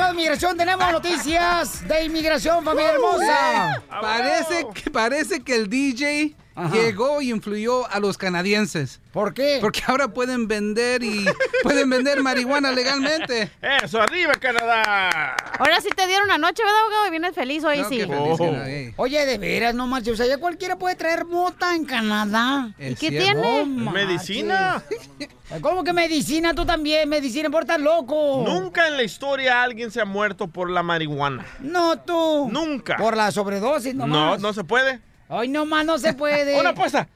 de 0.07 0.13
inmigración. 0.13 0.57
Tenemos 0.57 0.93
noticias 0.93 1.87
de 1.89 2.05
inmigración, 2.05 2.65
familia 2.65 2.93
hermosa. 2.93 3.83
Parece 4.01 4.67
que, 4.75 4.91
parece 4.91 5.41
que 5.43 5.55
el 5.57 5.69
DJ 5.69 6.37
llegó 6.73 7.21
y 7.23 7.31
influyó 7.31 7.89
a 7.91 8.01
los 8.01 8.19
canadienses. 8.19 9.01
¿Por 9.13 9.35
qué? 9.35 9.59
Porque 9.61 9.83
ahora 9.87 10.09
pueden 10.09 10.49
vender 10.49 11.03
y 11.03 11.25
pueden 11.63 11.89
vender 11.91 12.23
marihuana 12.23 12.71
legalmente. 12.73 13.51
¡Eso, 13.83 14.01
arriba, 14.01 14.35
Canadá! 14.35 15.35
Ahora 15.59 15.81
sí 15.81 15.89
te 15.97 16.07
dieron 16.07 16.25
una 16.27 16.39
noche, 16.39 16.63
¿verdad, 16.63 16.81
abogado? 16.83 17.11
Vienes 17.11 17.35
feliz 17.35 17.65
hoy, 17.65 17.79
No, 17.83 17.89
sí. 17.89 18.01
feliz 18.01 18.39
no, 18.39 18.65
eh. 18.65 18.95
Oye, 18.97 19.27
de 19.27 19.39
veras, 19.39 19.75
no 19.75 19.87
marches. 19.87 20.15
O 20.15 20.17
sea, 20.17 20.27
ya 20.27 20.39
cualquiera 20.39 20.77
puede 20.77 20.95
traer 20.95 21.25
mota 21.25 21.75
en 21.75 21.85
Canadá. 21.85 22.73
¿Y 22.79 22.95
qué 22.95 23.09
cierto. 23.11 23.43
tiene? 23.43 23.67
No 23.67 23.91
¿Medicina? 23.91 24.83
¿Cómo 25.63 25.83
que 25.83 25.93
medicina? 25.95 26.55
Tú 26.55 26.67
también, 26.67 27.09
medicina, 27.09 27.49
por 27.51 27.63
estar 27.63 27.81
loco. 27.81 28.45
Nunca 28.47 28.87
en 28.87 28.97
la 28.97 29.03
historia 29.03 29.63
alguien 29.63 29.91
se 29.91 30.01
ha 30.01 30.05
muerto 30.05 30.49
por 30.49 30.71
la 30.71 30.83
marihuana. 30.83 31.47
No, 31.61 31.99
tú. 32.01 32.49
Nunca. 32.53 32.97
Por 32.99 33.17
la 33.17 33.31
sobredosis, 33.33 33.95
No, 33.95 34.07
nomás. 34.07 34.41
no 34.41 34.53
se 34.53 34.65
puede. 34.65 35.01
Ay, 35.29 35.49
nomás 35.49 35.85
no 35.85 35.99
se 35.99 36.13
puede. 36.15 36.59
Una 36.61 36.71
apuesta. 36.71 37.09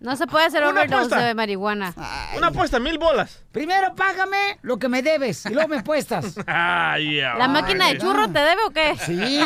No 0.00 0.16
se 0.16 0.26
puede 0.26 0.46
hacer 0.46 0.62
Una 0.62 0.70
overdose 0.70 0.96
apuesta. 0.96 1.26
de 1.26 1.34
marihuana. 1.34 1.94
Una 2.36 2.46
apuesta, 2.48 2.78
mil 2.80 2.98
bolas. 2.98 3.42
Primero 3.52 3.94
págame 3.96 4.58
lo 4.62 4.78
que 4.78 4.88
me 4.88 5.02
debes 5.02 5.44
y 5.46 5.50
luego 5.52 5.68
me 5.68 5.78
apuestas. 5.78 6.34
Ay, 6.46 7.16
¿La 7.20 7.48
máquina 7.48 7.88
de 7.88 7.98
churro 7.98 8.28
te 8.30 8.38
debe 8.38 8.62
o 8.66 8.70
qué? 8.70 8.94
Sí. 9.04 9.40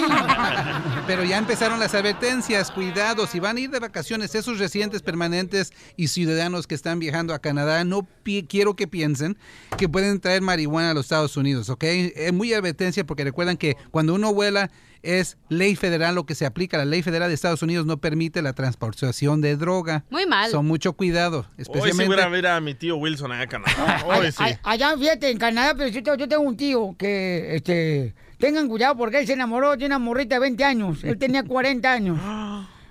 Pero 1.06 1.24
ya 1.24 1.38
empezaron 1.38 1.78
las 1.80 1.94
advertencias, 1.94 2.70
cuidado, 2.70 3.26
si 3.26 3.40
van 3.40 3.56
a 3.56 3.60
ir 3.60 3.70
de 3.70 3.78
vacaciones 3.78 4.34
esos 4.34 4.58
residentes 4.58 5.02
permanentes 5.02 5.72
y 5.96 6.08
ciudadanos 6.08 6.66
que 6.66 6.74
están 6.74 6.98
viajando 6.98 7.34
a 7.34 7.38
Canadá, 7.38 7.84
no 7.84 8.06
pi- 8.22 8.46
quiero 8.48 8.74
que 8.76 8.86
piensen 8.86 9.36
que 9.78 9.88
pueden 9.88 10.20
traer 10.20 10.42
marihuana 10.42 10.90
a 10.90 10.94
los 10.94 11.06
Estados 11.06 11.36
Unidos, 11.36 11.68
¿ok? 11.70 11.84
Es 11.84 12.32
muy 12.32 12.52
advertencia 12.52 13.04
porque 13.04 13.24
recuerdan 13.24 13.56
que 13.56 13.76
cuando 13.90 14.14
uno 14.14 14.32
vuela 14.34 14.70
es 15.02 15.36
ley 15.50 15.76
federal 15.76 16.14
lo 16.14 16.24
que 16.24 16.34
se 16.34 16.46
aplica. 16.46 16.78
La 16.78 16.86
ley 16.86 17.02
federal 17.02 17.28
de 17.28 17.34
Estados 17.34 17.60
Unidos 17.62 17.84
no 17.84 17.98
permite 17.98 18.40
la 18.40 18.54
transportación 18.54 19.42
de 19.42 19.54
droga. 19.56 20.02
Muy 20.08 20.24
mal. 20.24 20.50
Son 20.50 20.64
mucho 20.64 20.94
cuidado, 20.94 21.40
Hoy 21.40 21.44
sí 21.56 21.62
especialmente... 21.62 22.14
voy 22.14 22.24
a 22.24 22.28
ver 22.28 22.46
a 22.46 22.58
mi 22.62 22.74
tío 22.74 22.96
Wilson 22.96 23.30
allá 23.32 23.42
a 23.42 23.46
Canadá. 23.46 23.93
Hoy 24.06 24.30
sí. 24.32 24.38
Ay- 24.38 24.56
Allá, 24.62 24.96
fíjate, 24.98 25.30
en 25.30 25.38
Canadá, 25.38 25.74
pero 25.76 25.88
yo, 25.88 26.02
tengo- 26.02 26.16
yo 26.16 26.28
tengo 26.28 26.42
un 26.42 26.56
tío 26.56 26.94
que, 26.98 27.56
este, 27.56 28.14
tengan 28.38 28.68
cuidado 28.68 28.96
porque 28.96 29.18
él 29.20 29.26
se 29.26 29.32
enamoró 29.34 29.76
de 29.76 29.86
una 29.86 29.98
morrita 29.98 30.36
de 30.36 30.40
20 30.40 30.64
años. 30.64 31.04
Él 31.04 31.18
tenía 31.18 31.42
40 31.46 31.92
años. 31.92 32.18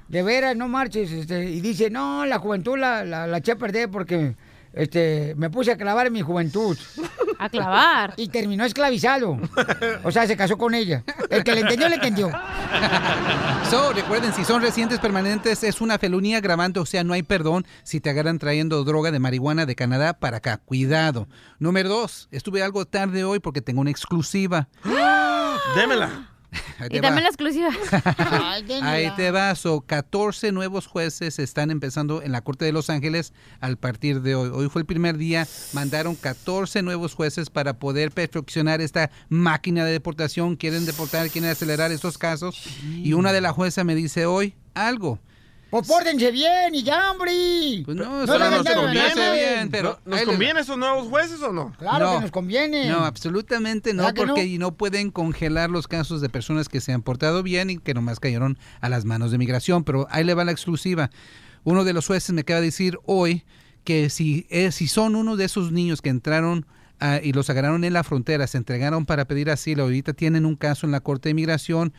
De 0.08 0.22
veras, 0.22 0.56
no 0.56 0.68
marches. 0.68 1.12
Este, 1.12 1.46
y 1.50 1.62
dice, 1.62 1.90
no, 1.90 2.26
la 2.26 2.38
juventud 2.40 2.78
la, 2.78 3.04
la, 3.04 3.26
la 3.28 3.38
eché 3.38 3.54
a 3.54 3.56
perder 3.58 3.90
porque 3.90 4.36
este, 4.74 5.34
me 5.38 5.50
puse 5.50 5.72
a 5.72 5.78
clavar 5.78 6.08
en 6.08 6.14
mi 6.14 6.22
juventud. 6.22 6.78
A 7.40 7.50
clavar. 7.50 8.14
Y 8.18 8.28
terminó 8.30 8.66
esclavizado. 8.66 9.38
O 10.04 10.12
sea, 10.12 10.28
se 10.28 10.36
casó 10.36 10.58
con 10.58 10.74
ella. 10.74 11.04
El 11.30 11.44
que 11.44 11.54
le 11.54 11.62
entendió, 11.62 11.90
le 11.90 11.96
entendió. 11.96 12.32
So, 13.70 13.94
recuerden, 13.94 14.34
si 14.34 14.44
son 14.46 14.62
residentes 14.62 15.00
permanentes, 15.00 15.64
es 15.64 15.82
una 15.82 15.98
felonía 15.98 16.38
agravante, 16.38 16.80
o 16.80 16.86
sea, 16.86 17.04
no 17.04 17.14
hay 17.14 17.24
perdón 17.24 17.66
si 17.84 18.00
te 18.00 18.10
agarran 18.10 18.40
trayendo 18.40 18.84
droga 18.84 19.12
de 19.12 19.20
marihuana 19.20 19.66
de 19.66 19.76
Canadá 19.76 20.14
para 20.14 20.38
acá. 20.38 20.58
Cuidado. 20.58 21.28
Número 21.60 21.90
dos, 21.90 22.28
estuve 22.32 22.64
algo 22.64 22.86
tarde 22.86 23.24
hoy 23.24 23.40
porque 23.40 23.62
tengo 23.62 23.82
una 23.82 23.92
exclusiva. 23.92 24.68
Démela. 25.76 26.33
Ahí 26.80 26.90
te 26.90 26.96
Y 26.98 27.00
va. 27.00 27.08
también 27.08 27.24
la 27.24 27.30
exclusiva. 27.30 27.70
Ahí 28.82 29.12
te 29.16 29.32
va. 29.32 29.54
So, 29.56 29.82
14 29.82 30.52
nuevos 30.52 30.88
jueces 30.88 31.40
están 31.40 31.72
empezando 31.72 32.22
en 32.22 32.32
la 32.32 32.42
Corte 32.42 32.66
de 32.66 32.72
Los 32.72 32.90
Ángeles 32.90 33.34
al 33.60 33.78
partir 33.78 34.22
de 34.22 34.36
hoy. 34.36 34.50
Hoy 34.54 34.70
fue 34.70 34.82
el 34.82 34.86
primer 34.86 35.18
día. 35.18 35.48
Mandaron 35.74 36.16
14 36.16 36.82
nuevos 36.82 37.14
jueces 37.14 37.50
para 37.50 37.80
poder 37.80 38.12
perfeccionar 38.12 38.82
esta 38.82 39.10
máquina 39.30 39.86
de 39.86 39.92
deportación. 39.92 40.56
Quieren 40.56 40.86
deportar, 40.86 41.30
quieren 41.30 41.50
acelerar 41.52 41.92
estos 41.92 42.18
casos. 42.18 42.62
Y 42.84 43.14
una 43.14 43.34
de 43.34 43.42
las 43.42 43.54
juezas 43.54 43.86
me 43.86 43.96
dice 43.96 44.26
hoy 44.26 44.56
algo. 44.74 45.20
Pues 45.74 45.88
pórtense 45.88 46.30
bien 46.32 46.76
y 46.76 46.84
ya, 46.84 47.12
hombre. 47.12 47.32
Pues 47.84 47.98
no, 47.98 48.22
hagan 48.22 48.52
nos 48.52 48.64
conviene 48.76 49.16
nadie. 49.16 49.56
bien, 49.56 49.72
pero 49.72 50.00
¿Nos 50.06 50.22
conviene 50.22 50.60
esos 50.60 50.78
nuevos 50.78 51.08
jueces 51.08 51.42
o 51.42 51.52
no? 51.52 51.74
Claro 51.80 52.06
No. 52.06 52.16
que 52.18 52.22
nos 52.22 52.32
conviene. 52.32 52.90
No, 52.90 53.00
absolutamente 53.06 53.92
no, 53.94 54.04
¿Verdad 54.04 54.14
que 54.14 54.26
porque 54.28 54.58
no? 54.60 54.76
pueden 54.76 55.10
congelar 55.10 55.72
los 55.72 55.88
casos 55.88 56.22
de 56.22 56.30
personas 56.30 56.70
que 56.70 56.80
se 56.80 56.94
han 56.94 57.02
portado 57.02 57.42
bien 57.42 57.72
y 57.72 57.78
que 57.80 57.96
nomás 57.96 58.20
cayeron 58.20 58.60
a 58.82 58.90
las 58.90 59.04
manos 59.06 59.32
de 59.32 59.40
migración. 59.40 59.84
Pero 59.84 60.06
ahí 60.12 60.24
le 60.24 60.36
va 60.36 60.46
la 60.46 60.52
exclusiva. 60.52 61.10
Uno 61.64 61.84
de 61.84 61.94
los 61.94 62.06
jueces 62.06 62.32
me 62.34 62.42
acaba 62.42 62.60
de 62.60 62.68
decir 62.68 63.00
hoy 63.06 63.44
que 63.84 64.12
si, 64.12 64.46
eh, 64.52 64.72
si 64.72 64.88
son 64.88 65.16
uno 65.16 65.38
de 65.38 65.46
esos 65.46 65.72
niños 65.72 66.04
que 66.04 66.10
entraron 66.10 66.68
ah, 67.00 67.20
y 67.24 67.34
los 67.34 67.50
agarraron 67.50 67.84
en 67.84 67.94
la 67.94 68.04
frontera, 68.04 68.46
se 68.46 68.58
entregaron 68.60 69.08
para 69.08 69.26
pedir 69.26 69.50
asilo, 69.50 69.84
ahorita 69.84 70.14
tienen 70.14 70.46
un 70.46 70.56
caso 70.56 70.86
en 70.86 70.92
la 70.92 71.00
Corte 71.00 71.30
de 71.30 71.34
Migración, 71.34 71.94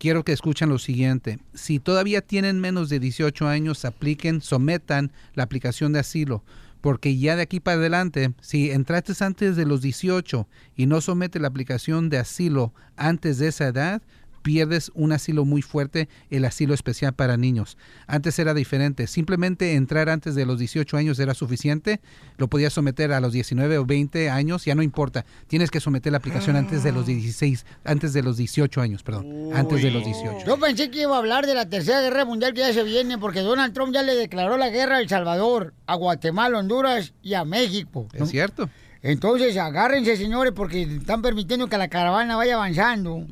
quiero 0.00 0.24
que 0.24 0.32
escuchen 0.32 0.70
lo 0.70 0.78
siguiente. 0.78 1.38
Si 1.52 1.78
todavía 1.78 2.22
tienen 2.22 2.58
menos 2.58 2.88
de 2.88 2.98
18 2.98 3.46
años, 3.46 3.84
apliquen, 3.84 4.40
sometan 4.40 5.12
la 5.34 5.44
aplicación 5.44 5.92
de 5.92 6.00
asilo. 6.00 6.42
Porque 6.80 7.18
ya 7.18 7.36
de 7.36 7.42
aquí 7.42 7.60
para 7.60 7.76
adelante, 7.76 8.32
si 8.40 8.70
entraste 8.70 9.12
antes 9.22 9.54
de 9.54 9.66
los 9.66 9.82
18 9.82 10.48
y 10.74 10.86
no 10.86 11.02
somete 11.02 11.38
la 11.38 11.48
aplicación 11.48 12.08
de 12.08 12.16
asilo 12.16 12.72
antes 12.96 13.38
de 13.38 13.48
esa 13.48 13.68
edad, 13.68 14.02
pierdes 14.42 14.90
un 14.94 15.12
asilo 15.12 15.44
muy 15.44 15.62
fuerte, 15.62 16.08
el 16.30 16.44
asilo 16.44 16.74
especial 16.74 17.12
para 17.12 17.36
niños. 17.36 17.76
Antes 18.06 18.38
era 18.38 18.54
diferente, 18.54 19.06
simplemente 19.06 19.74
entrar 19.74 20.08
antes 20.08 20.34
de 20.34 20.46
los 20.46 20.58
18 20.58 20.96
años 20.96 21.18
era 21.18 21.34
suficiente, 21.34 22.00
lo 22.36 22.48
podías 22.48 22.72
someter 22.72 23.12
a 23.12 23.20
los 23.20 23.32
19 23.32 23.78
o 23.78 23.84
20 23.84 24.30
años, 24.30 24.64
ya 24.64 24.74
no 24.74 24.82
importa, 24.82 25.24
tienes 25.46 25.70
que 25.70 25.80
someter 25.80 26.12
la 26.12 26.18
aplicación 26.18 26.56
antes 26.56 26.82
de 26.82 26.92
los 26.92 27.06
16, 27.06 27.66
antes 27.84 28.12
de 28.12 28.22
los 28.22 28.36
18 28.36 28.80
años, 28.80 29.02
perdón, 29.02 29.50
antes 29.54 29.82
de 29.82 29.90
los 29.90 30.04
18. 30.04 30.46
Yo 30.46 30.58
pensé 30.58 30.90
que 30.90 31.02
iba 31.02 31.14
a 31.14 31.18
hablar 31.18 31.46
de 31.46 31.54
la 31.54 31.68
tercera 31.68 32.00
guerra 32.00 32.24
mundial 32.24 32.54
que 32.54 32.60
ya 32.60 32.72
se 32.72 32.82
viene, 32.82 33.18
porque 33.18 33.40
Donald 33.40 33.74
Trump 33.74 33.92
ya 33.92 34.02
le 34.02 34.14
declaró 34.14 34.56
la 34.56 34.70
guerra 34.70 34.96
a 34.96 35.00
El 35.00 35.08
Salvador, 35.08 35.74
a 35.86 35.94
Guatemala, 35.94 36.58
Honduras 36.58 37.12
y 37.22 37.34
a 37.34 37.44
México. 37.44 38.08
¿no? 38.12 38.24
Es 38.24 38.30
cierto. 38.30 38.68
Entonces, 39.02 39.56
agárrense, 39.56 40.16
señores, 40.16 40.52
porque 40.54 40.82
están 40.82 41.22
permitiendo 41.22 41.68
que 41.68 41.78
la 41.78 41.88
caravana 41.88 42.36
vaya 42.36 42.54
avanzando 42.54 43.26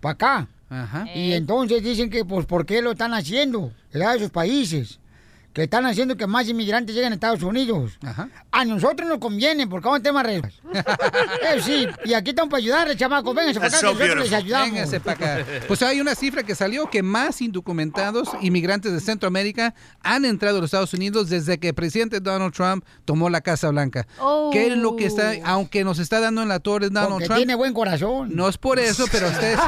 para 0.00 0.12
acá. 0.12 0.48
Ajá. 0.70 1.06
Y 1.14 1.32
entonces 1.32 1.82
dicen 1.82 2.10
que, 2.10 2.24
pues, 2.24 2.46
¿por 2.46 2.64
qué 2.64 2.80
lo 2.80 2.92
están 2.92 3.12
haciendo? 3.12 3.72
¿Verdad? 3.92 4.16
Esos 4.16 4.30
países. 4.30 4.98
Que 5.52 5.64
están 5.64 5.84
haciendo 5.86 6.16
que 6.16 6.26
más 6.26 6.48
inmigrantes 6.48 6.94
lleguen 6.94 7.12
a 7.12 7.14
Estados 7.16 7.42
Unidos. 7.42 7.98
A 8.52 8.64
nosotros 8.64 9.08
nos 9.08 9.18
conviene, 9.18 9.66
porque 9.66 9.86
vamos 9.86 10.00
a 10.00 10.02
temas 10.02 10.24
reglas. 10.24 10.54
eh, 10.72 11.60
sí, 11.60 11.86
y 12.04 12.14
aquí 12.14 12.30
estamos 12.30 12.50
para 12.50 12.58
ayudarles, 12.58 12.96
chamacos. 12.96 13.34
Vénganse 13.34 13.58
para 13.58 13.76
acá, 13.76 13.82
nosotros 13.82 14.18
les 14.18 14.32
ayudamos. 14.32 14.70
Véngase 14.72 15.00
para 15.00 15.16
acá. 15.36 15.46
Pues 15.66 15.82
hay 15.82 16.00
una 16.00 16.14
cifra 16.14 16.42
que 16.44 16.54
salió 16.54 16.88
que 16.88 17.02
más 17.02 17.40
indocumentados 17.40 18.28
inmigrantes 18.40 18.92
de 18.92 19.00
Centroamérica 19.00 19.74
han 20.02 20.24
entrado 20.24 20.58
a 20.58 20.60
los 20.60 20.68
Estados 20.68 20.94
Unidos 20.94 21.28
desde 21.28 21.58
que 21.58 21.68
el 21.68 21.74
presidente 21.74 22.20
Donald 22.20 22.54
Trump 22.54 22.84
tomó 23.04 23.28
la 23.28 23.40
Casa 23.40 23.70
Blanca. 23.70 24.06
Oh. 24.20 24.50
¿Qué 24.52 24.68
es 24.68 24.76
lo 24.76 24.94
que 24.96 25.06
está, 25.06 25.32
aunque 25.44 25.82
nos 25.82 25.98
está 25.98 26.20
dando 26.20 26.42
en 26.42 26.48
la 26.48 26.60
torre 26.60 26.86
Donald 26.90 27.10
Porque 27.10 27.24
Trump? 27.26 27.38
tiene 27.38 27.54
buen 27.56 27.74
corazón. 27.74 28.30
No 28.34 28.48
es 28.48 28.56
por 28.56 28.78
eso, 28.78 29.06
pero 29.10 29.28
ustedes 29.28 29.58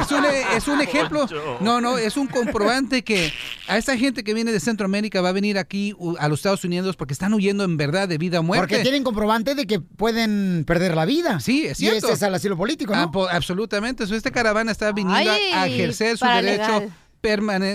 es 0.00 0.10
un, 0.10 0.24
es 0.24 0.68
un 0.68 0.80
ejemplo. 0.80 1.26
No, 1.60 1.80
no, 1.80 1.98
es 1.98 2.16
un 2.16 2.26
comprobante 2.26 3.04
que 3.04 3.32
a 3.68 3.76
esta 3.76 3.96
gente 3.96 4.24
que 4.24 4.32
viene 4.32 4.52
de 4.52 4.60
Centroamérica 4.60 5.20
va 5.26 5.30
a 5.30 5.32
venir 5.32 5.58
aquí 5.58 5.94
a 6.18 6.28
los 6.28 6.38
Estados 6.38 6.64
Unidos 6.64 6.96
porque 6.96 7.12
están 7.12 7.34
huyendo 7.34 7.64
en 7.64 7.76
verdad 7.76 8.08
de 8.08 8.16
vida 8.18 8.40
o 8.40 8.42
muerte. 8.42 8.66
Porque 8.68 8.82
tienen 8.82 9.04
comprobante 9.04 9.54
de 9.54 9.66
que 9.66 9.80
pueden 9.80 10.64
perder 10.66 10.94
la 10.94 11.04
vida. 11.04 11.40
Sí, 11.40 11.66
es 11.66 11.78
Y 11.80 11.86
cierto. 11.86 12.06
ese 12.06 12.12
es 12.14 12.22
el 12.22 12.34
asilo 12.34 12.56
político, 12.56 12.94
¿no? 12.94 13.02
Ah, 13.02 13.10
po- 13.10 13.28
absolutamente. 13.28 14.06
So, 14.06 14.14
esta 14.14 14.30
caravana 14.30 14.72
está 14.72 14.92
viniendo 14.92 15.30
Ay, 15.30 15.52
a 15.52 15.66
ejercer 15.66 16.16
su 16.16 16.24
derecho 16.26 16.90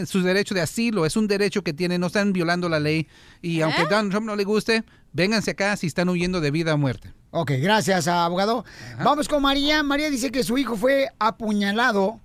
su 0.06 0.22
derecho 0.24 0.56
de 0.56 0.62
asilo. 0.62 1.06
Es 1.06 1.18
un 1.18 1.28
derecho 1.28 1.62
que 1.62 1.74
tienen, 1.74 2.00
no 2.00 2.08
están 2.08 2.32
violando 2.32 2.70
la 2.70 2.80
ley. 2.80 3.08
Y 3.42 3.60
¿Eh? 3.60 3.64
aunque 3.64 3.84
Donald 3.84 4.12
Trump 4.12 4.26
no 4.26 4.36
le 4.38 4.46
guste, 4.46 4.84
vénganse 5.12 5.52
acá 5.52 5.76
si 5.76 5.88
están 5.88 6.08
huyendo 6.10 6.40
de 6.40 6.52
vida 6.52 6.74
o 6.74 6.78
muerte. 6.78 7.12
Ok, 7.32 7.52
gracias, 7.62 8.08
abogado. 8.08 8.64
Vamos 9.04 9.28
con 9.28 9.42
María. 9.42 9.84
María 9.84 10.10
dice 10.10 10.32
que 10.32 10.44
su 10.44 10.58
hijo 10.58 10.78
fue 10.78 11.10
apuñalado 11.20 12.20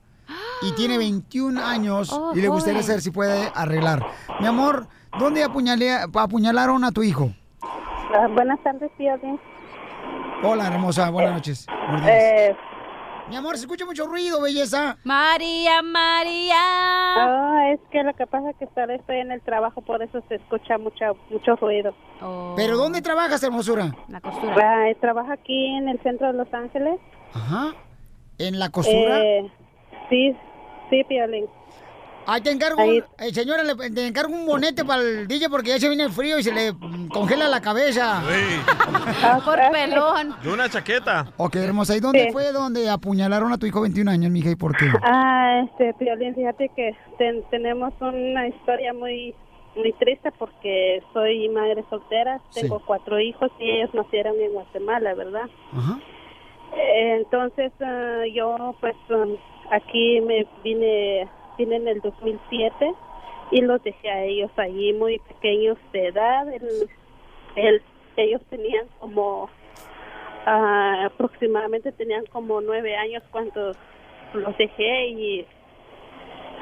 y 0.62 0.72
tiene 0.72 0.98
21 0.98 1.64
años 1.64 2.08
Oh, 2.12 2.32
y 2.34 2.40
le 2.40 2.48
gustaría 2.48 2.82
saber 2.82 3.02
si 3.02 3.10
puede 3.10 3.50
arreglar. 3.54 4.04
Mi 4.40 4.46
amor, 4.46 4.88
¿dónde 5.18 5.42
apuñalaron 5.44 6.84
a 6.84 6.92
tu 6.92 7.02
hijo? 7.02 7.30
Ah, 7.62 8.28
buenas 8.34 8.60
tardes, 8.62 8.90
tío. 8.96 9.16
Bien. 9.18 9.38
Hola, 10.42 10.68
hermosa, 10.68 11.10
buenas 11.10 11.32
noches. 11.34 11.66
Buenos 11.88 12.02
días. 12.06 12.22
Eh, 12.22 12.56
Mi 13.28 13.36
amor, 13.36 13.56
se 13.56 13.62
escucha 13.62 13.84
mucho 13.84 14.06
ruido, 14.06 14.40
belleza. 14.40 14.96
María, 15.02 15.82
María. 15.82 16.54
ah, 16.56 17.70
es 17.72 17.80
que 17.90 18.02
lo 18.04 18.14
que 18.14 18.26
pasa 18.26 18.50
es 18.50 18.56
que 18.56 18.64
estoy 18.64 19.16
en 19.16 19.32
el 19.32 19.40
trabajo, 19.42 19.80
por 19.80 20.02
eso 20.02 20.22
se 20.28 20.36
escucha 20.36 20.78
mucho, 20.78 21.16
mucho 21.30 21.56
ruido. 21.56 21.92
¿Pero 22.54 22.76
dónde 22.76 23.02
trabajas, 23.02 23.42
hermosura? 23.42 23.92
La 24.08 24.20
Ah, 24.22 24.84
trabajo 25.00 25.32
aquí 25.32 25.66
en 25.76 25.88
el 25.88 26.00
centro 26.02 26.28
de 26.28 26.34
Los 26.34 26.52
Ángeles. 26.54 27.00
Ajá. 27.34 27.72
¿En 28.38 28.58
la 28.58 28.68
costura? 28.70 29.18
Eh, 29.20 29.50
sí, 30.08 30.36
sí, 30.90 31.02
Piolín. 31.08 31.46
Ahí 32.26 32.40
te 32.40 32.50
encargo, 32.50 32.82
un- 32.84 33.04
eh, 33.18 33.32
señora, 33.32 33.62
le, 33.62 33.74
te 33.90 34.06
encargo 34.06 34.34
un 34.34 34.46
bonete 34.46 34.84
para 34.84 35.00
el 35.02 35.28
DJ 35.28 35.48
porque 35.48 35.70
ya 35.70 35.78
se 35.78 35.88
viene 35.88 36.04
el 36.04 36.10
frío 36.10 36.38
y 36.38 36.42
se 36.42 36.52
le 36.52 36.72
congela 37.08 37.48
la 37.48 37.60
cabeza. 37.60 38.22
Por 39.44 39.58
pelón. 39.72 40.34
De 40.42 40.52
una 40.52 40.68
chaqueta. 40.68 41.26
Ok, 41.36 41.56
hermosa. 41.56 41.96
¿Y 41.96 42.00
dónde 42.00 42.24
Sí. 42.24 42.32
fue 42.32 42.52
donde 42.52 42.88
apuñalaron 42.90 43.52
a 43.52 43.58
tu 43.58 43.66
hijo 43.66 43.80
21 43.80 44.10
años, 44.10 44.30
mija? 44.30 44.50
¿Y 44.50 44.56
por 44.56 44.76
qué? 44.76 44.86
Ah, 45.02 45.62
este, 45.64 45.94
Piolín, 45.94 46.34
fíjate 46.34 46.70
que 46.74 46.96
ten- 47.18 47.44
tenemos 47.50 47.92
una 48.00 48.48
historia 48.48 48.92
muy 48.92 49.34
muy 49.76 49.92
triste 49.92 50.32
porque 50.38 51.02
soy 51.12 51.50
madre 51.50 51.84
soltera, 51.90 52.40
tengo 52.54 52.80
cuatro 52.86 53.20
hijos 53.20 53.50
y 53.60 53.70
ellos 53.72 53.92
nacieron 53.92 54.34
en 54.40 54.52
Guatemala, 54.54 55.12
¿verdad? 55.12 55.50
Ajá. 55.76 55.98
Eh, 56.78 57.16
Entonces 57.20 57.72
ah, 57.82 58.22
yo 58.34 58.74
pues 58.80 58.94
um, 59.10 59.36
aquí 59.70 60.20
me 60.22 60.46
vine, 60.64 61.28
vine 61.58 61.76
en 61.76 61.88
el 61.88 62.00
2007 62.00 62.92
y 63.50 63.60
los 63.60 63.82
dejé 63.82 64.10
a 64.10 64.24
ellos 64.24 64.50
allí 64.56 64.92
muy 64.92 65.18
pequeños 65.20 65.78
de 65.92 66.08
edad. 66.08 66.48
El- 66.52 66.88
el- 67.56 67.82
ellos 68.16 68.40
tenían 68.50 68.86
como 68.98 69.48
ah, 70.46 71.06
aproximadamente 71.06 71.90
tenían 71.92 72.24
como 72.26 72.60
nueve 72.60 72.96
años 72.96 73.22
cuando 73.30 73.72
los 74.32 74.56
dejé 74.58 75.08
y 75.08 75.46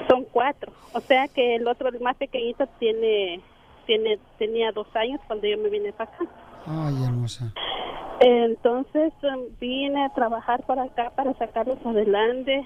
son 0.08 0.24
cuatro. 0.24 0.72
O 0.94 1.00
sea 1.00 1.28
que 1.28 1.56
el 1.56 1.66
otro, 1.68 1.88
el 1.88 2.00
más 2.00 2.16
pequeñito, 2.16 2.66
tiene 2.78 3.40
tiene 3.86 4.18
tenía 4.38 4.72
dos 4.72 4.86
años 4.96 5.20
cuando 5.26 5.46
yo 5.46 5.58
me 5.58 5.68
vine 5.68 5.92
para 5.92 6.10
acá. 6.10 6.24
Ay, 6.66 6.94
hermosa. 7.04 7.52
Entonces 8.20 9.12
em, 9.22 9.40
vine 9.60 10.04
a 10.04 10.08
trabajar 10.14 10.64
para 10.64 10.84
acá 10.84 11.10
para 11.14 11.34
sacarlos 11.34 11.78
adelante 11.84 12.62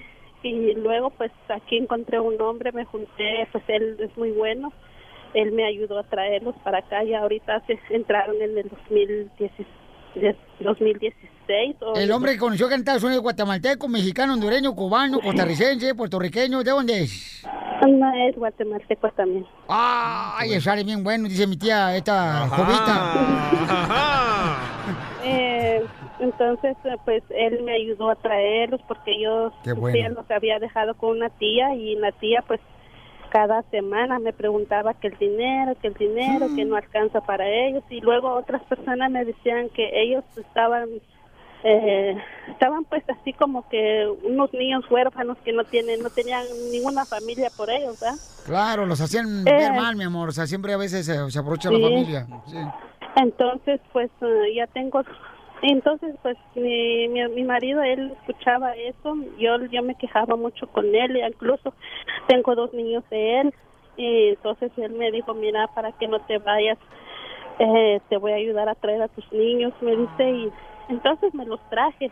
y 0.47 0.73
luego 0.75 1.09
pues 1.11 1.31
aquí 1.49 1.77
encontré 1.77 2.19
un 2.19 2.39
hombre, 2.41 2.71
me 2.71 2.85
junté, 2.85 3.47
pues 3.51 3.63
él 3.67 3.97
es 3.99 4.15
muy 4.17 4.31
bueno, 4.31 4.71
él 5.33 5.51
me 5.51 5.65
ayudó 5.65 5.99
a 5.99 6.03
traerlos 6.03 6.55
para 6.63 6.79
acá 6.79 7.03
y 7.03 7.13
ahorita 7.13 7.61
se 7.67 7.77
entraron 7.89 8.35
en 8.41 8.57
el 8.57 8.69
2016. 8.69 9.67
2016 10.59 11.75
o- 11.81 11.93
El 11.95 12.11
hombre 12.11 12.33
que 12.33 12.39
conoció 12.39 12.67
que 12.67 12.73
en 12.73 12.79
Estados 12.81 13.03
Unidos, 13.03 13.21
guatemalteco, 13.21 13.87
mexicano, 13.87 14.33
hondureño, 14.33 14.73
cubano, 14.75 15.19
costarricense, 15.21 15.93
puertorriqueño, 15.95 16.63
¿de 16.63 16.71
dónde 16.71 17.03
es? 17.03 17.45
No, 17.87 18.11
es 18.27 18.35
guatemalteco 18.35 19.09
también. 19.11 19.45
Ay, 19.67 20.53
eso 20.53 20.61
sale 20.61 20.83
bien 20.83 21.03
bueno, 21.03 21.27
dice 21.29 21.45
mi 21.47 21.57
tía, 21.57 21.95
esta 21.95 22.47
jovita. 22.49 23.15
Eh, 25.23 25.83
entonces, 26.19 26.75
eh, 26.85 26.95
pues 27.05 27.23
él 27.29 27.63
me 27.63 27.73
ayudó 27.73 28.09
a 28.09 28.15
traerlos 28.15 28.81
porque 28.87 29.19
yo 29.21 29.51
bueno. 29.75 29.97
sí, 29.97 30.13
los 30.15 30.29
había 30.31 30.59
dejado 30.59 30.95
con 30.95 31.11
una 31.17 31.29
tía 31.29 31.73
y 31.75 31.95
la 31.95 32.11
tía, 32.13 32.43
pues 32.47 32.59
cada 33.31 33.61
semana 33.69 34.17
me 34.19 34.33
preguntaba 34.33 34.95
que 34.95 35.07
el 35.07 35.17
dinero, 35.17 35.75
que 35.81 35.87
el 35.87 35.93
dinero, 35.93 36.47
que 36.55 36.65
no 36.65 36.75
alcanza 36.75 37.21
para 37.21 37.47
ellos 37.47 37.83
y 37.89 38.01
luego 38.01 38.33
otras 38.33 38.63
personas 38.63 39.11
me 39.11 39.23
decían 39.23 39.69
que 39.69 39.89
ellos 40.01 40.23
estaban 40.35 40.89
eh, 41.63 42.15
estaban 42.47 42.85
pues 42.85 43.03
así 43.09 43.33
como 43.33 43.67
que 43.67 44.07
unos 44.23 44.51
niños 44.53 44.83
huérfanos 44.89 45.37
que 45.43 45.51
no 45.51 45.65
tienen, 45.65 46.01
no 46.01 46.09
tenían 46.09 46.45
ninguna 46.71 47.05
familia 47.05 47.49
por 47.55 47.69
ellos, 47.69 47.99
¿verdad? 47.99 48.15
Claro, 48.45 48.85
los 48.85 49.01
hacían 49.01 49.45
Eh. 49.45 49.51
ver 49.51 49.73
mal, 49.73 49.95
mi 49.97 50.05
amor. 50.05 50.29
O 50.29 50.31
sea, 50.31 50.47
siempre 50.47 50.73
a 50.73 50.77
veces 50.77 51.05
se, 51.05 51.29
se 51.29 51.39
aprovecha 51.39 51.69
la 51.69 51.79
familia. 51.79 52.25
Sí. 52.45 52.57
Entonces, 53.17 53.81
pues 53.91 54.09
eh, 54.21 54.53
ya 54.55 54.67
tengo, 54.67 55.01
entonces 55.61 56.15
pues 56.21 56.37
mi, 56.55 57.07
mi, 57.09 57.27
mi 57.29 57.43
marido, 57.43 57.81
él 57.83 58.13
escuchaba 58.21 58.73
eso, 58.73 59.15
yo, 59.37 59.57
yo 59.65 59.83
me 59.83 59.95
quejaba 59.95 60.35
mucho 60.35 60.67
con 60.67 60.85
él, 60.95 61.15
e 61.17 61.27
incluso 61.27 61.73
tengo 62.27 62.55
dos 62.55 62.73
niños 62.73 63.03
de 63.09 63.41
él, 63.41 63.53
y 63.97 64.29
entonces 64.29 64.71
él 64.77 64.93
me 64.93 65.11
dijo, 65.11 65.33
mira, 65.33 65.67
para 65.67 65.91
que 65.91 66.07
no 66.07 66.19
te 66.21 66.37
vayas, 66.37 66.77
eh, 67.59 67.99
te 68.07 68.17
voy 68.17 68.31
a 68.31 68.35
ayudar 68.35 68.69
a 68.69 68.75
traer 68.75 69.01
a 69.01 69.09
tus 69.09 69.29
niños, 69.33 69.73
me 69.81 69.95
dice, 69.95 70.31
y 70.31 70.51
entonces 70.87 71.33
me 71.33 71.45
los 71.45 71.59
traje. 71.69 72.09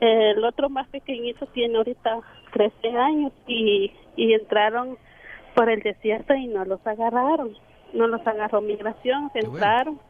El 0.00 0.42
otro 0.42 0.70
más 0.70 0.88
pequeñito 0.88 1.44
tiene 1.48 1.76
ahorita 1.76 2.20
13 2.54 2.88
años 2.96 3.32
y, 3.46 3.92
y 4.16 4.32
entraron 4.32 4.96
por 5.54 5.68
el 5.68 5.80
desierto 5.80 6.32
y 6.32 6.46
no 6.46 6.64
los 6.64 6.84
agarraron, 6.86 7.54
no 7.92 8.06
los 8.06 8.26
agarró 8.26 8.62
migración, 8.62 9.30
se 9.34 9.40
entraron. 9.40 10.00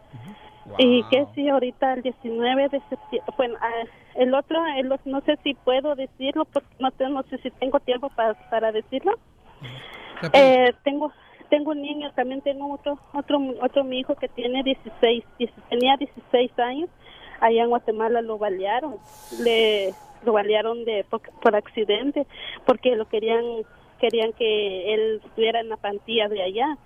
Y 0.78 1.03
que 1.05 1.27
si 1.35 1.49
ahorita 1.49 1.95
el 1.95 2.03
19 2.03 2.69
de 2.69 2.81
septiembre, 2.89 3.35
bueno, 3.37 3.55
ah, 3.61 3.85
el 4.15 4.35
otro, 4.35 4.61
el 4.77 4.89
no 5.07 5.20
sé 5.23 5.39
si 5.43 5.55
puedo 5.55 5.95
decirlo, 5.95 6.45
porque 6.45 6.69
no, 6.78 6.91
te- 6.91 7.09
no 7.09 7.23
sé 7.24 7.39
si 7.39 7.51
tengo 7.53 7.81
tiempo 7.81 8.11
para, 8.11 8.35
para 8.51 8.70
decirlo. 8.73 9.12
Eh, 10.32 10.73
tengo 10.85 11.12
tengo 11.49 11.73
un 11.73 11.82
niño, 11.82 12.12
también 12.12 12.43
tengo 12.43 12.73
otro 12.73 12.99
otro 13.12 13.41
otro 13.61 13.82
mi 13.85 13.99
hijo 14.01 14.15
que 14.15 14.28
tiene 14.28 14.62
16, 14.62 15.24
10 15.39 15.51
tenía 15.69 15.97
16 15.97 16.57
años, 16.59 16.89
allá 17.41 17.62
en 17.65 17.70
Guatemala 17.70 18.20
lo 18.23 18.39
balearon, 18.39 18.97
le 19.43 19.93
lo 20.24 20.32
balearon 20.35 20.85
de 20.85 21.05
por, 21.09 21.23
por 21.41 21.57
accidente 21.57 22.27
porque 22.66 22.95
lo 22.95 23.07
querían 23.09 23.43
querían 23.99 24.32
que 24.35 24.95
él 24.95 25.20
estuviera 25.24 25.61
en 25.61 25.70
la 25.70 25.77
plantilla 25.78 26.28
de 26.28 26.43
allá 26.43 26.77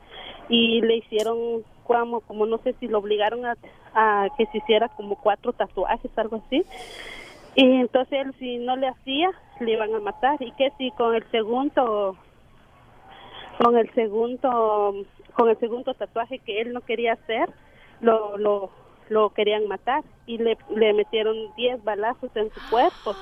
y 0.48 0.80
le 0.80 0.96
hicieron 0.98 1.64
como 1.84 2.20
como 2.22 2.46
no 2.46 2.58
sé 2.58 2.74
si 2.80 2.88
lo 2.88 2.98
obligaron 2.98 3.44
a, 3.46 3.56
a 3.94 4.28
que 4.36 4.46
se 4.46 4.58
hiciera 4.58 4.88
como 4.90 5.16
cuatro 5.16 5.52
tatuajes 5.52 6.10
algo 6.16 6.42
así. 6.46 6.64
Y 7.54 7.64
entonces 7.64 8.26
él 8.26 8.34
si 8.38 8.58
no 8.58 8.76
le 8.76 8.88
hacía 8.88 9.30
le 9.60 9.72
iban 9.72 9.94
a 9.94 10.00
matar. 10.00 10.36
Y 10.40 10.50
que 10.52 10.70
si 10.78 10.90
con 10.92 11.14
el 11.14 11.24
segundo 11.30 12.16
con 13.62 13.76
el 13.76 13.92
segundo 13.94 14.94
con 15.34 15.48
el 15.48 15.58
segundo 15.58 15.94
tatuaje 15.94 16.38
que 16.40 16.60
él 16.60 16.72
no 16.72 16.80
quería 16.80 17.14
hacer 17.14 17.48
lo 18.00 18.36
lo 18.38 18.70
lo 19.08 19.30
querían 19.30 19.68
matar. 19.68 20.02
Y 20.26 20.38
le, 20.38 20.56
le 20.74 20.92
metieron 20.94 21.36
10 21.56 21.84
balazos 21.84 22.30
en 22.34 22.50
su 22.52 22.60
cuerpo 22.70 23.14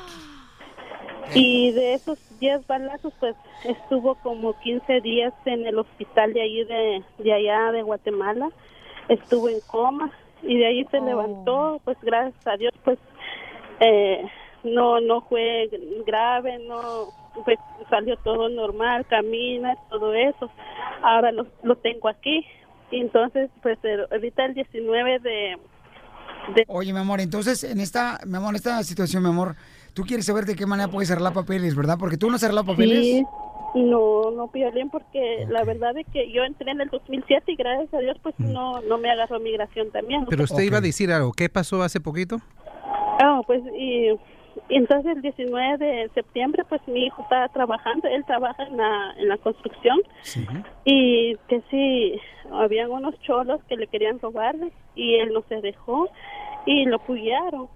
y 1.34 1.72
de 1.72 1.94
esos 1.94 2.18
10 2.38 2.66
balazos 2.66 3.12
pues 3.20 3.36
estuvo 3.64 4.14
como 4.16 4.59
15 4.60 5.00
días 5.00 5.32
en 5.44 5.66
el 5.66 5.78
hospital 5.78 6.32
de 6.32 6.42
ahí 6.42 6.64
de, 6.64 7.02
de 7.18 7.32
allá 7.32 7.72
de 7.72 7.82
Guatemala. 7.82 8.50
Estuvo 9.09 9.48
en 9.48 9.60
coma 9.66 10.10
y 10.42 10.59
de 10.59 10.66
ahí 10.66 10.84
se 10.90 11.00
levantó 11.00 11.80
pues 11.84 11.96
gracias 12.02 12.46
a 12.46 12.56
Dios 12.56 12.72
pues 12.84 12.98
eh, 13.80 14.24
no 14.64 15.00
no 15.00 15.22
fue 15.22 15.68
grave 16.06 16.59
no 16.66 17.09
pues 17.44 17.59
salió 17.88 18.16
todo 18.18 18.48
normal 18.48 19.06
camina 19.06 19.76
todo 19.90 20.14
eso. 20.14 20.50
Ahora 21.02 21.32
lo, 21.32 21.46
lo 21.62 21.76
tengo 21.76 22.09
aquí. 22.09 22.46
Y 22.90 23.00
entonces 23.00 23.50
pues 23.62 23.78
ahorita 24.10 24.44
el 24.44 24.54
19 24.54 25.18
de 25.20 25.56
Oye, 26.66 26.92
mi 26.92 26.98
amor, 26.98 27.20
entonces 27.20 27.64
en 27.64 27.80
esta, 27.80 28.18
mi 28.26 28.36
amor, 28.36 28.50
en 28.50 28.56
esta 28.56 28.82
situación, 28.82 29.22
mi 29.22 29.28
amor, 29.28 29.56
tú 29.94 30.02
quieres 30.02 30.27
saber 30.27 30.44
de 30.44 30.56
qué 30.56 30.66
manera 30.66 30.90
puedes 30.90 31.10
arreglar 31.10 31.32
papeles, 31.32 31.74
¿verdad? 31.74 31.97
Porque 31.98 32.16
tú 32.16 32.28
no 32.28 32.36
has 32.36 32.44
arreglado 32.44 32.66
papeles. 32.66 33.05
Sí, 33.05 33.24
no, 33.74 34.31
no 34.32 34.48
Piolín, 34.48 34.90
porque 34.90 35.47
la 35.48 35.64
verdad 35.64 35.97
es 35.97 36.06
que 36.12 36.31
yo 36.31 36.44
entré 36.44 36.70
en 36.70 36.81
el 36.81 36.89
2007 36.89 37.52
y 37.52 37.56
gracias 37.56 37.94
a 37.94 37.98
Dios 37.98 38.16
pues 38.23 38.39
no, 38.39 38.81
no 38.82 38.98
me 38.98 39.10
agarró 39.10 39.40
migración 39.40 39.90
también. 39.90 40.27
Pero 40.28 40.44
usted 40.44 40.62
iba 40.62 40.78
a 40.78 40.82
decir 40.82 41.10
algo. 41.10 41.32
¿Qué 41.32 41.48
pasó 41.48 41.82
hace 41.82 42.01
poquito? 42.01 42.39
Ah, 43.23 43.40
pues 43.47 43.62
y, 43.78 44.10
y 44.69 44.77
entonces 44.77 45.16
el 45.16 45.23
19 45.23 45.78
de 45.78 46.10
septiembre 46.14 46.64
pues 46.69 46.82
mi 46.86 47.06
hijo 47.06 47.23
estaba 47.23 47.48
trabajando, 47.48 48.09
él 48.09 48.24
trabaja 48.27 48.62
en 48.64 48.77
la, 48.77 49.14
en 49.19 49.28
la 49.28 49.39
construcción 49.39 49.98
y 50.85 51.36
que 51.48 51.62
sí, 51.70 52.20
habían 52.52 52.90
unos 52.90 53.19
cholos 53.20 53.60
que 53.69 53.77
le 53.77 53.86
querían 53.86 54.19
robarle 54.19 54.73
y 54.94 55.14
él 55.14 55.32
no 55.32 55.44
se 55.48 55.60
dejó 55.60 56.10
y 56.66 56.85
lo 56.85 56.98
pullaron 56.98 57.69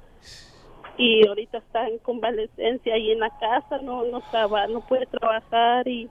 y 0.98 1.26
ahorita 1.26 1.58
está 1.58 1.88
en 1.88 1.98
convalescencia 1.98 2.94
ahí 2.94 3.10
en 3.10 3.20
la 3.20 3.30
casa, 3.38 3.78
no 3.82 4.04
no 4.04 4.18
estaba, 4.18 4.66
no 4.66 4.80
puede 4.80 5.06
trabajar 5.06 5.86
y 5.88 6.08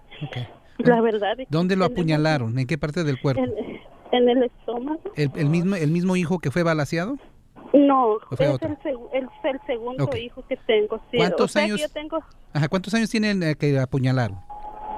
la 0.78 1.02
verdad 1.02 1.40
es 1.40 1.48
¿Dónde 1.50 1.76
lo 1.76 1.86
apuñalaron? 1.86 2.58
¿En 2.60 2.68
qué 2.68 2.78
parte 2.78 3.04
del 3.04 3.20
cuerpo? 3.20 3.44
En, 3.44 3.54
en 4.12 4.30
el 4.30 4.44
estómago. 4.44 5.02
¿El, 5.16 5.32
el 5.36 5.50
mismo, 5.50 5.76
¿El 5.76 5.92
mismo 5.92 6.16
hijo 6.16 6.40
que 6.40 6.52
fue 6.52 6.64
balaseado? 6.64 7.18
No, 7.74 8.14
¿O 8.14 8.36
fue 8.38 8.46
es 8.54 8.62
el, 8.62 8.98
el, 9.14 9.28
el 9.44 9.60
segundo 9.66 10.04
Ok. 10.06 10.16
hijo 10.16 10.46
que 10.48 10.56
tengo. 10.58 10.98
Sí. 11.12 11.18
¿Cuántos 11.18 11.46
o 11.46 11.48
sea 11.48 11.64
años? 11.64 11.82
yo 11.82 11.90
tengo, 11.90 12.20
Ajá, 12.54 12.70
¿Cuántos 12.70 12.94
años 12.94 13.10
tienen 13.10 13.44
eh, 13.44 13.56
que 13.56 13.78
apuñalaron? 13.80 14.38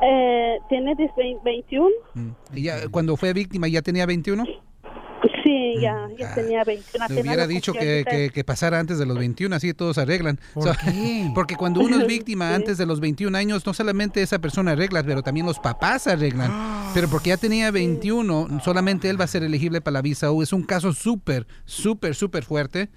eh, 0.04 0.60
tiene 0.70 0.94
10, 0.96 1.12
21. 1.44 1.90
¿Y 2.54 2.64
ya, 2.64 2.88
cuando 2.92 3.16
fue 3.18 3.34
víctima 3.34 3.68
ya 3.68 3.82
tenía 3.82 4.06
21? 4.06 4.44
Sí, 5.48 5.76
ya, 5.80 6.10
ya 6.18 6.36
tenía 6.36 6.64
21. 6.66 6.98
Le 7.00 7.04
apenas 7.06 7.24
hubiera 7.26 7.48
dicho 7.48 7.72
que, 7.74 8.04
que- 8.10 8.30
que 8.32 8.44
pasara 8.44 8.80
antes 8.80 8.98
de 9.00 9.06
los 9.06 9.18
21, 9.18 9.56
así 9.56 9.74
todos 9.74 9.96
se 9.96 10.02
arreglan. 10.02 10.40
¿Por 10.54 10.76
qué? 10.78 11.32
Porque 11.36 11.56
cuando 11.56 11.80
uno 11.80 12.00
es 12.02 12.08
víctima 12.08 12.54
antes 12.54 12.78
de 12.78 12.86
los 12.86 13.00
21 13.00 13.38
años, 13.38 13.66
no 13.66 13.74
solamente 13.74 14.22
esa 14.22 14.40
persona 14.40 14.72
arregla, 14.74 15.04
pero 15.04 15.24
también 15.24 15.46
los 15.46 15.60
papás 15.60 16.08
arreglan. 16.08 16.52
Pero 16.94 17.10
porque 17.10 17.30
ya 17.30 17.38
tenía 17.38 17.70
21, 17.70 18.62
solamente 18.64 19.10
él 19.10 19.20
va 19.20 19.26
a 19.26 19.28
ser 19.28 19.44
elegible 19.44 19.82
para 19.82 19.94
la 19.94 20.02
visa 20.02 20.32
U. 20.32 20.42
Es 20.42 20.52
un 20.52 20.64
caso 20.64 20.94
súper, 20.94 21.46
súper, 21.66 22.16
súper 22.16 22.44
fuerte. 22.44 22.90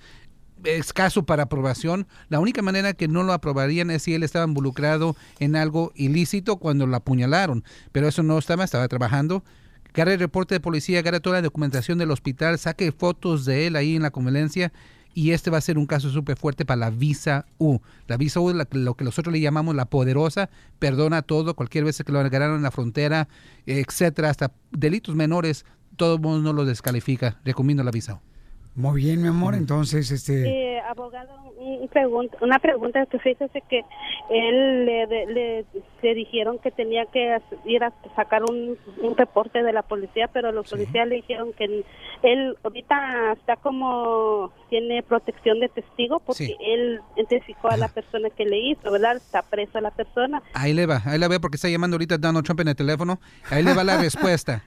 Es 0.65 0.93
caso 0.93 1.25
para 1.25 1.43
aprobación. 1.43 2.07
La 2.29 2.41
única 2.41 2.63
manera 2.63 2.95
que 2.95 3.09
no 3.09 3.23
lo 3.25 3.33
aprobarían 3.33 3.91
es 3.91 4.03
si 4.03 4.15
él 4.15 4.23
estaba 4.23 4.47
involucrado 4.47 5.17
en 5.39 5.55
algo 5.57 5.93
ilícito 5.97 6.57
cuando 6.57 6.87
lo 6.87 6.97
apuñalaron. 6.97 7.63
Pero 7.93 8.09
eso 8.09 8.23
no 8.23 8.39
estaba, 8.39 8.65
estaba 8.65 8.89
trabajando. 8.89 9.45
Agarre 9.93 10.15
el 10.15 10.21
reporte 10.21 10.55
de 10.55 10.61
policía, 10.61 11.01
agarre 11.01 11.21
toda 11.21 11.37
la 11.37 11.43
documentación 11.43 11.99
del 11.99 12.11
hospital, 12.11 12.59
saque 12.59 12.93
fotos 12.93 13.45
de 13.45 13.67
él 13.67 13.77
ahí 13.77 13.97
en 13.97 14.03
la 14.03 14.11
convalencia 14.11 14.73
y 15.13 15.33
este 15.33 15.51
va 15.51 15.59
a 15.59 15.61
ser 15.61 15.77
un 15.77 15.87
caso 15.87 16.09
súper 16.11 16.37
fuerte 16.37 16.65
para 16.65 16.79
la 16.79 16.91
visa 16.91 17.45
U. 17.59 17.81
La 18.07 18.17
visa 18.17 18.39
U 18.41 18.53
la- 18.53 18.69
lo 18.71 18.95
que 18.95 19.05
nosotros 19.05 19.33
le 19.33 19.41
llamamos 19.41 19.75
la 19.75 19.87
poderosa, 19.87 20.51
perdona 20.79 21.23
todo, 21.23 21.55
cualquier 21.55 21.85
vez 21.85 22.03
que 22.05 22.13
lo 22.13 22.21
agarraron 22.21 22.57
en 22.59 22.63
la 22.63 22.71
frontera, 22.71 23.29
etcétera, 23.67 24.31
hasta 24.31 24.53
delitos 24.71 25.17
menores, 25.17 25.65
todo 25.97 26.15
el 26.15 26.21
mundo 26.21 26.41
no 26.41 26.53
lo 26.53 26.65
descalifica. 26.65 27.41
Recomiendo 27.45 27.83
la 27.83 27.91
visa 27.91 28.15
U. 28.15 28.30
Muy 28.77 29.03
bien, 29.03 29.21
mi 29.21 29.29
amor, 29.29 29.55
entonces, 29.55 30.11
este... 30.11 30.77
Eh, 30.77 30.81
abogado, 30.89 31.29
un 31.59 31.89
pregun- 31.91 32.31
una 32.41 32.59
pregunta 32.59 33.05
que 33.07 33.19
fíjese 33.19 33.63
que 33.69 33.83
él 34.31 34.87
le, 34.87 35.07
de- 35.07 35.27
le, 35.27 35.65
le 36.03 36.15
dijeron 36.15 36.59
que 36.59 36.71
tenía 36.71 37.05
que 37.07 37.37
ir 37.67 37.83
a 37.85 37.93
sacar 38.17 38.43
un, 38.49 38.77
un 39.03 39.17
reporte 39.17 39.63
de 39.63 39.73
la 39.73 39.83
policía, 39.83 40.29
pero 40.33 40.53
los 40.53 40.71
policías 40.71 41.07
le 41.09 41.17
dijeron 41.17 41.53
que 41.53 41.85
él 42.23 42.57
ahorita 42.63 43.33
está 43.33 43.57
como 43.57 44.53
tiene 44.71 45.03
protección 45.03 45.61
de 45.61 45.69
testigo 45.69 46.21
porque 46.21 46.47
Sí. 46.47 46.57
él 46.61 47.01
identificó 47.17 47.69
a 47.69 47.77
la 47.77 47.89
persona 47.89 48.31
que 48.31 48.45
le 48.45 48.59
hizo, 48.59 48.91
¿verdad? 48.91 49.17
Está 49.17 49.43
presa 49.43 49.81
la 49.81 49.91
persona. 49.91 50.43
Ahí 50.55 50.73
le 50.75 50.87
va, 50.87 51.03
ahí 51.05 51.19
la 51.19 51.29
ve 51.29 51.39
porque 51.41 51.57
está 51.57 51.69
llamando 51.69 51.97
ahorita 51.97 52.19
Donald 52.19 52.45
Trump 52.47 52.61
en 52.61 52.69
el 52.69 52.77
teléfono. 52.77 53.21
Ahí 53.51 53.63
le 53.63 53.75
va 53.75 53.85
la 53.85 53.97
respuesta. 54.01 54.65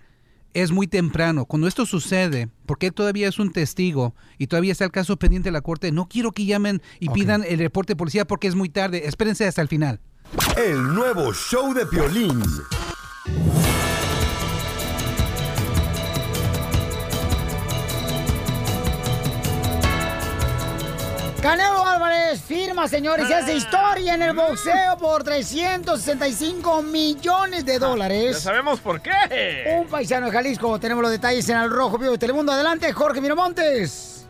Es 0.54 0.72
muy 0.72 0.88
temprano. 0.88 1.46
Cuando 1.46 1.68
esto 1.68 1.86
sucede, 1.86 2.50
porque 2.66 2.88
él 2.88 2.94
todavía 2.94 3.28
es 3.28 3.40
un 3.40 3.52
testigo 3.52 4.16
y 4.38 4.48
todavía 4.48 4.72
está 4.72 4.86
el 4.86 4.92
caso 4.92 5.18
pendiente 5.18 5.50
de 5.50 5.54
la 5.54 5.62
corte, 5.62 5.92
no 5.92 6.08
quiero 6.08 6.32
que 6.32 6.46
llamen 6.46 6.82
y 7.00 7.10
pidan 7.10 7.44
el 7.48 7.60
reporte 7.60 7.94
de 7.94 7.98
policía 7.98 8.26
porque 8.26 8.48
es 8.48 8.56
muy 8.56 8.70
tarde. 8.70 9.08
Espérense 9.08 9.48
hasta 9.48 9.62
el 9.62 9.68
final. 9.68 10.00
El 10.58 10.94
nuevo 10.94 11.34
show 11.34 11.74
de 11.74 11.86
Piolín. 11.86 12.42
Canelo 21.44 21.86
Álvarez 21.86 22.42
firma, 22.42 22.88
señores, 22.88 23.30
y 23.30 23.34
hace 23.34 23.54
historia 23.54 24.16
en 24.16 24.22
el 24.22 24.34
boxeo 24.34 24.96
por 24.98 25.26
365 25.26 26.82
millones 26.82 27.66
de 27.66 27.74
Ya 27.74 27.80
dólares. 27.80 28.40
sabemos 28.40 28.80
por 28.80 29.02
qué. 29.02 29.76
Un 29.78 29.88
paisano 29.88 30.28
de 30.28 30.32
Jalisco. 30.32 30.80
Tenemos 30.80 31.02
los 31.02 31.12
detalles 31.12 31.50
en 31.50 31.58
el 31.58 31.70
Rojo 31.70 31.98
Vivo 31.98 32.14
de 32.14 32.18
Telemundo. 32.18 32.54
Adelante, 32.54 32.94
Jorge 32.94 33.20
Miramontes. 33.20 34.23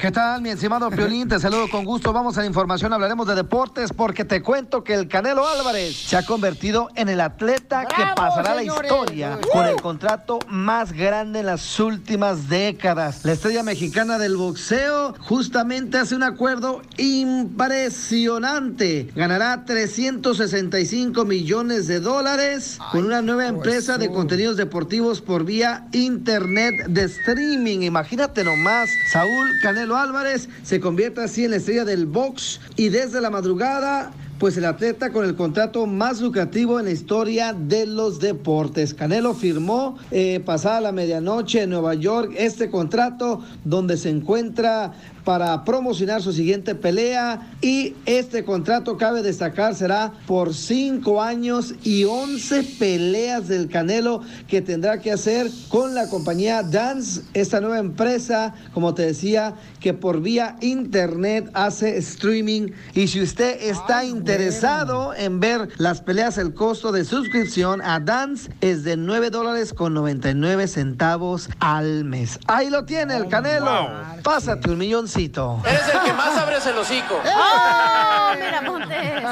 ¿Qué 0.00 0.12
tal, 0.12 0.42
mi 0.42 0.50
estimado 0.50 0.90
Piolín? 0.90 1.26
Te 1.26 1.40
saludo 1.40 1.68
con 1.70 1.82
gusto. 1.84 2.12
Vamos 2.12 2.36
a 2.36 2.42
la 2.42 2.46
información, 2.46 2.92
hablaremos 2.92 3.26
de 3.26 3.34
deportes 3.34 3.92
porque 3.94 4.24
te 4.26 4.42
cuento 4.42 4.84
que 4.84 4.92
el 4.92 5.08
Canelo 5.08 5.48
Álvarez 5.48 5.96
se 5.96 6.18
ha 6.18 6.26
convertido 6.26 6.90
en 6.94 7.08
el 7.08 7.18
atleta 7.20 7.86
que 7.86 8.02
¡Bravo, 8.02 8.14
pasará 8.14 8.54
la 8.54 8.60
señores! 8.60 8.90
historia 8.92 9.38
con 9.50 9.64
el 9.66 9.80
contrato 9.80 10.38
más 10.48 10.92
grande 10.92 11.40
en 11.40 11.46
las 11.46 11.80
últimas 11.80 12.50
décadas. 12.50 13.24
La 13.24 13.32
estrella 13.32 13.62
mexicana 13.62 14.18
del 14.18 14.36
boxeo 14.36 15.14
justamente 15.20 15.96
hace 15.96 16.14
un 16.14 16.24
acuerdo 16.24 16.82
impresionante. 16.98 19.10
Ganará 19.16 19.64
365 19.64 21.24
millones 21.24 21.86
de 21.86 22.00
dólares 22.00 22.78
con 22.92 23.06
una 23.06 23.22
nueva 23.22 23.46
empresa 23.46 23.96
de 23.96 24.10
contenidos 24.10 24.58
deportivos 24.58 25.22
por 25.22 25.44
vía 25.44 25.86
internet 25.92 26.74
de 26.88 27.04
streaming. 27.04 27.78
Imagínate 27.80 28.44
nomás, 28.44 28.90
Saúl 29.10 29.37
Canelo 29.62 29.96
Álvarez 29.96 30.48
se 30.62 30.80
convierte 30.80 31.22
así 31.22 31.44
en 31.44 31.52
la 31.52 31.56
estrella 31.56 31.84
del 31.84 32.06
box 32.06 32.60
y 32.76 32.88
desde 32.88 33.20
la 33.20 33.30
madrugada 33.30 34.12
pues 34.38 34.56
el 34.56 34.64
atleta 34.66 35.10
con 35.10 35.24
el 35.24 35.34
contrato 35.34 35.86
más 35.86 36.20
lucrativo 36.20 36.78
en 36.78 36.86
la 36.86 36.92
historia 36.92 37.52
de 37.52 37.86
los 37.86 38.20
deportes. 38.20 38.94
Canelo 38.94 39.34
firmó 39.34 39.98
eh, 40.12 40.40
pasada 40.44 40.80
la 40.80 40.92
medianoche 40.92 41.62
en 41.62 41.70
Nueva 41.70 41.94
York 41.94 42.32
este 42.36 42.70
contrato 42.70 43.42
donde 43.64 43.96
se 43.96 44.10
encuentra 44.10 44.92
para 45.28 45.62
promocionar 45.62 46.22
su 46.22 46.32
siguiente 46.32 46.74
pelea 46.74 47.52
y 47.60 47.94
este 48.06 48.46
contrato 48.46 48.96
cabe 48.96 49.20
destacar 49.20 49.74
será 49.74 50.10
por 50.26 50.54
cinco 50.54 51.20
años 51.20 51.74
y 51.82 52.04
11 52.04 52.62
peleas 52.78 53.46
del 53.46 53.68
Canelo 53.68 54.22
que 54.46 54.62
tendrá 54.62 55.02
que 55.02 55.12
hacer 55.12 55.50
con 55.68 55.94
la 55.94 56.08
compañía 56.08 56.62
Dance, 56.62 57.20
esta 57.34 57.60
nueva 57.60 57.78
empresa, 57.78 58.54
como 58.72 58.94
te 58.94 59.02
decía, 59.02 59.52
que 59.80 59.92
por 59.92 60.22
vía 60.22 60.56
internet 60.62 61.50
hace 61.52 61.98
streaming 61.98 62.70
y 62.94 63.08
si 63.08 63.20
usted 63.20 63.58
está 63.60 64.06
interesado 64.06 65.12
en 65.12 65.40
ver 65.40 65.68
las 65.76 66.00
peleas, 66.00 66.38
el 66.38 66.54
costo 66.54 66.90
de 66.90 67.04
suscripción 67.04 67.82
a 67.82 68.00
Dance 68.00 68.50
es 68.62 68.82
de 68.82 68.96
9 68.96 69.28
dólares 69.28 69.74
con 69.74 69.92
99 69.92 70.68
centavos 70.68 71.50
al 71.60 72.06
mes. 72.06 72.38
Ahí 72.46 72.70
lo 72.70 72.86
tiene 72.86 73.14
el 73.14 73.28
Canelo. 73.28 73.90
Pásate 74.22 74.70
un 74.70 74.78
Eres 75.18 75.82
el 75.92 76.00
que 76.04 76.12
más 76.12 76.36
abres 76.36 76.64
el 76.66 76.78
hocico. 76.78 77.20
¡Oh, 77.24 78.32
mira, 78.36 78.62
Montes! 78.62 79.22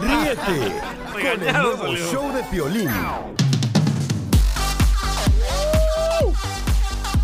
Ríete 0.00 0.80
con 1.12 1.48
el 1.48 1.52
nuevo 1.54 1.96
show 1.96 2.30
de 2.30 2.42
Piolín. 2.44 2.90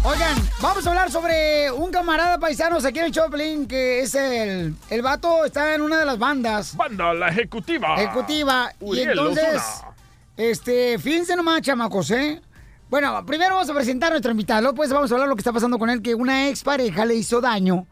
Oigan, 0.02 0.34
vamos 0.62 0.86
a 0.86 0.88
hablar 0.88 1.10
sobre 1.10 1.70
un 1.70 1.90
camarada 1.90 2.38
paisano 2.38 2.78
aquí 2.78 3.00
en 3.00 3.04
el 3.04 3.12
Choplin, 3.12 3.66
que 3.68 4.00
es 4.00 4.14
el, 4.14 4.74
el 4.88 5.02
vato, 5.02 5.44
está 5.44 5.74
en 5.74 5.82
una 5.82 5.98
de 5.98 6.06
las 6.06 6.18
bandas. 6.18 6.74
Banda, 6.74 7.12
la 7.12 7.28
ejecutiva. 7.28 7.96
Ejecutiva. 8.00 8.72
y 8.80 8.84
Uriel 8.84 9.10
entonces, 9.10 9.56
Ozuna. 9.56 9.94
este, 10.38 10.98
fíjense 10.98 11.36
nomás, 11.36 11.60
chamacos, 11.60 12.10
¿eh? 12.12 12.40
Bueno, 12.88 13.24
primero 13.26 13.56
vamos 13.56 13.68
a 13.68 13.74
presentar 13.74 14.08
a 14.08 14.12
nuestro 14.12 14.30
invitado, 14.30 14.62
luego 14.62 14.76
pues 14.76 14.90
vamos 14.90 15.12
a 15.12 15.14
hablar 15.14 15.28
lo 15.28 15.36
que 15.36 15.40
está 15.40 15.52
pasando 15.52 15.78
con 15.78 15.90
él, 15.90 16.00
que 16.00 16.14
una 16.14 16.48
expareja 16.48 17.04
le 17.04 17.14
hizo 17.16 17.42
daño 17.42 17.86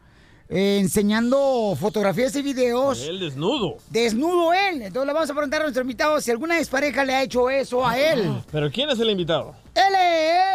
eh, 0.49 0.79
enseñando 0.79 1.77
fotografías 1.79 2.35
y 2.35 2.41
videos. 2.41 3.01
El 3.03 3.19
desnudo. 3.19 3.77
Desnudo 3.89 4.51
él. 4.53 4.81
Entonces 4.81 5.07
le 5.07 5.13
vamos 5.13 5.29
a 5.29 5.33
preguntar 5.33 5.61
a 5.61 5.63
nuestro 5.65 5.83
invitado 5.83 6.19
si 6.19 6.31
alguna 6.31 6.57
expareja 6.57 7.05
le 7.05 7.13
ha 7.13 7.23
hecho 7.23 7.49
eso 7.49 7.85
a 7.85 7.97
él. 7.97 8.41
¿Pero 8.51 8.71
quién 8.71 8.89
es 8.89 8.99
el 8.99 9.11
invitado? 9.11 9.55
Él 9.75 9.93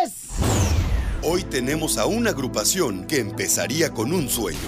es... 0.04 0.24
Hoy 1.22 1.42
tenemos 1.44 1.96
a 1.96 2.04
una 2.04 2.30
agrupación 2.30 3.06
que 3.06 3.18
empezaría 3.18 3.90
con 3.90 4.12
un 4.12 4.28
sueño. 4.28 4.58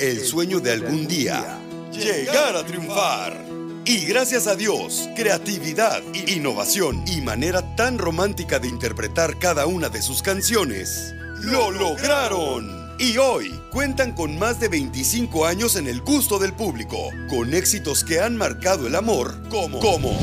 El 0.00 0.20
sueño 0.20 0.58
de 0.58 0.72
algún 0.72 1.06
día 1.06 1.58
llegar 1.92 2.56
a 2.56 2.64
triunfar. 2.64 3.36
Y 3.84 4.06
gracias 4.06 4.46
a 4.46 4.54
Dios, 4.54 5.08
creatividad, 5.14 6.02
innovación 6.26 7.04
y 7.06 7.20
manera 7.20 7.76
tan 7.76 7.98
romántica 7.98 8.58
de 8.58 8.68
interpretar 8.68 9.38
cada 9.38 9.66
una 9.66 9.88
de 9.88 10.02
sus 10.02 10.22
canciones, 10.22 11.14
lo 11.40 11.70
lograron. 11.70 12.81
Y 13.02 13.18
hoy 13.18 13.60
cuentan 13.72 14.12
con 14.12 14.38
más 14.38 14.60
de 14.60 14.68
25 14.68 15.44
años 15.44 15.74
en 15.74 15.88
el 15.88 16.02
gusto 16.02 16.38
del 16.38 16.52
público, 16.52 16.96
con 17.28 17.52
éxitos 17.52 18.04
que 18.04 18.20
han 18.20 18.36
marcado 18.36 18.86
el 18.86 18.94
amor 18.94 19.34
como 19.48 19.80
como 19.80 20.16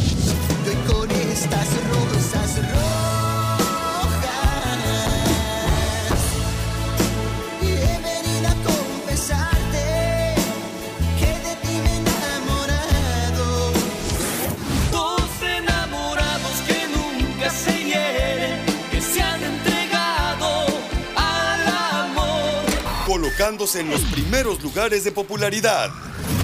colocándose 23.40 23.80
en 23.80 23.90
los 23.90 24.02
primeros 24.02 24.61
lugares 24.61 25.06
de 25.06 25.14
popularidad. 25.14 25.90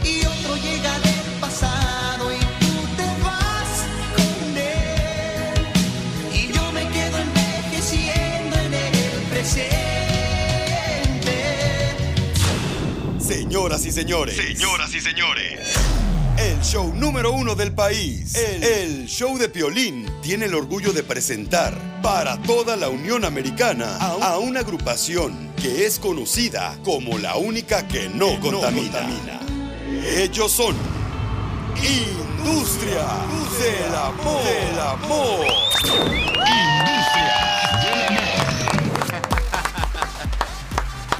Y 0.01 0.25
otro 0.25 0.55
llega 0.55 0.97
del 0.99 1.39
pasado 1.41 2.31
y 2.31 2.39
tú 2.39 2.71
te 2.95 3.03
vas 3.21 3.83
con 4.15 4.57
él. 4.57 5.67
Y 6.33 6.53
yo 6.53 6.71
me 6.71 6.87
quedo 6.87 7.17
envejeciendo 7.17 8.55
en 8.55 8.73
el 8.73 9.23
presente. 9.29 9.75
Señoras 13.19 13.85
y 13.85 13.91
señores. 13.91 14.37
Señoras 14.37 14.93
y 14.93 15.01
señores. 15.01 15.94
El 16.45 16.61
show 16.61 16.93
número 16.93 17.31
uno 17.31 17.55
del 17.55 17.73
país, 17.73 18.35
el, 18.35 18.63
el 18.63 19.07
show 19.07 19.35
de 19.35 19.49
Piolín, 19.49 20.07
tiene 20.21 20.45
el 20.45 20.53
orgullo 20.53 20.93
de 20.93 21.01
presentar 21.01 21.73
para 22.03 22.39
toda 22.43 22.75
la 22.75 22.87
Unión 22.87 23.25
Americana 23.25 23.97
a, 23.97 24.33
a 24.33 24.37
una 24.37 24.59
agrupación 24.59 25.51
que 25.59 25.87
es 25.87 25.97
conocida 25.97 26.77
como 26.83 27.17
la 27.17 27.35
única 27.35 27.87
que 27.87 28.09
no, 28.09 28.39
contamina. 28.39 29.09
Ellos 30.17 30.51
son 30.51 30.75
Industria 31.81 33.07
del 33.57 33.95
Amor. 33.95 34.43
Del 34.43 34.79
amor. 34.79 35.45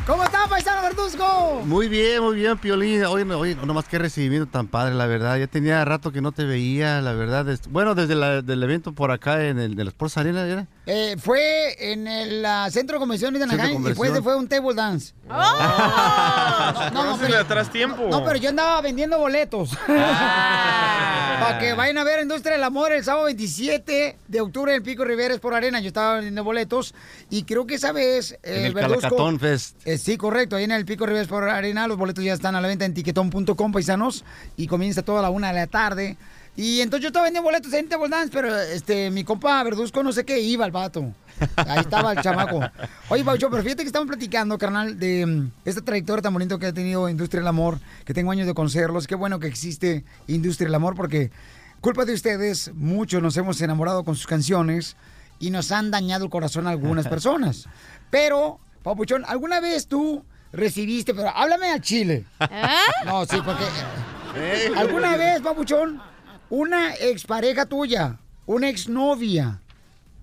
¿Cómo 0.06 0.24
está, 0.24 0.48
paisano 0.48 0.84
Verduzco? 0.84 1.64
Muy 1.66 1.88
bien, 1.90 2.22
muy 2.22 2.36
bien, 2.36 2.58
Piolín. 2.60 3.04
Oye, 3.06 3.24
oye, 3.34 3.56
nomás 3.66 3.86
qué 3.86 3.98
recibimiento 3.98 4.48
tan 4.48 4.68
padre, 4.68 4.94
la 4.94 5.08
verdad. 5.08 5.38
Ya 5.38 5.48
tenía 5.48 5.84
rato 5.84 6.12
que 6.12 6.22
no 6.22 6.32
te 6.32 6.44
veía, 6.46 7.02
la 7.02 7.14
verdad. 7.14 7.48
Bueno, 7.70 7.96
desde 7.96 8.14
la- 8.14 8.44
del 8.44 8.62
evento 8.62 8.94
por 8.94 9.10
acá 9.12 9.44
en 9.48 9.58
el 9.58 9.76
de 9.76 9.84
la 9.84 9.90
Sports 9.90 10.18
Arena, 10.18 10.46
¿era? 10.48 10.68
Eh, 10.88 11.16
fue 11.20 11.92
en 11.94 12.08
el 12.08 12.46
ah, 12.46 12.70
centro 12.70 12.98
de 12.98 13.00
convenciones 13.00 13.40
de 13.40 13.46
Anaheim 13.52 13.82
y 13.82 13.88
después 13.90 14.12
fue 14.22 14.36
un 14.36 14.48
table 14.48 14.74
dance. 14.76 15.14
No, 16.94 17.18
pero- 17.20 17.40
atrás 17.40 17.72
tiempo. 17.72 18.08
No, 18.10 18.24
pero 18.24 18.38
yo 18.38 18.50
andaba 18.50 18.82
vendiendo 18.82 19.18
boletos. 19.18 19.72
Para 19.88 21.60
que 21.60 21.74
vayan 21.74 21.98
a 21.98 22.04
ver 22.04 22.22
Industria 22.22 22.54
del 22.54 22.64
Amor 22.64 22.92
el 22.92 23.04
sábado 23.04 23.26
27 23.26 24.18
de 24.28 24.42
octubre 24.42 24.74
en 24.74 24.84
Pico 24.84 25.04
Riveres 25.04 25.40
por 25.40 25.54
Arena. 25.54 25.80
Yo 25.80 25.88
estaba 25.88 26.16
vendiendo 26.16 26.44
boletos 26.44 26.94
y 27.30 27.44
creo 27.44 27.66
que 27.68 27.76
esa 27.76 27.92
vez 27.92 28.34
eh, 28.44 28.60
En 28.60 28.66
el 28.66 28.74
Verduzco- 28.74 29.02
Calacatón 29.02 29.40
Fest. 29.40 29.76
Eh, 29.86 29.98
sí, 29.98 30.18
correcto. 30.18 30.56
Ahí 30.56 30.64
en 30.64 30.72
el 30.72 30.86
Pico 30.86 31.06
Riveres 31.06 31.28
por 31.28 31.44
Arena 31.50 31.88
los 31.88 31.98
boletos 31.98 32.24
ya 32.24 32.34
están 32.34 32.56
a 32.56 32.62
la 32.62 32.68
venta 32.68 32.86
en 32.86 32.94
tiquetón.com, 32.94 33.72
paisanos. 33.72 34.24
Y 34.58 34.68
comienza 34.68 35.02
toda 35.04 35.22
la 35.22 35.30
una 35.30 35.50
de 35.50 35.54
la 35.56 35.68
tarde. 35.68 36.18
Y 36.56 36.82
entonces 36.82 37.04
yo 37.04 37.08
estaba 37.08 37.26
vendiendo 37.26 37.46
boletos 37.46 37.74
en 37.74 37.90
Table 37.90 38.10
Dance, 38.10 38.30
pero 38.32 38.58
este, 38.58 39.12
mi 39.12 39.24
compa 39.24 39.62
Verduzco 39.64 40.02
no 40.04 40.14
sé 40.14 40.24
qué 40.24 40.40
iba 40.40 40.66
el 40.66 40.72
vato. 40.72 41.14
Ahí 41.58 41.80
estaba 41.80 42.14
el 42.14 42.22
chamaco. 42.22 42.62
Oye, 43.10 43.24
Paucho, 43.24 43.50
pero 43.50 43.62
fíjate 43.62 43.84
que 43.84 43.88
estamos 43.88 44.08
platicando, 44.08 44.58
carnal, 44.58 44.98
de 44.98 45.26
mm, 45.26 45.52
esta 45.66 45.82
trayectoria 45.82 46.22
tan 46.22 46.34
bonita 46.34 46.58
que 46.58 46.68
ha 46.68 46.74
tenido 46.74 47.10
Industria 47.10 47.42
del 47.42 47.48
Amor, 47.48 47.80
que 48.06 48.14
tengo 48.14 48.32
años 48.32 48.48
de 48.48 48.54
conocerlos. 48.54 49.06
Qué 49.06 49.16
bueno 49.16 49.40
que 49.40 49.48
existe 49.48 50.06
Industria 50.28 50.68
del 50.68 50.76
Amor, 50.76 50.96
porque 50.96 51.32
culpa 51.82 52.06
de 52.06 52.14
ustedes, 52.14 52.72
muchos 52.74 53.22
nos 53.22 53.36
hemos 53.38 53.60
enamorado 53.62 54.06
con 54.06 54.16
sus 54.16 54.28
canciones 54.28 54.96
y 55.40 55.50
nos 55.50 55.72
han 55.74 55.92
dañado 55.92 56.24
el 56.24 56.30
corazón 56.30 56.68
a 56.68 56.72
algunas 56.72 57.08
personas. 57.08 57.68
Pero, 58.10 58.60
Papuchón, 58.82 59.26
¿alguna 59.28 59.60
vez 59.60 59.88
tú 59.88 60.24
recibiste, 60.54 61.14
pero 61.14 61.30
háblame 61.36 61.70
al 61.70 61.82
chile? 61.82 62.24
No, 63.04 63.26
sí, 63.26 63.36
porque... 63.44 63.66
¿Eh? 64.38 64.72
¿Alguna 64.78 65.18
vez, 65.18 65.42
Papuchón, 65.42 66.02
una 66.50 66.94
expareja 66.96 67.66
tuya, 67.66 68.18
una 68.46 68.70
exnovia, 68.70 69.60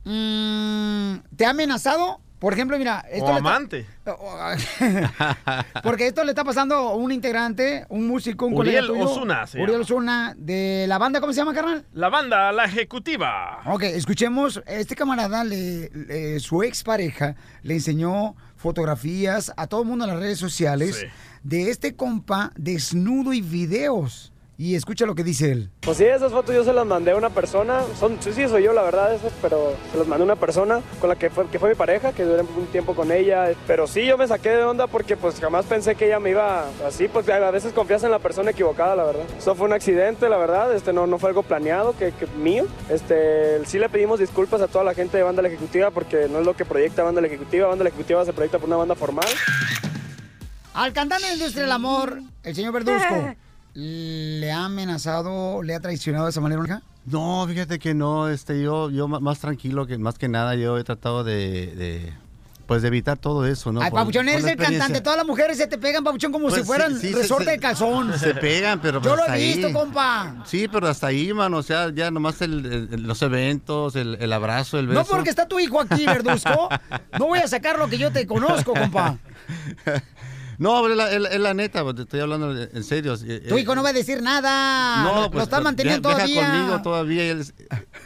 mm, 0.04 1.16
te 1.36 1.44
ha 1.46 1.50
amenazado 1.50 2.20
Por 2.38 2.54
ejemplo, 2.54 2.76
mira, 2.76 3.04
esto 3.08 3.26
O 3.26 3.28
le 3.28 3.36
está- 3.36 3.48
amante. 3.50 3.86
Porque 5.84 6.08
esto 6.08 6.24
le 6.24 6.30
está 6.32 6.42
pasando 6.42 6.74
a 6.74 6.94
un 6.96 7.12
integrante, 7.12 7.86
un 7.88 8.08
músico, 8.08 8.46
un 8.46 8.54
Uriel 8.54 8.84
colega 8.88 9.04
tuyo, 9.04 9.10
Osuna 9.16 9.46
se 9.46 9.62
Uriel. 9.62 9.80
Osuna, 9.82 10.34
de 10.36 10.86
la 10.88 10.98
banda, 10.98 11.20
¿cómo 11.20 11.32
se 11.32 11.36
llama, 11.38 11.54
carnal? 11.54 11.84
La 11.92 12.08
banda 12.08 12.50
La 12.50 12.64
Ejecutiva. 12.64 13.60
Ok, 13.66 13.84
escuchemos, 13.84 14.60
este 14.66 14.96
camarada, 14.96 15.44
le, 15.44 15.88
le- 15.90 16.40
su 16.40 16.64
expareja, 16.64 17.36
le 17.62 17.74
enseñó 17.74 18.34
fotografías 18.56 19.52
a 19.56 19.68
todo 19.68 19.82
el 19.82 19.88
mundo 19.88 20.04
en 20.06 20.10
las 20.10 20.18
redes 20.18 20.38
sociales 20.40 20.96
Sí. 20.96 21.06
de 21.44 21.70
este 21.70 21.94
compa 21.94 22.50
desnudo 22.56 23.32
y 23.32 23.40
videos. 23.40 24.31
Y 24.62 24.76
escucha 24.76 25.06
lo 25.06 25.16
que 25.16 25.24
dice 25.24 25.50
él. 25.50 25.70
Pues 25.80 25.96
sí, 25.96 26.04
esas 26.04 26.30
fotos 26.30 26.54
yo 26.54 26.62
se 26.62 26.72
las 26.72 26.86
mandé 26.86 27.10
a 27.10 27.16
una 27.16 27.30
persona, 27.30 27.82
son, 27.98 28.22
sí, 28.22 28.32
sí, 28.32 28.46
soy 28.46 28.62
yo 28.62 28.72
la 28.72 28.82
verdad, 28.82 29.12
eso, 29.12 29.28
pero 29.42 29.74
se 29.90 29.98
las 29.98 30.06
mandé 30.06 30.22
a 30.22 30.26
una 30.26 30.36
persona 30.36 30.80
con 31.00 31.08
la 31.08 31.16
que 31.16 31.30
fue, 31.30 31.48
que 31.48 31.58
fue 31.58 31.70
mi 31.70 31.74
pareja, 31.74 32.12
que 32.12 32.22
duré 32.22 32.42
un 32.42 32.66
tiempo 32.66 32.94
con 32.94 33.10
ella, 33.10 33.50
pero 33.66 33.88
sí, 33.88 34.06
yo 34.06 34.16
me 34.16 34.28
saqué 34.28 34.50
de 34.50 34.62
onda 34.62 34.86
porque 34.86 35.16
pues 35.16 35.40
jamás 35.40 35.66
pensé 35.66 35.96
que 35.96 36.06
ella 36.06 36.20
me 36.20 36.30
iba 36.30 36.66
así, 36.86 37.08
pues 37.08 37.28
a 37.28 37.50
veces 37.50 37.72
confías 37.72 38.04
en 38.04 38.12
la 38.12 38.20
persona 38.20 38.52
equivocada, 38.52 38.94
la 38.94 39.02
verdad. 39.02 39.24
Eso 39.36 39.56
fue 39.56 39.66
un 39.66 39.72
accidente, 39.72 40.28
la 40.28 40.36
verdad, 40.36 40.72
este 40.72 40.92
no, 40.92 41.08
no 41.08 41.18
fue 41.18 41.30
algo 41.30 41.42
planeado, 41.42 41.96
que, 41.98 42.12
que 42.12 42.28
mío. 42.38 42.66
Este, 42.88 43.66
sí 43.66 43.80
le 43.80 43.88
pedimos 43.88 44.20
disculpas 44.20 44.60
a 44.60 44.68
toda 44.68 44.84
la 44.84 44.94
gente 44.94 45.16
de 45.16 45.24
Banda 45.24 45.42
La 45.42 45.48
Ejecutiva 45.48 45.90
porque 45.90 46.28
no 46.30 46.38
es 46.38 46.46
lo 46.46 46.54
que 46.54 46.64
proyecta 46.64 47.02
Banda 47.02 47.20
La 47.20 47.26
Ejecutiva, 47.26 47.66
Banda 47.66 47.82
La 47.82 47.88
Ejecutiva 47.88 48.24
se 48.24 48.32
proyecta 48.32 48.60
por 48.60 48.68
una 48.68 48.76
banda 48.76 48.94
formal. 48.94 49.26
Al 50.72 50.92
cantante 50.92 51.26
de 51.26 51.32
industria 51.32 51.64
del 51.64 51.72
amor, 51.72 52.22
el 52.44 52.54
señor 52.54 52.72
Verduzco, 52.72 53.34
¿le 53.74 54.52
ha 54.52 54.64
amenazado, 54.66 55.62
le 55.62 55.74
ha 55.74 55.80
traicionado 55.80 56.24
de 56.26 56.30
esa 56.30 56.40
manera, 56.40 56.62
hija? 56.64 56.82
No, 57.06 57.44
fíjate 57.48 57.78
que 57.78 57.94
no, 57.94 58.28
este, 58.28 58.62
yo, 58.62 58.90
yo 58.90 59.08
más 59.08 59.38
tranquilo 59.40 59.86
que 59.86 59.98
más 59.98 60.18
que 60.18 60.28
nada, 60.28 60.54
yo 60.54 60.78
he 60.78 60.84
tratado 60.84 61.24
de, 61.24 61.66
de, 61.74 62.12
pues 62.66 62.82
de 62.82 62.88
evitar 62.88 63.18
todo 63.18 63.44
eso, 63.44 63.72
¿no? 63.72 63.80
Ay, 63.82 63.90
Por- 63.90 63.98
Papuchón, 64.00 64.26
por 64.26 64.34
eres 64.34 64.44
el 64.46 64.56
cantante. 64.56 65.00
Todas 65.00 65.16
las 65.16 65.26
mujeres 65.26 65.56
se 65.56 65.66
te 65.66 65.78
pegan, 65.78 66.04
Papuchón, 66.04 66.30
como 66.30 66.44
Pues 66.48 66.60
si 66.60 66.64
fueran 66.64 66.94
sí, 67.00 67.08
sí, 67.08 67.14
resorte 67.14 67.46
se- 67.46 67.50
de 67.52 67.58
calzón. 67.58 68.16
Se 68.18 68.34
pegan, 68.34 68.80
pero 68.80 69.02
Yo 69.02 69.16
pues 69.16 69.28
lo 69.28 69.34
he 69.34 69.38
visto, 69.38 69.66
ahí. 69.66 69.72
compa. 69.72 70.44
Sí, 70.46 70.68
pero 70.70 70.86
hasta 70.86 71.08
ahí, 71.08 71.32
mano, 71.34 71.56
o 71.56 71.62
sea, 71.64 71.90
ya 71.92 72.10
nomás 72.12 72.40
el- 72.40 72.88
el- 72.92 73.02
los 73.02 73.20
eventos, 73.22 73.96
el, 73.96 74.16
el 74.20 74.32
abrazo, 74.32 74.78
el 74.78 74.86
beso. 74.86 75.00
No 75.00 75.06
porque 75.06 75.30
está 75.30 75.48
tu 75.48 75.58
hijo 75.58 75.80
aquí, 75.80 76.06
Verduzco. 76.06 76.68
No 77.18 77.26
voy 77.26 77.40
a 77.40 77.48
sacar 77.48 77.78
lo 77.78 77.88
que 77.88 77.98
yo 77.98 78.12
te 78.12 78.28
conozco, 78.28 78.74
compa. 78.74 79.18
No, 80.62 80.80
pero 80.82 80.92
es 80.92 80.96
la, 81.20 81.28
es 81.30 81.40
la- 81.40 81.54
neta, 81.54 81.82
pues, 81.82 81.96
te 81.96 82.02
estoy 82.02 82.20
hablando 82.20 82.52
en 82.56 82.84
serio. 82.84 83.14
eh, 83.26 83.46
Tu 83.48 83.58
hijo 83.58 83.74
no 83.74 83.82
va 83.82 83.88
a 83.88 83.92
decir 83.92 84.22
nada. 84.22 85.02
lo, 85.04 85.28
lo 85.28 85.42
está 85.42 85.60
manteniendo 85.60 86.08
viaja 86.08 86.24
todavía. 86.26 86.50
conmigo 86.52 86.82
todavía 86.82 87.26
y, 87.26 87.28
él 87.30 87.40
es- 87.40 87.54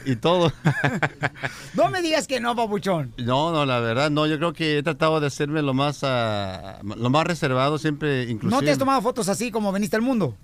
y 0.07 0.17
todo. 0.17 0.53
No 1.75 1.91
me 1.91 2.01
digas 2.03 2.27
que 2.27 2.41
no, 2.41 2.57
Papuchón. 2.57 3.13
No, 3.19 3.53
no, 3.53 3.67
la 3.67 3.81
verdad, 3.81 4.11
no, 4.11 4.27
yo 4.27 4.39
creo 4.39 4.53
que 4.53 4.79
he 4.79 4.83
tratado 4.83 5.21
de 5.21 5.27
hacerme 5.27 5.61
lo 5.63 5.75
más, 5.75 6.01
ah, 6.03 6.79
lo 6.83 7.11
más 7.11 7.27
reservado 7.27 7.79
siempre, 7.79 8.23
inclusive. 8.25 8.51
¿No 8.61 8.65
te 8.65 8.71
has 8.71 8.79
tomado 8.79 9.03
fotos 9.03 9.29
así 9.29 9.51
como 9.51 9.73
veniste 9.73 9.97
al 9.97 10.03
mundo? 10.03 10.35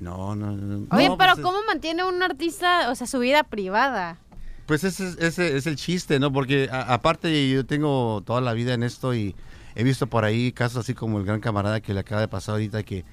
No, 0.00 0.34
no, 0.34 0.52
no. 0.52 0.86
Oye, 0.94 1.08
No, 1.08 1.16
pero 1.16 1.32
pues, 1.34 1.44
¿cómo 1.44 1.58
mantiene 1.66 2.04
un 2.04 2.22
artista, 2.22 2.90
o 2.90 2.94
sea, 2.94 3.06
su 3.06 3.18
vida 3.20 3.42
privada? 3.44 4.18
Pues 4.66 4.84
ese, 4.84 5.08
es- 5.08 5.18
ese 5.18 5.56
es 5.56 5.66
el 5.66 5.76
chiste, 5.76 6.18
¿no? 6.20 6.32
Porque 6.32 6.68
a- 6.70 6.92
aparte 6.94 7.48
yo 7.48 7.64
tengo 7.64 8.22
toda 8.26 8.40
la 8.40 8.52
vida 8.52 8.74
en 8.74 8.82
esto 8.82 9.14
y 9.14 9.34
he 9.74 9.84
visto 9.84 10.06
por 10.06 10.24
ahí 10.24 10.52
casos 10.52 10.78
así 10.78 10.94
como 10.94 11.18
el 11.18 11.24
gran 11.24 11.40
camarada 11.40 11.80
que 11.80 11.94
le 11.94 12.00
acaba 12.00 12.20
de 12.20 12.28
pasar 12.28 12.54
ahorita 12.54 12.82
que 12.82 13.04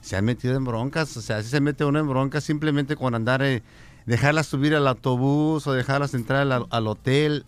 se 0.00 0.16
han 0.16 0.24
metido 0.24 0.54
en 0.56 0.64
broncas, 0.64 1.16
o 1.16 1.20
sea, 1.22 1.42
si 1.42 1.48
se 1.48 1.60
mete 1.60 1.84
uno 1.84 1.98
en 1.98 2.08
broncas 2.08 2.44
simplemente 2.44 2.94
con 2.96 3.14
andar, 3.14 3.42
eh, 3.42 3.62
dejarlas 4.06 4.46
subir 4.46 4.74
al 4.74 4.86
autobús 4.86 5.66
o 5.66 5.72
dejarlas 5.72 6.14
entrar 6.14 6.46
al, 6.70 6.86
hotel. 6.86 7.44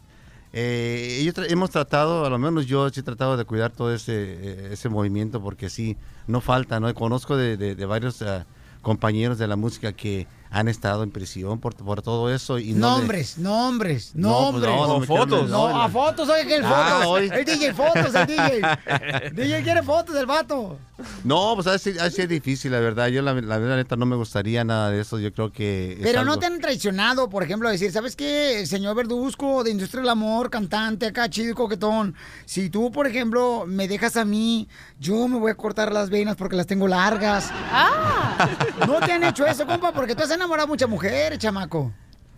Eh, 0.52 1.32
hemos 1.48 1.70
tratado, 1.70 2.26
a 2.26 2.30
lo 2.30 2.38
menos 2.38 2.66
yo 2.66 2.90
sí 2.90 3.00
he 3.00 3.02
tratado 3.04 3.36
de 3.36 3.44
cuidar 3.44 3.70
todo 3.70 3.94
ese, 3.94 4.12
eh, 4.14 4.68
ese 4.72 4.88
movimiento 4.88 5.40
porque 5.40 5.70
sí, 5.70 5.96
no 6.26 6.40
falta, 6.40 6.80
¿no? 6.80 6.92
Conozco 6.92 7.36
de, 7.36 7.56
de- 7.56 7.76
de 7.76 7.86
varios 7.86 8.20
ah, 8.22 8.46
compañeros 8.82 9.38
de 9.38 9.46
la 9.46 9.54
música 9.56 9.92
que 9.92 10.26
han 10.50 10.68
estado 10.68 11.02
en 11.04 11.10
prisión 11.12 11.60
por, 11.60 11.74
por 11.76 12.02
todo 12.02 12.32
eso 12.34 12.58
y 12.58 12.72
no 12.72 12.90
le- 12.94 12.96
Nombres, 13.00 13.38
nombres, 13.38 14.10
No, 14.14 14.50
pues 14.52 14.62
nombres. 14.64 15.08
no, 15.08 15.26
meter- 15.26 15.48
No, 15.48 15.82
a 15.82 15.88
fotos, 15.88 16.28
oye, 16.28 16.46
que 16.46 16.56
el 16.56 16.64
Ah, 16.64 16.90
fotos. 16.98 17.06
hoy. 17.06 17.30
El 17.32 17.44
DJ 17.44 17.72
fotos, 17.74 18.14
el 18.14 18.26
DJ. 18.26 18.60
DJ 19.32 19.62
quiere 19.62 19.82
fotos 19.82 20.14
del 20.14 20.26
vato. 20.26 20.76
No, 21.24 21.52
pues 21.54 21.66
así, 21.66 21.94
así 21.98 22.22
es 22.22 22.28
difícil, 22.28 22.72
la 22.72 22.80
verdad. 22.80 23.06
Yo 23.08 23.22
la, 23.22 23.32
la 23.32 23.56
verdad 23.58 23.76
neta 23.76 23.96
no 23.96 24.04
me 24.04 24.16
gustaría 24.16 24.64
nada 24.64 24.90
de 24.90 25.00
eso. 25.00 25.18
Yo 25.18 25.32
creo 25.32 25.50
que 25.50 25.92
es 25.94 25.98
Pero 26.02 26.24
no 26.24 26.38
te 26.38 26.44
han 26.46 26.58
traicionado, 26.60 27.30
por 27.30 27.42
ejemplo, 27.42 27.70
decir, 27.70 27.90
¿sabes 27.90 28.16
qué? 28.16 28.66
Señor 28.66 28.94
Verduzco, 28.96 29.64
de 29.64 29.70
Industria 29.70 30.00
del 30.02 30.10
Amor, 30.10 30.50
cantante 30.50 31.06
acá, 31.06 31.30
chido 31.30 31.52
y 31.52 31.54
coquetón. 31.54 32.14
Si 32.44 32.68
tú, 32.68 32.90
por 32.90 33.06
ejemplo, 33.06 33.64
me 33.66 33.88
dejas 33.88 34.16
a 34.18 34.24
mí, 34.26 34.68
yo 34.98 35.26
me 35.28 35.38
voy 35.38 35.52
a 35.52 35.54
cortar 35.54 35.90
las 35.92 36.10
venas 36.10 36.36
porque 36.36 36.56
las 36.56 36.66
tengo 36.66 36.86
largas. 36.88 37.48
¡Ah! 37.50 38.48
No 38.86 38.98
te 39.00 39.12
han 39.12 39.22
hecho 39.24 39.46
eso, 39.46 39.66
compa, 39.66 39.92
porque 39.92 40.14
tú 40.14 40.22
has 40.22 40.30
enamorado 40.40 40.64
a 40.66 40.68
muchas 40.68 40.88
mujeres, 40.88 41.38
chamaco. 41.38 41.92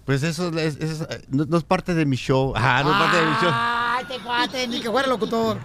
Pues 0.05 0.23
eso 0.25 0.49
es, 0.59 0.77
es- 0.77 1.01
es- 1.01 1.29
no, 1.29 1.45
no 1.47 1.57
es 1.57 1.65
parte 1.65 1.95
de 1.95 2.05
mi 2.05 2.17
show. 2.17 2.53
Ah, 2.57 2.83
no 2.85 2.91
es 2.93 2.99
parte 2.99 3.17
de 3.19 3.27
mi 3.27 3.33
show. 3.41 3.51
Ay, 3.55 4.05
te 4.07 4.19
cuate, 4.19 4.67
ni 4.69 4.81
que 4.81 4.91
fuera 4.91 5.07
locutor. 5.09 5.59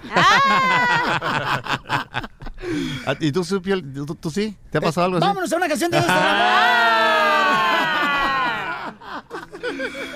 Ah, 3.05 3.15
¿Y 3.19 3.31
tú, 3.31 3.43
tú, 3.43 4.15
tú 4.15 4.29
sí? 4.31 4.55
¿Te 4.71 4.77
ha 4.77 4.81
pasado 4.81 5.05
algo 5.05 5.17
así? 5.17 5.25
Vámonos 5.25 5.51
a 5.51 5.55
una 5.55 5.67
canción 5.67 5.89
de 5.91 5.97
Industria 5.97 6.21
del 6.21 6.35
Amor. 6.35 6.57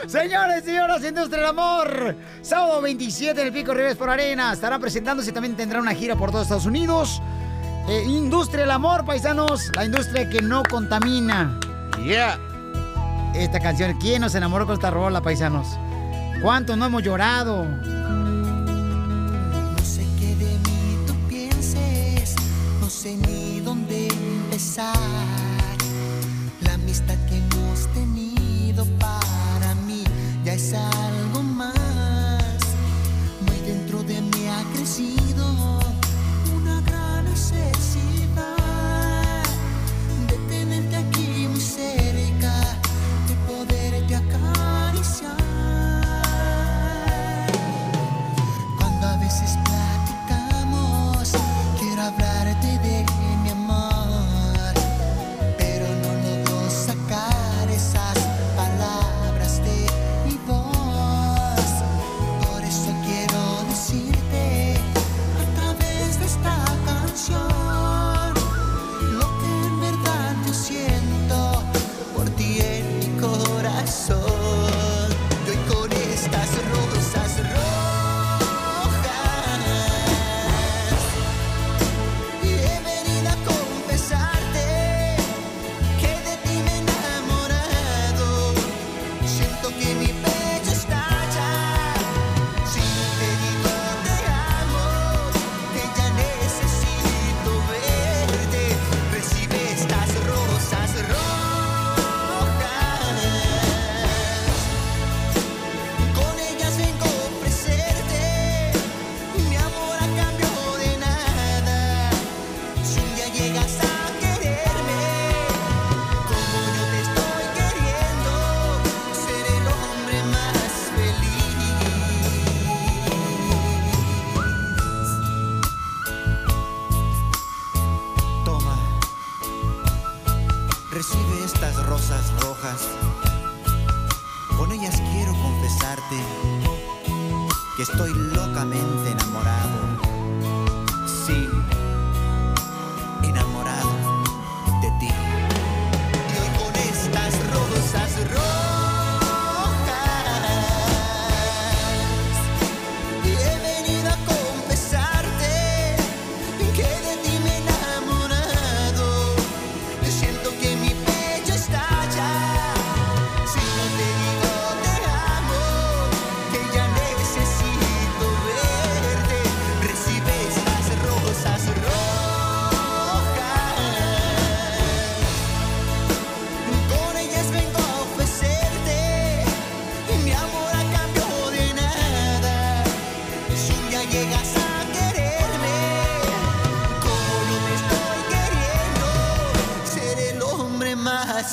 Señores, 0.08 0.64
señoras, 0.66 1.04
Industria 1.04 1.40
del 1.42 1.50
Amor. 1.50 2.16
Sábado 2.42 2.82
27 2.82 3.40
en 3.42 3.48
el 3.48 3.54
Pico 3.54 3.74
Rivers 3.74 3.96
por 3.98 4.10
Arena. 4.10 4.54
Estará 4.54 4.78
presentándose 4.80 5.30
y 5.32 5.34
también 5.34 5.56
tendrá 5.56 5.80
una 5.80 5.94
gira 5.94 6.16
por 6.16 6.30
todos 6.32 6.44
Estados 6.44 6.66
Unidos. 6.66 7.22
Eh, 7.88 8.04
industria 8.08 8.62
del 8.62 8.72
Amor, 8.72 9.06
paisanos. 9.06 9.70
La 9.76 9.86
industria 9.86 10.30
que 10.30 10.42
no 10.42 10.64
contamina. 10.64 11.60
Yeah. 12.04 12.40
Esta 13.36 13.60
canción, 13.60 13.96
¿quién 14.00 14.22
nos 14.22 14.34
enamoró 14.36 14.66
con 14.66 14.74
esta 14.74 14.90
rola, 14.90 15.22
paisanos? 15.22 15.68
¿Cuántos 16.42 16.76
no 16.78 16.86
hemos 16.86 17.04
llorado? 17.04 17.64
No 17.64 17.78
sé 19.84 20.06
qué 20.20 20.36
de 20.36 20.58
mí 20.58 20.98
tú 21.06 21.14
pienses, 21.30 22.36
no 22.80 22.90
sé 22.90 23.16
ni 23.16 23.60
dónde 23.62 24.08
empezar. 24.08 24.96
La 26.62 26.74
amistad 26.74 27.16
que 27.30 27.38
hemos 27.38 27.86
tenido 27.94 28.86
para 29.00 29.76
mí 29.86 30.04
ya 30.44 30.54
es 30.54 30.74
algo 30.74 31.44
más. 31.44 31.76
Muy 33.46 33.60
dentro 33.66 34.02
de 34.04 34.20
mí 34.22 34.48
ha 34.48 34.64
crecido 34.74 35.80
una 36.56 36.82
gran 36.82 37.26
necesidad 37.26 37.91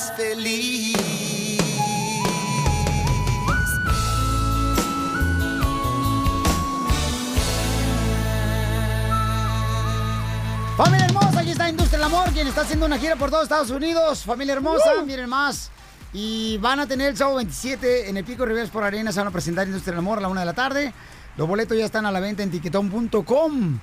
más 0.09 0.17
feliz. 0.17 0.97
Familia 10.77 11.05
hermosa, 11.05 11.39
aquí 11.41 11.51
está 11.51 11.69
Industria 11.69 11.99
del 11.99 12.05
Amor, 12.05 12.29
quien 12.31 12.47
está 12.47 12.61
haciendo 12.61 12.85
una 12.85 12.97
gira 12.97 13.15
por 13.15 13.29
todos 13.29 13.43
Estados 13.43 13.69
Unidos. 13.69 14.23
Familia 14.23 14.53
hermosa, 14.53 15.03
miren 15.05 15.29
más. 15.29 15.71
Y 16.13 16.57
van 16.59 16.79
a 16.79 16.87
tener 16.87 17.09
el 17.09 17.17
sábado 17.17 17.37
27 17.37 18.09
en 18.09 18.17
el 18.17 18.23
Pico 18.23 18.45
Rivera 18.45 18.67
por 18.69 18.83
Arena. 18.83 19.11
Se 19.11 19.19
van 19.19 19.27
a 19.27 19.31
presentar 19.31 19.67
Industria 19.67 19.91
del 19.91 19.99
Amor 19.99 20.19
a 20.19 20.21
la 20.21 20.27
una 20.29 20.41
de 20.41 20.45
la 20.45 20.53
tarde. 20.53 20.93
Los 21.37 21.47
boletos 21.47 21.77
ya 21.77 21.85
están 21.85 22.05
a 22.05 22.11
la 22.11 22.19
venta 22.19 22.43
en 22.43 22.51
tiquetón.com. 22.51 23.79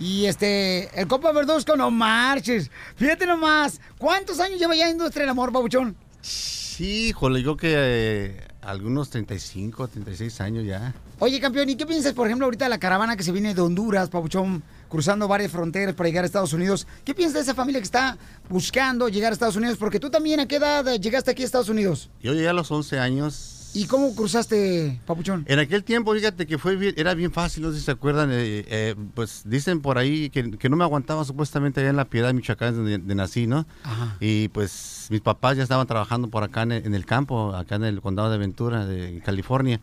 Y 0.00 0.24
este, 0.24 0.88
el 0.98 1.06
Copa 1.06 1.30
Verduzco, 1.30 1.76
no 1.76 1.90
marches. 1.90 2.70
Fíjate 2.96 3.26
nomás, 3.26 3.80
¿cuántos 3.98 4.40
años 4.40 4.58
lleva 4.58 4.74
ya 4.74 4.88
Industria 4.88 5.24
del 5.24 5.30
Amor, 5.30 5.52
Babuchón? 5.52 5.94
Sí, 6.22 7.08
híjole, 7.08 7.42
yo 7.42 7.54
que 7.58 7.74
eh, 7.76 8.48
algunos 8.62 9.10
35, 9.10 9.88
36 9.88 10.40
años 10.40 10.64
ya. 10.64 10.94
Oye, 11.18 11.38
campeón, 11.38 11.68
¿y 11.68 11.76
qué 11.76 11.84
piensas, 11.84 12.14
por 12.14 12.26
ejemplo, 12.26 12.46
ahorita 12.46 12.64
de 12.64 12.70
la 12.70 12.78
caravana 12.78 13.14
que 13.14 13.22
se 13.22 13.30
viene 13.30 13.54
de 13.54 13.60
Honduras, 13.60 14.08
Pabuchón, 14.08 14.62
cruzando 14.88 15.28
varias 15.28 15.52
fronteras 15.52 15.94
para 15.94 16.08
llegar 16.08 16.24
a 16.24 16.26
Estados 16.26 16.54
Unidos? 16.54 16.86
¿Qué 17.04 17.14
piensas 17.14 17.34
de 17.34 17.40
esa 17.40 17.54
familia 17.54 17.82
que 17.82 17.84
está 17.84 18.16
buscando 18.48 19.06
llegar 19.10 19.32
a 19.32 19.34
Estados 19.34 19.56
Unidos? 19.56 19.76
Porque 19.76 20.00
tú 20.00 20.08
también, 20.08 20.40
¿a 20.40 20.48
qué 20.48 20.56
edad 20.56 20.86
llegaste 20.98 21.30
aquí 21.30 21.42
a 21.42 21.44
Estados 21.44 21.68
Unidos? 21.68 22.08
Yo 22.22 22.32
llegué 22.32 22.48
a 22.48 22.54
los 22.54 22.70
11 22.70 22.98
años. 22.98 23.59
¿Y 23.72 23.86
cómo 23.86 24.14
cruzaste, 24.16 25.00
Papuchón? 25.06 25.44
En 25.48 25.58
aquel 25.60 25.84
tiempo, 25.84 26.12
fíjate 26.12 26.46
que 26.46 26.58
fue 26.58 26.74
bien- 26.74 26.94
era 26.96 27.14
bien 27.14 27.30
fácil, 27.30 27.62
no 27.62 27.70
sé 27.70 27.78
si 27.78 27.84
se 27.84 27.92
acuerdan, 27.92 28.30
eh, 28.32 28.64
eh, 28.68 28.94
pues 29.14 29.42
dicen 29.44 29.80
por 29.80 29.96
ahí 29.96 30.28
que, 30.30 30.50
que 30.52 30.68
no 30.68 30.76
me 30.76 30.82
aguantaba 30.82 31.24
supuestamente 31.24 31.80
allá 31.80 31.90
en 31.90 31.96
La 31.96 32.04
Piedad, 32.04 32.34
Michoacán, 32.34 32.74
donde, 32.74 32.98
donde 32.98 33.14
nací, 33.14 33.46
¿no? 33.46 33.66
Ajá. 33.84 34.16
Y 34.18 34.48
pues 34.48 35.06
mis 35.10 35.20
papás 35.20 35.56
ya 35.56 35.62
estaban 35.62 35.86
trabajando 35.86 36.28
por 36.28 36.42
acá 36.42 36.62
en 36.62 36.72
el, 36.72 36.86
en 36.86 36.94
el 36.94 37.06
campo, 37.06 37.54
acá 37.54 37.76
en 37.76 37.84
el 37.84 38.00
condado 38.00 38.30
de 38.30 38.38
Ventura, 38.38 38.86
de 38.86 39.22
California. 39.24 39.80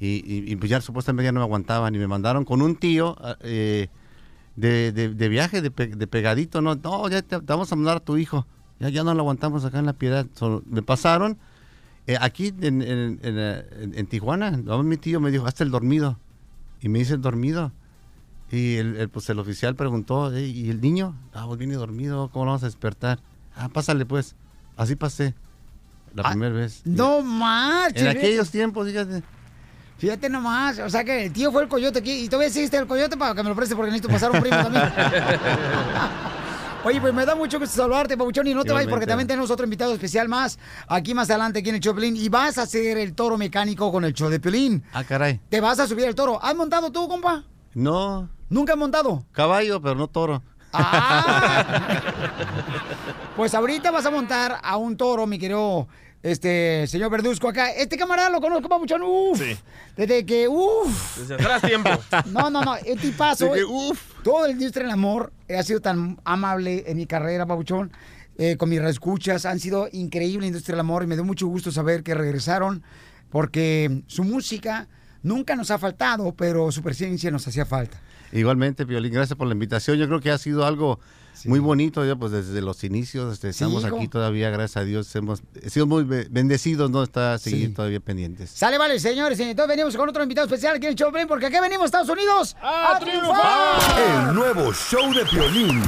Y, 0.00 0.16
y- 0.26 0.50
y, 0.52 0.56
pues 0.56 0.70
ya 0.70 0.80
supuestamente 0.80 1.24
ya 1.24 1.32
no 1.32 1.40
me 1.40 1.44
aguantaban 1.44 1.94
y 1.94 1.98
me 1.98 2.06
mandaron 2.06 2.44
con 2.44 2.62
un 2.62 2.76
tío 2.76 3.16
eh, 3.42 3.88
de, 4.56 4.92
de- 4.92 5.08
de 5.14 5.28
viaje, 5.28 5.60
de, 5.60 5.70
pe- 5.70 5.88
de 5.88 6.06
pegadito, 6.06 6.62
¿no? 6.62 6.74
No, 6.74 7.08
ya 7.10 7.20
te, 7.22 7.36
te 7.38 7.44
vamos 7.46 7.70
a 7.72 7.76
mandar 7.76 7.98
a 7.98 8.00
tu 8.00 8.16
hijo. 8.16 8.46
Ya, 8.80 8.88
ya 8.88 9.04
no 9.04 9.12
lo 9.14 9.20
aguantamos 9.20 9.64
acá 9.66 9.78
en 9.78 9.86
La 9.86 9.92
Piedad. 9.94 10.26
So, 10.34 10.62
me 10.66 10.82
pasaron. 10.82 11.38
Eh, 12.06 12.16
aquí 12.20 12.54
en, 12.60 12.82
en- 12.82 13.18
en, 13.22 13.94
en- 13.94 14.06
Tijuana, 14.06 14.50
mi 14.82 14.96
tío 14.96 15.20
me 15.20 15.30
dijo, 15.30 15.46
hazte 15.46 15.64
el 15.64 15.70
dormido. 15.70 16.18
Y 16.80 16.88
me 16.88 16.98
hice 17.00 17.14
el 17.14 17.20
dormido. 17.22 17.72
Y 18.50 18.76
el, 18.76 18.96
el, 18.96 19.08
pues 19.08 19.28
el 19.30 19.38
oficial 19.40 19.74
preguntó, 19.74 20.32
"Ey, 20.32 20.50
¿y 20.50 20.70
el 20.70 20.80
niño? 20.80 21.16
Ah, 21.34 21.44
pues 21.46 21.58
viene 21.58 21.74
dormido, 21.74 22.28
¿cómo 22.30 22.44
lo 22.44 22.50
vamos 22.52 22.62
a 22.62 22.66
despertar? 22.66 23.18
Ah, 23.56 23.68
pásale 23.68 24.06
pues. 24.06 24.36
Así 24.76 24.94
pasé. 24.94 25.34
La 26.14 26.22
primera 26.30 26.54
vez. 26.54 26.82
No 26.84 27.22
marches. 27.22 28.02
En 28.02 28.08
aquellos 28.08 28.50
tiempos, 28.50 28.86
fíjate. 28.88 29.22
Fíjate 29.98 30.28
nomás, 30.28 30.78
o 30.78 30.90
sea 30.90 31.02
que 31.04 31.24
el 31.24 31.32
tío 31.32 31.50
fue 31.50 31.62
el 31.62 31.68
coyote 31.68 31.98
aquí. 31.98 32.12
Y 32.24 32.28
todavía 32.28 32.48
existe 32.48 32.76
el 32.76 32.86
coyote 32.86 33.16
para 33.16 33.34
que 33.34 33.42
me 33.42 33.48
lo 33.48 33.56
preste 33.56 33.74
porque 33.74 33.90
necesito 33.90 34.12
pasar 34.12 34.30
un 34.30 34.40
primo 34.40 34.56
también. 34.56 34.84
Oye, 36.86 37.00
pues 37.00 37.12
me 37.12 37.26
da 37.26 37.34
mucho 37.34 37.58
gusto 37.58 37.74
saludarte, 37.74 38.16
Pabuchón, 38.16 38.46
y 38.46 38.54
no 38.54 38.62
te 38.62 38.72
vayas 38.72 38.88
porque 38.88 39.08
también 39.08 39.26
tenemos 39.26 39.50
otro 39.50 39.64
invitado 39.64 39.92
especial 39.92 40.28
más 40.28 40.56
aquí 40.86 41.14
más 41.14 41.28
adelante 41.28 41.58
aquí 41.58 41.70
en 41.70 41.74
el 41.74 41.80
show 41.80 41.92
de 41.92 42.00
Piolín. 42.00 42.16
Y 42.16 42.28
vas 42.28 42.58
a 42.58 42.62
hacer 42.62 42.96
el 42.96 43.12
toro 43.12 43.36
mecánico 43.36 43.90
con 43.90 44.04
el 44.04 44.12
show 44.12 44.30
de 44.30 44.38
Piolín. 44.38 44.84
Ah, 44.92 45.02
caray. 45.02 45.40
Te 45.48 45.60
vas 45.60 45.80
a 45.80 45.88
subir 45.88 46.04
el 46.04 46.14
toro. 46.14 46.40
¿Has 46.40 46.54
montado 46.54 46.92
tú, 46.92 47.08
compa? 47.08 47.42
No, 47.74 48.30
¿Nunca 48.48 48.74
has 48.74 48.78
montado? 48.78 49.26
caballo, 49.32 49.82
pero 49.82 49.96
no 49.96 50.06
toro. 50.06 50.44
Pues 53.34 53.52
ahorita 53.52 53.90
vas 53.90 54.06
a 54.06 54.10
montar 54.10 54.60
a 54.62 54.76
un 54.78 54.96
toro, 54.96 55.26
mi 55.26 55.38
querido 55.38 55.88
este 56.22 56.86
señor 56.86 57.10
Verduzco 57.10 57.48
acá. 57.48 57.70
Este 57.72 57.98
camarada 57.98 58.30
lo 58.30 58.40
conozco, 58.40 58.68
Pabuchón, 58.68 59.02
uff. 59.02 59.38
Sí. 59.38 59.58
Desde 59.96 60.24
que, 60.24 60.48
uff. 60.48 61.18
Desde 61.18 61.34
atrás 61.34 61.62
tiempo. 61.62 61.90
No, 62.26 62.48
no, 62.48 62.62
no, 62.62 62.76
el 62.76 62.98
tipazo. 62.98 63.52
Que, 63.52 63.62
Todo 64.26 64.46
el 64.46 64.50
industria 64.50 64.86
del 64.86 64.92
amor 64.92 65.32
ha 65.56 65.62
sido 65.62 65.78
tan 65.78 66.18
amable 66.24 66.82
en 66.88 66.96
mi 66.96 67.06
carrera, 67.06 67.46
Pabuchón. 67.46 67.92
eh, 68.38 68.56
con 68.56 68.68
mis 68.68 68.82
reescuchas, 68.82 69.46
han 69.46 69.60
sido 69.60 69.88
increíble 69.92 70.48
industria 70.48 70.72
del 70.72 70.80
amor 70.80 71.04
y 71.04 71.06
me 71.06 71.14
dio 71.14 71.22
mucho 71.22 71.46
gusto 71.46 71.70
saber 71.70 72.02
que 72.02 72.12
regresaron 72.12 72.82
porque 73.30 74.02
su 74.08 74.24
música 74.24 74.88
nunca 75.22 75.54
nos 75.54 75.70
ha 75.70 75.78
faltado, 75.78 76.34
pero 76.34 76.72
su 76.72 76.82
presencia 76.82 77.30
nos 77.30 77.46
hacía 77.46 77.64
falta. 77.66 78.00
Igualmente, 78.32 78.84
Violín, 78.84 79.12
gracias 79.12 79.38
por 79.38 79.46
la 79.46 79.52
invitación. 79.52 79.96
Yo 79.96 80.08
creo 80.08 80.18
que 80.18 80.32
ha 80.32 80.38
sido 80.38 80.66
algo 80.66 80.98
muy 81.46 81.58
bonito, 81.60 82.04
ya 82.04 82.16
pues 82.16 82.32
desde 82.32 82.60
los 82.60 82.82
inicios, 82.84 83.32
este, 83.32 83.48
estamos 83.50 83.84
aquí 83.84 84.08
todavía, 84.08 84.50
gracias 84.50 84.76
a 84.78 84.84
Dios, 84.84 85.14
hemos 85.16 85.42
sido 85.68 85.86
muy 85.86 86.04
be- 86.04 86.26
bendecidos, 86.30 86.90
¿no? 86.90 87.02
Está 87.02 87.38
seguir 87.38 87.68
Sí. 87.68 87.74
todavía 87.74 88.00
pendientes. 88.00 88.50
Sale, 88.50 88.78
vale, 88.78 88.98
señores. 89.00 89.38
Entonces 89.40 89.68
venimos 89.68 89.96
con 89.96 90.08
otro 90.08 90.22
invitado 90.22 90.46
especial 90.46 90.76
aquí 90.76 90.86
en 90.86 90.92
el 90.92 90.96
show, 90.96 91.10
porque 91.28 91.46
aquí 91.46 91.56
venimos, 91.60 91.86
Estados 91.86 92.08
Unidos, 92.08 92.56
a, 92.62 92.98
triunfar. 92.98 94.28
El 94.28 94.34
nuevo 94.34 94.72
show 94.72 95.12
de 95.14 95.24
Piolín. 95.26 95.82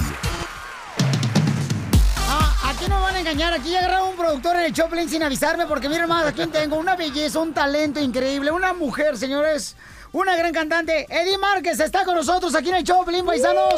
Ah, 2.31 2.55
aquí 2.71 2.89
no 2.89 3.01
van 3.01 3.15
a 3.17 3.21
engañar, 3.21 3.53
aquí 3.55 3.75
agarraron 3.75 4.11
un 4.11 4.17
productor 4.17 4.57
en 4.57 4.65
el 4.67 4.73
Choplin 4.73 5.09
sin 5.09 5.23
avisarme, 5.23 5.67
porque 5.67 5.89
miren 5.89 6.09
más, 6.09 6.27
aquí 6.27 6.47
tengo 6.47 6.77
una 6.77 6.95
belleza, 6.97 7.39
un 7.39 7.53
talento 7.55 8.01
increíble, 8.01 8.51
una 8.51 8.75
mujer, 8.75 9.17
señores, 9.17 9.77
una 10.13 10.37
gran 10.37 10.53
cantante, 10.53 11.07
Eddie 11.09 11.39
Márquez 11.39 11.81
está 11.81 12.05
con 12.05 12.15
nosotros 12.15 12.55
aquí 12.55 12.69
en 12.71 12.77
el 12.77 12.85
Choplin, 12.85 13.25
paisanos. 13.25 13.75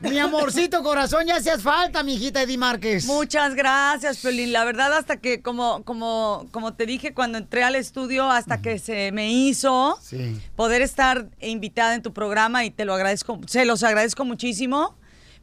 Mi 0.00 0.18
amorcito 0.18 0.82
corazón, 0.82 1.26
ya 1.26 1.36
hacías 1.36 1.62
falta, 1.62 2.02
mi 2.02 2.14
hijita 2.14 2.42
Eddie 2.42 2.58
Márquez. 2.58 3.06
Muchas 3.06 3.54
gracias, 3.54 4.18
Piolín. 4.18 4.52
La 4.52 4.64
verdad, 4.64 4.92
hasta 4.94 5.18
que, 5.18 5.42
como, 5.42 5.84
como, 5.84 6.48
como 6.50 6.74
te 6.74 6.86
dije 6.86 7.14
cuando 7.14 7.38
entré 7.38 7.62
al 7.62 7.76
estudio, 7.76 8.28
hasta 8.28 8.60
que 8.60 8.80
se 8.80 9.12
me 9.12 9.30
hizo 9.30 9.96
poder 10.56 10.82
estar 10.82 11.26
invitada 11.40 11.94
en 11.94 12.02
tu 12.02 12.12
programa 12.12 12.64
y 12.64 12.70
te 12.70 12.84
lo 12.84 12.94
agradezco, 12.94 13.38
se 13.46 13.64
los 13.64 13.84
agradezco 13.84 14.24
muchísimo 14.24 14.96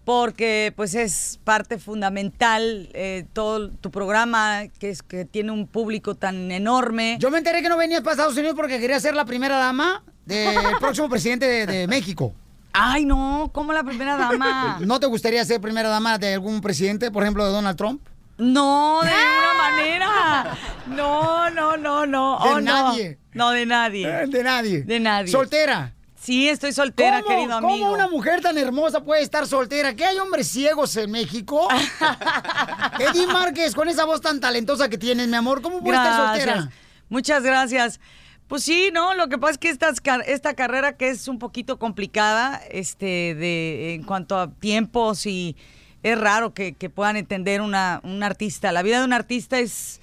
porque 0.06 0.74
pues 0.76 0.96
es 0.96 1.40
parte 1.44 1.78
fundamental 1.78 2.90
eh, 2.94 3.26
todo 3.34 3.70
tu 3.70 3.92
programa 3.92 4.64
que 4.80 4.90
es 4.90 5.04
que 5.04 5.26
tiene 5.26 5.52
un 5.52 5.68
público 5.68 6.16
tan 6.16 6.52
enorme. 6.52 7.18
Yo 7.20 7.30
me 7.32 7.38
enteré 7.38 7.62
que 7.62 7.70
no 7.70 7.78
venías 7.78 8.02
para 8.02 8.14
Estados 8.14 8.36
Unidos 8.38 8.56
porque 8.56 8.80
quería 8.80 9.00
ser 9.00 9.16
la 9.16 9.26
primera 9.26 9.58
dama 9.58 10.04
del 10.26 10.56
próximo 10.80 11.10
presidente 11.10 11.46
de, 11.46 11.66
de 11.66 11.88
México. 11.88 12.34
Ay, 12.72 13.04
no, 13.06 13.50
¿cómo 13.54 13.74
la 13.74 13.84
primera 13.84 14.16
dama? 14.16 14.78
¿No 14.86 15.00
te 15.00 15.08
gustaría 15.08 15.44
ser 15.46 15.60
primera 15.60 15.90
dama 15.90 16.18
de 16.18 16.34
algún 16.36 16.62
presidente, 16.62 17.12
por 17.12 17.24
ejemplo, 17.24 17.46
de 17.46 17.52
Donald 17.52 17.78
Trump? 17.78 18.02
No, 18.38 19.02
de 19.04 19.10
ninguna 19.10 19.54
manera. 19.58 20.58
No, 20.88 21.50
no, 21.50 21.78
no, 21.78 22.06
no. 22.06 22.40
De 22.42 22.50
Oh, 22.50 22.56
no. 22.56 22.62
nadie. 22.62 23.18
No, 23.34 23.50
de 23.52 23.66
nadie. 23.66 24.08
Eh, 24.08 24.28
De 24.28 24.44
nadie. 24.44 24.82
De 24.84 25.00
nadie. 25.00 25.28
¿Soltera? 25.32 25.94
Sí, 26.30 26.48
estoy 26.48 26.74
soltera, 26.74 27.24
¿Cómo- 27.24 27.36
querido 27.36 27.56
amigo. 27.56 27.74
¿Cómo 27.86 27.92
una 27.92 28.08
mujer 28.08 28.40
tan 28.40 28.56
hermosa 28.56 29.04
puede 29.04 29.24
estar 29.24 29.48
soltera? 29.48 29.96
¿Que 29.96 30.06
hay 30.06 30.20
hombres 30.20 30.48
ciegos 30.48 30.96
en 30.96 31.10
México? 31.10 31.68
Eddie 33.00 33.26
Márquez, 33.26 33.74
con 33.74 33.90
esa 33.90 34.06
voz 34.06 34.22
tan 34.22 34.40
talentosa 34.40 34.90
que 34.90 35.00
tienes, 35.00 35.28
mi 35.28 35.36
amor, 35.36 35.64
¿cómo 35.64 35.82
puede 35.82 35.98
estar 35.98 36.28
soltera? 36.36 36.70
Muchas 37.10 37.42
gracias. 37.42 38.00
Pues 38.48 38.64
sí, 38.64 38.92
¿no? 38.94 39.16
Lo 39.16 39.28
que 39.28 39.40
pasa 39.40 39.54
es 39.54 39.58
que 39.58 39.70
estas 39.70 40.02
car- 40.02 40.24
esta 40.28 40.54
carrera 40.54 40.96
que 40.98 41.10
es 41.10 41.28
un 41.28 41.40
poquito 41.40 41.80
complicada, 41.80 42.62
este, 42.70 43.34
de, 43.34 43.96
en 43.96 44.04
cuanto 44.04 44.38
a 44.38 44.52
tiempos 44.52 45.26
y 45.26 45.56
es 46.04 46.16
raro 46.16 46.54
que, 46.54 46.74
que 46.74 46.92
puedan 46.92 47.18
entender 47.18 47.60
una, 47.62 48.02
un 48.04 48.22
artista. 48.22 48.72
La 48.72 48.84
vida 48.84 49.00
de 49.00 49.06
un 49.06 49.14
artista 49.14 49.58
es, 49.58 50.00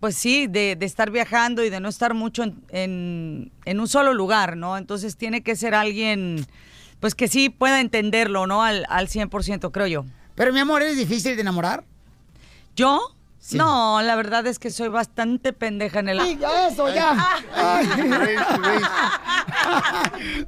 pues 0.00 0.16
sí, 0.16 0.46
de, 0.46 0.76
de 0.76 0.86
estar 0.86 1.10
viajando 1.10 1.62
y 1.62 1.70
de 1.70 1.78
no 1.78 1.88
estar 1.88 2.14
mucho 2.14 2.42
en, 2.42 2.62
en, 2.70 3.52
en 3.66 3.80
un 3.80 3.86
solo 3.86 4.14
lugar, 4.14 4.56
¿no? 4.56 4.78
Entonces 4.78 5.16
tiene 5.16 5.42
que 5.42 5.54
ser 5.56 5.74
alguien, 5.74 6.46
pues 7.00 7.14
que 7.14 7.28
sí 7.28 7.50
pueda 7.50 7.80
entenderlo, 7.80 8.46
¿no? 8.46 8.62
Al, 8.62 8.86
al 8.88 9.08
100%, 9.08 9.70
creo 9.70 9.86
yo. 9.86 10.04
Pero 10.34 10.52
mi 10.54 10.58
amor, 10.58 10.82
¿es 10.82 10.96
difícil 10.96 11.36
de 11.36 11.42
enamorar? 11.42 11.84
¿Yo? 12.74 13.14
No, 13.52 14.02
la 14.02 14.16
verdad 14.16 14.46
es 14.46 14.58
que 14.58 14.70
soy 14.70 14.88
bastante 14.88 15.52
pendeja 15.52 16.00
en 16.00 16.10
el... 16.10 16.18
Diga 16.22 16.68
eso 16.68 16.92
ya. 16.94 17.38
Ay. 17.54 17.88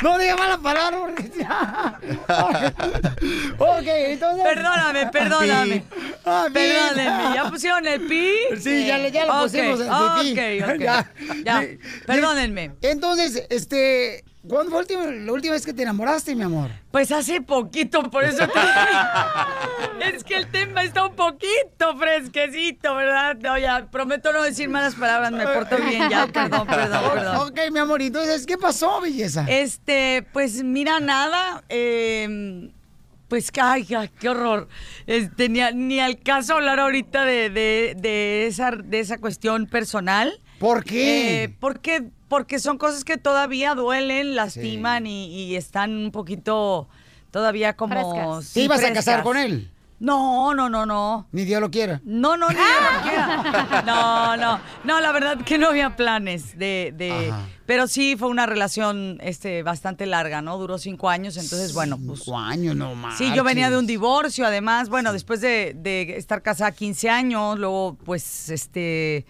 no 0.03 0.19
diga 0.19 0.37
mala 0.37 0.59
palabra 0.59 0.99
porque 1.01 1.31
ya. 1.39 1.99
ok, 3.59 3.87
entonces. 3.87 4.45
Perdóname, 4.45 5.07
perdóname. 5.07 5.85
Ah. 6.25 6.47
Perdónenme, 6.53 7.35
¿ya 7.35 7.51
pusieron 7.51 7.87
el 7.87 8.07
pi? 8.07 8.31
Sí, 8.61 8.87
ya, 8.87 9.09
ya 9.09 9.27
lo 9.27 9.43
pusimos 9.43 9.81
el 9.81 9.89
pipí. 10.21 10.63
Ok, 10.63 10.71
ok. 10.75 10.81
Ya. 10.81 11.13
Ya, 11.45 11.61
Sí. 11.63 11.79
perdónenme. 12.07 12.73
Entonces, 12.83 13.47
este, 13.51 14.25
¿cuándo 14.49 14.71
fue 14.71 14.79
la 14.79 14.79
última, 14.81 15.05
la 15.27 15.33
última 15.33 15.53
vez 15.55 15.65
que 15.67 15.73
te 15.73 15.83
enamoraste, 15.83 16.35
mi 16.35 16.43
amor? 16.43 16.71
Pues 16.91 17.11
hace 17.13 17.41
poquito, 17.41 18.03
por 18.11 18.25
eso 18.25 18.47
te- 18.49 18.61
Es 20.15 20.25
que 20.25 20.35
el 20.37 20.49
tema 20.49 20.83
está 20.83 21.07
un 21.07 21.15
poquito 21.15 21.97
fresquecito, 21.99 22.95
¿verdad? 22.97 23.37
No, 23.41 23.57
ya, 23.59 23.87
prometo 23.91 24.33
no 24.33 24.43
decir 24.43 24.69
malas 24.69 24.95
palabras, 24.97 25.31
me 25.33 25.47
porto 25.47 25.77
bien, 25.79 26.11
ya, 26.11 26.27
perdón, 26.27 26.67
perdón, 26.67 27.01
perdón. 27.15 27.37
Ok, 27.37 27.59
mi 27.73 27.79
amor, 27.79 28.03
¿y 28.03 28.07
entonces, 28.07 28.45
¿qué 28.47 28.59
pasó, 28.59 29.01
belleza? 29.01 29.45
Este, 29.49 30.27
pues 30.33 30.63
mira, 30.65 30.99
nada, 31.01 31.63
eh, 31.69 32.71
pues, 33.29 33.51
ay, 33.63 33.87
ay, 33.97 34.11
qué 34.21 34.29
horror. 34.29 34.69
Este, 35.07 35.49
ni, 35.49 35.61
a- 35.61 35.71
ni 35.71 36.01
al 36.01 36.19
caso 36.19 36.55
hablar 36.55 36.81
ahorita 36.81 37.25
de, 37.25 37.49
de, 37.49 37.95
de 37.97 38.47
esa, 38.47 38.73
de 38.73 39.01
esa 39.01 39.19
cuestión 39.19 39.67
personal. 39.67 40.39
¿Por 40.63 40.85
qué? 40.85 41.43
Eh, 41.43 41.57
porque, 41.59 42.05
porque 42.29 42.61
son 42.61 42.79
cosas 42.79 43.03
que 43.03 43.19
todavía 43.19 43.75
duelen, 43.75 44.37
lastiman 44.37 45.09
y, 45.09 45.27
y 45.27 45.57
están 45.57 45.91
un 45.91 46.13
poquito 46.13 46.89
todavía 47.33 47.75
como... 47.75 48.13
Frescas. 48.13 48.45
sí, 48.45 48.55
¿Te 48.55 48.61
ibas 48.61 48.85
a 48.85 48.93
casar 48.93 49.25
con 49.25 49.37
él? 49.37 49.73
No, 49.99 50.55
no, 50.55 50.69
no, 50.69 50.87
no. 50.87 51.27
Ni 51.33 51.45
Dios 51.45 51.61
lo 51.61 51.69
quiera. 51.69 52.01
No, 52.05 52.37
no, 52.37 52.49
ni 52.49 52.55
Dios 52.55 52.67
lo 52.95 53.03
quiera. 53.03 53.83
No, 53.85 54.37
no, 54.37 54.61
no, 54.85 55.01
la 55.01 55.11
verdad 55.11 55.39
que 55.45 55.59
no 55.59 55.67
había 55.67 55.97
planes 55.97 56.57
de, 56.57 57.35
pero 57.67 57.89
sí 57.89 58.15
fue 58.17 58.29
una 58.29 58.47
relación 58.47 59.19
este 59.21 59.65
bastante 59.65 60.07
larga, 60.07 60.43
¿no? 60.43 60.59
Duró 60.59 60.79
cinco 60.79 61.11
años, 61.11 61.37
entonces 61.37 61.75
bueno, 61.75 61.99
pues. 62.07 62.21
Cinco 62.21 62.39
años, 62.39 62.77
no 62.77 62.95
más. 62.95 63.19
Sí, 63.19 63.33
yo 63.35 63.43
venía 63.43 63.69
de 63.69 63.79
un 63.79 63.87
divorcio, 63.89 64.47
además, 64.47 64.89
bueno, 64.89 65.13
después 65.13 65.41
de, 65.41 65.75
de 65.77 66.17
estar 66.17 66.41
casada 66.41 66.71
15 66.71 67.11
años, 67.11 67.59
luego 67.59 67.97
pues 68.05 68.49
este 68.49 69.27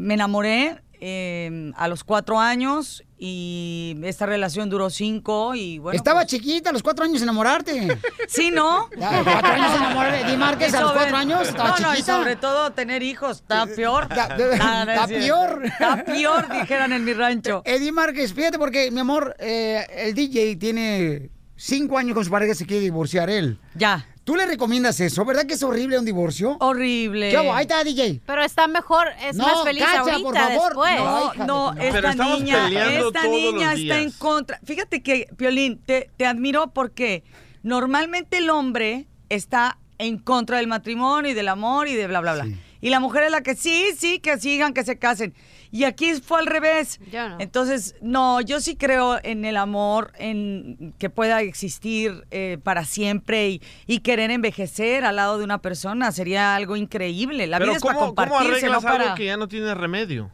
me 0.00 0.14
enamoré 0.14 0.80
eh, 1.00 1.72
a 1.76 1.88
los 1.88 2.04
cuatro 2.04 2.38
años 2.40 3.04
y 3.18 3.96
esta 4.04 4.26
relación 4.26 4.70
duró 4.70 4.90
cinco 4.90 5.54
y 5.54 5.78
bueno. 5.78 5.96
Estaba 5.96 6.20
pues- 6.20 6.28
chiquita 6.28 6.70
a 6.70 6.72
los 6.72 6.82
cuatro 6.82 7.04
años 7.04 7.20
enamorarte. 7.22 7.98
Sí, 8.28 8.50
¿no? 8.50 8.88
Ya, 8.98 9.22
cuatro 9.22 9.52
años 9.52 9.76
enamorar 9.76 10.12
de 10.12 10.20
Eddie 10.22 10.36
Márquez 10.36 10.72
Y 10.72 10.76
a 10.76 10.80
los 10.80 10.92
cuatro 10.92 11.16
años, 11.16 11.48
estaba 11.48 11.78
no, 11.78 11.92
no, 11.92 11.98
y 11.98 12.02
sobre 12.02 12.36
todo 12.36 12.72
tener 12.72 13.02
hijos, 13.02 13.42
está 13.42 13.66
peor. 13.66 14.08
Nada, 14.08 14.36
no 14.86 14.92
es 14.92 14.96
está 14.96 15.06
peor. 15.06 15.64
Está 15.64 16.04
peor, 16.04 16.48
dijeran 16.50 16.92
en 16.92 17.04
mi 17.04 17.12
rancho. 17.12 17.62
Eddie 17.64 17.92
Márquez, 17.92 18.32
fíjate 18.32 18.58
porque, 18.58 18.90
mi 18.90 19.00
amor, 19.00 19.36
eh, 19.38 19.86
el 19.94 20.14
DJ 20.14 20.56
tiene 20.56 21.30
cinco 21.54 21.98
años 21.98 22.14
con 22.14 22.24
su 22.24 22.30
pareja, 22.30 22.54
se 22.54 22.66
quiere 22.66 22.82
divorciar 22.82 23.28
él. 23.30 23.58
Ya. 23.74 24.06
¿Tú 24.24 24.36
le 24.36 24.46
recomiendas 24.46 24.98
eso? 25.00 25.22
¿Verdad 25.26 25.44
que 25.44 25.52
es 25.54 25.62
horrible 25.62 25.98
un 25.98 26.04
divorcio? 26.06 26.56
Horrible. 26.60 27.30
¿Qué 27.30 27.36
hago? 27.36 27.52
Ahí 27.52 27.62
está, 27.62 27.84
DJ. 27.84 28.22
Pero 28.24 28.42
está 28.42 28.66
mejor, 28.66 29.08
es 29.22 29.36
No, 29.36 29.44
más 29.44 29.64
feliz 29.64 29.84
Cacha, 29.84 30.00
ahorita 30.00 30.22
por 30.22 30.34
favor. 30.34 30.74
después. 30.88 30.98
No, 31.38 31.44
no, 31.46 31.72
esta 31.80 32.14
niña, 32.14 32.68
esta 32.68 33.20
todos 33.20 33.30
niña 33.30 33.72
los 33.72 33.80
está 33.80 34.00
en 34.00 34.10
contra. 34.12 34.58
Fíjate 34.64 35.02
que, 35.02 35.28
Piolín, 35.36 35.78
te, 35.78 36.10
te 36.16 36.24
admiro 36.24 36.68
porque 36.72 37.22
normalmente 37.62 38.38
el 38.38 38.48
hombre 38.48 39.06
está 39.28 39.78
en 39.98 40.18
contra 40.18 40.56
del 40.56 40.68
matrimonio 40.68 41.30
y 41.30 41.34
del 41.34 41.48
amor 41.48 41.88
y 41.88 41.94
de 41.94 42.06
bla, 42.06 42.20
bla, 42.20 42.34
bla. 42.34 42.46
Y 42.80 42.90
la 42.90 43.00
mujer 43.00 43.24
es 43.24 43.30
la 43.30 43.42
que 43.42 43.54
sí, 43.54 43.90
sí, 43.96 44.20
que 44.20 44.38
sigan, 44.38 44.72
que 44.72 44.84
se 44.84 44.98
casen. 44.98 45.34
Y 45.74 45.82
aquí 45.82 46.14
fue 46.14 46.38
al 46.38 46.46
revés. 46.46 47.00
Yo 47.10 47.28
no. 47.30 47.36
Entonces, 47.40 47.96
no, 48.00 48.40
yo 48.40 48.60
sí 48.60 48.76
creo 48.76 49.18
en 49.24 49.44
el 49.44 49.56
amor, 49.56 50.12
en 50.18 50.94
que 50.98 51.10
pueda 51.10 51.40
existir 51.42 52.24
eh, 52.30 52.58
para 52.62 52.84
siempre 52.84 53.48
y, 53.48 53.62
y 53.88 53.98
querer 53.98 54.30
envejecer 54.30 55.04
al 55.04 55.16
lado 55.16 55.36
de 55.36 55.42
una 55.42 55.58
persona 55.58 56.12
sería 56.12 56.54
algo 56.54 56.76
increíble. 56.76 57.48
La 57.48 57.58
Pero 57.58 57.72
vida 57.72 57.76
es 57.78 57.82
para 57.82 57.94
¿cómo, 57.94 58.14
¿cómo 58.14 58.28
compartirse, 58.30 58.66
no 58.68 58.74
arreglas 58.74 58.84
algo 58.84 58.98
para... 59.04 59.14
que 59.16 59.24
ya 59.24 59.36
no 59.36 59.48
tiene 59.48 59.74
remedio? 59.74 60.30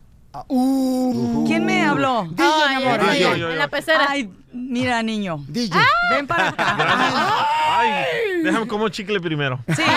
¿Quién 1.46 1.64
me 1.64 1.82
habló? 1.84 2.24
Mi 2.26 2.34
amor, 2.74 3.00
Ah, 3.02 3.12
DJ. 3.12 3.20
yo, 3.20 3.30
yo, 3.30 3.36
yo. 3.36 3.50
En 3.50 3.58
la 3.58 3.68
pecera. 3.68 4.06
Ay, 4.10 4.30
mira, 4.52 5.02
niño. 5.02 5.44
DJ. 5.48 5.78
Ven 6.10 6.26
para 6.26 6.48
acá. 6.48 6.76
Ay, 7.78 8.42
déjame 8.42 8.66
como 8.66 8.88
chicle 8.88 9.20
primero. 9.20 9.58
Sí. 9.74 9.82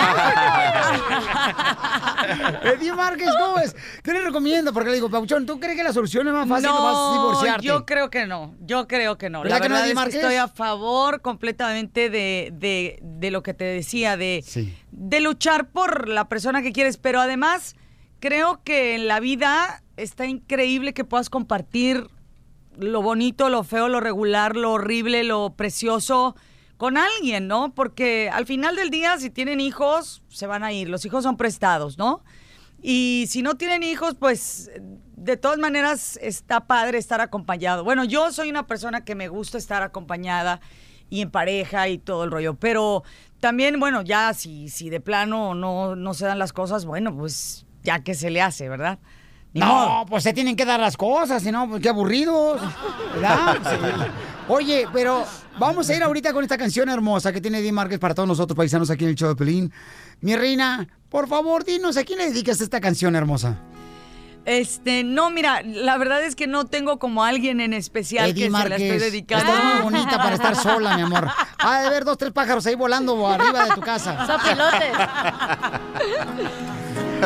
Eddie 2.62 2.92
Márquez, 2.92 3.28
¿cómo 3.38 3.58
es? 3.58 3.74
¿Qué 4.02 4.12
le 4.12 4.20
recomiendo? 4.22 4.72
Porque 4.72 4.90
le 4.90 4.94
digo, 4.96 5.10
Pauchón, 5.10 5.46
¿tú 5.46 5.60
crees 5.60 5.76
que 5.76 5.84
la 5.84 5.92
solución 5.92 6.26
es 6.28 6.32
más 6.34 6.48
fácil 6.48 6.68
que 6.68 6.72
vas 6.74 6.96
a 6.96 7.12
divorciarte? 7.12 7.66
yo 7.66 7.84
creo 7.86 8.10
que 8.10 8.26
no. 8.26 8.54
Yo 8.60 8.86
creo 8.88 9.18
que 9.18 9.30
no. 9.30 9.42
¿Verdad 9.42 9.56
La 9.58 9.62
que 9.62 9.68
no, 9.68 9.74
verdad 9.74 9.88
es 9.88 9.92
que 9.92 9.96
Márquez? 9.96 10.14
estoy 10.16 10.36
a 10.36 10.48
favor 10.48 11.20
completamente 11.20 12.10
de, 12.10 12.50
de- 12.52 12.98
de 13.02 13.30
lo 13.30 13.42
que 13.42 13.54
te 13.54 13.64
decía, 13.64 14.16
de, 14.16 14.42
Sí. 14.46 14.74
de 14.90 15.20
luchar 15.20 15.68
por 15.68 16.08
la 16.08 16.28
persona 16.28 16.62
que 16.62 16.72
quieres, 16.72 16.96
pero 16.96 17.20
además 17.20 17.76
creo 18.20 18.60
que 18.64 18.94
en 18.94 19.06
la 19.08 19.20
vida 19.20 19.82
está 19.96 20.26
increíble 20.26 20.94
que 20.94 21.04
puedas 21.04 21.28
compartir 21.30 22.08
lo 22.78 23.02
bonito, 23.02 23.48
lo 23.48 23.64
feo, 23.64 23.88
lo 23.88 24.00
regular, 24.00 24.56
lo 24.56 24.72
horrible, 24.72 25.24
lo 25.24 25.54
precioso 25.56 26.36
con 26.76 26.96
alguien, 26.96 27.46
¿no? 27.46 27.74
Porque 27.74 28.30
al 28.32 28.46
final 28.46 28.76
del 28.76 28.90
día, 28.90 29.18
si 29.18 29.30
tienen 29.30 29.60
hijos, 29.60 30.22
se 30.28 30.46
van 30.46 30.64
a 30.64 30.72
ir. 30.72 30.88
Los 30.88 31.04
hijos 31.04 31.22
son 31.22 31.36
prestados, 31.36 31.98
¿no? 31.98 32.22
Y 32.82 33.26
si 33.28 33.42
no 33.42 33.56
tienen 33.56 33.82
hijos, 33.82 34.14
pues 34.18 34.70
de 35.16 35.36
todas 35.36 35.58
maneras 35.58 36.18
está 36.20 36.66
padre 36.66 36.98
estar 36.98 37.20
acompañado. 37.20 37.84
Bueno, 37.84 38.04
yo 38.04 38.30
soy 38.30 38.50
una 38.50 38.66
persona 38.66 39.04
que 39.04 39.14
me 39.14 39.28
gusta 39.28 39.56
estar 39.56 39.82
acompañada 39.82 40.60
y 41.08 41.22
en 41.22 41.30
pareja 41.30 41.88
y 41.88 41.98
todo 41.98 42.24
el 42.24 42.30
rollo, 42.30 42.54
pero 42.54 43.04
también, 43.40 43.78
bueno, 43.78 44.02
ya 44.02 44.34
si, 44.34 44.68
si 44.68 44.90
de 44.90 45.00
plano 45.00 45.54
no, 45.54 45.96
no 45.96 46.14
se 46.14 46.26
dan 46.26 46.38
las 46.38 46.52
cosas, 46.52 46.84
bueno, 46.84 47.16
pues 47.16 47.66
ya 47.82 48.02
que 48.02 48.14
se 48.14 48.30
le 48.30 48.42
hace, 48.42 48.68
¿verdad? 48.68 48.98
No, 49.54 50.04
pues 50.08 50.24
se 50.24 50.32
tienen 50.32 50.56
que 50.56 50.64
dar 50.64 50.80
las 50.80 50.96
cosas, 50.96 51.42
si 51.42 51.52
no, 51.52 51.68
pues 51.68 51.80
qué 51.80 51.88
aburridos. 51.88 52.60
¿Verdad? 53.14 53.56
Sí. 53.64 53.76
Oye, 54.48 54.86
pero 54.92 55.24
vamos 55.58 55.88
a 55.88 55.94
ir 55.94 56.02
ahorita 56.02 56.32
con 56.32 56.42
esta 56.42 56.58
canción 56.58 56.88
hermosa 56.88 57.32
que 57.32 57.40
tiene 57.40 57.60
Eddie 57.60 57.72
Márquez 57.72 57.98
para 57.98 58.14
todos 58.14 58.28
nosotros 58.28 58.56
paisanos 58.56 58.90
aquí 58.90 59.04
en 59.04 59.10
el 59.10 59.16
show 59.16 59.28
de 59.28 59.36
Pelín. 59.36 59.72
Mi 60.20 60.36
reina, 60.36 60.86
por 61.08 61.28
favor, 61.28 61.64
dinos, 61.64 61.96
¿a 61.96 62.04
quién 62.04 62.18
le 62.18 62.26
dedicas 62.26 62.60
esta 62.60 62.80
canción 62.80 63.14
hermosa? 63.14 63.58
Este, 64.44 65.04
no, 65.04 65.30
mira, 65.30 65.62
la 65.62 65.96
verdad 65.96 66.22
es 66.22 66.36
que 66.36 66.46
no 66.46 66.66
tengo 66.66 66.98
como 66.98 67.24
alguien 67.24 67.60
en 67.60 67.72
especial 67.72 68.28
Eddie 68.28 68.50
que 68.50 68.56
se 68.56 68.68
la 68.68 68.76
estoy 68.76 68.98
dedicando. 68.98 69.50
estás 69.50 69.64
muy 69.64 69.82
bonita 69.84 70.18
para 70.18 70.34
estar 70.34 70.56
sola, 70.56 70.96
mi 70.96 71.02
amor. 71.02 71.28
Ha 71.58 71.80
de 71.80 71.86
haber 71.86 72.04
dos, 72.04 72.18
tres 72.18 72.32
pájaros 72.32 72.66
ahí 72.66 72.74
volando 72.74 73.26
arriba 73.26 73.64
de 73.64 73.70
tu 73.74 73.80
casa. 73.80 74.26
Son 74.26 74.40
pilotes. 74.42 74.92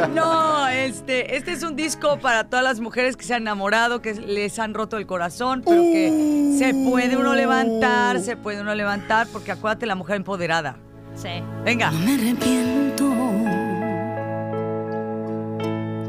No, 0.07 0.69
este, 0.69 1.37
este 1.37 1.53
es 1.53 1.63
un 1.63 1.77
disco 1.77 2.19
para 2.19 2.45
todas 2.45 2.65
las 2.65 2.81
mujeres 2.81 3.17
que 3.17 3.25
se 3.25 3.35
han 3.35 3.43
enamorado, 3.43 4.01
que 4.01 4.15
les 4.15 4.59
han 4.59 4.75
roto 4.75 4.97
el 4.97 5.07
corazón, 5.07 5.63
pero 5.65 5.81
que 5.83 6.55
se 6.59 6.75
puede 6.75 7.17
uno 7.17 7.35
levantar, 7.35 8.21
se 8.21 8.37
puede 8.37 8.61
uno 8.61 8.75
levantar, 8.75 9.27
porque 9.33 9.53
acuérdate 9.53 9.87
la 9.87 9.95
mujer 9.95 10.17
empoderada. 10.17 10.77
Sí. 11.15 11.43
Venga. 11.65 11.91
No 11.91 11.99
me 12.01 12.15
arrepiento 12.15 13.05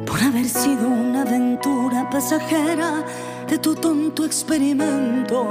por 0.05 0.21
haber 0.21 0.45
sido 0.45 0.87
una 0.87 1.21
aventura 1.21 2.09
pasajera 2.09 3.03
de 3.47 3.57
tu 3.57 3.75
tonto 3.75 4.25
experimento. 4.25 5.47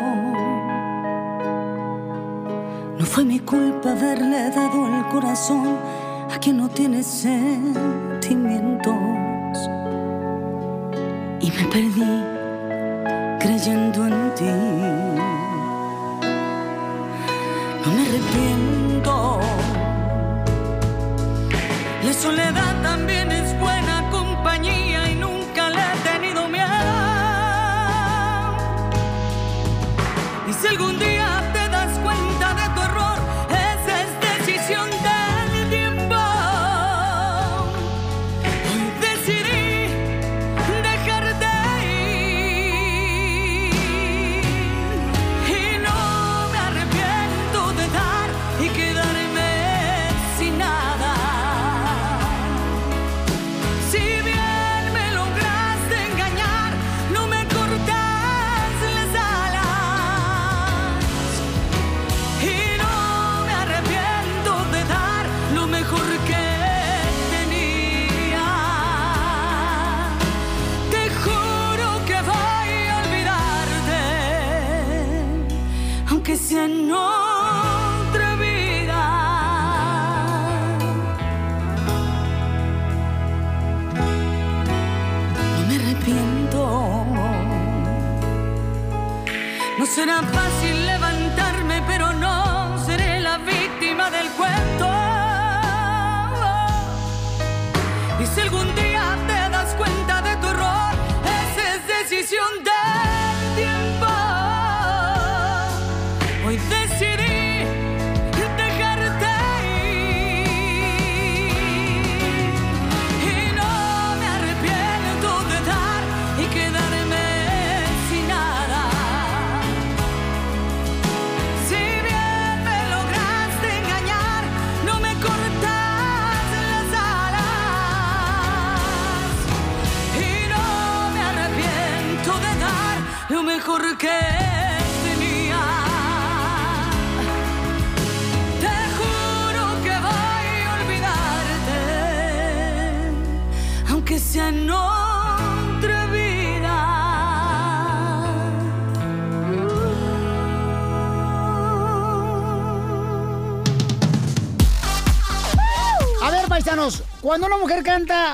No 2.99 3.07
fue 3.07 3.25
mi 3.25 3.39
culpa 3.41 3.93
haberle 3.93 4.51
dado 4.51 4.87
el 4.87 5.07
corazón 5.07 5.79
a 6.31 6.39
quien 6.39 6.57
no 6.59 6.69
tiene 6.69 7.03
sentimientos. 7.03 8.95
Y 11.41 11.51
me 11.51 11.65
perdí 11.73 12.23
creyendo 13.41 14.07
en 14.07 14.35
ti. 14.35 14.45
No 17.85 17.93
me 17.95 18.03
arrepiento. 18.07 19.41
La 22.05 22.13
soledad 22.13 22.83
también 22.83 23.31
es 23.31 23.59
buena 23.59 23.78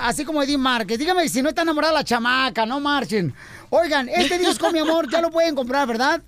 así 0.02 0.24
como 0.24 0.42
Edith 0.42 0.58
Márquez, 0.58 0.98
dígame 0.98 1.28
si 1.28 1.42
no 1.42 1.48
está 1.48 1.62
enamorada 1.62 1.92
la 1.92 2.04
chamaca, 2.04 2.66
no 2.66 2.80
marchen. 2.80 3.34
Oigan, 3.70 4.08
este 4.08 4.38
disco, 4.46 4.70
mi 4.70 4.78
amor, 4.78 5.10
ya 5.10 5.20
lo 5.20 5.30
pueden 5.30 5.54
comprar, 5.54 5.86
¿verdad? 5.86 6.22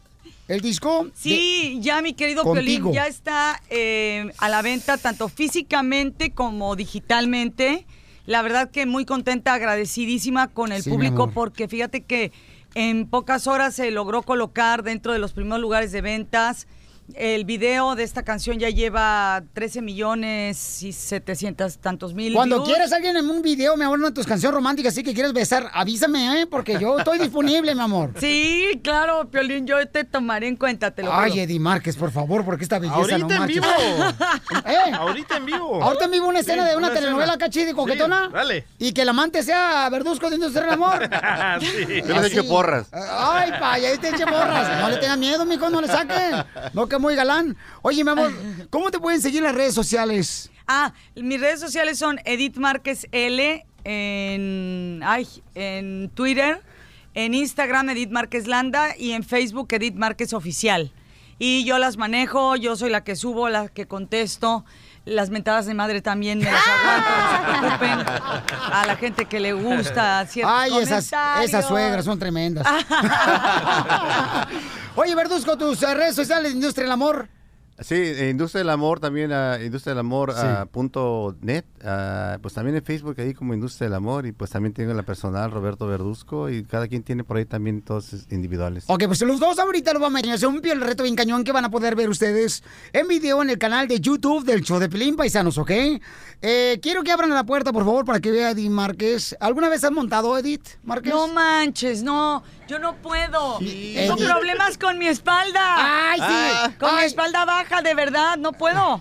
El 0.48 0.60
disco. 0.60 1.08
Sí, 1.14 1.78
ya 1.80 2.02
mi 2.02 2.12
querido 2.14 2.44
Contigo. 2.44 2.90
Piolín, 2.90 2.92
ya 2.92 3.06
está 3.08 3.60
eh, 3.68 4.32
a 4.38 4.48
la 4.48 4.62
venta 4.62 4.96
tanto 4.96 5.28
físicamente 5.28 6.30
como 6.30 6.76
digitalmente. 6.76 7.86
La 8.26 8.42
verdad 8.42 8.70
que 8.70 8.86
muy 8.86 9.04
contenta, 9.04 9.54
agradecidísima 9.54 10.48
con 10.48 10.72
el 10.72 10.82
Sí, 10.82 10.90
público 10.90 11.30
porque 11.30 11.68
fíjate 11.68 12.02
que 12.02 12.32
en 12.74 13.08
pocas 13.08 13.46
horas 13.46 13.74
se 13.74 13.90
logró 13.90 14.22
colocar 14.22 14.82
dentro 14.82 15.12
de 15.12 15.18
los 15.18 15.32
primeros 15.32 15.60
lugares 15.60 15.90
de 15.92 16.00
ventas. 16.00 16.66
El 17.14 17.44
video 17.44 17.94
de 17.94 18.02
esta 18.02 18.24
canción 18.24 18.58
ya 18.58 18.68
lleva 18.68 19.42
13 19.54 19.80
millones 19.80 20.82
y 20.82 20.92
700 20.92 21.78
tantos 21.78 22.14
mil 22.14 22.34
Cuando 22.34 22.56
views. 22.56 22.68
quieras 22.68 22.92
alguien 22.92 23.16
en 23.16 23.30
un 23.30 23.42
video, 23.42 23.76
mi 23.76 23.84
amor, 23.84 23.98
una 24.00 24.08
de 24.08 24.14
tus 24.14 24.26
canciones 24.26 24.54
románticas, 24.56 24.92
así 24.92 25.04
que 25.04 25.14
quieres 25.14 25.32
besar, 25.32 25.70
avísame, 25.72 26.40
¿eh? 26.42 26.46
Porque 26.46 26.78
yo 26.80 26.98
estoy 26.98 27.18
disponible, 27.20 27.74
mi 27.76 27.80
amor. 27.80 28.12
Sí, 28.18 28.80
claro, 28.82 29.28
Piolín, 29.30 29.66
yo 29.68 29.86
te 29.88 30.02
tomaré 30.02 30.48
en 30.48 30.56
cuenta, 30.56 30.90
te 30.90 31.04
lo 31.04 31.12
Ay, 31.14 31.30
juro. 31.30 31.42
Eddie 31.42 31.60
Márquez, 31.60 31.96
por 31.96 32.10
favor, 32.10 32.44
porque 32.44 32.64
esta 32.64 32.80
belleza 32.80 32.98
Ahorita 32.98 33.18
no 33.18 33.34
en 33.34 33.46
vivo. 33.46 33.66
¿Eh? 34.66 34.92
Ahorita 34.92 35.36
en 35.36 35.46
vivo. 35.46 35.82
Ahorita 35.82 36.04
en 36.06 36.10
vivo 36.10 36.26
una 36.26 36.40
escena 36.40 36.64
Sí, 36.64 36.70
de 36.70 36.76
una, 36.76 36.86
una 36.88 36.94
telenovela 36.96 37.32
escena. 37.32 37.44
acá 37.44 37.50
chida 37.50 37.70
y 37.70 37.74
coquetona. 37.74 38.26
Sí, 38.26 38.32
dale. 38.34 38.64
Y 38.78 38.92
que 38.92 39.02
el 39.02 39.08
amante 39.08 39.42
sea 39.44 39.88
Verduzco 39.90 40.28
de 40.28 40.38
del 40.38 40.70
Amor. 40.70 41.08
Yo 41.60 41.70
Sí. 41.70 41.86
les 41.86 42.10
Así. 42.10 42.32
echo 42.38 42.48
porras. 42.48 42.88
Ay, 42.92 43.52
vaya, 43.60 43.90
ahí 43.90 43.98
te 43.98 44.08
eche 44.08 44.26
porras. 44.26 44.66
No 44.80 44.88
le 44.90 44.96
tengas 44.98 45.18
miedo, 45.18 45.44
mijo, 45.44 45.70
no 45.70 45.80
le 45.80 45.86
saquen. 45.86 46.44
No, 46.72 46.86
que 46.88 46.95
muy 46.98 47.14
galán. 47.14 47.56
Oye, 47.82 48.02
mi 48.04 48.10
amor, 48.10 48.32
¿cómo 48.70 48.90
te 48.90 48.98
pueden 48.98 49.20
seguir 49.20 49.38
en 49.38 49.44
las 49.44 49.54
redes 49.54 49.74
sociales? 49.74 50.50
Ah, 50.66 50.92
mis 51.14 51.40
redes 51.40 51.60
sociales 51.60 51.98
son 51.98 52.18
Edith 52.24 52.56
Márquez 52.56 53.06
L 53.12 53.64
en, 53.84 55.00
ay, 55.04 55.28
en 55.54 56.10
Twitter, 56.12 56.60
en 57.14 57.34
Instagram 57.34 57.90
Edith 57.90 58.10
Márquez 58.10 58.48
Landa 58.48 58.96
y 58.98 59.12
en 59.12 59.22
Facebook 59.22 59.68
Edith 59.70 59.94
Márquez 59.94 60.32
Oficial. 60.32 60.90
Y 61.38 61.64
yo 61.64 61.78
las 61.78 61.98
manejo, 61.98 62.56
yo 62.56 62.74
soy 62.76 62.90
la 62.90 63.04
que 63.04 63.14
subo, 63.14 63.48
la 63.48 63.68
que 63.68 63.86
contesto. 63.86 64.64
Las 65.04 65.30
mentadas 65.30 65.66
de 65.66 65.74
madre 65.74 66.02
también 66.02 66.38
me 66.38 66.50
las 66.50 66.66
aguanto, 66.66 67.10
no 67.10 67.30
se 67.30 67.38
preocupen. 67.78 68.00
A 68.72 68.86
la 68.86 68.96
gente 68.96 69.26
que 69.26 69.38
le 69.38 69.52
gusta 69.52 70.26
ciertos 70.26 70.52
Ay, 70.58 70.76
esas, 70.78 71.12
esas 71.44 71.68
suegras 71.68 72.04
son 72.04 72.18
tremendas. 72.18 72.66
Oye, 74.96 75.14
Verduzco, 75.14 75.56
tus 75.58 75.82
eh, 75.82 75.94
redes 75.94 76.14
sociales 76.14 76.52
de 76.52 76.56
Industria 76.58 76.84
del 76.84 76.92
Amor. 76.92 77.28
Sí, 77.78 77.94
Industria 78.30 78.60
del 78.60 78.70
Amor 78.70 79.00
también, 79.00 79.30
uh, 79.30 79.62
Industria 79.62 79.90
del 79.92 79.98
Amor 79.98 80.32
Sí. 80.32 80.38
ah, 80.42 80.64
punto 80.64 81.36
net, 81.42 81.66
ah, 81.84 82.38
pues 82.40 82.54
también 82.54 82.74
en 82.76 82.82
Facebook 82.82 83.16
ahí 83.18 83.34
como 83.34 83.52
Industria 83.52 83.88
del 83.88 83.94
Amor 83.96 84.24
y 84.24 84.32
pues 84.32 84.50
también 84.50 84.72
tengo 84.72 84.94
la 84.94 85.02
personal 85.02 85.50
Roberto 85.50 85.86
Verduzco 85.86 86.48
y 86.48 86.64
cada 86.64 86.88
quien 86.88 87.02
tiene 87.02 87.22
por 87.22 87.36
ahí 87.36 87.44
también 87.44 87.82
todos 87.82 88.14
es- 88.14 88.26
individuales. 88.30 88.84
Ok, 88.86 89.04
pues 89.08 89.20
los 89.20 89.38
dos 89.38 89.58
ahorita 89.58 89.92
lo 89.92 90.00
vamos 90.00 90.22
a 90.26 90.32
hacer 90.32 90.48
un 90.48 90.62
piel 90.62 90.80
reto 90.80 91.02
bien 91.02 91.16
cañón 91.16 91.44
que 91.44 91.52
van 91.52 91.66
a 91.66 91.70
poder 91.70 91.94
ver 91.96 92.08
ustedes 92.08 92.64
en 92.94 93.06
video 93.08 93.42
en 93.42 93.50
el 93.50 93.58
canal 93.58 93.86
de 93.88 94.00
YouTube 94.00 94.46
del 94.46 94.62
show 94.62 94.78
de 94.78 94.88
Pelín 94.88 95.14
Paisanos, 95.14 95.58
¿ok? 95.58 95.70
Eh, 96.40 96.78
quiero 96.80 97.02
que 97.02 97.12
abran 97.12 97.28
la 97.28 97.44
puerta, 97.44 97.74
por 97.74 97.84
favor, 97.84 98.06
para 98.06 98.20
que 98.20 98.30
vea 98.30 98.48
a 98.48 98.50
Edith 98.52 98.70
Márquez. 98.70 99.36
¿Alguna 99.38 99.68
vez 99.68 99.84
has 99.84 99.92
montado, 99.92 100.38
Edith 100.38 100.66
Márquez? 100.82 101.12
No 101.12 101.28
manches, 101.28 102.02
no, 102.02 102.42
yo 102.68 102.78
no 102.78 102.94
puedo. 102.96 103.58
Tengo 103.58 104.16
problemas 104.16 104.76
con 104.78 104.98
mi 104.98 105.06
espalda. 105.08 106.10
Ay, 106.10 106.20
sí. 106.20 106.74
Con 106.78 106.94
mi 106.94 107.00
Ay. 107.00 107.06
espalda 107.06 107.44
baja, 107.44 107.82
de 107.82 107.94
verdad, 107.94 108.36
no 108.36 108.52
puedo. 108.52 109.00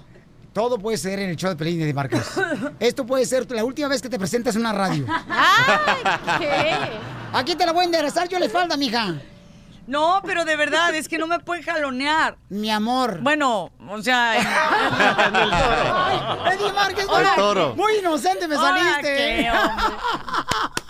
Todo 0.54 0.78
puede 0.80 0.98
ser 0.98 1.20
en 1.20 1.30
el 1.32 1.36
show 1.36 1.50
de 1.50 1.56
Pelín 1.58 1.82
Edith 1.82 1.96
Márquez. 1.96 2.22
Esto 2.80 3.06
puede 3.06 3.26
ser 3.26 3.50
la 3.52 3.64
última 3.66 3.88
vez 3.90 4.02
que 4.02 4.08
te 4.10 4.18
presentas 4.18 4.56
en 4.56 4.62
una 4.62 4.72
radio. 4.74 5.06
¿Qué? 6.40 6.74
Aquí 7.34 7.56
te 7.56 7.66
la 7.66 7.74
voy 7.74 7.82
a 7.82 7.86
enderezar 7.86 8.30
yo 8.30 8.40
la 8.40 8.46
espalda, 8.46 8.78
mija. 8.78 9.16
No, 9.88 10.22
pero 10.26 10.46
de 10.46 10.56
verdad, 10.56 10.96
es 10.96 11.08
que 11.08 11.18
no 11.18 11.28
me 11.28 11.38
pueden 11.40 11.64
jalonear. 11.64 12.38
Mi 12.50 12.72
amor. 12.72 13.20
Bueno, 13.22 13.72
o 13.88 14.02
sea... 14.02 14.32
Ay, 14.32 16.20
Al 16.46 16.58
muy- 16.58 17.36
toro. 17.36 17.76
muy 17.76 17.98
inocente 17.98 18.48
me 18.48 18.56
saliste. 18.56 19.02
qué, 19.02 19.52
hombre. 19.52 19.86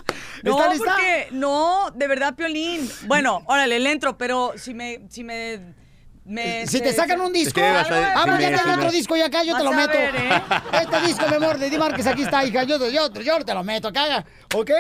No, 0.45 0.57
¿Está 0.59 0.73
lista? 0.73 0.91
porque, 0.93 1.27
no, 1.31 1.91
de 1.93 2.07
verdad, 2.07 2.35
Piolín. 2.35 2.89
Bueno, 3.07 3.41
órale, 3.47 3.79
le 3.79 3.91
entro, 3.91 4.17
pero 4.17 4.53
si 4.57 4.73
me, 4.73 5.01
si 5.09 5.23
me, 5.23 5.73
me- 6.23 6.65
Si 6.67 6.79
te 6.81 6.93
sacan 6.93 7.19
un 7.21 7.31
disco, 7.33 7.59
Es 7.59 7.65
que 7.65 7.71
vas 7.71 7.89
a- 7.91 8.13
ah, 8.23 8.37
sí, 8.37 8.41
ya 8.43 8.61
tengo 8.63 8.75
otro 8.77 8.91
disco 8.91 9.15
ya 9.15 9.25
acá, 9.25 9.43
yo 9.43 9.55
te 9.57 9.63
lo 9.63 9.71
a 9.71 9.75
meto. 9.75 9.93
ver, 9.93 10.15
¿eh? 10.15 10.29
Este 10.81 11.01
disco, 11.01 11.25
mi 11.29 11.35
amor, 11.35 11.57
de 11.57 11.69
Di 11.69 11.77
Márquez, 11.77 12.05
aquí 12.07 12.23
está, 12.23 12.43
hija. 12.45 12.63
Yo, 12.63 12.77
yo, 12.89 13.11
yo 13.11 13.45
te 13.45 13.53
lo 13.53 13.63
meto 13.63 13.87
acá, 13.89 14.25
¿ok? 14.53 14.71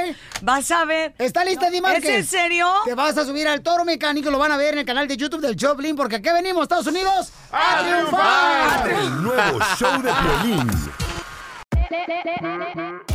Vas 0.41 0.69
a 0.71 0.85
ver. 0.85 1.13
¿Está 1.17 1.43
lista, 1.45 1.69
Di 1.69 1.81
Márquez? 1.81 2.05
¿Es 2.05 2.15
en 2.17 2.25
serio? 2.25 2.67
Te 2.85 2.93
vas 2.95 3.17
a 3.17 3.25
subir 3.25 3.47
al 3.47 3.61
toro 3.61 3.85
mecánico, 3.85 4.29
lo 4.31 4.37
van 4.39 4.51
a 4.51 4.57
ver 4.57 4.73
en 4.73 4.79
el 4.81 4.85
canal 4.85 5.07
de 5.07 5.17
YouTube 5.17 5.41
del 5.41 5.55
Choplin, 5.55 5.95
porque 5.95 6.17
aquí 6.17 6.29
venimos, 6.31 6.63
Estados 6.63 6.87
Unidos, 6.87 7.31
a 7.51 7.83
triunfar. 7.83 8.89
El 8.89 9.23
nuevo 9.23 9.59
show 9.77 10.01
de 10.01 10.11
violín. 10.11 10.69